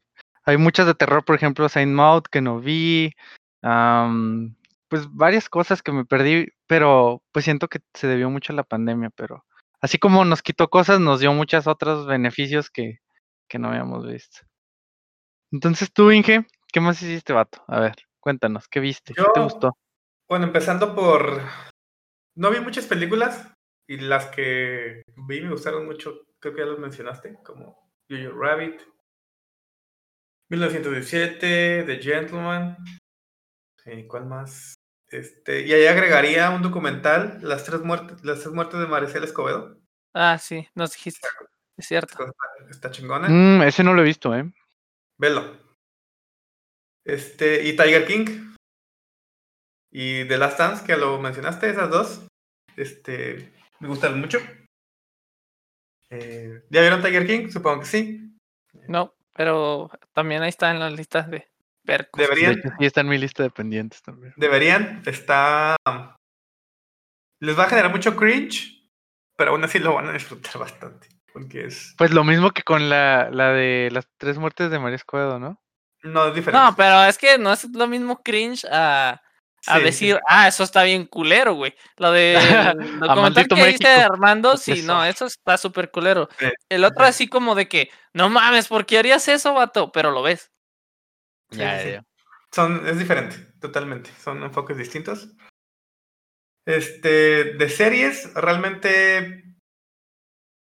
hay 0.44 0.56
muchas 0.56 0.86
de 0.86 0.94
terror, 0.94 1.24
por 1.24 1.36
ejemplo, 1.36 1.68
Saint 1.68 1.92
Maud 1.92 2.22
que 2.30 2.40
no 2.40 2.60
vi, 2.60 3.12
pues 4.88 5.06
varias 5.12 5.48
cosas 5.48 5.82
que 5.82 5.92
me 5.92 6.04
perdí, 6.04 6.48
pero 6.66 7.22
pues 7.32 7.44
siento 7.44 7.68
que 7.68 7.80
se 7.94 8.06
debió 8.06 8.30
mucho 8.30 8.52
a 8.52 8.56
la 8.56 8.64
pandemia, 8.64 9.10
pero 9.10 9.44
así 9.80 9.98
como 9.98 10.24
nos 10.24 10.42
quitó 10.42 10.68
cosas, 10.68 11.00
nos 11.00 11.20
dio 11.20 11.32
muchos 11.32 11.66
otros 11.66 12.06
beneficios 12.06 12.70
que, 12.70 12.98
que 13.48 13.58
no 13.58 13.68
habíamos 13.68 14.06
visto. 14.06 14.40
Entonces 15.52 15.92
tú, 15.92 16.10
Inge, 16.10 16.46
¿qué 16.72 16.80
más 16.80 17.02
hiciste, 17.02 17.32
vato? 17.32 17.62
A 17.68 17.80
ver, 17.80 17.94
cuéntanos, 18.20 18.68
¿qué 18.68 18.80
viste? 18.80 19.14
¿Qué 19.14 19.22
te 19.34 19.40
Yo- 19.40 19.44
gustó? 19.44 19.76
Bueno, 20.28 20.46
empezando 20.46 20.94
por. 20.94 21.42
No 22.36 22.50
vi 22.52 22.60
muchas 22.60 22.86
películas 22.86 23.52
Y 23.90 23.96
las 23.96 24.26
que 24.26 25.02
vi 25.16 25.40
me 25.40 25.50
gustaron 25.50 25.84
mucho, 25.84 26.22
creo 26.38 26.54
que 26.54 26.60
ya 26.60 26.66
los 26.66 26.78
mencionaste, 26.78 27.38
como 27.42 27.90
Jojo 28.08 28.38
Rabbit, 28.38 28.80
1917, 30.48 31.82
The 31.82 31.98
Gentleman. 32.00 32.76
Eh, 33.86 34.06
¿Cuál 34.06 34.26
más? 34.26 34.74
Este, 35.08 35.66
y 35.66 35.72
ahí 35.72 35.86
agregaría 35.86 36.50
un 36.50 36.62
documental, 36.62 37.40
Las 37.42 37.64
tres 37.64 37.80
muertes, 37.80 38.22
las 38.22 38.38
tres 38.38 38.54
muertes 38.54 38.78
de 38.78 38.86
Maricel 38.86 39.24
Escobedo. 39.24 39.76
Ah, 40.14 40.38
sí, 40.38 40.68
nos 40.76 40.92
dijiste. 40.92 41.26
Es 41.76 41.88
cierto. 41.88 42.12
Está, 42.12 42.70
está 42.70 42.90
chingona. 42.92 43.28
Mm, 43.28 43.62
ese 43.62 43.82
no 43.82 43.92
lo 43.92 44.02
he 44.02 44.04
visto, 44.04 44.32
¿eh? 44.36 44.48
Velo. 45.18 45.58
Este, 47.04 47.64
y 47.64 47.74
Tiger 47.74 48.06
King. 48.06 48.54
Y 49.90 50.26
The 50.26 50.38
Last 50.38 50.60
Dance, 50.60 50.86
que 50.86 50.96
lo 50.96 51.20
mencionaste, 51.20 51.68
esas 51.68 51.90
dos. 51.90 52.28
Este, 52.76 53.52
me 53.80 53.88
gustan 53.88 54.20
mucho. 54.20 54.38
Eh, 56.10 56.62
¿Ya 56.70 56.80
vieron 56.80 57.02
Tiger 57.02 57.26
King? 57.26 57.48
Supongo 57.50 57.80
que 57.80 57.86
sí. 57.86 58.34
No, 58.88 59.14
pero 59.32 59.90
también 60.12 60.42
ahí 60.42 60.48
está 60.48 60.70
en 60.70 60.80
las 60.80 60.92
listas 60.92 61.30
de 61.30 61.48
ver. 61.84 62.10
cosas. 62.10 62.28
De 62.28 62.34
Deberían, 62.34 62.58
hecho, 62.58 62.68
sí 62.78 62.84
está 62.86 63.00
en 63.02 63.08
mi 63.08 63.18
lista 63.18 63.42
de 63.42 63.50
pendientes 63.50 64.02
también. 64.02 64.32
deberían, 64.36 65.02
está... 65.06 65.76
Les 67.40 67.58
va 67.58 67.64
a 67.64 67.68
generar 67.68 67.90
mucho 67.90 68.16
cringe, 68.16 68.84
pero 69.36 69.52
aún 69.52 69.64
así 69.64 69.78
lo 69.78 69.94
van 69.94 70.08
a 70.08 70.12
disfrutar 70.12 70.58
bastante. 70.58 71.08
Porque 71.32 71.66
es... 71.66 71.94
Pues 71.96 72.10
lo 72.10 72.24
mismo 72.24 72.50
que 72.50 72.62
con 72.62 72.88
la, 72.88 73.30
la 73.30 73.52
de 73.52 73.88
las 73.92 74.06
tres 74.18 74.36
muertes 74.38 74.70
de 74.70 74.78
María 74.78 74.96
Escobedo, 74.96 75.38
¿no? 75.38 75.62
No, 76.02 76.28
es 76.28 76.34
diferente. 76.34 76.64
No, 76.66 76.74
pero 76.76 77.04
es 77.04 77.18
que 77.18 77.38
no 77.38 77.52
es 77.52 77.64
lo 77.70 77.86
mismo 77.86 78.22
cringe 78.22 78.64
a, 78.70 79.22
a 79.66 79.76
Sí, 79.78 79.82
decir, 79.84 80.14
sí. 80.16 80.20
ah, 80.28 80.48
eso 80.48 80.64
está 80.64 80.82
bien 80.84 81.06
culero, 81.06 81.54
güey. 81.54 81.74
Lo 81.98 82.10
de 82.12 82.34
documental 83.00 83.16
maldito 83.16 83.56
que 83.56 83.66
dice 83.66 83.84
México. 83.84 84.12
Armando, 84.12 84.50
Pues 84.52 84.62
sí, 84.62 84.72
eso. 84.72 84.86
no, 84.86 85.04
eso 85.04 85.26
está 85.26 85.58
súper 85.58 85.90
culero. 85.90 86.28
Sí, 86.38 86.46
El 86.68 86.84
otro 86.84 87.04
sí. 87.04 87.10
así 87.10 87.28
como 87.28 87.54
de 87.54 87.68
que, 87.68 87.90
no 88.14 88.30
mames, 88.30 88.68
¿por 88.68 88.86
qué 88.86 88.98
harías 88.98 89.28
eso, 89.28 89.54
vato? 89.54 89.92
Pero 89.92 90.10
lo 90.10 90.22
ves. 90.22 90.50
Sí, 91.50 91.58
Ya, 91.58 91.82
ya. 91.84 92.02
Son, 92.52 92.86
es 92.86 92.98
diferente, 92.98 93.36
totalmente. 93.60 94.10
Son 94.22 94.42
enfoques 94.42 94.76
distintos. 94.76 95.28
Este, 96.66 97.54
de 97.54 97.68
series, 97.68 98.32
realmente 98.34 99.44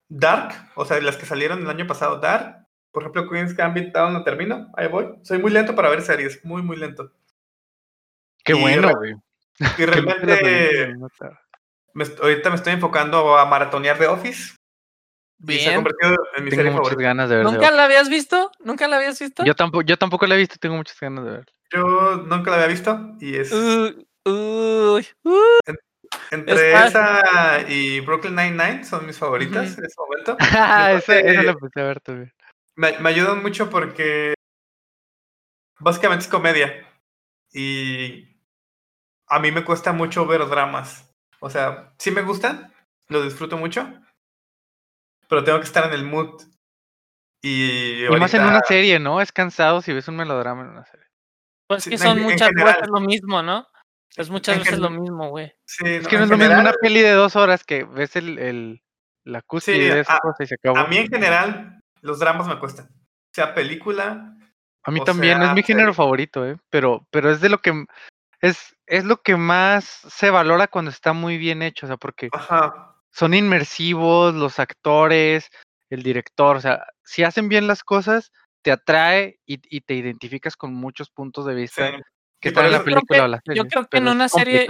Dark, 0.09 0.71
o 0.75 0.85
sea, 0.85 0.99
las 1.01 1.17
que 1.17 1.25
salieron 1.25 1.59
el 1.61 1.69
año 1.69 1.87
pasado, 1.87 2.19
Dark. 2.19 2.65
Por 2.91 3.03
ejemplo, 3.03 3.29
Queen's 3.29 3.55
Gambit 3.55 3.93
no 3.95 4.23
termino, 4.23 4.71
ahí 4.75 4.87
voy. 4.87 5.07
Soy 5.23 5.37
muy 5.39 5.51
lento 5.51 5.75
para 5.75 5.89
ver 5.89 6.01
series, 6.01 6.43
muy, 6.43 6.61
muy 6.63 6.75
lento. 6.75 7.13
Qué 8.49 8.55
Y 8.55 8.61
bueno, 8.61 8.91
güey. 8.97 9.13
Y 9.77 9.85
realmente, 9.85 10.95
me 11.93 12.03
ahorita 12.19 12.49
me 12.49 12.55
estoy 12.55 12.73
enfocando 12.73 13.37
a 13.37 13.45
maratonear 13.45 13.99
The 13.99 14.07
Office. 14.07 14.55
Y 15.47 15.59
se 15.59 15.67
ha 15.67 15.69
Bien. 15.69 15.75
convertido 15.75 16.15
en 16.35 16.43
mi 16.45 16.49
Tengo 16.49 16.61
serie 16.63 16.71
muchas 16.71 16.87
favorita. 16.89 17.09
ganas 17.09 17.29
de 17.29 17.35
ver. 17.35 17.45
¿Nunca 17.45 17.69
la 17.69 17.83
habías 17.83 18.09
visto? 18.09 18.51
¿Nunca 18.59 18.87
la 18.87 18.95
habías 18.95 19.19
visto? 19.19 19.45
Yo 19.45 19.53
tampoco, 19.55 19.83
yo 19.83 19.97
tampoco 19.97 20.25
la 20.25 20.33
he 20.33 20.39
visto, 20.39 20.55
tengo 20.59 20.75
muchas 20.77 20.99
ganas 20.99 21.25
de 21.25 21.31
ver. 21.31 21.45
Yo 21.71 21.83
nunca 22.25 22.49
la 22.49 22.55
había 22.57 22.67
visto 22.67 23.15
y 23.19 23.35
es 23.35 23.51
Uy, 23.51 24.07
uy, 24.25 25.07
uy. 25.23 25.75
entre 26.31 26.73
esa 26.87 27.61
y 27.69 27.99
Brooklyn 27.99 28.35
Nine-Nine 28.35 28.83
son 28.83 29.05
mis 29.05 29.17
favoritas 29.19 29.77
en 29.77 29.85
este 29.85 30.01
momento. 30.01 30.37
esa, 30.39 31.19
esa 31.19 31.43
la 31.43 31.51
empecé 31.51 31.81
a 31.81 31.83
ver 31.83 31.99
también. 32.01 32.33
me, 32.75 32.97
me 32.97 33.09
ayudan 33.09 33.43
mucho 33.43 33.69
porque 33.69 34.33
básicamente 35.79 36.25
es 36.25 36.31
comedia 36.31 36.85
y 37.53 38.28
a 39.29 39.39
mí 39.39 39.51
me 39.51 39.63
cuesta 39.63 39.93
mucho 39.93 40.25
ver 40.25 40.47
dramas. 40.47 41.09
O 41.39 41.49
sea, 41.49 41.93
sí 41.97 42.11
me 42.11 42.21
gustan, 42.21 42.73
lo 43.07 43.21
disfruto 43.23 43.57
mucho, 43.57 43.87
pero 45.27 45.43
tengo 45.43 45.59
que 45.59 45.65
estar 45.65 45.85
en 45.85 45.93
el 45.93 46.03
mood. 46.05 46.41
Y, 47.41 48.05
Y 48.05 48.09
más 48.19 48.33
en 48.33 48.43
una 48.43 48.61
serie, 48.61 48.99
¿no? 48.99 49.21
Es 49.21 49.31
cansado 49.31 49.81
si 49.81 49.93
ves 49.93 50.07
un 50.07 50.17
melodrama 50.17 50.63
en 50.63 50.69
una 50.69 50.85
serie. 50.85 51.05
Pues 51.67 51.83
Sí, 51.83 51.91
que 51.91 51.97
son 51.97 52.17
en 52.17 52.23
muchas 52.23 52.49
general. 52.49 52.75
veces 52.75 52.89
lo 52.89 52.99
mismo, 52.99 53.41
¿no? 53.41 53.65
Es 54.17 54.29
muchas 54.29 54.57
En 54.57 54.63
veces 54.63 54.79
lo 54.79 54.89
mismo, 54.89 55.29
güey. 55.29 55.53
Sí, 55.65 55.83
Es 55.85 56.03
no, 56.03 56.09
que 56.09 56.17
no 56.17 56.23
es 56.23 56.29
lo 56.29 56.37
mismo 56.37 56.59
una 56.59 56.73
peli 56.73 57.01
de 57.01 57.11
dos 57.11 57.35
horas 57.35 57.63
que 57.63 57.83
ves 57.83 58.15
el, 58.15 58.39
el 58.39 58.83
la 59.23 59.41
cúspide 59.43 59.93
de 59.93 59.99
esa 60.01 60.15
a- 60.15 60.19
cosa 60.19 60.43
y 60.43 60.47
se 60.47 60.55
acabó. 60.55 60.77
A 60.79 60.87
mí 60.87 60.97
en 60.97 61.07
general 61.07 61.79
los 62.01 62.19
dramas 62.19 62.47
me 62.47 62.59
cuestan. 62.59 62.89
Sea 63.31 63.53
película, 63.53 64.35
A 64.83 64.91
mí 64.91 64.99
o 64.99 65.03
también, 65.03 65.41
es 65.41 65.53
mi 65.53 65.61
género 65.61 65.93
serie. 65.93 65.95
favorito, 65.95 66.45
¿eh? 66.45 66.57
Pero, 66.69 67.05
pero 67.11 67.29
es 67.29 67.39
de 67.39 67.49
lo 67.49 67.59
que 67.59 67.85
es, 68.41 68.75
es 68.85 69.03
lo 69.05 69.21
que 69.21 69.35
más 69.37 69.85
se 69.85 70.29
valora 70.29 70.67
cuando 70.67 70.91
está 70.91 71.13
muy 71.13 71.37
bien 71.37 71.61
hecho, 71.61 71.85
o 71.85 71.87
sea, 71.87 71.97
porque 71.97 72.29
ajá, 72.31 72.95
son 73.11 73.33
inmersivos, 73.33 74.33
los 74.33 74.59
actores, 74.59 75.49
el 75.89 76.03
director, 76.03 76.55
o 76.55 76.61
sea, 76.61 76.85
si 77.03 77.23
hacen 77.23 77.49
bien 77.49 77.67
las 77.67 77.83
cosas, 77.83 78.31
te 78.61 78.71
atrae 78.71 79.39
y, 79.45 79.59
y 79.75 79.81
te 79.81 79.93
identificas 79.95 80.55
con 80.55 80.73
muchos 80.73 81.09
puntos 81.09 81.45
de 81.45 81.53
sí. 81.53 81.59
vista 81.61 81.91
que 82.41 82.49
están 82.49 82.65
en 82.65 82.71
la 82.73 82.83
película 82.83 83.19
que- 83.19 83.25
o 83.25 83.27
la 83.27 83.37
yo 83.37 83.41
serie. 83.45 83.63
creo 83.69 83.87
que 83.87 83.97
en 83.97 84.07
una 84.07 84.29
serie-. 84.29 84.67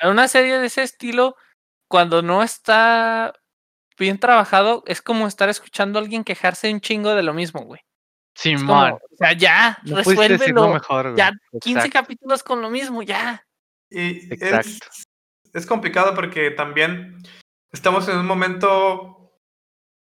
En 0.00 0.10
una 0.10 0.26
serie 0.28 0.58
de 0.58 0.66
ese 0.66 0.82
estilo, 0.82 1.36
cuando 1.88 2.22
no 2.22 2.42
está 2.42 3.32
bien 3.98 4.18
trabajado, 4.18 4.82
es 4.86 5.02
como 5.02 5.26
estar 5.26 5.48
escuchando 5.48 5.98
a 5.98 6.02
alguien 6.02 6.24
quejarse 6.24 6.72
un 6.72 6.80
chingo 6.80 7.14
de 7.14 7.22
lo 7.22 7.32
mismo, 7.32 7.60
güey. 7.62 7.80
Simón, 8.34 8.66
como, 8.66 8.94
o 8.96 9.16
sea, 9.16 9.32
ya, 9.32 9.78
no 9.84 9.96
resuélvelo. 9.96 10.72
mejor. 10.72 11.16
Ya 11.16 11.32
15 11.60 11.70
Exacto. 11.70 11.90
capítulos 11.92 12.42
con 12.42 12.60
lo 12.62 12.70
mismo, 12.70 13.02
ya. 13.02 13.46
Y 13.90 14.32
es, 14.32 14.42
Exacto. 14.42 14.86
es 15.52 15.66
complicado 15.66 16.14
porque 16.14 16.50
también 16.50 17.16
estamos 17.72 18.08
en 18.08 18.16
un 18.18 18.26
momento, 18.26 19.38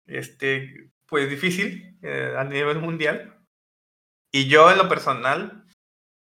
este, 0.07 0.91
pues 1.07 1.31
difícil 1.31 1.99
eh, 2.03 2.35
a 2.37 2.45
nivel 2.45 2.79
mundial. 2.81 3.33
Y 4.33 4.49
yo 4.49 4.71
en 4.71 4.79
lo 4.79 4.89
personal, 4.89 5.65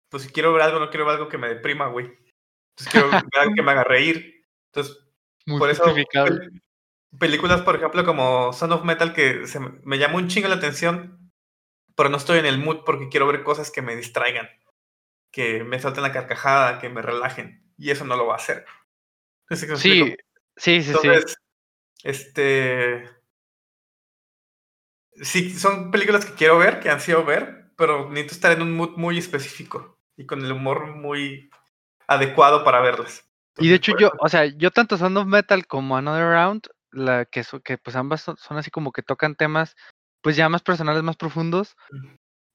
pues 0.10 0.24
si 0.24 0.30
quiero 0.30 0.54
ver 0.54 0.62
algo, 0.62 0.80
no 0.80 0.90
quiero 0.90 1.06
ver 1.06 1.16
algo 1.16 1.30
que 1.30 1.38
me 1.40 1.50
deprima, 1.50 1.88
güey. 1.88 2.06
Entonces 2.06 2.92
quiero 2.92 3.10
ver 3.34 3.42
algo 3.42 3.56
que 3.56 3.64
me 3.64 3.72
haga 3.72 3.84
reír. 3.84 4.46
Entonces, 4.72 4.98
Muy 5.48 5.58
por 5.58 5.70
eso, 5.72 5.84
pel- 5.84 6.62
películas, 7.18 7.62
por 7.64 7.76
ejemplo, 7.76 8.06
como 8.06 8.54
Son 8.54 8.72
of 8.72 8.84
Metal, 8.84 9.14
que 9.14 9.48
se 9.48 9.60
me, 9.60 9.72
me 9.84 9.98
llama 9.98 10.18
un 10.18 10.28
chingo 10.28 10.48
la 10.48 10.56
atención, 10.56 11.17
pero 11.98 12.10
no 12.10 12.18
estoy 12.18 12.40
en 12.40 12.46
el 12.46 12.60
mood 12.60 12.84
porque 12.86 13.10
quiero 13.10 13.28
ver 13.28 13.44
cosas 13.44 13.72
que 13.72 13.82
me 13.82 13.96
distraigan, 13.96 14.48
que 15.32 15.64
me 15.64 15.80
salten 15.80 16.04
la 16.04 16.14
carcajada, 16.14 16.80
que 16.80 16.90
me 16.90 17.02
relajen. 17.02 17.64
Y 17.78 17.90
eso 17.90 18.06
no 18.06 18.16
lo 18.16 18.28
va 18.28 18.34
a 18.34 18.38
hacer. 18.38 18.66
Sí, 19.50 20.16
sí, 20.56 20.84
sí, 20.84 20.84
sí. 20.84 20.90
Entonces, 20.92 21.38
este. 22.04 23.04
Sí, 25.14 25.50
son 25.58 25.90
películas 25.92 26.26
que 26.26 26.34
quiero 26.34 26.58
ver, 26.60 26.80
que 26.80 26.90
ansío 26.90 27.26
ver, 27.26 27.72
pero 27.76 28.10
necesito 28.10 28.36
estar 28.36 28.52
en 28.52 28.62
un 28.62 28.74
mood 28.76 28.92
muy 28.98 29.18
específico 29.18 30.00
y 30.16 30.26
con 30.26 30.44
el 30.46 30.52
humor 30.52 30.96
muy 30.96 31.50
adecuado 32.08 32.64
para 32.64 32.82
verlas. 32.82 33.28
Y 33.58 33.70
de 33.70 33.76
hecho 33.76 33.94
yo, 33.98 34.12
o 34.20 34.30
sea, 34.30 34.46
yo 34.46 34.70
tanto 34.70 34.98
Sound 34.98 35.18
of 35.18 35.26
Metal 35.26 35.66
como 35.66 35.98
Another 35.98 36.26
Round, 36.30 36.68
la 36.92 37.26
que, 37.26 37.44
so- 37.44 37.62
que 37.62 37.80
pues 37.80 37.96
ambas 37.96 38.22
son, 38.22 38.38
son 38.38 38.58
así 38.58 38.70
como 38.70 38.92
que 38.92 39.02
tocan 39.02 39.36
temas 39.36 39.76
pues 40.22 40.36
ya 40.36 40.50
más 40.50 40.62
personales, 40.64 41.04
más 41.04 41.16
profundos, 41.18 41.76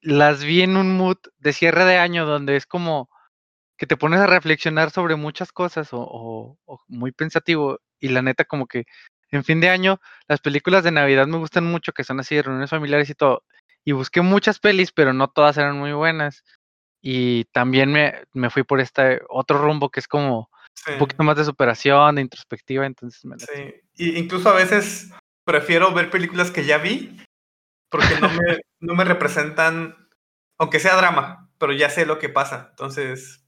las 0.01 0.45
vi 0.45 0.63
en 0.63 0.77
un 0.77 0.97
mood 0.97 1.19
de 1.39 1.53
cierre 1.53 1.85
de 1.85 1.99
año 1.99 2.27
donde 2.27 2.57
es 2.57 2.67
como 2.67 3.09
que 3.77 3.87
te 3.87 3.97
pones 3.97 4.21
a 4.21 4.27
reflexionar 4.27 4.91
sobre 4.91 5.17
muchas 5.17 5.53
cosas 5.53 5.93
o, 5.93 6.01
o- 6.01 6.59
o 6.67 6.81
muy 6.89 7.13
pensativo 7.13 7.81
y 8.01 8.09
la 8.09 8.23
neta 8.23 8.45
como 8.45 8.67
que 8.67 8.85
en 9.31 9.45
fin 9.45 9.61
de 9.61 9.71
año 9.71 10.01
las 10.29 10.41
películas 10.41 10.85
de 10.85 10.91
Navidad 10.91 11.27
me 11.27 11.39
gustan 11.39 11.65
mucho, 11.65 11.93
que 11.93 12.05
son 12.05 12.21
así 12.21 12.35
de 12.37 12.43
reuniones 12.43 12.71
familiares 12.71 13.09
y 13.11 13.15
todo, 13.15 13.45
y 13.85 13.93
busqué 13.93 14.21
muchas 14.21 14.59
pelis, 14.59 14.93
pero 14.93 15.13
no 15.13 15.29
todas 15.29 15.57
eran 15.57 15.79
muy 15.79 15.93
buenas. 15.93 16.45
Y 17.01 17.45
también 17.47 17.91
me, 17.91 18.15
me 18.33 18.51
fui 18.51 18.63
por 18.63 18.81
este 18.81 19.21
otro 19.29 19.59
rumbo 19.59 19.91
que 19.91 20.01
es 20.01 20.07
como 20.07 20.51
sí, 20.75 20.93
un 20.93 20.99
poquito 20.99 21.25
más 21.25 21.37
de 21.37 21.45
superación, 21.45 22.15
de 22.17 22.23
introspectiva, 22.23 22.87
entonces 22.87 23.25
me 23.25 23.37
sí. 23.39 23.75
Y 23.97 24.19
incluso 24.19 24.51
a 24.51 24.55
veces 24.55 25.11
prefiero 25.45 25.93
ver 25.93 26.11
películas 26.11 26.51
que 26.51 26.65
ya 26.65 26.79
vi 26.79 27.17
porque 27.93 28.19
no 28.21 28.29
me, 28.29 28.61
no 28.81 28.95
me 28.95 29.05
representan, 29.05 30.09
aunque 30.59 30.81
sea 30.81 30.97
drama, 30.97 31.51
pero 31.59 31.73
ya 31.73 31.89
sé 31.91 32.07
lo 32.07 32.19
que 32.19 32.29
pasa. 32.29 32.69
Entonces, 32.71 33.47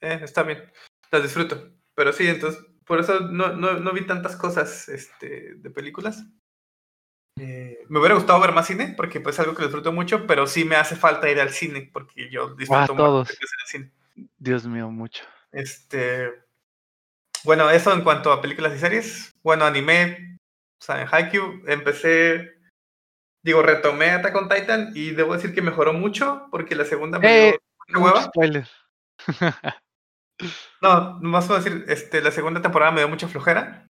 eh, 0.00 0.20
está 0.22 0.44
bien, 0.44 0.72
las 1.10 1.22
disfruto. 1.22 1.72
Pero 1.94 2.14
sí, 2.14 2.26
entonces, 2.26 2.64
por 2.86 3.00
eso 3.00 3.20
no, 3.20 3.54
no, 3.54 3.74
no 3.74 3.92
vi 3.92 4.06
tantas 4.06 4.36
cosas 4.36 4.88
este, 4.88 5.56
de 5.56 5.70
películas. 5.70 6.24
Eh, 7.38 7.84
me 7.88 7.98
hubiera 7.98 8.14
gustado 8.14 8.40
ver 8.40 8.52
más 8.52 8.66
cine, 8.66 8.94
porque 8.96 9.20
pues 9.20 9.36
es 9.36 9.40
algo 9.40 9.54
que 9.54 9.64
disfruto 9.64 9.92
mucho, 9.92 10.26
pero 10.26 10.46
sí 10.46 10.64
me 10.64 10.76
hace 10.76 10.96
falta 10.96 11.30
ir 11.30 11.40
al 11.40 11.50
cine, 11.50 11.90
porque 11.92 12.30
yo 12.30 12.54
disfruto 12.54 12.94
todos. 12.94 13.28
películas 13.28 13.52
en 13.52 13.60
el 13.60 13.68
cine. 13.68 14.30
Dios 14.38 14.66
mío, 14.66 14.90
mucho. 14.90 15.24
Este, 15.52 16.30
bueno, 17.44 17.70
eso 17.70 17.92
en 17.92 18.02
cuanto 18.02 18.32
a 18.32 18.40
películas 18.40 18.74
y 18.74 18.78
series. 18.78 19.32
Bueno, 19.42 19.64
anime, 19.64 20.38
o 20.80 20.84
sea, 20.84 21.00
en 21.00 21.08
Haikyuu 21.10 21.62
empecé, 21.66 22.59
digo, 23.42 23.62
retomé 23.62 24.10
Attack 24.10 24.34
on 24.36 24.48
Titan 24.48 24.90
y 24.94 25.10
debo 25.10 25.34
decir 25.34 25.54
que 25.54 25.62
mejoró 25.62 25.92
mucho 25.92 26.46
porque 26.50 26.74
la 26.74 26.84
segunda 26.84 27.18
me 27.18 27.26
dio 27.28 27.36
Eh, 27.54 27.58
mucha 27.88 27.98
Mucho 27.98 28.30
hueva. 28.40 28.64
No, 30.80 31.18
más 31.20 31.46
puedo 31.46 31.60
decir, 31.60 31.84
este, 31.88 32.22
la 32.22 32.30
segunda 32.30 32.62
temporada 32.62 32.92
me 32.92 33.00
dio 33.00 33.08
mucha 33.08 33.28
flojera. 33.28 33.86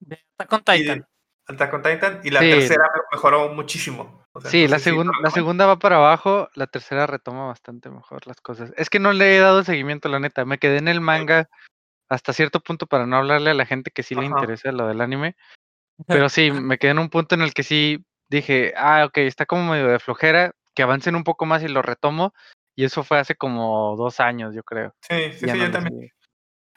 De 0.00 0.18
Attack 0.38 0.52
on 0.52 0.62
Titan. 0.62 1.06
Attack 1.48 1.72
on 1.74 1.82
Titan. 1.82 2.20
Y 2.22 2.30
la 2.30 2.40
Sí. 2.40 2.50
tercera 2.50 2.84
me- 2.94 3.16
mejoró 3.16 3.48
muchísimo. 3.54 4.22
O 4.32 4.40
sea, 4.42 4.50
Sí, 4.50 4.58
la, 4.58 4.64
entonces 4.76 4.84
sí, 4.84 4.90
segun- 4.90 5.06
lo 5.06 5.22
la 5.22 5.30
segunda 5.30 5.64
va 5.64 5.78
para 5.78 5.96
abajo, 5.96 6.50
la 6.54 6.66
tercera 6.66 7.06
retoma 7.06 7.46
bastante 7.46 7.88
mejor 7.88 8.26
las 8.26 8.40
cosas. 8.42 8.72
Es 8.76 8.90
que 8.90 8.98
no 8.98 9.14
le 9.14 9.36
he 9.36 9.40
dado 9.40 9.64
seguimiento, 9.64 10.10
la 10.10 10.20
neta. 10.20 10.44
Me 10.44 10.58
quedé 10.58 10.76
en 10.78 10.88
el 10.88 11.00
manga 11.00 11.48
hasta 12.10 12.34
cierto 12.34 12.60
punto 12.60 12.86
para 12.86 13.06
no 13.06 13.16
hablarle 13.16 13.50
a 13.50 13.54
la 13.54 13.64
gente 13.64 13.90
que 13.90 14.02
sí 14.02 14.14
le 14.14 14.26
Ajá. 14.26 14.30
interesa 14.30 14.72
lo 14.72 14.86
del 14.88 15.00
anime. 15.00 15.34
Pero 16.26 16.28
sí, 16.28 16.50
me 16.50 16.76
quedé 16.76 16.90
en 16.90 16.98
un 16.98 17.08
punto 17.08 17.34
en 17.34 17.40
el 17.40 17.54
que 17.54 17.62
sí 17.62 18.04
dije, 18.28 18.72
ah, 18.76 19.04
ok, 19.06 19.18
está 19.18 19.46
como 19.46 19.70
medio 19.72 19.88
de 19.88 19.98
flojera, 19.98 20.52
que 20.74 20.82
avancen 20.82 21.16
un 21.16 21.24
poco 21.24 21.46
más 21.46 21.62
y 21.62 21.68
lo 21.68 21.82
retomo. 21.82 22.34
Y 22.74 22.84
eso 22.84 23.02
fue 23.04 23.18
hace 23.18 23.34
como 23.36 23.96
dos 23.96 24.20
años, 24.20 24.54
yo 24.54 24.62
creo. 24.62 24.94
Sí, 25.08 25.32
sí, 25.32 25.46
Ya 25.46 25.54
sí, 25.54 25.58
no 25.60 25.66
yo 25.66 25.70
también. 25.70 26.10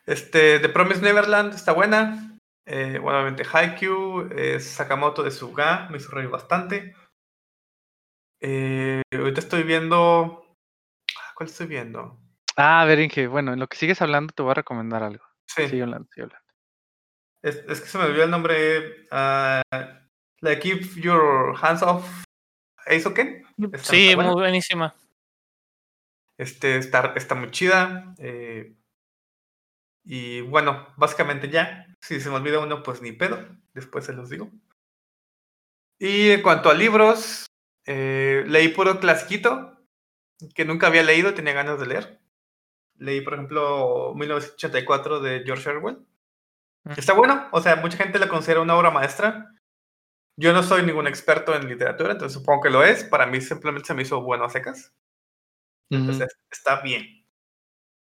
Este, 0.06 0.60
The 0.60 0.70
Promised 0.70 1.04
Neverland 1.04 1.54
está 1.54 1.74
buena. 1.74 2.38
Eh, 2.66 3.00
bueno, 3.00 3.20
obviamente 3.20 3.44
Haikyuu, 3.52 4.30
eh, 4.32 4.60
Sakamoto 4.60 5.24
de 5.24 5.32
Suga, 5.32 5.88
me 5.90 5.98
hizo 5.98 6.12
reír 6.12 6.30
bastante. 6.30 6.96
Eh, 8.40 9.02
ahorita 9.12 9.40
estoy 9.42 9.64
viendo. 9.64 10.56
ah, 11.18 11.32
¿Cuál 11.36 11.50
estoy 11.50 11.68
viendo? 11.68 12.18
Ah, 12.56 12.82
a 12.82 12.86
ver, 12.86 13.00
Inge, 13.00 13.28
bueno, 13.28 13.54
en 13.54 13.60
lo 13.60 13.68
que 13.68 13.78
sigues 13.78 14.02
hablando 14.02 14.34
te 14.34 14.42
voy 14.42 14.52
a 14.52 14.56
recomendar 14.56 15.04
algo. 15.04 15.24
Sí, 15.48 15.68
Sigue 15.68 15.84
hablando, 15.84 16.08
sigue 16.14 16.24
hablando. 16.26 16.48
es, 17.42 17.56
es 17.68 17.82
que 17.82 17.88
se 17.88 17.98
me 17.98 18.06
olvidó 18.06 18.24
el 18.24 18.32
nombre. 18.32 19.08
ah, 19.12 19.62
like 20.42 20.62
Keep 20.62 21.02
Your 21.02 21.56
Hands 21.62 21.82
Off 21.82 22.24
Aizoken. 22.86 23.44
Sí, 23.82 24.16
buena. 24.16 24.32
muy 24.32 24.42
buenísima. 24.42 24.96
Este, 26.38 26.78
está, 26.78 27.14
está 27.16 27.36
muy 27.36 27.52
chida. 27.52 28.16
eh, 28.18 28.74
y 30.04 30.42
bueno, 30.42 30.88
básicamente 30.98 31.50
ya. 31.50 31.86
Si 32.02 32.20
se 32.20 32.30
me 32.30 32.38
olvida 32.38 32.60
uno, 32.60 32.82
pues 32.82 33.02
ni 33.02 33.12
pedo. 33.12 33.46
Después 33.74 34.06
se 34.06 34.14
los 34.14 34.30
digo. 34.30 34.50
Y 36.00 36.32
en 36.32 36.42
cuanto 36.42 36.70
a 36.70 36.74
libros, 36.74 37.46
eh, 37.86 38.44
leí 38.48 38.70
puro 38.70 39.00
clasiquito 39.00 39.78
que 40.56 40.66
nunca 40.66 40.88
había 40.88 41.04
leído, 41.04 41.34
tenía 41.34 41.54
ganas 41.54 41.80
de 41.80 41.88
leer. 41.88 42.22
Leí, 42.96 43.22
por 43.22 43.34
ejemplo, 43.34 44.14
1984 44.16 45.20
de 45.20 45.44
George 45.46 45.70
Orwell. 45.70 45.98
Mm. 46.86 46.92
Está 46.98 47.14
bueno, 47.14 47.48
o 47.52 47.62
sea, 47.62 47.76
mucha 47.76 47.98
gente 47.98 48.20
lo 48.20 48.30
considera 48.30 48.62
una 48.62 48.78
obra 48.78 48.92
maestra. 48.92 49.54
Yo 50.40 50.54
no 50.54 50.64
soy 50.64 50.84
ningún 50.84 51.06
experto 51.06 51.54
en 51.54 51.68
literatura, 51.68 52.14
entonces 52.14 52.40
supongo 52.40 52.62
que 52.62 52.70
lo 52.70 52.82
es. 52.82 53.04
Para 53.04 53.26
mí 53.26 53.42
simplemente 53.42 53.88
se 53.88 53.94
me 53.94 54.04
hizo 54.04 54.22
bueno 54.22 54.46
a 54.46 54.50
secas. 54.50 54.94
Entonces 55.90 56.34
está 56.50 56.80
bien. 56.82 57.26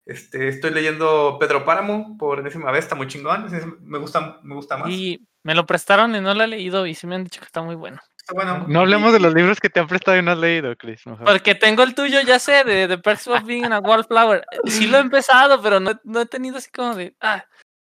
Este, 0.05 0.47
estoy 0.47 0.71
leyendo 0.71 1.35
Pedro 1.37 1.65
Páramo 1.65 2.17
por 2.17 2.39
enésima 2.39 2.71
vez, 2.71 2.85
está 2.85 2.95
muy 2.95 3.07
chingón. 3.07 3.47
me 3.81 3.97
gusta, 3.97 4.39
me 4.41 4.55
gusta 4.55 4.77
más. 4.77 4.89
Y 4.89 5.27
me 5.43 5.53
lo 5.53 5.65
prestaron 5.65 6.15
y 6.15 6.21
no 6.21 6.33
lo 6.33 6.43
he 6.45 6.47
leído 6.47 6.87
y 6.87 6.95
sí 6.95 7.07
me 7.07 7.15
han 7.15 7.25
dicho 7.25 7.41
que 7.41 7.45
está 7.45 7.61
muy 7.61 7.75
bueno. 7.75 7.99
Está 8.15 8.33
bueno. 8.33 8.65
No 8.69 8.79
hablemos 8.79 9.11
de 9.11 9.19
los 9.19 9.33
libros 9.33 9.59
que 9.59 9.69
te 9.69 9.81
han 9.81 9.87
prestado 9.87 10.17
y 10.17 10.21
no 10.21 10.31
has 10.31 10.37
leído, 10.37 10.73
Chris. 10.77 11.05
mejor. 11.07 11.25
Porque 11.25 11.55
tengo 11.55 11.83
el 11.83 11.93
tuyo, 11.93 12.21
ya 12.21 12.39
sé, 12.39 12.63
de 12.63 12.87
The 12.87 12.99
Perks 12.99 13.27
of 13.27 13.43
Being 13.43 13.65
a 13.65 13.79
Wallflower. 13.79 14.45
Sí 14.65 14.87
lo 14.87 14.97
he 14.97 15.01
empezado, 15.01 15.61
pero 15.61 15.81
no, 15.81 15.91
no 16.05 16.21
he 16.21 16.25
tenido 16.25 16.57
así 16.57 16.71
como 16.71 16.95
de... 16.95 17.17
Ah, 17.19 17.43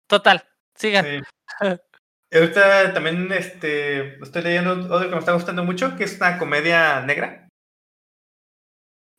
total, 0.07 0.47
sigan. 0.73 1.05
Sí. 1.05 1.21
Ahorita 2.31 2.93
también 2.93 3.31
este, 3.31 4.21
estoy 4.21 4.41
leyendo 4.41 4.73
otro 4.93 5.07
que 5.07 5.15
me 5.15 5.19
está 5.19 5.33
gustando 5.33 5.63
mucho, 5.63 5.95
que 5.95 6.03
es 6.03 6.17
una 6.17 6.37
comedia 6.37 7.01
negra. 7.01 7.47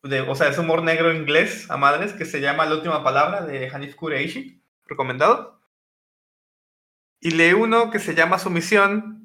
O 0.03 0.35
sea, 0.35 0.49
es 0.49 0.59
humor 0.59 0.83
negro 0.83 1.13
inglés 1.13 1.71
a 1.71 1.77
madres, 1.77 2.13
que 2.13 2.25
se 2.25 2.41
llama 2.41 2.67
La 2.67 2.77
última 2.77 3.03
palabra 3.03 3.45
de 3.45 3.69
Hanif 3.69 3.95
Kureishi, 3.97 4.63
recomendado. 4.85 5.61
Y 7.21 7.33
leí 7.33 7.53
uno 7.53 7.91
que 7.91 7.99
se 7.99 8.15
llama 8.15 8.39
Sumisión 8.39 9.25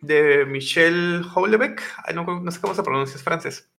de 0.00 0.46
Michel 0.46 1.24
Houellebecq. 1.24 1.82
No, 2.14 2.24
no 2.40 2.50
sé 2.50 2.60
cómo 2.60 2.74
se 2.74 2.82
pronuncia, 2.82 3.16
es 3.16 3.22
francés. 3.22 3.70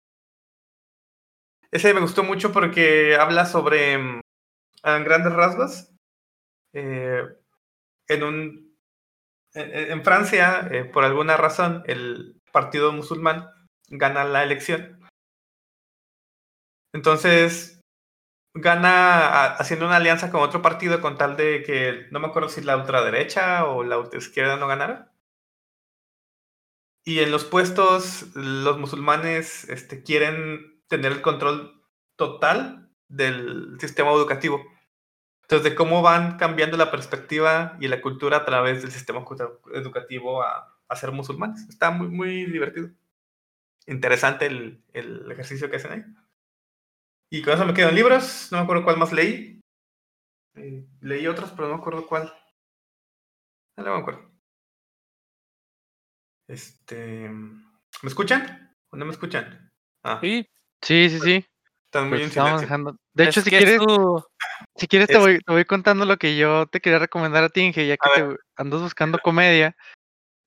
Ese 1.71 1.93
me 1.93 2.01
gustó 2.01 2.23
mucho 2.23 2.51
porque 2.51 3.15
habla 3.15 3.45
sobre, 3.45 3.97
mm, 3.97 4.21
grandes 4.83 5.33
rasgos, 5.33 5.91
eh, 6.73 7.23
en 8.07 8.23
un 8.23 8.68
en, 9.53 9.75
en- 9.75 9.91
en 9.91 10.03
Francia, 10.03 10.67
eh, 10.71 10.85
por 10.85 11.03
alguna 11.03 11.37
razón, 11.37 11.83
el 11.87 12.41
partido 12.51 12.91
musulmán 12.91 13.49
gana 13.89 14.23
la 14.23 14.43
elección. 14.43 14.99
Entonces, 16.93 17.81
gana 18.55 19.45
haciendo 19.55 19.85
una 19.87 19.97
alianza 19.97 20.31
con 20.31 20.41
otro 20.41 20.61
partido 20.61 21.01
con 21.01 21.17
tal 21.17 21.37
de 21.37 21.63
que, 21.63 22.07
no 22.11 22.19
me 22.21 22.27
acuerdo 22.27 22.49
si 22.49 22.61
la 22.61 22.77
ultraderecha 22.77 23.65
o 23.65 23.83
la 23.83 23.99
ultraizquierda 23.99 24.57
no 24.57 24.67
ganara. 24.67 25.13
Y 27.05 27.19
en 27.19 27.31
los 27.31 27.45
puestos, 27.45 28.27
los 28.35 28.77
musulmanes 28.77 29.67
este, 29.69 30.03
quieren 30.03 30.81
tener 30.87 31.11
el 31.11 31.21
control 31.21 31.81
total 32.17 32.89
del 33.07 33.77
sistema 33.79 34.11
educativo. 34.11 34.63
Entonces, 35.49 35.71
de 35.71 35.75
cómo 35.75 36.03
van 36.03 36.37
cambiando 36.37 36.77
la 36.77 36.91
perspectiva 36.91 37.75
y 37.79 37.87
la 37.87 38.01
cultura 38.01 38.37
a 38.37 38.45
través 38.45 38.83
del 38.83 38.91
sistema 38.91 39.25
educativo 39.73 40.43
a, 40.43 40.79
a 40.87 40.95
ser 40.95 41.11
musulmanes. 41.11 41.67
Está 41.67 41.89
muy, 41.89 42.07
muy 42.07 42.45
divertido. 42.45 42.91
Interesante 43.87 44.45
el, 44.45 44.83
el 44.93 45.31
ejercicio 45.31 45.67
que 45.67 45.77
hacen 45.77 45.91
ahí. 45.91 46.05
Y 47.31 47.41
con 47.41 47.55
eso 47.55 47.65
me 47.65 47.73
quedo 47.73 47.89
en 47.89 47.95
libros. 47.95 48.49
No 48.51 48.59
me 48.59 48.63
acuerdo 48.63 48.83
cuál 48.83 48.97
más 48.97 49.11
leí. 49.11 49.59
Eh, 50.53 50.85
leí 51.01 51.25
otros, 51.25 51.49
pero 51.53 51.67
no 51.67 51.73
me 51.75 51.79
acuerdo 51.79 52.05
cuál. 52.05 52.31
No, 53.75 53.83
no 53.85 53.95
me 53.95 54.01
acuerdo. 54.01 54.31
Este. 56.47 57.27
¿Me 57.29 58.07
escuchan? 58.09 58.75
¿O 58.91 58.97
no 58.97 59.05
me 59.05 59.11
escuchan? 59.11 59.71
Ah, 60.03 60.19
Sí, 60.21 60.47
Sí, 60.83 61.09
sí, 61.09 61.19
sí. 61.19 61.45
Están 61.89 62.09
muy 62.09 62.19
pues 62.19 62.61
dejando. 62.61 62.95
De 63.13 63.23
hecho, 63.25 63.39
es 63.39 63.43
si 63.43 63.49
quieres, 63.49 63.81
si 64.75 64.87
quieres 64.87 65.07
te 65.07 65.15
es- 65.15 65.19
voy, 65.19 65.39
te 65.39 65.51
voy 65.51 65.65
contando 65.65 66.05
lo 66.05 66.17
que 66.17 66.37
yo 66.37 66.67
te 66.67 66.79
quería 66.79 66.99
recomendar 66.99 67.43
a 67.43 67.49
ti, 67.49 67.61
Inge, 67.61 67.87
ya 67.87 67.97
que 67.97 68.09
te 68.13 68.37
andas 68.55 68.81
buscando 68.81 69.17
comedia. 69.19 69.75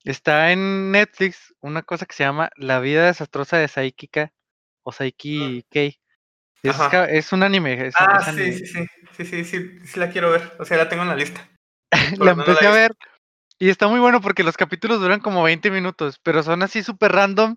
Está 0.04 0.52
en 0.52 0.92
Netflix 0.92 1.54
una 1.60 1.82
cosa 1.82 2.06
que 2.06 2.14
se 2.14 2.24
llama 2.24 2.50
La 2.56 2.80
vida 2.80 3.06
desastrosa 3.06 3.56
de 3.56 3.68
Saikika 3.68 4.32
o 4.84 4.92
Saiki 4.92 5.64
Kei. 5.70 5.98
Es, 6.62 6.76
es 7.08 7.32
un 7.32 7.42
anime. 7.42 7.88
es- 7.88 7.94
Ah, 7.98 8.18
es 8.20 8.28
anime. 8.28 8.52
sí, 8.52 8.66
sí, 8.66 8.66
sí. 8.66 8.86
Sí, 9.16 9.24
sí, 9.24 9.44
sí, 9.44 9.78
sí 9.84 10.00
la 10.00 10.10
quiero 10.10 10.30
ver. 10.30 10.52
O 10.60 10.64
sea, 10.64 10.76
la 10.76 10.88
tengo 10.88 11.02
en 11.02 11.08
la 11.08 11.16
lista. 11.16 11.48
la 11.92 12.16
no 12.18 12.24
la 12.24 12.30
empecé 12.32 12.66
a 12.66 12.70
ver 12.70 12.96
y 13.58 13.68
está 13.68 13.86
muy 13.88 14.00
bueno 14.00 14.20
porque 14.20 14.42
los 14.42 14.56
capítulos 14.56 15.00
duran 15.00 15.20
como 15.20 15.42
20 15.42 15.70
minutos, 15.70 16.18
pero 16.22 16.42
son 16.42 16.62
así 16.62 16.82
súper 16.82 17.12
random. 17.12 17.56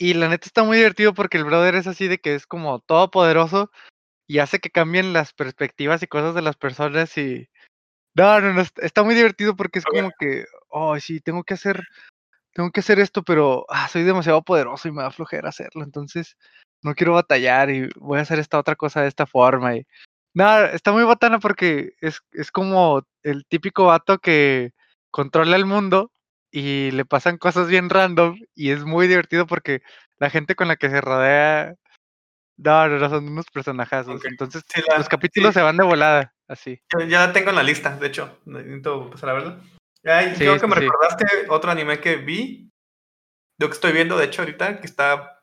Y 0.00 0.14
la 0.14 0.28
neta 0.28 0.46
está 0.46 0.64
muy 0.64 0.78
divertido 0.78 1.12
porque 1.12 1.36
el 1.36 1.44
brother 1.44 1.74
es 1.74 1.86
así 1.86 2.08
de 2.08 2.16
que 2.16 2.34
es 2.34 2.46
como 2.46 2.80
todopoderoso 2.80 3.70
y 4.26 4.38
hace 4.38 4.58
que 4.58 4.70
cambien 4.70 5.12
las 5.12 5.34
perspectivas 5.34 6.02
y 6.02 6.06
cosas 6.06 6.34
de 6.34 6.40
las 6.40 6.56
personas 6.56 7.18
y... 7.18 7.50
No, 8.14 8.40
no, 8.40 8.54
no, 8.54 8.62
est- 8.62 8.78
está 8.78 9.02
muy 9.02 9.14
divertido 9.14 9.54
porque 9.56 9.78
es 9.78 9.84
como 9.84 10.10
que, 10.18 10.46
oh, 10.70 10.98
sí, 10.98 11.20
tengo 11.20 11.44
que 11.44 11.52
hacer, 11.52 11.84
tengo 12.54 12.70
que 12.70 12.80
hacer 12.80 12.98
esto, 12.98 13.22
pero 13.22 13.66
ah, 13.68 13.88
soy 13.88 14.04
demasiado 14.04 14.42
poderoso 14.42 14.88
y 14.88 14.92
me 14.92 15.02
da 15.02 15.10
flojera 15.10 15.50
hacerlo, 15.50 15.84
entonces 15.84 16.38
no 16.82 16.94
quiero 16.94 17.12
batallar 17.12 17.68
y 17.68 17.90
voy 17.96 18.18
a 18.18 18.22
hacer 18.22 18.38
esta 18.38 18.58
otra 18.58 18.76
cosa 18.76 19.02
de 19.02 19.08
esta 19.08 19.26
forma 19.26 19.76
y... 19.76 19.86
No, 20.32 20.64
está 20.64 20.92
muy 20.92 21.02
botana 21.04 21.40
porque 21.40 21.92
es, 22.00 22.22
es 22.32 22.50
como 22.50 23.06
el 23.22 23.44
típico 23.46 23.86
vato 23.86 24.18
que 24.18 24.72
controla 25.10 25.56
el 25.56 25.66
mundo 25.66 26.10
y 26.50 26.90
le 26.90 27.04
pasan 27.04 27.38
cosas 27.38 27.68
bien 27.68 27.90
random 27.90 28.38
y 28.54 28.70
es 28.70 28.84
muy 28.84 29.06
divertido 29.08 29.46
porque 29.46 29.82
la 30.18 30.30
gente 30.30 30.54
con 30.54 30.68
la 30.68 30.76
que 30.76 30.90
se 30.90 31.00
rodea, 31.00 31.74
no, 32.56 32.88
no, 32.88 32.98
no, 32.98 33.08
son 33.08 33.28
unos 33.28 33.46
personajazos. 33.52 34.24
Entonces 34.24 34.62
Sí, 34.68 34.82
la- 34.88 34.98
los 34.98 35.08
capítulos 35.08 35.50
sí. 35.54 35.60
se 35.60 35.62
van 35.62 35.76
de 35.76 35.84
volada, 35.84 36.34
así. 36.48 36.80
Ya, 37.08 37.26
la 37.26 37.32
tengo 37.32 37.50
en 37.50 37.56
la 37.56 37.62
lista, 37.62 37.96
de 37.96 38.06
hecho. 38.08 38.38
Necesito 38.44 39.04
empezar 39.04 39.30
a 39.30 39.32
verla. 39.34 39.60
Ay, 40.04 40.30
Sí, 40.32 40.38
creo 40.38 40.58
que 40.60 40.66
me 40.66 40.74
recordaste 40.76 41.24
otro 41.48 41.70
anime 41.70 42.00
que 42.00 42.16
vi. 42.16 42.70
Lo 43.58 43.68
que 43.68 43.74
estoy 43.74 43.92
viendo, 43.92 44.16
de 44.18 44.24
hecho, 44.26 44.42
ahorita, 44.42 44.80
que 44.80 44.86
está. 44.86 45.38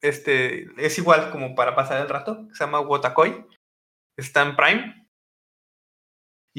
Este. 0.00 0.66
Es 0.76 0.96
igual 0.98 1.30
como 1.30 1.54
para 1.54 1.74
pasar 1.74 2.00
el 2.00 2.08
rato. 2.08 2.46
que 2.48 2.54
se 2.54 2.64
llama 2.64 2.80
Wotakoi. 2.80 3.44
Está 4.16 4.42
en 4.42 4.56
Prime. 4.56 4.97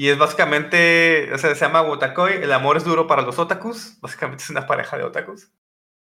Y 0.00 0.08
es 0.08 0.18
básicamente. 0.18 1.30
O 1.34 1.38
sea, 1.38 1.54
se 1.54 1.60
llama 1.64 1.82
Wotakoi. 1.82 2.34
El 2.42 2.52
amor 2.52 2.76
es 2.78 2.84
duro 2.84 3.06
para 3.06 3.22
los 3.22 3.38
otakus. 3.38 3.98
Básicamente 4.00 4.44
es 4.44 4.50
una 4.50 4.66
pareja 4.66 4.96
de 4.96 5.04
otakus. 5.04 5.52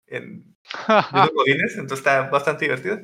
En 0.07 0.55
Godines, 1.35 1.73
entonces 1.75 1.99
está 1.99 2.29
bastante 2.29 2.65
divertido. 2.65 2.99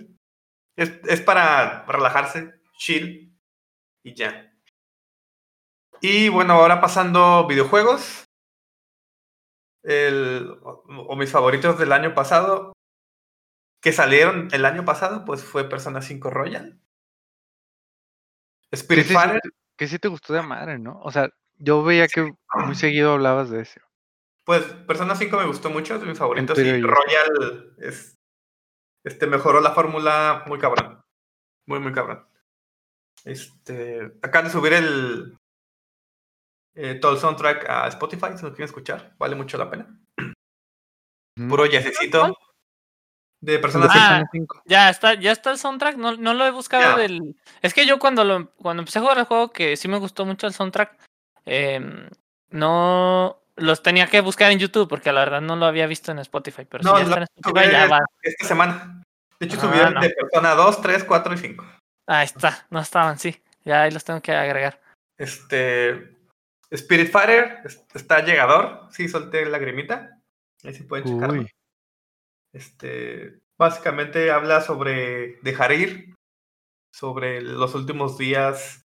Es, 0.76 0.92
es 1.08 1.22
para 1.22 1.86
relajarse, 1.88 2.54
chill 2.78 3.38
y 4.04 4.16
ya. 4.16 4.54
Y 6.02 6.30
bueno, 6.30 6.54
ahora 6.54 6.82
pasando 6.82 7.48
videojuegos. 7.48 8.26
El, 9.84 10.58
o, 10.64 10.84
o 11.10 11.16
mis 11.16 11.32
favoritos 11.32 11.78
del 11.78 11.92
año 11.92 12.14
pasado, 12.16 12.74
que 13.82 13.92
salieron 13.94 14.48
el 14.54 14.66
año 14.66 14.86
pasado, 14.86 15.24
pues 15.26 15.44
fue 15.44 15.70
Persona 15.70 16.02
5 16.02 16.32
Royal. 16.32 16.80
Spirit 18.74 19.06
sí, 19.08 19.14
Fighter. 19.14 19.40
sí- 19.44 19.61
que 19.82 19.88
sí 19.88 19.98
te 19.98 20.10
gustó 20.10 20.32
de 20.34 20.44
madre, 20.44 20.78
¿no? 20.78 21.02
O 21.02 21.12
sea, 21.12 21.28
yo 21.58 21.82
veía 21.82 22.08
que 22.08 22.36
muy 22.68 22.76
seguido 22.76 23.14
hablabas 23.14 23.50
de 23.50 23.62
ese. 23.64 23.82
Pues 24.46 24.62
Persona 24.64 25.16
5 25.16 25.38
me 25.38 25.48
gustó 25.48 25.72
mucho, 25.72 25.98
es. 25.98 26.54
Twitter 26.54 26.76
Y 26.76 26.78
y- 26.78 26.82
Royal 26.84 27.74
es, 27.80 28.16
este, 29.04 29.26
mejoró 29.26 29.60
la 29.60 29.72
fórmula 29.72 30.44
muy 30.46 30.60
cabrón. 30.60 31.02
Muy, 31.66 31.80
muy 31.80 31.94
cabrón. 31.94 32.24
Este, 33.26 34.12
acaban 34.22 34.46
de 34.46 34.52
subir 34.52 34.74
el 34.74 35.36
eh, 36.76 37.00
todo 37.02 37.14
el 37.14 37.18
soundtrack 37.18 37.68
a 37.68 37.88
Spotify, 37.88 38.38
si 38.38 38.44
lo 38.44 38.50
quieren 38.50 38.66
escuchar, 38.66 39.16
vale 39.18 39.36
mucho 39.36 39.58
la 39.58 39.72
pena. 39.72 40.00
Puro 41.50 41.66
¿Cuál? 42.20 42.36
De 43.42 43.60
Persona 43.60 43.86
Ah, 43.90 43.92
5. 43.92 44.00
Persona 44.00 44.30
5. 44.32 44.62
Ya 44.66 44.90
está, 44.90 45.14
ya 45.16 45.32
está 45.32 45.52
el 45.52 45.58
soundtrack, 45.58 45.98
no, 45.98 46.16
no 46.16 46.34
lo 46.34 46.46
he 46.46 46.52
buscado 46.52 46.98
del. 46.98 47.36
Es 47.62 47.74
que 47.74 47.86
yo 47.86 48.00
cuando 48.00 48.24
lo 48.24 48.52
cuando 48.56 48.82
empecé 48.82 49.00
a 49.00 49.02
jugar 49.02 49.18
el 49.18 49.26
juego, 49.26 49.52
que 49.52 49.76
sí 49.78 49.88
me 49.88 49.98
gustó 49.98 50.26
mucho 50.26 50.48
el 50.48 50.54
soundtrack, 50.54 50.96
em, 51.46 52.08
no 52.50 53.38
los 53.56 53.84
tenía 53.84 54.08
que 54.08 54.22
buscar 54.22 54.52
en 54.52 54.60
YouTube, 54.60 54.88
porque 54.88 55.12
la 55.12 55.22
verdad 55.22 55.42
no 55.42 55.56
lo 55.56 55.66
había 55.66 55.88
visto 55.88 56.12
en 56.12 56.20
Spotify, 56.20 56.66
pero 56.70 56.84
No, 56.84 56.92
si 56.92 56.98
ya 56.98 57.04
está 57.04 57.18
en 57.18 57.28
Spotify, 57.36 57.72
ya 57.72 57.88
va. 57.88 58.00
esta 58.24 58.48
semana. 58.48 59.04
De 59.40 59.46
hecho, 59.48 59.58
Ah, 59.58 59.62
subieron 59.62 59.94
no. 59.96 60.02
de 60.02 60.10
Persona 60.12 60.52
2, 60.56 60.82
3, 60.82 61.04
4 61.04 61.34
y 61.34 61.38
5. 61.38 61.66
Ahí 62.08 62.26
está, 62.26 62.66
no 62.70 62.80
estaban, 62.80 63.18
sí. 63.20 63.42
Ya 63.66 63.84
ahí 63.84 63.92
los 63.92 64.04
tengo 64.04 64.22
que 64.22 64.34
agregar. 64.34 64.80
Este. 65.18 66.16
Spirit 66.72 67.12
Fighter 67.12 67.60
es- 67.66 67.84
está 67.94 68.24
llegador. 68.24 68.88
Sí, 68.92 69.08
solté 69.10 69.46
lagrimita. 69.46 70.18
Ahí 70.64 70.74
sí 70.74 70.84
pueden 70.84 71.06
checarlo. 71.06 71.46
Este. 72.54 73.40
Básicamente 73.58 74.32
habla 74.32 74.62
sobre 74.62 75.40
dejar 75.42 75.72
ir. 75.72 76.16
Sobre 76.94 77.42
los 77.42 77.76
últimos 77.76 78.18
días 78.18 78.86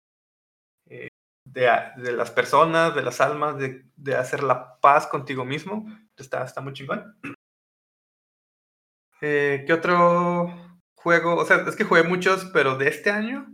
eh, 0.90 1.10
de, 1.46 1.70
de 1.98 2.12
las 2.12 2.32
personas, 2.32 2.96
de 2.96 3.02
las 3.02 3.22
almas, 3.22 3.58
de, 3.58 3.86
de 3.96 4.16
hacer 4.16 4.44
la 4.44 4.80
paz 4.80 5.08
contigo 5.08 5.46
mismo. 5.46 5.86
Está, 6.18 6.44
está 6.44 6.62
muy 6.62 6.74
chingón. 6.74 7.18
Eh, 9.22 9.64
¿Qué 9.66 9.74
otro 9.74 10.54
juego? 10.96 11.38
O 11.38 11.46
sea, 11.46 11.58
es 11.68 11.76
que 11.76 11.84
jugué 11.84 12.04
muchos, 12.04 12.46
pero 12.54 12.78
de 12.78 12.88
este 12.90 13.10
año 13.10 13.48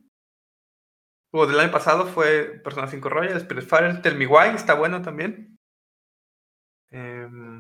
o 1.32 1.48
del 1.48 1.60
año 1.60 1.72
pasado 1.72 2.06
fue 2.06 2.62
Persona 2.64 2.88
5 2.88 3.10
Royal, 3.10 3.38
Spirit 3.38 3.68
Fighter, 3.68 4.02
Tell 4.02 4.16
Me 4.18 4.28
Why, 4.28 4.50
está 4.56 4.76
bueno 4.76 5.02
también. 5.02 5.58
Why. 6.92 7.53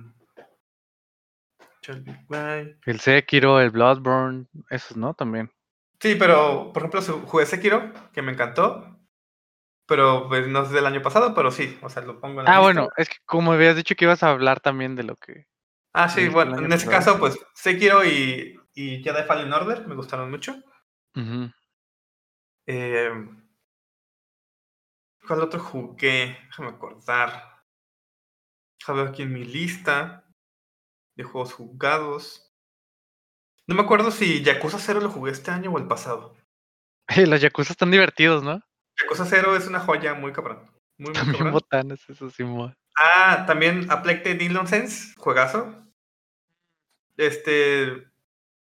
El 2.85 2.99
Sekiro, 2.99 3.59
el 3.59 3.69
Bloodborne, 3.71 4.47
esos, 4.69 4.97
¿no? 4.97 5.13
También. 5.13 5.51
Sí, 5.99 6.15
pero 6.15 6.71
por 6.73 6.81
ejemplo 6.83 7.01
su- 7.01 7.21
jugué 7.25 7.45
Sekiro, 7.45 7.91
que 8.11 8.21
me 8.21 8.31
encantó. 8.33 8.99
Pero 9.85 10.27
pues, 10.29 10.47
no 10.47 10.63
es 10.63 10.69
del 10.71 10.85
año 10.85 11.01
pasado, 11.01 11.33
pero 11.35 11.51
sí, 11.51 11.77
o 11.81 11.89
sea, 11.89 12.03
lo 12.03 12.19
pongo 12.19 12.39
en 12.39 12.45
la 12.45 12.51
Ah, 12.53 12.59
lista. 12.59 12.81
bueno, 12.81 12.89
es 12.97 13.09
que 13.09 13.17
como 13.25 13.51
habías 13.51 13.75
dicho 13.75 13.95
que 13.95 14.05
ibas 14.05 14.23
a 14.23 14.29
hablar 14.31 14.59
también 14.61 14.95
de 14.95 15.03
lo 15.03 15.15
que... 15.17 15.47
Ah, 15.93 16.07
sí, 16.09 16.27
bueno, 16.29 16.57
en 16.57 16.71
ese 16.71 16.85
pasado. 16.85 17.17
caso, 17.17 17.19
pues 17.19 17.37
Sekiro 17.53 18.03
y, 18.05 18.59
y 18.73 19.03
Jedi 19.03 19.23
Fallen 19.23 19.51
Order 19.53 19.85
me 19.87 19.95
gustaron 19.95 20.31
mucho. 20.31 20.55
Em, 22.65 23.43
¿Cuál 25.27 25.41
otro 25.41 25.59
jugué? 25.59 26.37
Déjame 26.47 26.69
acordar. 26.69 27.63
Déjame 28.79 28.99
ver 29.03 29.09
aquí 29.09 29.21
en 29.23 29.33
mi 29.33 29.43
lista 29.43 30.22
de 31.15 31.23
juegos 31.23 31.53
jugados. 31.53 32.51
No 33.67 33.75
me 33.75 33.81
acuerdo 33.81 34.11
si 34.11 34.43
Yakuza 34.43 34.79
0 34.79 34.99
lo 35.01 35.09
jugué 35.09 35.31
este 35.31 35.51
año 35.51 35.71
o 35.71 35.77
el 35.77 35.87
pasado. 35.87 36.35
Los 37.15 37.41
Yakuza 37.41 37.73
están 37.73 37.91
divertidos, 37.91 38.43
¿no? 38.43 38.61
Yakuza 39.01 39.25
0 39.25 39.55
es 39.55 39.67
una 39.67 39.79
joya 39.79 40.13
muy 40.13 40.31
cabrón. 40.33 40.69
Muy, 40.97 41.07
muy 41.07 41.13
También 41.13 41.37
cabrón. 41.37 41.53
botanas, 41.53 42.09
eso 42.09 42.29
sí, 42.29 42.43
mo- 42.43 42.73
Ah, 42.95 43.45
también 43.47 43.89
Aplecte 43.91 44.35
Dillon 44.35 44.67
Sense, 44.67 45.13
juegazo. 45.17 45.83
Este, 47.17 48.07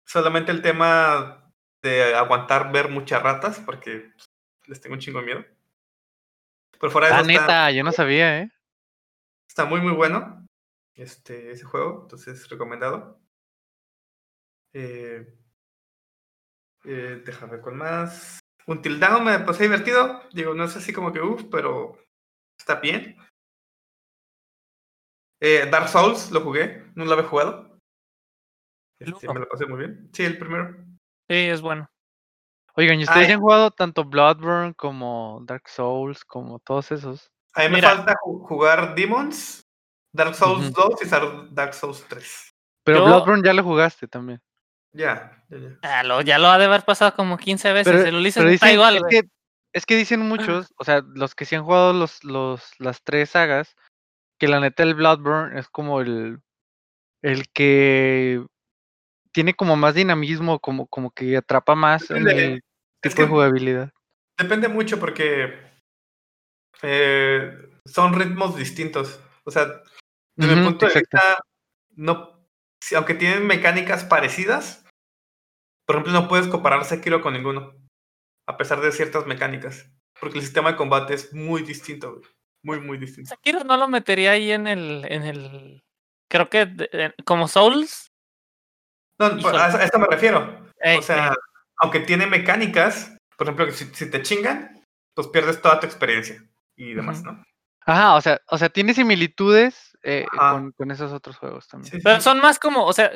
solamente 0.06 0.52
el 0.52 0.62
tema 0.62 1.52
de 1.82 2.14
aguantar 2.14 2.70
ver 2.72 2.88
muchas 2.88 3.22
ratas, 3.22 3.60
porque 3.60 4.12
les 4.66 4.80
tengo 4.80 4.94
un 4.94 5.00
chingo 5.00 5.20
de 5.20 5.26
miedo. 5.26 5.44
Pero 6.78 6.90
fuera 6.92 7.08
de 7.08 7.14
Ah, 7.14 7.20
eso 7.20 7.30
está- 7.30 7.40
neta, 7.42 7.70
yo 7.72 7.84
no 7.84 7.92
sabía, 7.92 8.40
¿eh? 8.40 8.50
Está 9.48 9.64
muy, 9.64 9.80
muy 9.80 9.92
bueno 9.92 10.46
este, 11.00 11.50
ese 11.50 11.64
juego, 11.64 12.00
entonces 12.02 12.48
recomendado. 12.48 13.20
Eh, 14.72 15.36
eh, 16.84 17.22
déjame 17.24 17.52
ver 17.52 17.60
con 17.60 17.76
más. 17.76 18.38
Until 18.66 19.00
Dawn 19.00 19.24
me 19.24 19.38
pasé 19.40 19.64
divertido. 19.64 20.22
Digo, 20.32 20.54
no 20.54 20.64
es 20.64 20.76
así 20.76 20.92
como 20.92 21.12
que 21.12 21.20
uff, 21.20 21.44
pero 21.50 21.98
está 22.58 22.76
bien. 22.80 23.16
Eh, 25.40 25.66
Dark 25.70 25.88
Souls 25.88 26.30
lo 26.30 26.42
jugué, 26.42 26.84
no 26.94 27.04
lo 27.04 27.12
había 27.12 27.24
jugado. 27.28 27.78
Este, 28.98 29.32
me 29.32 29.40
lo 29.40 29.48
pasé 29.48 29.66
muy 29.66 29.78
bien. 29.78 30.10
Sí, 30.12 30.24
el 30.24 30.38
primero. 30.38 30.76
Sí, 31.28 31.36
es 31.36 31.62
bueno. 31.62 31.88
Oigan, 32.76 33.00
¿y 33.00 33.04
ustedes 33.04 33.28
Ay. 33.28 33.32
han 33.34 33.40
jugado 33.40 33.70
tanto 33.70 34.04
Bloodborne 34.04 34.74
como 34.74 35.40
Dark 35.44 35.68
Souls, 35.68 36.24
como 36.24 36.58
todos 36.60 36.92
esos? 36.92 37.30
A 37.54 37.62
mí 37.62 37.68
me 37.70 37.74
Mira. 37.76 37.88
falta 37.96 38.14
ju- 38.22 38.46
jugar 38.46 38.94
Demons, 38.94 39.62
Dark 40.12 40.34
Souls 40.34 40.70
Ujú. 40.70 40.90
2 40.98 41.02
y 41.02 41.54
Dark 41.54 41.74
Souls 41.74 42.04
3. 42.08 42.50
Pero 42.84 42.98
Yo- 42.98 43.04
Bloodborne 43.06 43.42
ya 43.46 43.52
lo 43.52 43.62
jugaste 43.62 44.08
también. 44.08 44.40
Ya, 44.92 45.44
ya, 45.48 45.58
ya. 45.58 45.78
Ah, 45.82 46.02
lo- 46.02 46.20
ya 46.22 46.38
lo 46.38 46.48
ha 46.48 46.58
de 46.58 46.64
haber 46.64 46.82
pasado 46.84 47.14
como 47.14 47.36
15 47.38 47.72
veces. 47.72 47.92
Pero, 47.92 48.08
el 48.08 48.14
Ulises 48.16 48.40
pero 48.42 48.50
está 48.50 48.66
dicen- 48.66 48.74
igual, 48.74 48.96
es, 48.96 49.02
que, 49.08 49.22
es 49.72 49.86
que 49.86 49.96
dicen 49.96 50.20
muchos, 50.20 50.72
o 50.78 50.84
sea, 50.84 51.02
los 51.14 51.34
que 51.36 51.44
sí 51.44 51.54
han 51.54 51.64
jugado 51.64 51.92
los, 51.92 52.24
los, 52.24 52.72
las 52.80 53.02
tres 53.04 53.30
sagas, 53.30 53.76
que 54.40 54.48
la 54.48 54.58
neta 54.58 54.82
el 54.82 54.94
Bloodborne 54.96 55.58
es 55.60 55.68
como 55.68 56.00
el, 56.00 56.40
el 57.22 57.48
que 57.52 58.44
tiene 59.32 59.54
como 59.54 59.76
más 59.76 59.94
dinamismo, 59.94 60.58
como, 60.58 60.88
como 60.88 61.12
que 61.12 61.36
atrapa 61.36 61.76
más 61.76 62.10
en 62.10 62.24
Depende, 62.24 62.44
el 62.46 62.54
es 62.54 62.62
tipo 63.02 63.14
que- 63.16 63.22
de 63.22 63.28
jugabilidad. 63.28 63.92
Depende 64.38 64.68
mucho 64.68 64.98
porque 64.98 65.54
eh, 66.82 67.56
son 67.84 68.14
ritmos 68.18 68.56
distintos. 68.56 69.20
O 69.44 69.50
sea, 69.50 69.66
desde 70.36 70.56
mi 70.56 70.64
punto 70.64 70.86
de 70.86 70.94
vista, 70.94 71.20
no, 71.96 72.46
si- 72.80 72.94
aunque 72.94 73.14
tienen 73.14 73.46
mecánicas 73.46 74.04
parecidas, 74.04 74.84
por 75.86 75.96
ejemplo, 75.96 76.12
no 76.12 76.28
puedes 76.28 76.46
comparar 76.48 76.84
Sekiro 76.84 77.20
con 77.20 77.32
ninguno, 77.34 77.74
a 78.46 78.56
pesar 78.56 78.80
de 78.80 78.92
ciertas 78.92 79.26
mecánicas, 79.26 79.90
porque 80.20 80.38
el 80.38 80.44
sistema 80.44 80.70
de 80.72 80.76
combate 80.76 81.14
es 81.14 81.32
muy 81.34 81.62
distinto, 81.62 82.12
güey, 82.12 82.22
muy, 82.62 82.80
muy 82.80 82.98
distinto. 82.98 83.28
Sekiro 83.28 83.64
no 83.64 83.76
lo 83.76 83.88
metería 83.88 84.32
ahí 84.32 84.52
en 84.52 84.66
el. 84.66 85.04
En 85.10 85.22
el 85.24 85.82
creo 86.30 86.48
que 86.48 86.66
de- 86.66 87.14
como 87.24 87.48
Souls. 87.48 88.10
No, 89.18 89.30
pues, 89.40 89.54
a, 89.54 89.82
eso 89.84 89.98
me 89.98 90.06
refiero. 90.06 90.66
ey, 90.80 90.98
O 90.98 91.02
sea, 91.02 91.28
ey, 91.28 91.34
aunque 91.78 92.00
tiene 92.00 92.26
mecánicas, 92.26 93.16
por 93.36 93.46
ejemplo, 93.46 93.66
que 93.66 93.72
si, 93.72 93.84
si 93.94 94.10
te 94.10 94.22
chingan, 94.22 94.82
pues 95.14 95.28
pierdes 95.28 95.60
toda 95.60 95.80
tu 95.80 95.86
experiencia 95.86 96.42
y 96.76 96.94
demás. 96.94 97.22
¿no? 97.22 97.42
Ajá, 97.86 98.14
o 98.14 98.20
sea, 98.20 98.40
o 98.48 98.56
sea, 98.58 98.68
tiene 98.68 98.94
similitudes 98.94 99.89
eh, 100.02 100.26
Ajá. 100.32 100.52
con, 100.52 100.72
con 100.72 100.90
esos 100.90 101.12
otros 101.12 101.36
juegos 101.36 101.68
también. 101.68 101.90
Sí, 101.90 101.96
sí, 101.98 102.02
Pero 102.02 102.20
son 102.20 102.40
más 102.40 102.58
como, 102.58 102.84
o 102.84 102.92
sea, 102.92 103.10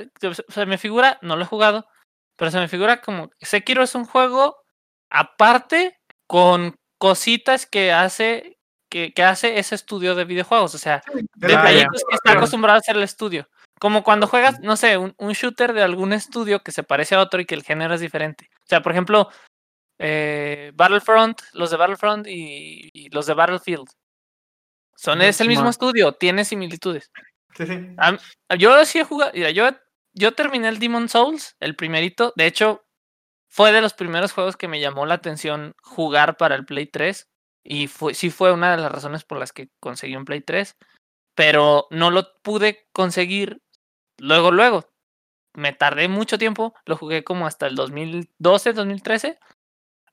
se, 0.48 0.66
me 0.66 0.78
figura, 0.78 1.18
no 1.22 1.36
lo 1.36 1.42
he 1.42 1.46
jugado, 1.46 1.86
pero 2.36 2.50
se 2.50 2.58
me 2.58 2.68
figura 2.68 3.00
como 3.00 3.30
Sekiro 3.40 3.82
es 3.82 3.94
un 3.94 4.04
juego 4.04 4.56
aparte 5.10 5.98
con 6.26 6.76
cositas 6.98 7.66
que 7.66 7.92
hace 7.92 8.58
que, 8.90 9.12
que 9.12 9.24
hace 9.24 9.58
ese 9.58 9.74
estudio 9.74 10.14
de 10.14 10.24
videojuegos, 10.24 10.74
o 10.74 10.78
sea, 10.78 11.02
De 11.12 11.48
detallitos 11.48 12.04
que 12.08 12.14
está 12.14 12.32
acostumbrado 12.32 12.76
a 12.76 12.80
hacer 12.80 12.96
el 12.96 13.02
estudio. 13.02 13.48
Como 13.80 14.04
cuando 14.04 14.28
juegas, 14.28 14.60
no 14.60 14.76
sé, 14.76 14.96
un, 14.98 15.14
un 15.18 15.32
shooter 15.32 15.72
de 15.72 15.82
algún 15.82 16.12
estudio 16.12 16.62
que 16.62 16.70
se 16.70 16.84
parece 16.84 17.16
a 17.16 17.20
otro 17.20 17.40
y 17.40 17.44
que 17.44 17.56
el 17.56 17.64
género 17.64 17.94
es 17.94 18.00
diferente. 18.00 18.48
O 18.62 18.66
sea, 18.66 18.82
por 18.82 18.92
ejemplo, 18.92 19.28
eh, 19.98 20.70
Battlefront, 20.74 21.40
los 21.54 21.70
de 21.70 21.76
Battlefront 21.76 22.26
y, 22.28 22.90
y 22.92 23.10
los 23.10 23.26
de 23.26 23.34
Battlefield. 23.34 23.88
Son, 24.96 25.20
es 25.22 25.40
el 25.40 25.48
mismo 25.48 25.64
estudio, 25.70 26.12
tiene 26.12 26.44
similitudes. 26.44 27.10
Sí, 27.56 27.66
sí. 27.66 27.94
Am- 27.98 28.18
Yo 28.58 28.84
sí 28.84 28.98
he 28.98 29.04
jugado, 29.04 29.32
mira, 29.34 29.50
yo, 29.50 29.68
yo 30.14 30.32
terminé 30.34 30.68
el 30.68 30.78
Demon 30.78 31.08
Souls, 31.08 31.56
el 31.60 31.76
primerito, 31.76 32.32
de 32.36 32.46
hecho, 32.46 32.84
fue 33.48 33.72
de 33.72 33.80
los 33.80 33.94
primeros 33.94 34.32
juegos 34.32 34.56
que 34.56 34.68
me 34.68 34.80
llamó 34.80 35.06
la 35.06 35.14
atención 35.14 35.74
jugar 35.82 36.36
para 36.36 36.54
el 36.56 36.64
Play 36.64 36.86
3 36.86 37.28
y 37.64 37.86
fue, 37.86 38.14
sí 38.14 38.30
fue 38.30 38.52
una 38.52 38.72
de 38.72 38.82
las 38.82 38.90
razones 38.92 39.24
por 39.24 39.38
las 39.38 39.52
que 39.52 39.68
conseguí 39.80 40.16
un 40.16 40.24
Play 40.24 40.40
3, 40.40 40.76
pero 41.36 41.86
no 41.90 42.10
lo 42.10 42.24
pude 42.42 42.86
conseguir 42.92 43.60
luego, 44.18 44.50
luego. 44.50 44.88
Me 45.56 45.72
tardé 45.72 46.08
mucho 46.08 46.36
tiempo, 46.38 46.74
lo 46.84 46.96
jugué 46.96 47.22
como 47.24 47.46
hasta 47.46 47.66
el 47.68 47.76
2012, 47.76 48.72
2013. 48.72 49.38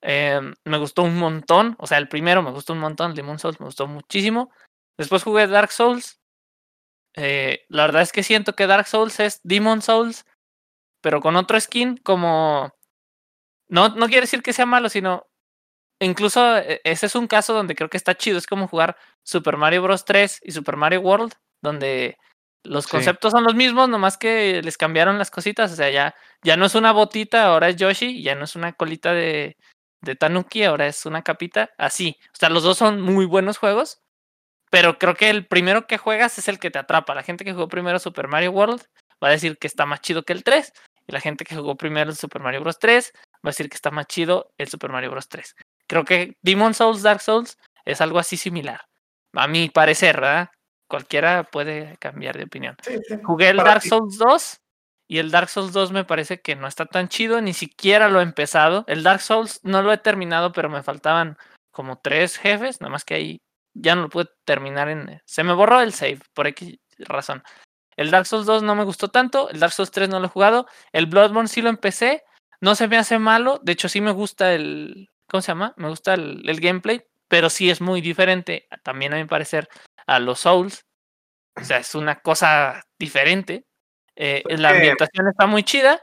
em, 0.01 0.53
me 0.65 0.77
gustó 0.77 1.03
un 1.03 1.17
montón, 1.17 1.75
o 1.79 1.87
sea, 1.87 1.97
el 1.99 2.07
primero 2.09 2.41
me 2.41 2.51
gustó 2.51 2.73
un 2.73 2.79
montón, 2.79 3.13
Demon 3.15 3.39
Souls 3.39 3.59
me 3.59 3.65
gustó 3.67 3.87
muchísimo. 3.87 4.51
Después 4.97 5.23
jugué 5.23 5.47
Dark 5.47 5.71
Souls, 5.71 6.19
eh, 7.15 7.65
la 7.69 7.87
verdad 7.87 8.01
es 8.03 8.11
que 8.11 8.23
siento 8.23 8.55
que 8.55 8.67
Dark 8.67 8.87
Souls 8.87 9.19
es 9.19 9.41
Demon 9.43 9.81
Souls, 9.81 10.25
pero 11.01 11.21
con 11.21 11.35
otro 11.35 11.59
skin 11.59 11.97
como... 11.97 12.73
No, 13.69 13.89
no 13.89 14.07
quiere 14.07 14.21
decir 14.21 14.43
que 14.43 14.53
sea 14.53 14.65
malo, 14.65 14.89
sino 14.89 15.27
incluso 16.01 16.57
e, 16.57 16.81
ese 16.83 17.07
es 17.07 17.15
un 17.15 17.27
caso 17.27 17.53
donde 17.53 17.75
creo 17.75 17.89
que 17.89 17.97
está 17.97 18.15
chido. 18.15 18.37
Es 18.37 18.47
como 18.47 18.67
jugar 18.67 18.97
Super 19.23 19.57
Mario 19.57 19.83
Bros. 19.83 20.05
3 20.05 20.41
y 20.43 20.51
Super 20.53 20.77
Mario 20.77 21.01
World, 21.01 21.33
donde 21.63 22.17
los 22.63 22.85
Sí. 22.85 22.91
conceptos 22.91 23.31
son 23.33 23.43
los 23.45 23.55
mismos, 23.55 23.89
nomás 23.89 24.17
que 24.17 24.61
les 24.63 24.77
cambiaron 24.77 25.17
las 25.19 25.31
cositas. 25.31 25.71
O 25.73 25.75
sea, 25.75 25.89
ya, 25.91 26.15
ya 26.43 26.57
no 26.57 26.65
es 26.67 26.75
una 26.75 26.91
botita, 26.93 27.45
ahora 27.45 27.69
es 27.69 27.77
Yoshi, 27.77 28.23
ya 28.23 28.35
no 28.35 28.45
es 28.45 28.55
una 28.55 28.73
colita 28.73 29.13
de, 29.13 29.57
de 30.01 30.15
Tanuki, 30.15 30.63
ahora 30.65 30.87
es 30.87 31.05
una 31.05 31.23
capita. 31.23 31.71
Así. 31.77 32.17
O 32.33 32.37
sea, 32.37 32.49
los 32.49 32.63
dos 32.63 32.77
son 32.77 33.01
muy 33.01 33.25
buenos 33.25 33.57
juegos. 33.57 34.01
Pero 34.71 34.97
creo 34.97 35.15
que 35.15 35.29
el 35.29 35.45
primero 35.45 35.85
que 35.85 35.97
juegas 35.97 36.39
es 36.39 36.47
el 36.47 36.57
que 36.57 36.71
te 36.71 36.79
atrapa. 36.79 37.13
La 37.13 37.23
gente 37.23 37.43
que 37.43 37.51
jugó 37.51 37.67
primero 37.67 37.99
Super 37.99 38.29
Mario 38.29 38.51
World 38.51 38.81
va 39.23 39.27
a 39.27 39.31
decir 39.31 39.57
que 39.57 39.67
está 39.67 39.85
más 39.85 39.99
chido 39.99 40.23
que 40.23 40.33
el 40.33 40.43
3. 40.43 40.73
Y 41.07 41.11
la 41.11 41.19
gente 41.19 41.43
que 41.43 41.55
jugó 41.55 41.75
primero 41.75 42.09
el 42.09 42.15
Super 42.15 42.41
Mario 42.41 42.61
Bros. 42.61 42.79
3 42.79 43.11
va 43.15 43.39
a 43.43 43.49
decir 43.49 43.69
que 43.69 43.75
está 43.75 43.91
más 43.91 44.07
chido 44.07 44.53
el 44.57 44.69
Super 44.69 44.91
Mario 44.91 45.11
Bros. 45.11 45.27
3. 45.27 45.55
Creo 45.87 46.05
que 46.05 46.37
Demon 46.41 46.73
Souls, 46.73 47.03
Dark 47.03 47.21
Souls 47.21 47.57
es 47.83 47.99
algo 47.99 48.17
así 48.17 48.37
similar. 48.37 48.85
A 49.33 49.47
mi 49.47 49.69
parecer, 49.69 50.15
¿verdad? 50.15 50.49
Cualquiera 50.87 51.43
puede 51.43 51.97
cambiar 51.99 52.37
de 52.37 52.45
opinión. 52.45 52.77
Sí, 52.81 52.97
sí. 53.05 53.15
Jugué 53.23 53.49
el 53.49 53.57
Dark 53.57 53.81
ti. 53.81 53.89
Souls 53.89 54.17
2 54.17 54.57
y 55.09 55.17
el 55.17 55.31
Dark 55.31 55.49
Souls 55.49 55.73
2 55.73 55.91
me 55.91 56.05
parece 56.05 56.39
que 56.39 56.55
no 56.55 56.67
está 56.67 56.85
tan 56.85 57.09
chido, 57.09 57.41
ni 57.41 57.53
siquiera 57.53 58.07
lo 58.07 58.21
he 58.21 58.23
empezado. 58.23 58.85
El 58.87 59.03
Dark 59.03 59.19
Souls 59.19 59.59
no 59.63 59.81
lo 59.81 59.91
he 59.91 59.97
terminado, 59.97 60.53
pero 60.53 60.69
me 60.69 60.81
faltaban 60.81 61.37
como 61.71 61.99
tres 61.99 62.37
jefes, 62.37 62.79
nada 62.79 62.91
más 62.91 63.03
que 63.03 63.15
ahí 63.15 63.41
ya 63.73 63.95
no 63.95 64.03
lo 64.03 64.09
pude 64.09 64.29
terminar 64.45 64.89
en... 64.89 65.21
Se 65.25 65.43
me 65.43 65.53
borró 65.53 65.81
el 65.81 65.93
save, 65.93 66.19
por 66.33 66.47
X 66.47 66.79
razón. 66.99 67.43
El 67.95 68.11
Dark 68.11 68.25
Souls 68.25 68.45
2 68.45 68.63
no 68.63 68.75
me 68.75 68.83
gustó 68.83 69.09
tanto, 69.09 69.49
el 69.49 69.59
Dark 69.59 69.73
Souls 69.73 69.91
3 69.91 70.09
no 70.09 70.19
lo 70.19 70.27
he 70.27 70.29
jugado, 70.29 70.67
el 70.91 71.05
Bloodborne 71.05 71.47
sí 71.47 71.61
lo 71.61 71.69
empecé, 71.69 72.23
no 72.59 72.75
se 72.75 72.87
me 72.87 72.97
hace 72.97 73.19
malo, 73.19 73.59
de 73.63 73.73
hecho 73.73 73.89
sí 73.89 74.01
me 74.01 74.11
gusta 74.11 74.53
el... 74.53 75.09
¿Cómo 75.29 75.41
se 75.41 75.51
llama? 75.51 75.73
Me 75.77 75.87
gusta 75.87 76.13
el, 76.13 76.47
el 76.47 76.59
gameplay, 76.59 77.01
pero 77.27 77.49
sí 77.49 77.69
es 77.69 77.79
muy 77.79 78.01
diferente, 78.01 78.67
también 78.83 79.13
a 79.13 79.17
mi 79.17 79.25
parecer, 79.25 79.69
a 80.05 80.19
los 80.19 80.41
Souls. 80.41 80.85
O 81.55 81.63
sea, 81.63 81.77
es 81.77 81.95
una 81.95 82.21
cosa 82.21 82.83
diferente. 82.99 83.65
Eh, 84.15 84.43
la 84.49 84.69
ambientación 84.69 85.27
está 85.27 85.47
muy 85.47 85.63
chida, 85.63 86.01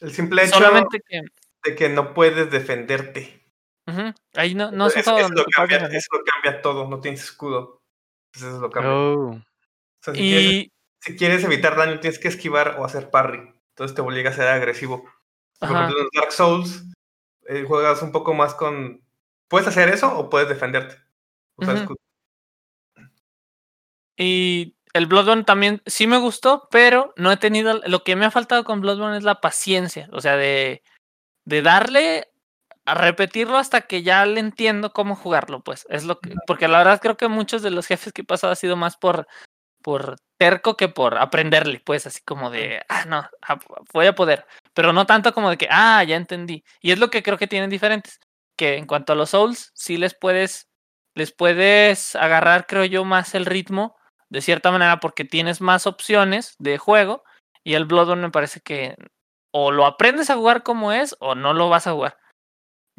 El 0.00 0.12
simple 0.12 0.44
hecho 0.44 0.54
solamente 0.54 1.00
que... 1.06 1.22
de 1.64 1.74
que 1.74 1.88
no 1.88 2.14
puedes 2.14 2.50
defenderte. 2.50 3.39
Ahí 4.34 4.54
no, 4.54 4.70
no 4.70 4.86
es 4.86 4.94
un 4.94 5.00
Eso, 5.00 5.10
juego 5.10 5.18
eso 5.18 5.28
donde 5.28 5.42
lo 5.42 5.46
cambia, 5.54 5.98
eso 5.98 6.08
lo 6.12 6.24
cambia 6.24 6.62
todo, 6.62 6.88
no 6.88 7.00
tienes 7.00 7.24
escudo. 7.24 7.82
Entonces 8.32 8.52
eso 8.52 8.60
lo 8.60 8.70
cambia. 8.70 8.92
Oh. 8.92 9.30
O 9.30 10.02
sea, 10.02 10.14
si, 10.14 10.20
quieres, 10.20 10.44
Y... 10.44 10.72
si 11.00 11.16
quieres 11.16 11.44
evitar 11.44 11.76
daño, 11.76 12.00
tienes 12.00 12.18
que 12.18 12.28
esquivar 12.28 12.76
o 12.78 12.84
hacer 12.84 13.10
parry. 13.10 13.52
Entonces 13.70 13.94
te 13.94 14.02
obliga 14.02 14.30
a 14.30 14.34
ser 14.34 14.48
agresivo. 14.48 15.04
Por 15.58 15.70
ejemplo, 15.70 15.96
en 15.96 16.04
los 16.04 16.12
Dark 16.14 16.32
Souls 16.32 16.84
eh, 17.48 17.64
juegas 17.66 18.02
un 18.02 18.12
poco 18.12 18.34
más 18.34 18.54
con. 18.54 19.02
¿Puedes 19.48 19.68
hacer 19.68 19.88
eso 19.88 20.16
o 20.16 20.30
puedes 20.30 20.48
defenderte? 20.48 20.96
Usar 21.56 21.76
escudo. 21.76 21.98
Y 24.16 24.76
el 24.92 25.06
Bloodborne 25.06 25.44
también 25.44 25.82
sí 25.86 26.06
me 26.06 26.18
gustó, 26.18 26.68
pero 26.70 27.12
no 27.16 27.32
he 27.32 27.36
tenido. 27.36 27.80
Lo 27.86 28.04
que 28.04 28.16
me 28.16 28.26
ha 28.26 28.30
faltado 28.30 28.64
con 28.64 28.80
Bloodborne 28.80 29.18
es 29.18 29.24
la 29.24 29.40
paciencia. 29.40 30.08
O 30.12 30.20
sea, 30.20 30.36
de, 30.36 30.82
de 31.44 31.62
darle 31.62 32.29
a 32.86 32.94
repetirlo 32.94 33.58
hasta 33.58 33.82
que 33.82 34.02
ya 34.02 34.24
le 34.26 34.40
entiendo 34.40 34.92
cómo 34.92 35.16
jugarlo, 35.16 35.62
pues. 35.62 35.86
Es 35.90 36.04
lo 36.04 36.20
que. 36.20 36.34
Porque 36.46 36.68
la 36.68 36.78
verdad 36.78 37.00
creo 37.00 37.16
que 37.16 37.28
muchos 37.28 37.62
de 37.62 37.70
los 37.70 37.86
jefes 37.86 38.12
que 38.12 38.22
he 38.22 38.24
pasado 38.24 38.52
ha 38.52 38.56
sido 38.56 38.76
más 38.76 38.96
por, 38.96 39.26
por 39.82 40.16
terco 40.38 40.76
que 40.76 40.88
por 40.88 41.18
aprenderle, 41.18 41.80
pues, 41.84 42.06
así 42.06 42.20
como 42.24 42.50
de, 42.50 42.82
ah, 42.88 43.04
no, 43.06 43.28
ah, 43.42 43.58
voy 43.92 44.06
a 44.06 44.14
poder. 44.14 44.46
Pero 44.74 44.92
no 44.92 45.06
tanto 45.06 45.34
como 45.34 45.50
de 45.50 45.58
que, 45.58 45.68
ah, 45.70 46.02
ya 46.04 46.16
entendí. 46.16 46.64
Y 46.80 46.92
es 46.92 46.98
lo 46.98 47.10
que 47.10 47.22
creo 47.22 47.38
que 47.38 47.46
tienen 47.46 47.70
diferentes. 47.70 48.18
Que 48.56 48.76
en 48.76 48.86
cuanto 48.86 49.12
a 49.12 49.16
los 49.16 49.30
Souls, 49.30 49.72
sí 49.74 49.96
les 49.96 50.14
puedes. 50.14 50.68
Les 51.14 51.32
puedes 51.32 52.14
agarrar, 52.16 52.66
creo 52.66 52.84
yo, 52.84 53.04
más 53.04 53.34
el 53.34 53.46
ritmo 53.46 53.96
de 54.30 54.40
cierta 54.40 54.70
manera 54.70 55.00
porque 55.00 55.24
tienes 55.24 55.60
más 55.60 55.86
opciones 55.86 56.54
de 56.58 56.78
juego 56.78 57.24
y 57.64 57.74
el 57.74 57.84
Bloodborne 57.84 58.22
me 58.22 58.30
parece 58.30 58.60
que 58.60 58.96
o 59.52 59.72
lo 59.72 59.84
aprendes 59.86 60.30
a 60.30 60.36
jugar 60.36 60.62
como 60.62 60.92
es 60.92 61.16
o 61.20 61.34
no 61.34 61.52
lo 61.52 61.68
vas 61.68 61.86
a 61.86 61.92
jugar. 61.92 62.16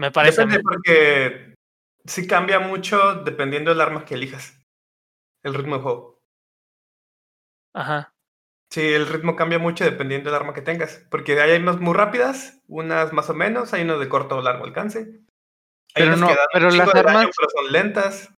Me 0.01 0.09
parece. 0.11 0.41
Depende 0.41 0.63
porque 0.63 1.53
sí 2.05 2.25
cambia 2.25 2.59
mucho 2.59 3.13
dependiendo 3.23 3.69
del 3.69 3.81
arma 3.81 4.03
que 4.03 4.15
elijas. 4.15 4.59
El 5.43 5.53
ritmo 5.53 5.75
de 5.77 5.83
juego. 5.83 6.19
Ajá. 7.75 8.11
Sí, 8.71 8.81
el 8.81 9.05
ritmo 9.05 9.35
cambia 9.35 9.59
mucho 9.59 9.83
dependiendo 9.83 10.31
del 10.31 10.39
arma 10.39 10.55
que 10.55 10.63
tengas. 10.63 11.05
Porque 11.11 11.39
hay 11.39 11.61
unas 11.61 11.79
muy 11.79 11.93
rápidas, 11.93 12.59
unas 12.67 13.13
más 13.13 13.29
o 13.29 13.35
menos, 13.35 13.73
hay 13.73 13.83
unas 13.83 13.99
de 13.99 14.09
corto 14.09 14.37
o 14.37 14.41
largo 14.41 14.65
alcance. 14.65 14.99
Hay 15.93 16.03
Pero 16.03 16.15
no, 16.17 16.27
que 16.29 16.33
dan 16.33 16.47
pero 16.51 16.71
las 16.71 16.91
daño, 16.91 17.07
armas- 17.09 17.35
pero 17.37 17.49
son 17.51 17.71
lentas. 17.71 18.33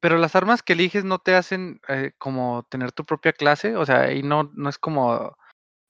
Pero 0.00 0.18
las 0.18 0.36
armas 0.36 0.62
que 0.62 0.74
eliges 0.74 1.02
no 1.04 1.18
te 1.18 1.34
hacen 1.34 1.80
eh, 1.88 2.12
como 2.18 2.64
tener 2.70 2.92
tu 2.92 3.04
propia 3.04 3.32
clase, 3.32 3.74
o 3.74 3.84
sea, 3.84 4.12
y 4.12 4.22
no, 4.22 4.52
no 4.54 4.68
es 4.68 4.78
como 4.78 5.36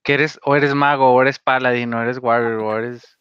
que 0.05 0.15
eres 0.15 0.41
o 0.43 0.57
eres 0.57 0.75
mago 0.75 1.13
o 1.13 1.21
eres 1.21 1.39
paladín 1.39 1.93
o 1.93 2.01
eres 2.01 2.19
warrior 2.19 2.61
o 2.61 2.79
eres... 2.79 3.19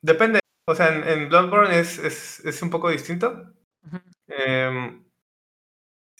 Depende. 0.00 0.41
O 0.66 0.74
sea, 0.74 0.94
en, 0.94 1.08
en 1.08 1.28
Bloodborne 1.28 1.78
es, 1.78 1.98
es, 1.98 2.40
es 2.44 2.62
un 2.62 2.70
poco 2.70 2.88
distinto. 2.90 3.52
Em, 4.28 5.04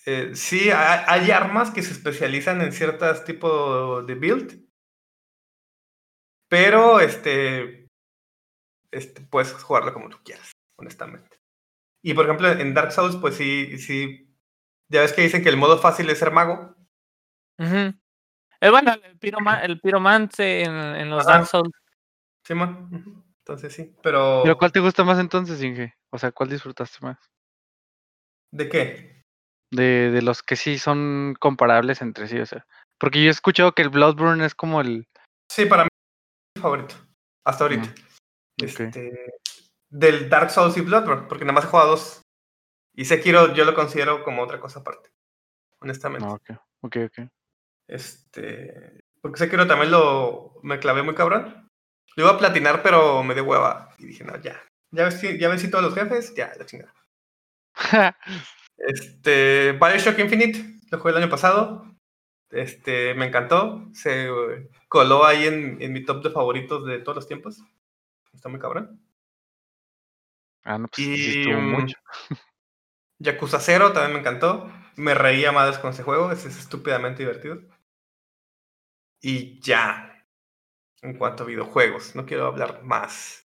eh, 0.05 0.33
sí, 0.35 0.71
hay, 0.71 1.01
hay 1.07 1.31
armas 1.31 1.71
que 1.71 1.83
se 1.83 1.93
especializan 1.93 2.61
en 2.61 2.73
ciertos 2.73 3.25
tipos 3.25 4.07
de 4.07 4.15
build. 4.15 4.69
Pero 6.49 7.01
este, 7.01 7.89
este. 8.91 9.23
Puedes 9.23 9.53
jugarlo 9.53 9.93
como 9.95 10.09
tú 10.09 10.19
quieras, 10.25 10.53
honestamente. 10.77 11.39
Y 12.03 12.15
por 12.15 12.25
ejemplo, 12.25 12.51
en 12.51 12.75
Dark 12.75 12.93
Souls, 12.93 13.17
pues 13.17 13.37
sí, 13.37 13.79
sí. 13.79 14.29
Ya 14.89 15.01
ves 15.01 15.13
que 15.13 15.23
dicen 15.23 15.43
que 15.43 15.49
el 15.49 15.57
modo 15.57 15.79
fácil 15.79 16.11
es 16.11 16.19
ser 16.19 16.33
mago. 16.33 16.75
Eh, 17.59 18.71
bueno, 18.71 18.93
el, 18.93 19.19
piroma- 19.19 19.63
el 19.63 19.81
piromante 19.81 20.65
en, 20.65 20.73
en 20.75 21.11
los 21.11 21.27
Ajá. 21.27 21.39
Dark 21.39 21.47
Souls. 21.47 21.73
Sí, 22.45 22.55
man. 22.55 23.22
Entonces 23.45 23.75
sí. 23.75 23.95
Pero. 24.03 24.41
¿Pero 24.45 24.57
cuál 24.57 24.73
te 24.73 24.81
gusta 24.81 25.05
más 25.05 25.19
entonces, 25.19 25.63
Inge? 25.63 25.95
O 26.11 26.19
sea, 26.19 26.33
¿cuál 26.33 26.49
disfrutaste 26.49 26.99
más? 27.03 27.19
¿De 28.53 28.69
qué? 28.69 29.23
De, 29.71 30.11
de 30.11 30.23
los 30.23 30.43
que 30.43 30.57
sí 30.57 30.79
son 30.79 31.35
comparables 31.41 32.03
entre 32.03 32.29
sí, 32.29 32.39
o 32.39 32.47
sea. 32.47 32.67
Porque 32.99 33.23
yo 33.23 33.29
he 33.29 33.31
escuchado 33.31 33.73
que 33.73 33.83
el 33.83 33.89
Bloodborne 33.89 34.45
es 34.45 34.55
como 34.55 34.81
el... 34.81 35.09
Sí, 35.51 35.67
para 35.67 35.85
mí 35.85 35.89
es 35.91 36.61
mi 36.61 36.63
favorito. 36.63 36.95
Hasta 37.45 37.65
ahorita. 37.65 37.93
Este, 38.59 39.41
del 39.91 40.29
Dark 40.29 40.51
Souls 40.51 40.77
y 40.77 40.83
Bloodborne, 40.83 41.27
porque 41.29 41.45
nada 41.45 41.55
más 41.55 41.65
he 41.65 41.69
jugado 41.69 41.91
dos. 41.91 42.23
Y 42.95 43.07
Sekiro 43.07 43.55
yo 43.55 43.65
lo 43.65 43.75
considero 43.75 44.23
como 44.23 44.43
otra 44.43 44.61
cosa 44.61 44.81
aparte, 44.81 45.11
honestamente. 45.81 46.27
Ah, 46.29 46.35
ok, 46.35 46.51
ok, 46.83 46.97
ok. 47.07 47.29
Este, 47.89 49.01
porque 49.21 49.39
Sekiro 49.39 49.67
también 49.67 49.91
lo 49.91 50.61
me 50.63 50.79
clavé 50.79 51.03
muy 51.03 51.15
cabrón. 51.15 51.71
Lo 52.17 52.25
iba 52.25 52.33
a 52.33 52.39
platinar, 52.39 52.83
pero 52.83 53.23
me 53.23 53.35
dio 53.35 53.45
hueva. 53.45 53.89
Y 53.99 54.07
dije, 54.07 54.25
no, 54.25 54.37
ya. 54.41 54.63
Ya 54.91 55.05
vencí, 55.05 55.39
ya 55.39 55.49
vencí 55.49 55.71
todos 55.71 55.85
los 55.85 55.95
jefes, 55.95 56.35
ya, 56.35 56.53
la 56.59 56.67
chingada. 56.67 56.95
Este, 58.85 59.73
Bioshock 59.73 60.19
Infinite, 60.19 60.81
lo 60.91 60.99
jugué 60.99 61.13
el 61.13 61.23
año 61.23 61.31
pasado. 61.31 61.87
Este, 62.51 63.15
me 63.15 63.27
encantó. 63.27 63.89
Se 63.93 64.29
coló 64.89 65.25
ahí 65.25 65.47
en, 65.47 65.81
en 65.81 65.93
mi 65.93 66.05
top 66.05 66.25
de 66.25 66.31
favoritos 66.31 66.85
de 66.85 66.99
todos 66.99 67.17
los 67.17 67.29
tiempos. 67.29 67.63
Está 68.33 68.49
muy 68.49 68.59
cabrón. 68.59 69.01
ah, 70.65 70.79
no, 70.79 70.89
pues 70.89 70.99
Y 70.99 71.39
estuvo 71.39 71.61
mm, 71.61 71.71
mucho. 71.71 71.97
Yakuza 73.19 73.61
0 73.61 73.93
también 73.93 74.15
me 74.15 74.21
encantó. 74.21 74.71
Me 74.97 75.15
reía 75.15 75.53
madres 75.53 75.79
con 75.79 75.91
ese 75.91 76.03
juego, 76.03 76.33
es, 76.33 76.45
es 76.45 76.59
estúpidamente 76.59 77.23
divertido. 77.23 77.63
Y 79.21 79.61
ya. 79.61 80.12
En 81.03 81.17
cuanto 81.19 81.43
a 81.43 81.47
videojuegos, 81.47 82.15
no 82.15 82.25
quiero 82.27 82.47
hablar 82.47 82.83
más. 82.85 83.45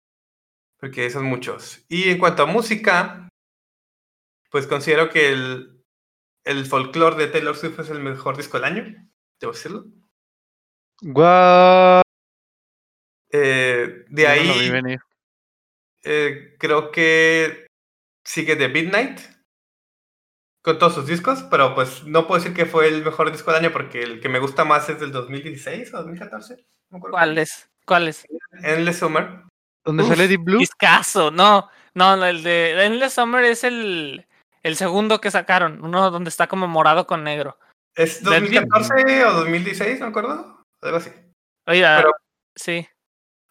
Porque 0.79 1.09
son 1.09 1.25
muchos. 1.25 1.85
Y 1.87 2.09
en 2.09 2.17
cuanto 2.17 2.43
a 2.43 2.47
música, 2.47 3.29
pues 4.49 4.67
considero 4.67 5.09
que 5.09 5.29
el, 5.29 5.83
el 6.45 6.65
folclore 6.65 7.15
de 7.15 7.27
Taylor 7.31 7.55
Swift 7.55 7.79
es 7.79 7.89
el 7.89 7.99
mejor 8.01 8.35
disco 8.37 8.57
del 8.57 8.65
año. 8.65 9.09
Debo 9.39 9.53
decirlo. 9.53 9.85
Guau, 11.01 12.01
Eh, 13.31 14.05
de 14.09 14.23
yo 14.23 14.29
no 14.29 14.43
lo 14.43 14.59
vi 14.59 14.59
ahí 14.59 14.69
venir. 14.69 14.99
eh, 16.03 16.55
creo 16.59 16.91
que 16.91 17.67
sigue 18.25 18.55
The 18.55 18.69
Midnight 18.69 19.19
con 20.63 20.79
todos 20.79 20.95
sus 20.95 21.07
discos, 21.07 21.43
pero 21.49 21.75
pues 21.75 22.03
no 22.05 22.25
puedo 22.27 22.41
decir 22.41 22.55
que 22.55 22.65
fue 22.65 22.87
el 22.87 23.03
mejor 23.03 23.31
disco 23.31 23.51
del 23.51 23.65
año 23.65 23.73
porque 23.73 24.01
el 24.01 24.21
que 24.21 24.29
me 24.29 24.39
gusta 24.39 24.63
más 24.65 24.87
es 24.89 24.99
del 24.99 25.11
2016 25.11 25.93
o 25.93 25.97
2014. 25.97 26.65
No. 26.89 26.99
¿Cuál 26.99 27.37
es? 27.37 27.69
¿Cuál 27.85 28.07
es? 28.07 28.25
Endless 28.63 28.97
Summer. 28.99 29.41
¿Dónde 29.85 30.03
Uf, 30.03 30.09
sale 30.09 30.27
Deep 30.27 30.41
Blue? 30.43 30.59
Discaso, 30.59 31.29
no, 31.31 31.69
no, 31.93 32.15
no, 32.15 32.25
el 32.25 32.43
de 32.43 32.85
Endless 32.85 33.13
Summer 33.13 33.43
es 33.43 33.63
el, 33.63 34.25
el 34.63 34.75
segundo 34.77 35.19
que 35.19 35.31
sacaron, 35.31 35.83
uno 35.83 36.09
donde 36.11 36.29
está 36.29 36.47
como 36.47 36.67
morado 36.67 37.05
con 37.07 37.23
negro. 37.23 37.57
¿Es 37.95 38.23
Dead 38.23 38.41
Deep. 38.41 38.65
2014 38.69 39.25
o 39.25 39.33
2016? 39.33 39.99
No 39.99 40.05
me 40.05 40.09
acuerdo. 40.11 40.65
Algo 40.81 40.97
así. 40.97 41.11
Oiga, 41.67 41.97
Pero- 41.97 42.11
sí. 42.55 42.87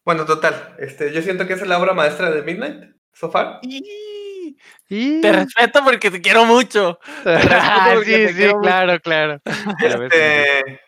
Bueno, 0.05 0.25
total. 0.25 0.75
Este, 0.79 1.13
yo 1.13 1.23
siento 1.23 1.47
que 1.47 1.53
esa 1.53 1.63
es 1.63 1.69
la 1.69 1.79
obra 1.79 1.93
maestra 1.95 2.31
de 2.31 2.43
Midnight. 2.43 2.97
so 3.13 3.31
far. 3.31 3.61
Y- 3.63 4.57
Y... 4.89 5.21
Te 5.21 5.33
respeto 5.33 5.83
porque 5.85 6.11
te 6.11 6.21
quiero 6.21 6.45
mucho. 6.45 6.99
porque 7.25 8.05
sí, 8.05 8.29
sí, 8.29 8.35
quiero 8.35 8.55
mucho. 8.57 8.63
claro, 8.69 9.01
claro. 9.01 9.41
Este, 9.81 10.81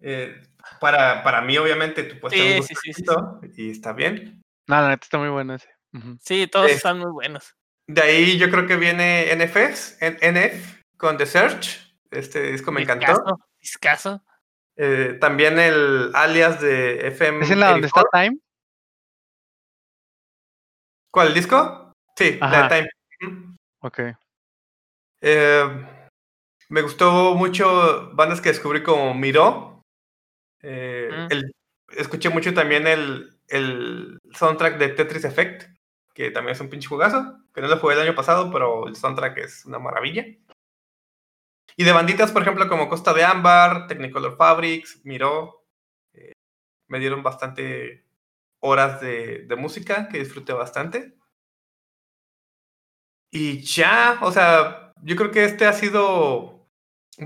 eh, 0.00 0.42
para, 0.84 1.22
para 1.22 1.40
mí, 1.40 1.56
obviamente, 1.56 2.02
tú 2.02 2.20
puedes 2.20 2.38
tener 2.38 2.60
un 2.60 2.66
Sí, 2.66 2.74
sí, 2.82 2.92
sí, 2.92 3.04
y 3.56 3.70
está 3.70 3.94
bien. 3.94 4.42
No, 4.68 4.76
la 4.82 4.90
neta 4.90 5.04
está 5.04 5.16
muy 5.16 5.30
bueno 5.30 5.54
ese. 5.54 5.70
Sí, 6.20 6.46
todos 6.46 6.66
Es- 6.70 6.76
están 6.76 6.98
muy 6.98 7.10
buenos. 7.10 7.54
De 7.88 8.02
ahí 8.02 8.36
yo 8.36 8.50
creo 8.50 8.66
que 8.66 8.76
viene 8.76 9.30
NFS, 9.32 9.96
NF 10.20 10.82
con 10.98 11.16
The 11.16 11.24
Search. 11.24 11.96
Este 12.10 12.52
disco 12.52 12.70
me 12.70 12.82
encantó. 12.82 13.06
Discazo, 13.06 13.38
discazo. 13.58 14.24
Eh, 14.76 15.16
también 15.18 15.58
el 15.58 16.10
alias 16.14 16.60
de 16.60 17.06
FM. 17.08 17.42
¿Es 17.46 17.50
en 17.50 17.60
la 17.60 17.70
donde 17.70 17.86
está 17.86 18.02
Time? 18.12 18.36
¿Cuál 21.10 21.28
el 21.28 21.34
disco? 21.34 21.92
Sí, 22.14 22.36
la 22.40 22.68
de 22.68 22.88
Time. 23.20 23.56
Ok. 23.80 24.00
Eh, 25.22 25.86
me 26.68 26.82
gustó 26.82 27.34
mucho 27.34 28.10
bandas 28.12 28.42
que 28.42 28.50
descubrí 28.50 28.82
como 28.82 29.14
Miró. 29.14 29.73
Eh, 30.66 31.26
el- 31.30 31.54
escuché 31.96 32.30
mucho 32.30 32.54
también 32.54 32.86
el, 32.86 33.38
el 33.48 34.18
soundtrack 34.32 34.78
de 34.78 34.88
Tetris 34.88 35.24
Effect, 35.24 35.64
que 36.14 36.30
también 36.30 36.54
es 36.54 36.60
un 36.60 36.70
pinche 36.70 36.88
jugazo, 36.88 37.38
que 37.54 37.60
no 37.60 37.68
lo 37.68 37.78
jugué 37.78 37.94
el 37.94 38.00
año 38.00 38.14
pasado, 38.14 38.50
pero 38.52 38.86
el 38.88 38.96
soundtrack 38.96 39.38
es 39.38 39.64
una 39.66 39.78
maravilla. 39.78 40.24
Y 41.76 41.84
de 41.84 41.92
banditas, 41.92 42.32
por 42.32 42.42
ejemplo, 42.42 42.68
como 42.68 42.88
Costa 42.88 43.12
de 43.12 43.24
Ámbar, 43.24 43.86
Technicolor 43.88 44.36
Fabrics, 44.36 45.00
Miró, 45.04 45.64
eh, 46.12 46.32
me 46.88 46.98
dieron 47.00 47.22
bastante 47.22 48.06
horas 48.60 49.00
de, 49.00 49.46
de 49.46 49.56
música 49.56 50.08
que 50.08 50.18
disfruté 50.20 50.52
bastante. 50.52 51.14
Y 53.30 53.62
ya, 53.62 54.18
o 54.22 54.30
sea, 54.30 54.92
yo 55.02 55.16
creo 55.16 55.30
que 55.30 55.44
este 55.44 55.66
ha 55.66 55.72
sido, 55.72 56.68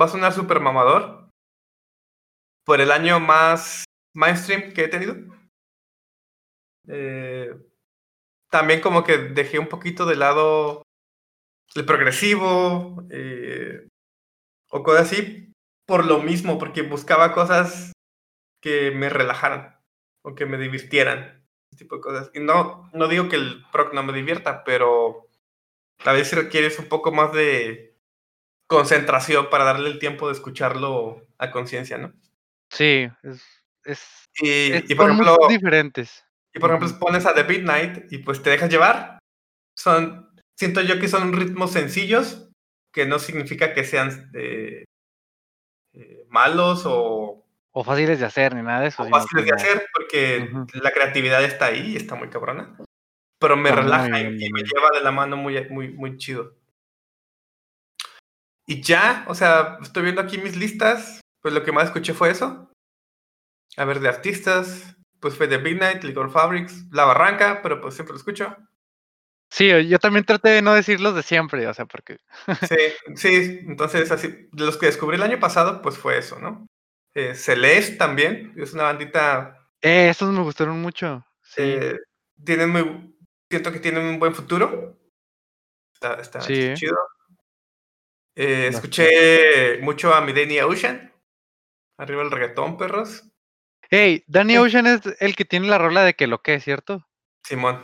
va 0.01 0.07
a 0.07 0.09
sonar 0.09 0.33
súper 0.33 0.61
mamador, 0.61 1.18
por 2.69 2.83
el 2.83 2.93
año 2.93 3.19
más 3.19 3.85
mainstream 4.15 4.75
que 4.75 4.85
he 4.85 4.89
tenido. 4.89 5.17
Eh, 6.87 7.51
también 8.51 8.83
como 8.83 9.05
que 9.05 9.17
dejé 9.17 9.59
un 9.59 9.69
poquito 9.69 10.05
de 10.05 10.17
lado 10.17 10.83
el 11.75 11.87
progresivo 11.87 13.07
eh, 13.11 13.89
o 14.71 14.83
cosas 14.83 15.11
así 15.11 15.51
por 15.87 16.05
lo 16.05 16.19
mismo, 16.19 16.59
porque 16.59 16.83
buscaba 16.83 17.33
cosas 17.33 17.95
que 18.61 18.91
me 18.91 19.09
relajaran 19.09 19.81
o 20.23 20.35
que 20.35 20.45
me 20.45 20.59
divirtieran, 20.59 21.49
tipo 21.75 21.97
de 21.97 22.03
cosas. 22.03 22.31
Y 22.35 22.41
no, 22.41 22.91
no 22.93 23.09
digo 23.09 23.31
que 23.31 23.37
el 23.37 23.65
proc 23.73 23.95
no 23.95 24.03
me 24.03 24.13
divierta, 24.13 24.63
pero 24.65 25.27
a 26.05 26.13
veces 26.13 26.37
requieres 26.37 26.79
un 26.79 26.91
poco 26.91 27.13
más 27.13 27.33
de 27.33 27.97
concentración 28.67 29.49
para 29.49 29.65
darle 29.65 29.89
el 29.89 29.99
tiempo 29.99 30.27
de 30.27 30.35
escucharlo 30.35 31.27
a 31.39 31.51
conciencia, 31.51 31.97
¿no? 31.97 32.13
Sí, 32.71 33.09
es, 33.23 33.43
es, 33.85 34.25
Y, 34.41 34.73
es- 34.73 34.91
y 34.91 34.95
por 34.95 35.11
ejemplo, 35.11 35.37
diferentes. 35.49 36.25
y 36.55 36.59
por 36.59 36.71
ejemplo, 36.71 36.99
pones 36.99 37.27
a 37.27 37.35
The 37.35 37.45
Midnight 37.45 38.13
y 38.13 38.19
pues 38.19 38.43
te 38.43 38.51
dejas 38.51 38.71
llevar. 38.71 39.19
Son, 39.77 40.31
siento 40.59 40.81
yo 40.83 40.99
que 41.01 41.09
son 41.09 41.33
ritmos 41.33 41.73
sencillos, 41.73 42.51
que 42.93 43.07
no 43.07 43.19
significa 43.19 43.73
que 43.75 43.85
sean 43.85 44.31
eh, 44.35 44.85
eh, 45.95 46.27
malos 46.29 46.83
o, 46.87 47.45
O 47.73 47.85
fáciles 47.85 48.19
de 48.21 48.27
hacer, 48.27 48.55
ni 48.55 48.63
nada 48.63 48.81
de 48.81 48.89
eso. 48.89 49.03
o 49.03 49.09
fáciles 49.09 49.45
de 49.47 49.53
hacer, 49.55 49.87
porque 49.95 50.51
la 50.83 50.91
creatividad 50.91 51.45
está 51.45 51.67
ahí 51.67 51.93
y 51.93 51.97
está 51.97 52.15
muy 52.17 52.29
cabrona. 52.29 52.77
Pero 53.41 53.57
me 53.57 53.69
Está 53.69 53.83
relaja 53.83 54.21
y, 54.21 54.25
y 54.47 54.53
me 54.53 54.63
lleva 54.63 54.91
de 54.93 55.01
la 55.01 55.13
mano 55.13 55.37
muy, 55.37 55.69
muy, 55.71 55.89
muy 55.93 56.17
chido. 56.17 56.57
Y 58.67 58.83
ya, 58.83 59.25
o 59.29 59.35
sea, 59.35 59.79
estoy 59.81 60.03
viendo 60.03 60.21
aquí 60.21 60.39
mis 60.39 60.57
listas, 60.57 61.21
pues 61.49 61.55
lo 61.59 61.65
que 61.65 61.73
más 61.73 61.85
escuché 61.87 62.13
fue 62.13 62.31
eso. 62.31 62.71
A 63.79 63.85
ver, 63.87 64.01
de 64.01 64.09
artistas, 64.11 64.95
pues 65.19 65.35
fue 65.35 65.49
The 65.49 65.57
Midnight, 65.57 66.05
Liquor 66.05 66.31
Fabrics, 66.31 66.85
La 66.91 67.07
Barranca, 67.07 67.61
pero 67.63 67.81
pues 67.81 67.95
siempre 67.95 68.13
lo 68.13 68.19
escucho. 68.19 68.55
Sí, 69.51 69.71
yo 69.89 69.99
también 69.99 70.27
traté 70.27 70.51
de 70.51 70.61
no 70.61 70.75
decir 70.75 71.01
los 71.01 71.15
de 71.15 71.23
siempre, 71.23 71.67
o 71.67 71.73
sea, 71.73 71.87
porque 71.87 72.19
Sí, 72.69 72.77
sí, 73.17 73.61
entonces 73.67 74.11
así, 74.11 74.51
los 74.53 74.77
que 74.77 74.87
descubrí 74.87 75.17
el 75.17 75.23
año 75.23 75.41
pasado, 75.41 75.81
pues 75.81 75.97
fue 75.97 76.19
eso, 76.19 76.39
¿no? 76.39 76.67
Eh, 77.15 77.35
Celeste 77.35 77.97
también, 77.97 78.53
es 78.59 78.75
una 78.75 78.83
bandita, 78.83 79.67
eh, 79.81 80.11
esos 80.11 80.31
me 80.31 80.43
gustaron 80.43 80.83
mucho. 80.83 81.25
Sí, 81.41 81.63
eh, 81.63 81.99
tienen 82.45 82.69
muy, 82.69 83.17
siento 83.51 83.73
que 83.73 83.81
tienen 83.81 84.05
un 84.05 84.19
buen 84.19 84.35
futuro. 84.35 84.99
Está, 85.95 86.21
está, 86.21 86.41
está 86.41 86.43
Sí. 86.43 86.75
chido. 86.75 86.99
Eh, 88.37 88.69
escuché 88.69 89.79
mucho 89.81 90.15
a 90.15 90.21
Midenia 90.21 90.67
Ocean, 90.67 91.08
arriba 91.99 92.23
el 92.23 92.31
reggaetón, 92.31 92.77
perros. 92.77 93.25
Hey, 93.91 94.25
Danny 94.27 94.55
Sí. 94.55 94.59
Ocean 94.59 94.87
es 94.87 95.01
el 95.21 95.35
que 95.35 95.45
tiene 95.45 95.69
la 95.69 95.79
rola 95.79 96.05
de 96.05 96.15
que 96.15 96.27
lo 96.27 96.43
que, 96.43 96.61
¿cierto? 96.61 97.07
Simón. 97.45 97.83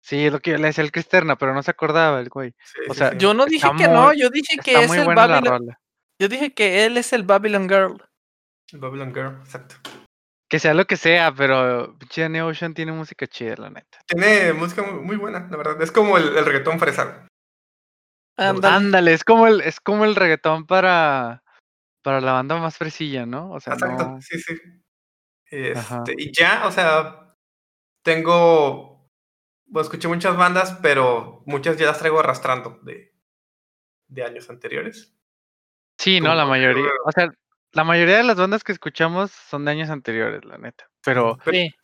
Sí, 0.00 0.26
es 0.26 0.32
lo 0.32 0.40
que 0.40 0.52
yo 0.52 0.58
le 0.58 0.68
decía 0.68 0.84
al 0.84 0.92
Cristerna, 0.92 1.36
pero 1.36 1.52
no 1.52 1.62
se 1.62 1.70
acordaba 1.72 2.20
el 2.20 2.28
güey. 2.28 2.54
Sí, 2.64 2.78
O 2.88 2.94
sea, 2.94 3.10
sí. 3.10 3.16
Yo 3.18 3.34
no 3.34 3.46
dije 3.46 3.68
que 3.76 3.88
no, 3.88 4.12
yo 4.12 4.30
dije 4.30 4.58
que 4.58 4.84
es 4.84 4.92
el 4.92 5.06
Babylon. 5.06 5.76
Yo 6.18 6.28
dije 6.28 6.54
que 6.54 6.84
él 6.84 6.96
es 6.96 7.12
el 7.12 7.24
Babylon 7.24 7.68
Girl. 7.68 8.02
Babylon 8.72 9.12
Girl, 9.12 9.36
exacto. 9.44 9.76
Que 10.48 10.60
sea 10.60 10.74
lo 10.74 10.86
que 10.86 10.96
sea, 10.96 11.34
pero 11.34 11.96
Danny 12.16 12.40
Ocean 12.40 12.72
tiene 12.72 12.92
música 12.92 13.26
chida, 13.26 13.56
la 13.56 13.70
neta. 13.70 13.98
Tiene 14.06 14.52
música 14.52 14.82
muy, 14.82 15.00
muy 15.02 15.16
buena, 15.16 15.48
la 15.50 15.56
verdad. 15.56 15.82
Es 15.82 15.90
como 15.90 16.16
el, 16.16 16.36
el 16.36 16.44
reggaetón 16.44 16.78
fresa. 16.78 17.26
Ándale. 18.36 18.76
Ándale, 18.76 19.12
es 19.12 19.24
como 19.24 19.48
el, 19.48 19.60
es 19.60 19.80
como 19.80 20.04
el 20.04 20.14
reggaetón 20.14 20.66
para, 20.66 21.42
para 22.06 22.20
la 22.20 22.30
banda 22.34 22.56
más 22.58 22.76
fresilla, 22.78 23.26
¿no? 23.26 23.50
O 23.50 23.58
sea, 23.58 23.72
Exacto, 23.72 24.10
no. 24.10 24.22
sí, 24.22 24.38
sí. 24.38 24.54
Ajá. 25.74 26.04
Este, 26.06 26.14
y 26.22 26.32
ya, 26.32 26.64
o 26.64 26.70
sea, 26.70 27.34
tengo, 28.04 29.10
bueno, 29.66 29.82
escuché 29.84 30.06
muchas 30.06 30.36
bandas, 30.36 30.78
pero 30.80 31.42
muchas 31.46 31.76
ya 31.76 31.86
las 31.86 31.98
traigo 31.98 32.20
arrastrando 32.20 32.78
de, 32.84 33.12
de 34.06 34.22
años 34.22 34.48
anteriores. 34.50 35.18
Sí, 35.98 36.20
no, 36.20 36.32
la 36.36 36.46
mayoría. 36.46 36.86
O 37.04 37.10
sea, 37.10 37.28
la 37.72 37.82
mayoría 37.82 38.18
de 38.18 38.22
las 38.22 38.36
bandas 38.36 38.62
que 38.62 38.70
escuchamos 38.70 39.32
son 39.32 39.64
de 39.64 39.72
años 39.72 39.90
anteriores, 39.90 40.44
la 40.44 40.58
neta. 40.58 40.88
Pero 41.04 41.38
Pero- 41.44 41.56
Sí, 41.58 41.74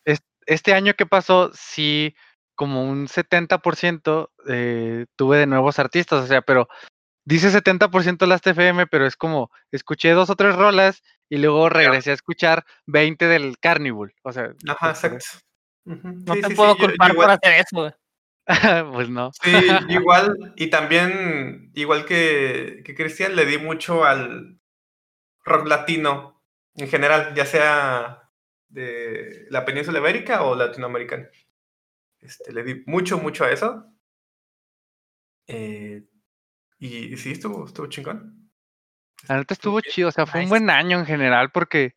este 0.45 0.73
año 0.73 0.93
que 0.93 1.05
pasó, 1.05 1.51
sí, 1.53 2.15
como 2.55 2.89
un 2.89 3.09
70% 3.09 4.31
eh, 4.47 5.05
tuve 5.17 5.37
de 5.39 5.47
nuevos 5.47 5.79
artistas, 5.79 6.23
o 6.23 6.27
sea, 6.27 6.41
pero 6.41 6.69
dice 7.25 7.49
70% 7.51 8.25
Last 8.25 8.45
FM, 8.47 8.87
pero 8.87 9.05
es 9.05 9.15
como, 9.15 9.49
escuché 9.71 10.11
dos 10.11 10.29
o 10.29 10.35
tres 10.35 10.55
rolas 10.55 11.01
y 11.29 11.37
luego 11.37 11.69
regresé 11.69 12.11
a 12.11 12.15
escuchar 12.15 12.65
20 12.85 13.25
del 13.27 13.57
Carnival, 13.59 14.13
o 14.23 14.31
sea, 14.31 14.53
Ajá, 14.67 14.89
exacto. 14.91 15.25
No 15.85 16.33
sí, 16.35 16.41
te 16.41 16.47
sí, 16.49 16.55
puedo 16.55 16.73
sí, 16.73 16.79
yo- 16.79 16.85
yo 16.85 16.89
culpar 16.91 17.07
por 17.09 17.15
igual, 17.15 17.29
hacer 17.41 17.65
eso. 17.65 17.95
pues 18.93 19.09
no. 19.09 19.31
sí, 19.41 19.51
igual, 19.89 20.53
y 20.57 20.67
también, 20.69 21.71
igual 21.75 22.05
que, 22.05 22.81
que 22.85 22.93
Cristian, 22.95 23.35
le 23.35 23.45
di 23.45 23.57
mucho 23.57 24.03
al 24.05 24.59
rock 25.45 25.67
latino 25.67 26.41
en 26.75 26.87
general, 26.87 27.33
ya 27.35 27.45
sea 27.45 28.29
de 28.69 29.45
la 29.49 29.63
península 29.65 29.99
ibérica 29.99 30.43
o 30.43 30.55
latinoamericana. 30.55 31.29
Este, 32.19 32.51
le 32.53 32.63
di 32.63 32.83
mucho, 32.85 33.17
mucho 33.19 33.43
a 33.45 33.51
eso. 33.51 33.85
Eh, 35.47 36.03
y, 36.83 37.13
y 37.13 37.17
sí, 37.17 37.31
estuvo, 37.31 37.65
estuvo 37.65 37.87
chingón. 37.87 38.49
La 39.29 39.37
neta 39.37 39.53
estuvo 39.53 39.79
chido, 39.79 40.09
o 40.09 40.11
sea, 40.11 40.25
fue 40.25 40.43
un 40.43 40.49
buen 40.49 40.69
año 40.69 40.99
en 40.99 41.05
general 41.05 41.51
porque, 41.51 41.95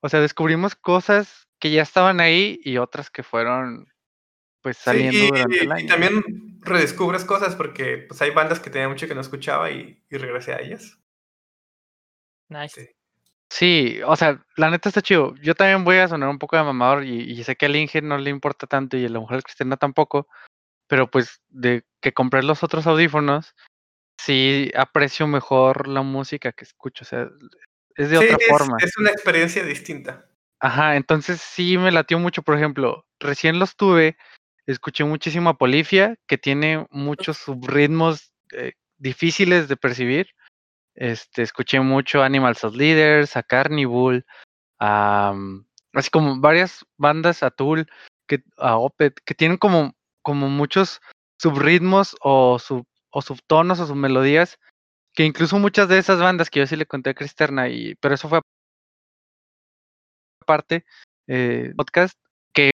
o 0.00 0.08
sea, 0.08 0.20
descubrimos 0.20 0.74
cosas 0.74 1.46
que 1.60 1.70
ya 1.70 1.82
estaban 1.82 2.20
ahí 2.20 2.58
y 2.64 2.78
otras 2.78 3.08
que 3.08 3.22
fueron, 3.22 3.86
pues, 4.62 4.78
Sí, 4.78 4.84
saliendo 4.84 5.18
y, 5.18 5.28
durante 5.28 5.60
el 5.60 5.68
y 5.68 5.70
año. 5.70 5.86
también 5.86 6.58
redescubres 6.62 7.24
cosas 7.24 7.54
porque 7.54 7.98
pues, 8.08 8.20
hay 8.20 8.32
bandas 8.32 8.58
que 8.58 8.70
tenía 8.70 8.88
mucho 8.88 9.06
que 9.06 9.14
no 9.14 9.20
escuchaba 9.20 9.70
y, 9.70 10.02
y 10.10 10.16
regresé 10.16 10.54
a 10.54 10.60
ellas. 10.60 10.98
Nice. 12.48 12.80
Sí. 12.80 12.96
Sí, 13.48 14.00
o 14.04 14.16
sea, 14.16 14.44
la 14.56 14.70
neta 14.70 14.88
está 14.88 15.02
chido. 15.02 15.36
Yo 15.36 15.54
también 15.54 15.84
voy 15.84 15.98
a 15.98 16.08
sonar 16.08 16.28
un 16.28 16.38
poco 16.40 16.56
de 16.56 16.64
mamador 16.64 17.04
y, 17.04 17.30
y 17.30 17.44
sé 17.44 17.54
que 17.54 17.66
al 17.66 17.76
Inge 17.76 18.02
no 18.02 18.18
le 18.18 18.30
importa 18.30 18.66
tanto 18.66 18.96
y 18.96 19.06
a 19.06 19.08
la 19.08 19.20
mujer 19.20 19.44
cristiana 19.44 19.76
tampoco, 19.76 20.26
pero 20.88 21.08
pues 21.08 21.40
de 21.48 21.84
que 22.00 22.12
compré 22.12 22.42
los 22.42 22.64
otros 22.64 22.88
audífonos, 22.88 23.54
sí 24.26 24.70
aprecio 24.76 25.26
mejor 25.26 25.88
la 25.88 26.02
música 26.02 26.52
que 26.52 26.64
escucho, 26.64 27.04
o 27.04 27.06
sea, 27.06 27.28
es 27.94 28.10
de 28.10 28.18
Sí, 28.18 28.24
otra 28.24 28.36
es, 28.40 28.48
forma. 28.48 28.76
es 28.80 28.96
una 28.98 29.10
experiencia 29.10 29.64
distinta. 29.64 30.26
Ajá, 30.60 30.96
entonces 30.96 31.40
sí 31.40 31.78
me 31.78 31.92
latió 31.92 32.18
mucho, 32.18 32.42
por 32.42 32.56
ejemplo, 32.56 33.06
recién 33.20 33.58
los 33.58 33.76
tuve, 33.76 34.16
escuché 34.66 35.04
muchísimo 35.04 35.50
a 35.50 35.58
Polifia, 35.58 36.16
que 36.26 36.38
tiene 36.38 36.86
muchos 36.90 37.38
subritmos 37.38 38.32
eh, 38.52 38.72
difíciles 38.98 39.68
de 39.68 39.76
percibir. 39.76 40.28
Este, 40.94 41.42
escuché 41.42 41.78
mucho 41.80 42.22
Animals 42.22 42.64
as 42.64 42.74
Leaders, 42.74 43.36
a 43.36 43.42
Carnival, 43.42 44.24
a, 44.80 45.32
mm, 45.34 45.66
así 45.92 46.10
como 46.10 46.40
varias 46.40 46.84
bandas, 46.96 47.42
a 47.42 47.50
Tool, 47.50 47.86
que, 48.26 48.42
a 48.56 48.76
Opeth, 48.76 49.18
que 49.24 49.34
tienen 49.34 49.58
como, 49.58 49.94
como 50.22 50.48
muchos 50.48 51.00
subritmos 51.38 52.16
o, 52.22 52.58
sub, 52.58 52.86
o 53.10 53.22
subtonos 53.22 53.80
o 53.80 53.86
submelodías, 53.86 54.58
que 55.14 55.24
incluso 55.24 55.58
muchas 55.58 55.88
de 55.88 55.98
esas 55.98 56.20
bandas 56.20 56.50
que 56.50 56.60
yo 56.60 56.66
sí 56.66 56.76
le 56.76 56.86
conté 56.86 57.10
a 57.10 57.14
Cristerna, 57.14 57.68
y, 57.68 57.94
pero 57.96 58.14
eso 58.14 58.28
fue 58.28 58.40
aparte, 60.42 60.84
eh, 61.26 61.72
podcast, 61.76 62.18
que, 62.52 62.70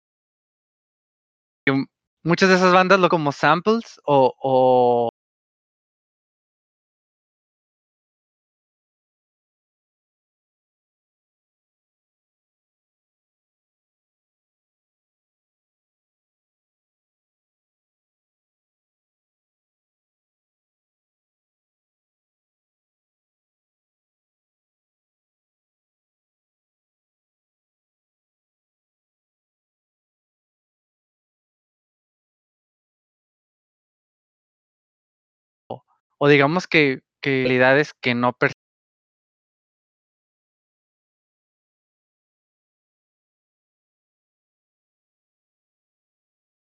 muchas 2.23 2.49
de 2.49 2.55
esas 2.55 2.73
bandas 2.73 2.99
lo 2.99 3.09
como 3.09 3.31
samples 3.31 3.99
o 4.05 5.10
o 36.23 36.27
digamos 36.27 36.67
que, 36.67 37.01
que 37.19 37.41
realidades 37.41 37.95
que 37.99 38.13
no 38.13 38.37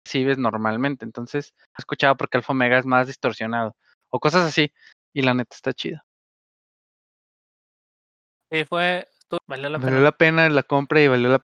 percibes 0.04 0.38
normalmente. 0.38 1.06
Entonces, 1.06 1.54
he 1.78 1.80
escuchado 1.82 2.18
porque 2.18 2.38
Alfa 2.38 2.52
Omega 2.52 2.78
es 2.78 2.86
más 2.86 3.08
distorsionado 3.08 3.78
o 4.10 4.20
cosas 4.20 4.44
así. 4.44 4.74
Y 5.14 5.22
la 5.22 5.34
neta 5.34 5.56
está 5.56 5.72
chido. 5.72 6.02
Sí, 8.52 8.66
fue. 8.66 9.08
Valió 9.48 9.70
la 9.70 9.78
Valió 9.78 9.96
pena. 9.96 10.02
la 10.02 10.12
pena 10.12 10.50
la 10.50 10.64
compra 10.64 11.02
y 11.02 11.08
valió 11.08 11.30
la 11.30 11.42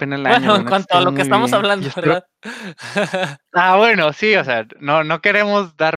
pena 0.00 0.16
el 0.16 0.26
año. 0.26 0.38
Bueno, 0.38 0.56
en 0.56 0.64
cuanto 0.64 0.96
a 0.96 1.00
lo 1.02 1.14
que 1.14 1.22
estamos 1.22 1.50
bien. 1.50 1.58
hablando, 1.58 1.88
¿verdad? 1.96 2.24
Ah, 3.52 3.76
bueno, 3.76 4.12
sí, 4.12 4.34
o 4.36 4.44
sea, 4.44 4.66
no, 4.80 5.04
no 5.04 5.20
queremos 5.20 5.76
dar 5.76 5.94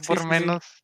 Sí, 0.00 0.06
por 0.08 0.18
sí, 0.18 0.22
sí. 0.24 0.28
menos. 0.30 0.82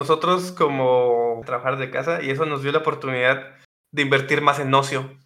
Nosotros 0.00 0.52
como 0.52 1.40
trabajar 1.46 1.78
de 1.78 1.90
casa 1.90 2.22
y 2.22 2.30
eso 2.30 2.46
nos 2.46 2.62
dio 2.62 2.72
la 2.72 2.78
oportunidad 2.78 3.56
de 3.92 4.02
invertir 4.02 4.40
más 4.40 4.58
en 4.60 4.72
ocio. 4.74 5.18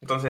Entonces, 0.00 0.30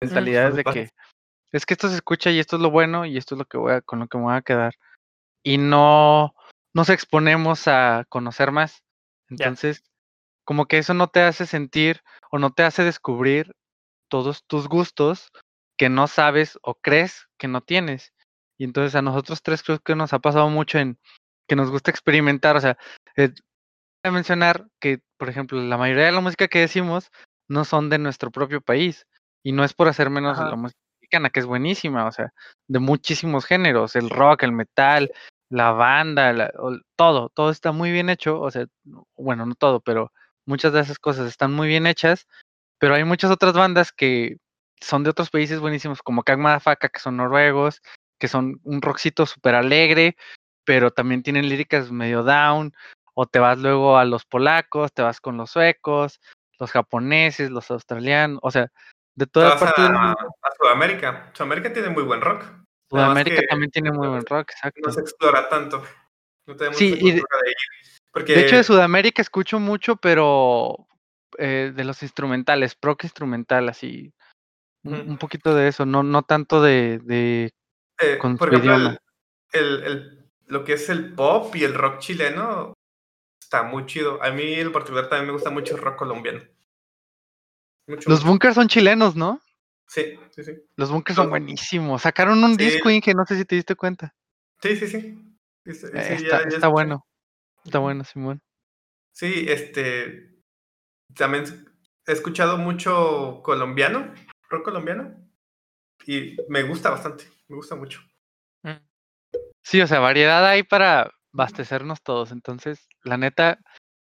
mentalidades 0.00 0.56
de 0.56 0.64
Por 0.64 0.74
que 0.74 0.90
es 1.52 1.66
que 1.66 1.74
esto 1.74 1.88
se 1.88 1.96
escucha 1.96 2.30
y 2.30 2.38
esto 2.38 2.56
es 2.56 2.62
lo 2.62 2.70
bueno 2.70 3.04
y 3.06 3.16
esto 3.16 3.34
es 3.34 3.40
lo 3.40 3.44
que 3.44 3.58
voy 3.58 3.72
a, 3.72 3.80
con 3.80 3.98
lo 3.98 4.06
que 4.06 4.18
me 4.18 4.24
voy 4.24 4.34
a 4.34 4.42
quedar. 4.42 4.74
Y 5.42 5.58
no 5.58 6.34
nos 6.74 6.90
exponemos 6.90 7.66
a 7.66 8.04
conocer 8.08 8.52
más. 8.52 8.84
Entonces, 9.28 9.82
como 10.44 10.66
que 10.66 10.78
eso 10.78 10.94
no 10.94 11.08
te 11.08 11.22
hace 11.22 11.46
sentir 11.46 12.02
o 12.30 12.38
no 12.38 12.50
te 12.50 12.62
hace 12.62 12.84
descubrir 12.84 13.52
todos 14.08 14.44
tus 14.46 14.68
gustos 14.68 15.30
que 15.76 15.88
no 15.88 16.06
sabes 16.06 16.58
o 16.62 16.74
crees 16.74 17.28
que 17.38 17.48
no 17.48 17.62
tienes. 17.62 18.12
Y 18.58 18.64
entonces 18.64 18.94
a 18.94 19.02
nosotros 19.02 19.42
tres 19.42 19.62
creo 19.62 19.78
que 19.78 19.96
nos 19.96 20.12
ha 20.12 20.18
pasado 20.18 20.48
mucho 20.50 20.78
en 20.78 20.98
que 21.48 21.56
nos 21.56 21.70
gusta 21.70 21.90
experimentar. 21.90 22.56
O 22.56 22.60
sea, 22.60 22.76
eh, 23.16 23.28
voy 23.28 24.10
a 24.10 24.10
mencionar 24.10 24.68
que, 24.80 25.00
por 25.16 25.28
ejemplo, 25.28 25.60
la 25.60 25.78
mayoría 25.78 26.04
de 26.04 26.12
la 26.12 26.20
música 26.20 26.48
que 26.48 26.60
decimos 26.60 27.10
no 27.48 27.64
son 27.64 27.88
de 27.88 27.98
nuestro 27.98 28.30
propio 28.30 28.60
país. 28.60 29.06
Y 29.42 29.52
no 29.52 29.64
es 29.64 29.74
por 29.74 29.88
hacer 29.88 30.10
menos 30.10 30.38
Ajá. 30.38 30.50
la 30.50 30.56
música 30.56 30.78
mexicana, 31.00 31.30
que 31.30 31.40
es 31.40 31.46
buenísima, 31.46 32.06
o 32.06 32.12
sea, 32.12 32.32
de 32.68 32.78
muchísimos 32.78 33.44
géneros, 33.44 33.96
el 33.96 34.10
rock, 34.10 34.42
el 34.42 34.52
metal, 34.52 35.10
la 35.50 35.72
banda, 35.72 36.32
la- 36.32 36.52
todo, 36.96 37.30
todo 37.30 37.50
está 37.50 37.72
muy 37.72 37.90
bien 37.90 38.10
hecho, 38.10 38.40
o 38.40 38.50
sea, 38.50 38.66
no- 38.84 39.06
bueno, 39.16 39.46
no 39.46 39.54
todo, 39.54 39.80
pero 39.80 40.12
muchas 40.46 40.72
de 40.72 40.80
esas 40.80 40.98
cosas 40.98 41.26
están 41.26 41.52
muy 41.52 41.68
bien 41.68 41.86
hechas, 41.86 42.26
pero 42.78 42.94
hay 42.94 43.04
muchas 43.04 43.30
otras 43.30 43.54
bandas 43.54 43.92
que 43.92 44.36
son 44.80 45.04
de 45.04 45.10
otros 45.10 45.30
países 45.30 45.60
buenísimos, 45.60 46.02
como 46.02 46.22
Kagmadafaka, 46.22 46.88
que 46.88 47.00
son 47.00 47.16
noruegos, 47.16 47.82
que 48.18 48.28
son 48.28 48.60
un 48.64 48.80
rockcito 48.82 49.26
súper 49.26 49.54
alegre, 49.54 50.16
pero 50.64 50.90
también 50.90 51.22
tienen 51.22 51.48
líricas 51.48 51.90
medio 51.90 52.22
down, 52.22 52.72
o 53.14 53.26
te 53.26 53.38
vas 53.38 53.58
luego 53.58 53.98
a 53.98 54.04
los 54.04 54.24
polacos, 54.24 54.92
te 54.92 55.02
vas 55.02 55.20
con 55.20 55.36
los 55.36 55.50
suecos, 55.50 56.20
los 56.58 56.70
japoneses, 56.70 57.50
los 57.50 57.70
australianos, 57.70 58.38
o 58.42 58.50
sea, 58.50 58.70
de 59.20 59.26
toda 59.26 59.58
parte 59.58 59.82
a, 59.82 60.12
a 60.12 60.16
Sudamérica. 60.58 61.30
Sudamérica 61.34 61.70
tiene 61.72 61.90
muy 61.90 62.02
buen 62.04 62.22
rock. 62.22 62.42
Sudamérica 62.88 63.42
también 63.48 63.70
tiene 63.70 63.92
muy 63.92 64.08
buen 64.08 64.24
rock, 64.24 64.48
No 64.48 64.52
exacto. 64.54 64.90
se 64.92 65.00
explora 65.00 65.48
tanto. 65.48 65.84
No 66.46 66.56
tenemos 66.56 66.78
Sí, 66.78 66.86
y 66.86 67.12
de- 67.12 67.20
cultura 67.20 67.42
de 67.44 67.50
ir. 67.50 67.56
Porque 68.12 68.34
De 68.34 68.40
hecho, 68.40 68.56
de 68.56 68.64
Sudamérica 68.64 69.20
escucho 69.22 69.60
mucho, 69.60 69.96
pero 69.96 70.88
eh, 71.38 71.70
de 71.74 71.84
los 71.84 72.02
instrumentales, 72.02 72.74
proc 72.74 73.04
instrumental, 73.04 73.68
así, 73.68 74.12
un, 74.82 75.18
poquito 75.18 75.54
de 75.54 75.68
eso, 75.68 75.84
no, 75.84 76.02
no 76.02 76.22
tanto 76.22 76.62
de, 76.62 76.98
de 77.04 77.50
eh, 78.00 78.16
con 78.18 78.36
por 78.38 78.48
ejemplo, 78.48 78.74
idioma. 78.74 78.96
el, 79.52 79.60
el- 79.62 79.84
el- 79.84 80.30
lo 80.46 80.64
que 80.64 80.72
es 80.72 80.88
el 80.88 81.14
pop 81.14 81.54
y 81.54 81.62
el 81.64 81.74
rock 81.74 81.98
chileno 81.98 82.72
está 83.40 83.62
muy 83.64 83.84
chido. 83.86 84.20
A 84.22 84.30
mí 84.30 84.54
en 84.54 84.72
particular 84.72 85.08
también 85.08 85.26
me 85.26 85.32
gusta 85.34 85.50
mucho 85.50 85.76
el 85.76 85.82
rock 85.82 85.96
colombiano. 85.96 86.40
Mucho, 87.90 88.08
Los 88.08 88.24
bunkers 88.24 88.54
son 88.54 88.68
chilenos, 88.68 89.16
¿no? 89.16 89.40
Sí, 89.86 90.16
sí, 90.30 90.44
sí. 90.44 90.52
Los 90.76 90.90
bunkers 90.90 91.16
son 91.16 91.30
buenísimos. 91.30 92.02
Sacaron 92.02 92.42
un 92.44 92.56
Sí. 92.56 92.64
disco, 92.64 92.88
Inge, 92.88 93.12
no 93.14 93.24
sé 93.26 93.36
si 93.36 93.44
te 93.44 93.56
diste 93.56 93.74
cuenta. 93.74 94.14
Sí, 94.62 94.76
sí, 94.76 94.86
sí. 94.86 94.96
Eh, 95.64 95.72
está 95.72 96.42
ya 96.42 96.48
está 96.48 96.68
bueno, 96.68 97.06
está 97.64 97.80
bueno, 97.80 98.04
Simón. 98.04 98.40
Sí, 99.12 99.46
este. 99.48 100.40
También 101.14 101.44
he 102.06 102.12
escuchado 102.12 102.56
mucho 102.56 103.40
colombiano, 103.42 104.14
rock 104.48 104.64
colombiano. 104.64 105.16
Y 106.06 106.36
me 106.48 106.62
gusta 106.62 106.90
bastante, 106.90 107.24
me 107.48 107.56
gusta 107.56 107.74
mucho. 107.74 108.00
Mm. 108.62 108.78
Sí, 109.62 109.80
o 109.80 109.86
sea, 109.86 109.98
variedad 109.98 110.46
hay 110.46 110.62
para 110.62 111.10
abastecernos 111.32 112.02
todos. 112.02 112.30
Entonces, 112.32 112.88
la 113.02 113.16
neta, 113.16 113.58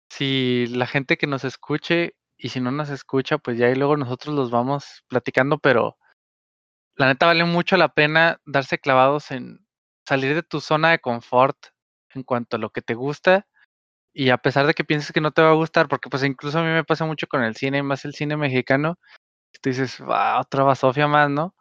si 0.09 0.67
la 0.67 0.87
gente 0.87 1.17
que 1.17 1.27
nos 1.27 1.43
escuche 1.43 2.15
y 2.43 2.49
si 2.49 2.59
no 2.59 2.71
nos 2.71 2.89
escucha, 2.89 3.37
pues 3.37 3.57
ya 3.57 3.67
ahí 3.67 3.75
luego 3.75 3.95
nosotros 3.95 4.35
los 4.35 4.51
vamos 4.51 5.05
platicando, 5.07 5.59
pero 5.59 5.97
la 6.97 7.07
neta 7.07 7.25
vale 7.25 7.45
mucho 7.45 7.77
la 7.77 7.93
pena 7.93 8.37
darse 8.45 8.77
clavados 8.79 9.31
en 9.31 9.65
salir 10.05 10.35
de 10.35 10.43
tu 10.43 10.59
zona 10.59 10.91
de 10.91 10.99
confort 10.99 11.57
en 12.13 12.23
cuanto 12.23 12.57
a 12.57 12.59
lo 12.59 12.69
que 12.69 12.81
te 12.81 12.95
gusta 12.95 13.47
y 14.13 14.29
a 14.29 14.37
pesar 14.37 14.67
de 14.67 14.73
que 14.73 14.83
pienses 14.83 15.13
que 15.13 15.21
no 15.21 15.31
te 15.31 15.41
va 15.41 15.51
a 15.51 15.55
gustar, 15.55 15.87
porque 15.87 16.09
pues 16.09 16.21
incluso 16.23 16.59
a 16.59 16.63
mí 16.63 16.67
me 16.69 16.83
pasa 16.83 17.05
mucho 17.05 17.27
con 17.27 17.43
el 17.43 17.55
cine, 17.55 17.81
más 17.81 18.03
el 18.03 18.13
cine 18.13 18.35
mexicano, 18.35 18.99
que 19.53 19.59
tú 19.61 19.69
dices, 19.69 19.99
"Ah, 20.07 20.39
otra 20.41 20.63
basofia 20.63 21.07
más, 21.07 21.29
¿no? 21.29 21.55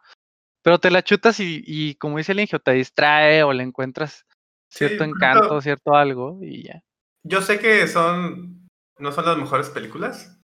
Pero 0.63 0.81
te 0.81 0.91
la 0.91 1.03
chutas 1.03 1.39
y, 1.41 1.63
y 1.65 1.95
como 1.95 2.19
dice 2.19 2.33
el 2.33 2.41
Inge, 2.41 2.57
o 2.57 2.61
te 2.61 2.73
distrae 2.73 3.45
o 3.45 3.53
le 3.53 3.63
encuentras 3.63 4.27
cierto 4.69 5.05
encanto, 5.05 5.61
cierto 5.61 5.95
algo 5.95 6.41
y 6.43 6.65
ya. 6.65 6.83
yo 7.25 7.41
sé 7.41 7.61
que 7.61 7.87
son. 7.87 8.69
No 8.99 9.13
son 9.13 9.25
las 9.27 9.39
mejores 9.39 9.71
películas. 9.71 10.42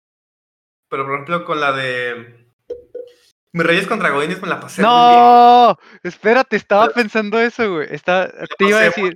Pero 0.93 1.05
por 1.05 1.13
ejemplo, 1.15 1.43
con 1.43 1.59
la 1.59 1.71
de. 1.71 2.45
Mis 3.51 3.65
Reyes 3.65 3.87
contra 3.87 4.11
Godines 4.11 4.39
me 4.43 4.47
la 4.47 4.59
pasé 4.59 4.83
muy 4.83 4.91
bien. 4.91 5.19
No, 5.19 5.77
espérate, 6.03 6.55
estaba 6.55 6.83
Pero- 6.83 6.93
pensando 6.93 7.39
eso, 7.39 7.73
güey. 7.73 7.87
Está, 7.89 8.31
te 8.59 8.65
iba 8.67 8.77
a 8.77 8.83
decir. 8.83 9.11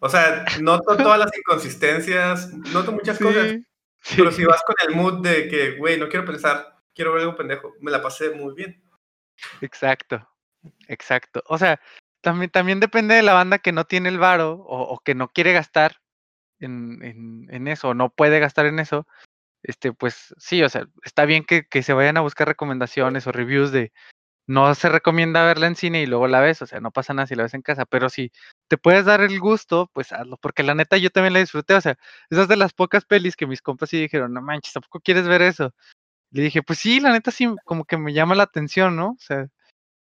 O 0.00 0.08
sea, 0.08 0.44
noto 0.60 0.96
todas 0.96 1.20
las 1.20 1.30
inconsistencias, 1.38 2.52
noto 2.72 2.90
muchas 2.90 3.20
cosas. 3.20 3.52
Sí. 4.00 4.16
Pero 4.16 4.32
si 4.32 4.44
vas 4.44 4.64
con 4.66 4.74
el 4.88 4.96
mood 4.96 5.22
de 5.22 5.46
que, 5.46 5.76
güey, 5.76 5.96
no 5.96 6.08
quiero 6.08 6.24
pensar, 6.26 6.80
quiero 6.92 7.12
ver 7.12 7.22
algo 7.22 7.36
pendejo, 7.36 7.72
me 7.80 7.92
la 7.92 8.02
pasé 8.02 8.30
muy 8.30 8.52
bien. 8.56 8.82
Exacto, 9.60 10.28
exacto. 10.88 11.44
O 11.46 11.56
sea, 11.56 11.80
también, 12.20 12.50
también 12.50 12.80
depende 12.80 13.14
de 13.14 13.22
la 13.22 13.34
banda 13.34 13.58
que 13.60 13.70
no 13.70 13.84
tiene 13.84 14.08
el 14.08 14.18
varo 14.18 14.54
o, 14.54 14.82
o 14.92 14.98
que 14.98 15.14
no 15.14 15.28
quiere 15.28 15.52
gastar 15.52 15.98
en, 16.58 16.98
en, 17.04 17.46
en 17.48 17.68
eso, 17.68 17.90
o 17.90 17.94
no 17.94 18.10
puede 18.10 18.40
gastar 18.40 18.66
en 18.66 18.80
eso. 18.80 19.06
Este, 19.62 19.92
pues 19.92 20.34
sí, 20.38 20.62
o 20.62 20.68
sea, 20.68 20.86
está 21.04 21.24
bien 21.24 21.44
que, 21.44 21.66
que 21.66 21.82
se 21.82 21.92
vayan 21.92 22.16
a 22.16 22.22
buscar 22.22 22.48
recomendaciones 22.48 23.26
o 23.26 23.32
reviews 23.32 23.70
de, 23.72 23.92
no 24.46 24.74
se 24.74 24.88
recomienda 24.88 25.44
verla 25.44 25.66
en 25.68 25.76
cine 25.76 26.02
y 26.02 26.06
luego 26.06 26.26
la 26.26 26.40
ves, 26.40 26.62
o 26.62 26.66
sea, 26.66 26.80
no 26.80 26.90
pasa 26.90 27.14
nada 27.14 27.26
si 27.26 27.34
la 27.34 27.44
ves 27.44 27.54
en 27.54 27.62
casa, 27.62 27.86
pero 27.86 28.08
si 28.08 28.32
te 28.68 28.76
puedes 28.76 29.04
dar 29.04 29.20
el 29.20 29.38
gusto, 29.38 29.88
pues 29.92 30.12
hazlo, 30.12 30.36
porque 30.36 30.62
la 30.62 30.74
neta 30.74 30.96
yo 30.96 31.10
también 31.10 31.32
la 31.32 31.40
disfruté, 31.40 31.74
o 31.74 31.80
sea, 31.80 31.96
esas 32.28 32.48
de 32.48 32.56
las 32.56 32.72
pocas 32.72 33.04
pelis 33.04 33.36
que 33.36 33.46
mis 33.46 33.62
compas 33.62 33.90
sí 33.90 34.00
dijeron, 34.00 34.32
no 34.32 34.42
manches, 34.42 34.72
tampoco 34.72 35.00
quieres 35.00 35.26
ver 35.28 35.42
eso. 35.42 35.74
Le 36.32 36.42
dije, 36.42 36.62
pues 36.62 36.78
sí, 36.78 37.00
la 37.00 37.12
neta 37.12 37.30
sí, 37.30 37.46
como 37.64 37.84
que 37.84 37.98
me 37.98 38.12
llama 38.12 38.34
la 38.34 38.44
atención, 38.44 38.96
¿no? 38.96 39.10
O 39.10 39.20
sea, 39.20 39.46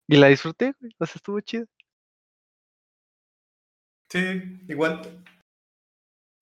y 0.07 0.17
la 0.17 0.27
disfruté, 0.27 0.73
güey, 0.79 0.93
o 0.99 1.05
sea, 1.05 1.15
estuvo 1.15 1.39
chido. 1.41 1.65
Sí, 4.09 4.19
igual. 4.67 5.23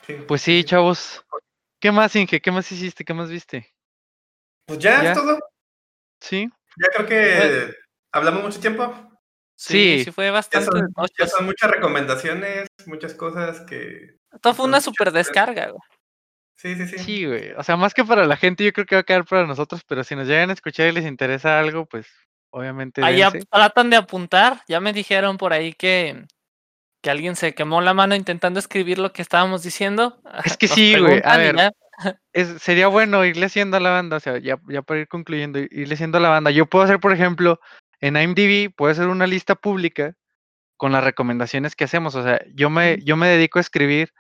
Sí, 0.05 0.15
Pues 0.27 0.41
sí, 0.41 0.63
chavos. 0.63 1.25
¿Qué 1.79 1.91
más, 1.91 2.15
Inge? 2.15 2.41
¿Qué 2.41 2.51
más 2.51 2.71
hiciste? 2.71 3.05
¿Qué 3.05 3.13
más 3.13 3.29
viste? 3.29 3.73
Pues 4.65 4.79
ya, 4.79 5.03
Ya. 5.03 5.11
es 5.11 5.17
todo. 5.17 5.39
Sí. 6.19 6.49
Ya 6.77 6.87
creo 6.95 7.07
que 7.07 7.73
hablamos 8.11 8.43
mucho 8.43 8.59
tiempo. 8.59 8.93
Sí, 9.55 9.97
Sí. 9.99 10.05
sí 10.05 10.11
fue 10.11 10.25
Ya 10.25 10.31
bastante 10.31 10.65
son, 10.67 10.93
ya 11.17 11.27
son 11.27 11.45
muchas 11.45 11.71
recomendaciones, 11.71 12.67
muchas 12.85 13.13
cosas 13.13 13.61
que. 13.61 14.17
Esto 14.31 14.53
fue 14.53 14.65
una 14.65 14.81
super 14.81 15.11
descarga, 15.11 15.69
güey. 15.69 15.81
Sí, 16.55 16.75
sí, 16.75 16.87
sí. 16.87 16.97
Sí, 16.99 17.25
güey. 17.25 17.51
O 17.51 17.63
sea, 17.63 17.75
más 17.77 17.93
que 17.93 18.03
para 18.03 18.25
la 18.25 18.35
gente, 18.37 18.63
yo 18.63 18.73
creo 18.73 18.85
que 18.85 18.95
va 18.95 19.01
a 19.01 19.03
quedar 19.03 19.25
para 19.25 19.45
nosotros, 19.47 19.81
pero 19.87 20.03
si 20.03 20.15
nos 20.15 20.27
llegan 20.27 20.49
a 20.49 20.53
escuchar 20.53 20.87
y 20.87 20.91
les 20.91 21.05
interesa 21.05 21.59
algo, 21.59 21.85
pues 21.85 22.07
obviamente 22.51 23.03
Ahí 23.03 23.21
tratan 23.49 23.89
de 23.91 23.97
apuntar. 23.97 24.61
Ya 24.67 24.79
me 24.79 24.93
dijeron 24.93 25.37
por 25.37 25.53
ahí 25.53 25.73
que, 25.73 26.25
que 27.07 27.11
alguien 27.11 27.38
se 27.38 27.55
quemó 27.55 27.79
la 27.79 27.93
mano 27.93 28.15
intentando 28.15 28.59
escribir 28.59 28.99
lo 28.99 29.13
que 29.13 29.21
estábamos 29.21 29.63
diciendo. 29.63 30.21
Es 30.43 30.57
que 30.57 30.67
Nos 30.67 30.75
sí, 30.75 30.99
güey. 30.99 31.21
A 31.23 31.38
ver, 31.38 31.55
ya. 31.55 31.71
es, 32.34 32.61
sería 32.61 32.89
bueno 32.89 33.23
irle 33.23 33.45
haciendo 33.45 33.77
a 33.77 33.79
la 33.79 33.91
banda, 33.91 34.17
o 34.17 34.19
sea, 34.19 34.39
ya, 34.39 34.59
ya 34.67 34.81
para 34.81 34.99
ir 34.99 35.07
concluyendo, 35.07 35.57
irle 35.57 35.93
haciendo 35.93 36.17
a 36.17 36.21
la 36.21 36.27
banda. 36.27 36.51
Yo 36.51 36.65
puedo 36.65 36.84
hacer, 36.84 36.99
por 36.99 37.13
ejemplo, 37.13 37.61
en 38.01 38.17
IMDb, 38.17 38.75
puedo 38.75 38.91
hacer 38.91 39.07
una 39.07 39.25
lista 39.25 39.55
pública 39.55 40.15
con 40.75 40.91
las 40.91 41.01
recomendaciones 41.01 41.77
que 41.77 41.85
hacemos. 41.85 42.13
O 42.15 42.23
sea, 42.23 42.41
yo 42.53 42.69
me, 42.69 43.01
yo 43.01 43.15
me 43.15 43.29
dedico 43.29 43.59
a 43.59 43.61
escribir 43.61 44.11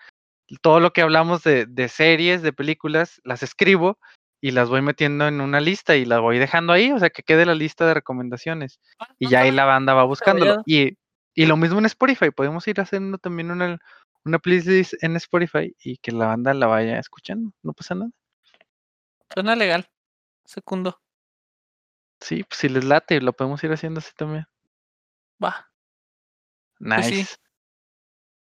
todo 0.61 0.79
lo 0.79 0.93
que 0.93 1.01
hablamos 1.01 1.43
de, 1.43 1.65
de 1.65 1.89
series, 1.89 2.41
de 2.41 2.53
películas, 2.53 3.19
las 3.25 3.43
escribo 3.43 3.99
y 4.39 4.51
las 4.51 4.69
voy 4.69 4.81
metiendo 4.81 5.27
en 5.27 5.41
una 5.41 5.59
lista 5.59 5.97
y 5.97 6.05
las 6.05 6.21
voy 6.21 6.39
dejando 6.39 6.71
ahí, 6.71 6.93
o 6.93 6.99
sea, 6.99 7.09
que 7.09 7.23
quede 7.23 7.45
la 7.45 7.53
lista 7.53 7.85
de 7.85 7.95
recomendaciones. 7.95 8.79
Ah, 8.97 9.09
Y 9.19 9.27
ya 9.27 9.41
ahí 9.41 9.51
la 9.51 9.65
banda 9.65 9.93
va 9.93 10.05
buscándolo. 10.05 10.63
Y, 10.65 10.95
y 11.37 11.45
lo 11.45 11.55
mismo 11.55 11.77
en 11.77 11.85
Spotify, 11.85 12.31
podemos 12.31 12.67
ir 12.67 12.81
haciendo 12.81 13.19
también 13.19 13.51
una, 13.51 13.77
una 14.25 14.39
playlist 14.39 14.95
en 15.03 15.15
Spotify 15.17 15.71
y 15.77 15.97
que 15.99 16.11
la 16.11 16.25
banda 16.25 16.51
la 16.55 16.65
vaya 16.65 16.97
escuchando, 16.97 17.53
no 17.61 17.73
pasa 17.73 17.93
nada. 17.93 18.09
Suena 19.31 19.55
legal. 19.55 19.87
Segundo. 20.45 20.99
Sí, 22.19 22.43
pues 22.43 22.59
si 22.59 22.69
les 22.69 22.85
late, 22.85 23.21
lo 23.21 23.33
podemos 23.33 23.63
ir 23.63 23.71
haciendo 23.71 23.99
así 23.99 24.09
también. 24.17 24.47
Va. 25.43 25.69
Nice. 26.79 27.01
Pues 27.11 27.29
sí. 27.29 27.35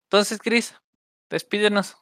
Entonces, 0.06 0.38
Chris, 0.40 0.74
despídenos. 1.30 1.96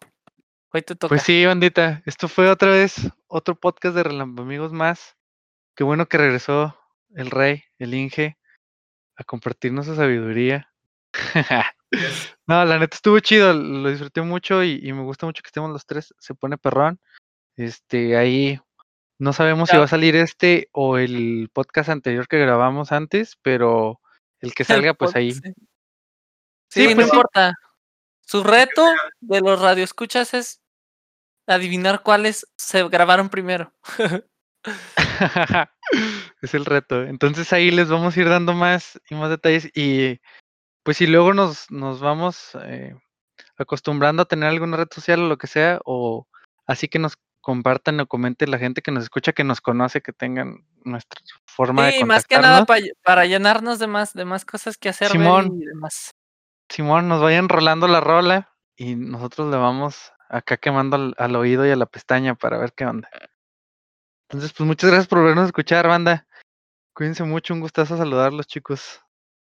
Hoy 0.73 0.81
te 0.81 0.95
toca. 0.95 1.11
Pues 1.11 1.25
sí, 1.25 1.45
bandita, 1.45 2.03
esto 2.07 2.27
fue 2.27 2.49
otra 2.49 2.71
vez 2.71 2.97
otro 3.27 3.55
podcast 3.55 3.97
de 3.97 4.05
Relambo 4.05 4.45
Amigos 4.45 4.73
más. 4.73 5.19
Qué 5.77 5.85
bueno 5.85 6.07
que 6.07 6.17
regresó 6.17 6.75
el 7.15 7.31
rey, 7.31 7.65
el 7.79 7.93
Inge, 7.93 8.39
a 9.17 9.25
compartirnos 9.25 9.85
su 9.85 9.95
sabiduría. 9.95 10.70
No, 12.47 12.65
la 12.65 12.79
neta 12.79 12.95
estuvo 12.95 13.19
chido, 13.19 13.53
lo 13.53 13.91
disfruté 13.91 14.23
mucho 14.23 14.63
y, 14.63 14.79
y 14.81 14.93
me 14.93 15.03
gusta 15.03 15.27
mucho 15.27 15.43
que 15.43 15.49
estemos 15.49 15.71
los 15.71 15.87
tres. 15.87 16.15
Se 16.21 16.35
pone 16.35 16.57
perrón. 16.57 17.01
Este, 17.57 18.17
ahí 18.17 18.61
no 19.19 19.33
sabemos 19.33 19.69
si 19.69 19.77
va 19.77 19.85
a 19.85 19.89
salir 19.89 20.17
este 20.17 20.69
o 20.73 20.99
el 20.99 21.51
podcast 21.53 21.91
anterior 21.91 22.27
que 22.27 22.39
grabamos 22.39 22.91
antes, 22.91 23.37
pero 23.43 24.01
el 24.41 24.55
que 24.55 24.65
salga, 24.89 24.95
pues 24.95 25.15
ahí. 25.17 25.33
Sí, 25.33 25.41
Sí, 26.71 26.83
Sí, 26.83 26.89
no 26.91 26.95
pues 26.95 27.09
importa. 27.09 27.55
Su 28.21 28.45
reto 28.45 28.87
de 29.21 29.41
los 29.41 29.61
radioescuchas 29.61 30.35
es 30.35 30.63
adivinar 31.49 32.03
cuáles 32.03 32.47
se 32.57 32.89
grabaron 32.89 33.29
primero. 33.29 33.75
es 36.43 36.55
el 36.55 36.65
reto. 36.65 37.03
Entonces 37.03 37.53
ahí 37.53 37.71
les 37.73 37.89
vamos 37.89 38.17
a 38.17 38.21
ir 38.21 38.29
dando 38.29 38.55
más 38.55 39.01
y 39.11 39.17
más 39.17 39.31
detalles 39.31 39.69
y 39.75 40.21
pues 40.83 40.97
si 40.97 41.07
luego 41.07 41.35
nos, 41.35 41.71
nos 41.71 42.01
vamos 42.01 42.51
eh, 42.65 42.95
acostumbrando 43.57 44.23
a 44.23 44.27
tener 44.27 44.49
alguna 44.49 44.77
red 44.77 44.89
social 44.91 45.21
o 45.21 45.29
lo 45.29 45.39
que 45.39 45.47
sea, 45.47 45.81
o 45.85 46.27
así 46.67 46.89
que 46.89 46.99
nos 46.99 47.15
compartan 47.41 48.01
o 48.01 48.07
comenten 48.07 48.51
la 48.51 48.59
gente 48.59 48.83
que 48.83 48.91
nos 48.91 49.05
escucha, 49.05 49.33
que 49.33 49.45
nos 49.45 49.61
conoce, 49.61 50.03
que 50.03 50.13
tengan 50.13 50.67
nuestra 50.85 51.21
forma 51.47 51.87
de 51.87 51.93
Sí, 51.93 52.05
más 52.05 52.27
que 52.27 52.39
nada 52.39 52.65
pa- 52.67 52.77
para 53.03 53.25
llenarnos 53.27 53.79
de 53.79 53.87
más, 53.87 54.13
de 54.13 54.25
más 54.25 54.45
cosas 54.45 54.77
que 54.77 54.89
hacer 54.89 55.11
Simón. 55.11 55.59
y 55.61 55.65
demás. 55.65 56.11
Simón, 56.69 57.09
nos 57.09 57.21
vayan 57.23 57.49
rolando 57.49 57.89
la 57.89 58.01
rola 58.01 58.53
y 58.77 58.95
nosotros 58.95 59.51
le 59.51 59.57
vamos 59.57 60.13
acá 60.29 60.57
quemando 60.59 60.97
al, 60.97 61.15
al 61.19 61.35
oído 61.37 61.67
y 61.67 61.71
a 61.71 61.77
la 61.77 61.87
pestaña 61.87 62.35
para 62.35 62.59
ver 62.59 62.73
qué 62.75 62.85
onda. 62.87 63.09
Entonces, 64.29 64.53
pues 64.53 64.67
muchas 64.67 64.91
gracias 64.91 65.09
por 65.09 65.25
vernos 65.25 65.47
escuchar, 65.47 65.89
banda. 65.89 66.27
Cuídense 66.95 67.25
mucho, 67.25 67.55
un 67.55 67.61
gustazo 67.61 67.97
saludarlos, 67.97 68.47
chicos. 68.47 69.01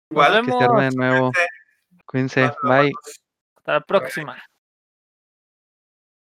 Igual. 0.10 0.46
Que 0.46 0.52
se 0.52 0.64
arme 0.64 0.84
de 0.86 0.96
nuevo. 0.96 1.32
Cuídense, 2.06 2.52
bye. 2.64 2.92
Hasta 3.58 3.74
la 3.74 3.82
próxima. 3.82 4.44